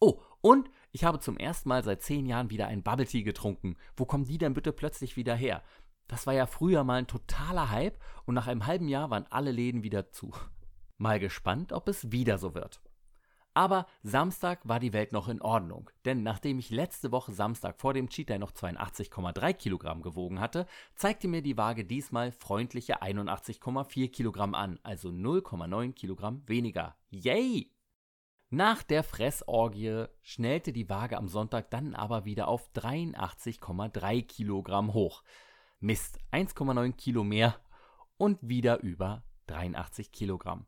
Oh, 0.00 0.22
und 0.40 0.70
ich 0.90 1.04
habe 1.04 1.20
zum 1.20 1.36
ersten 1.36 1.68
Mal 1.68 1.84
seit 1.84 2.00
zehn 2.00 2.24
Jahren 2.24 2.48
wieder 2.48 2.66
ein 2.66 2.82
Bubble 2.82 3.04
Tea 3.04 3.22
getrunken. 3.22 3.76
Wo 3.94 4.06
kommen 4.06 4.24
die 4.24 4.38
denn 4.38 4.54
bitte 4.54 4.72
plötzlich 4.72 5.16
wieder 5.16 5.34
her? 5.34 5.62
Das 6.08 6.26
war 6.26 6.32
ja 6.32 6.46
früher 6.46 6.82
mal 6.82 6.94
ein 6.94 7.06
totaler 7.06 7.70
Hype 7.70 7.98
und 8.24 8.34
nach 8.34 8.46
einem 8.46 8.66
halben 8.66 8.88
Jahr 8.88 9.10
waren 9.10 9.26
alle 9.28 9.52
Läden 9.52 9.82
wieder 9.82 10.10
zu. 10.10 10.32
Mal 10.96 11.20
gespannt, 11.20 11.72
ob 11.72 11.88
es 11.88 12.10
wieder 12.10 12.38
so 12.38 12.54
wird. 12.54 12.80
Aber 13.56 13.86
Samstag 14.02 14.68
war 14.68 14.80
die 14.80 14.92
Welt 14.92 15.12
noch 15.12 15.28
in 15.28 15.40
Ordnung, 15.40 15.88
denn 16.04 16.22
nachdem 16.22 16.58
ich 16.58 16.68
letzte 16.68 17.10
Woche 17.10 17.32
Samstag 17.32 17.80
vor 17.80 17.94
dem 17.94 18.10
Cheat 18.10 18.28
Day 18.28 18.38
noch 18.38 18.52
82,3 18.52 19.54
Kilogramm 19.54 20.02
gewogen 20.02 20.40
hatte, 20.40 20.66
zeigte 20.94 21.26
mir 21.26 21.40
die 21.40 21.56
Waage 21.56 21.86
diesmal 21.86 22.32
freundliche 22.32 23.00
81,4 23.00 24.10
Kilogramm 24.10 24.54
an, 24.54 24.78
also 24.82 25.08
0,9 25.08 25.94
Kilogramm 25.94 26.42
weniger. 26.46 26.98
Yay! 27.08 27.72
Nach 28.50 28.82
der 28.82 29.02
Fressorgie 29.02 30.04
schnellte 30.20 30.74
die 30.74 30.90
Waage 30.90 31.16
am 31.16 31.26
Sonntag 31.26 31.70
dann 31.70 31.94
aber 31.94 32.26
wieder 32.26 32.48
auf 32.48 32.68
83,3 32.74 34.22
Kilogramm 34.26 34.92
hoch. 34.92 35.22
Mist, 35.80 36.18
1,9 36.30 36.92
Kilo 36.92 37.24
mehr 37.24 37.58
und 38.18 38.38
wieder 38.42 38.80
über 38.80 39.22
83 39.46 40.12
Kilogramm 40.12 40.66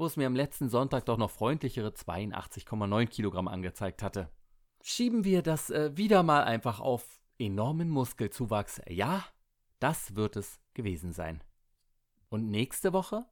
wo 0.00 0.06
es 0.06 0.16
mir 0.16 0.26
am 0.26 0.34
letzten 0.34 0.70
Sonntag 0.70 1.04
doch 1.04 1.18
noch 1.18 1.30
freundlichere 1.30 1.90
82,9 1.90 3.06
Kilogramm 3.06 3.48
angezeigt 3.48 4.02
hatte. 4.02 4.30
Schieben 4.82 5.24
wir 5.24 5.42
das 5.42 5.68
äh, 5.68 5.94
wieder 5.94 6.22
mal 6.22 6.42
einfach 6.42 6.80
auf 6.80 7.20
enormen 7.38 7.90
Muskelzuwachs. 7.90 8.80
Ja, 8.88 9.22
das 9.78 10.16
wird 10.16 10.36
es 10.36 10.58
gewesen 10.72 11.12
sein. 11.12 11.44
Und 12.30 12.50
nächste 12.50 12.94
Woche? 12.94 13.26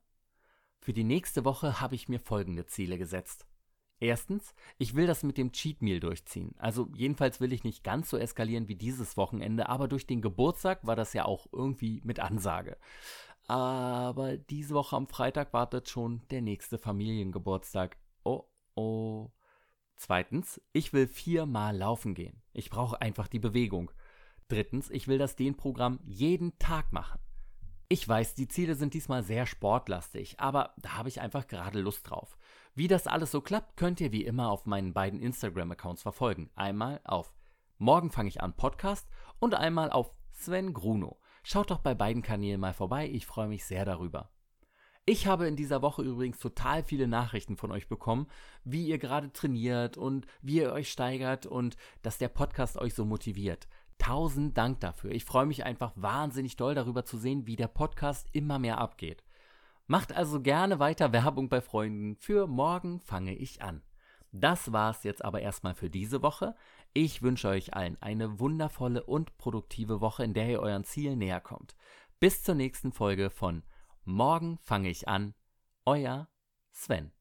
Für 0.78 0.92
die 0.92 1.04
nächste 1.04 1.46
Woche 1.46 1.80
habe 1.80 1.94
ich 1.94 2.08
mir 2.08 2.20
folgende 2.20 2.66
Ziele 2.66 2.98
gesetzt. 2.98 3.46
Erstens, 4.00 4.54
ich 4.76 4.94
will 4.94 5.06
das 5.08 5.24
mit 5.24 5.38
dem 5.38 5.50
Cheat 5.50 5.82
Meal 5.82 5.98
durchziehen. 5.98 6.54
Also 6.58 6.88
jedenfalls 6.94 7.40
will 7.40 7.52
ich 7.52 7.64
nicht 7.64 7.82
ganz 7.82 8.10
so 8.10 8.16
eskalieren 8.16 8.68
wie 8.68 8.76
dieses 8.76 9.16
Wochenende, 9.16 9.68
aber 9.68 9.88
durch 9.88 10.06
den 10.06 10.22
Geburtstag 10.22 10.86
war 10.86 10.94
das 10.94 11.14
ja 11.14 11.24
auch 11.24 11.48
irgendwie 11.52 12.00
mit 12.04 12.20
Ansage. 12.20 12.76
Aber 13.48 14.36
diese 14.36 14.74
Woche 14.74 14.94
am 14.94 15.08
Freitag 15.08 15.52
wartet 15.52 15.88
schon 15.88 16.22
der 16.30 16.42
nächste 16.42 16.78
Familiengeburtstag. 16.78 17.96
Oh, 18.22 18.44
oh. 18.74 19.30
Zweitens, 19.96 20.60
ich 20.72 20.92
will 20.92 21.08
viermal 21.08 21.76
laufen 21.76 22.14
gehen. 22.14 22.42
Ich 22.52 22.70
brauche 22.70 23.00
einfach 23.00 23.26
die 23.26 23.40
Bewegung. 23.40 23.90
Drittens, 24.48 24.90
ich 24.90 25.08
will 25.08 25.18
das 25.18 25.34
Dehnprogramm 25.34 25.98
jeden 26.04 26.58
Tag 26.58 26.92
machen. 26.92 27.18
Ich 27.88 28.06
weiß, 28.06 28.34
die 28.34 28.48
Ziele 28.48 28.74
sind 28.74 28.92
diesmal 28.92 29.22
sehr 29.22 29.46
sportlastig, 29.46 30.38
aber 30.38 30.74
da 30.76 30.98
habe 30.98 31.08
ich 31.08 31.22
einfach 31.22 31.46
gerade 31.46 31.80
Lust 31.80 32.08
drauf. 32.08 32.36
Wie 32.74 32.86
das 32.86 33.06
alles 33.06 33.30
so 33.30 33.40
klappt, 33.40 33.78
könnt 33.78 33.98
ihr 34.00 34.12
wie 34.12 34.24
immer 34.24 34.50
auf 34.50 34.66
meinen 34.66 34.92
beiden 34.92 35.20
Instagram-Accounts 35.20 36.02
verfolgen. 36.02 36.50
Einmal 36.54 37.00
auf 37.04 37.34
Morgen 37.78 38.10
fange 38.10 38.28
ich 38.28 38.42
an 38.42 38.54
Podcast 38.54 39.08
und 39.38 39.54
einmal 39.54 39.90
auf 39.90 40.12
Sven 40.32 40.74
Gruno. 40.74 41.18
Schaut 41.50 41.70
doch 41.70 41.78
bei 41.78 41.94
beiden 41.94 42.20
Kanälen 42.20 42.60
mal 42.60 42.74
vorbei, 42.74 43.08
ich 43.08 43.24
freue 43.24 43.48
mich 43.48 43.64
sehr 43.64 43.86
darüber. 43.86 44.28
Ich 45.06 45.26
habe 45.26 45.48
in 45.48 45.56
dieser 45.56 45.80
Woche 45.80 46.02
übrigens 46.02 46.38
total 46.40 46.84
viele 46.84 47.08
Nachrichten 47.08 47.56
von 47.56 47.72
euch 47.72 47.88
bekommen, 47.88 48.26
wie 48.64 48.86
ihr 48.86 48.98
gerade 48.98 49.32
trainiert 49.32 49.96
und 49.96 50.26
wie 50.42 50.58
ihr 50.58 50.74
euch 50.74 50.90
steigert 50.90 51.46
und 51.46 51.78
dass 52.02 52.18
der 52.18 52.28
Podcast 52.28 52.76
euch 52.76 52.92
so 52.92 53.06
motiviert. 53.06 53.66
Tausend 53.96 54.58
Dank 54.58 54.80
dafür. 54.80 55.10
Ich 55.12 55.24
freue 55.24 55.46
mich 55.46 55.64
einfach 55.64 55.92
wahnsinnig 55.96 56.56
doll 56.56 56.74
darüber 56.74 57.06
zu 57.06 57.16
sehen, 57.16 57.46
wie 57.46 57.56
der 57.56 57.68
Podcast 57.68 58.28
immer 58.32 58.58
mehr 58.58 58.76
abgeht. 58.76 59.24
Macht 59.86 60.12
also 60.12 60.42
gerne 60.42 60.80
weiter 60.80 61.14
Werbung 61.14 61.48
bei 61.48 61.62
Freunden. 61.62 62.16
Für 62.16 62.46
morgen 62.46 63.00
fange 63.00 63.34
ich 63.34 63.62
an. 63.62 63.80
Das 64.32 64.72
war's 64.72 65.04
jetzt 65.04 65.24
aber 65.24 65.40
erstmal 65.40 65.74
für 65.74 65.88
diese 65.88 66.20
Woche. 66.20 66.54
Ich 66.94 67.22
wünsche 67.22 67.48
euch 67.48 67.74
allen 67.74 67.96
eine 68.00 68.40
wundervolle 68.40 69.04
und 69.04 69.36
produktive 69.38 70.00
Woche, 70.00 70.24
in 70.24 70.34
der 70.34 70.48
ihr 70.48 70.60
euren 70.60 70.84
Zielen 70.84 71.18
näher 71.18 71.40
kommt. 71.40 71.76
Bis 72.20 72.42
zur 72.42 72.54
nächsten 72.54 72.92
Folge 72.92 73.30
von 73.30 73.62
Morgen 74.04 74.58
fange 74.62 74.88
ich 74.88 75.06
an. 75.06 75.34
Euer 75.84 76.28
Sven. 76.72 77.12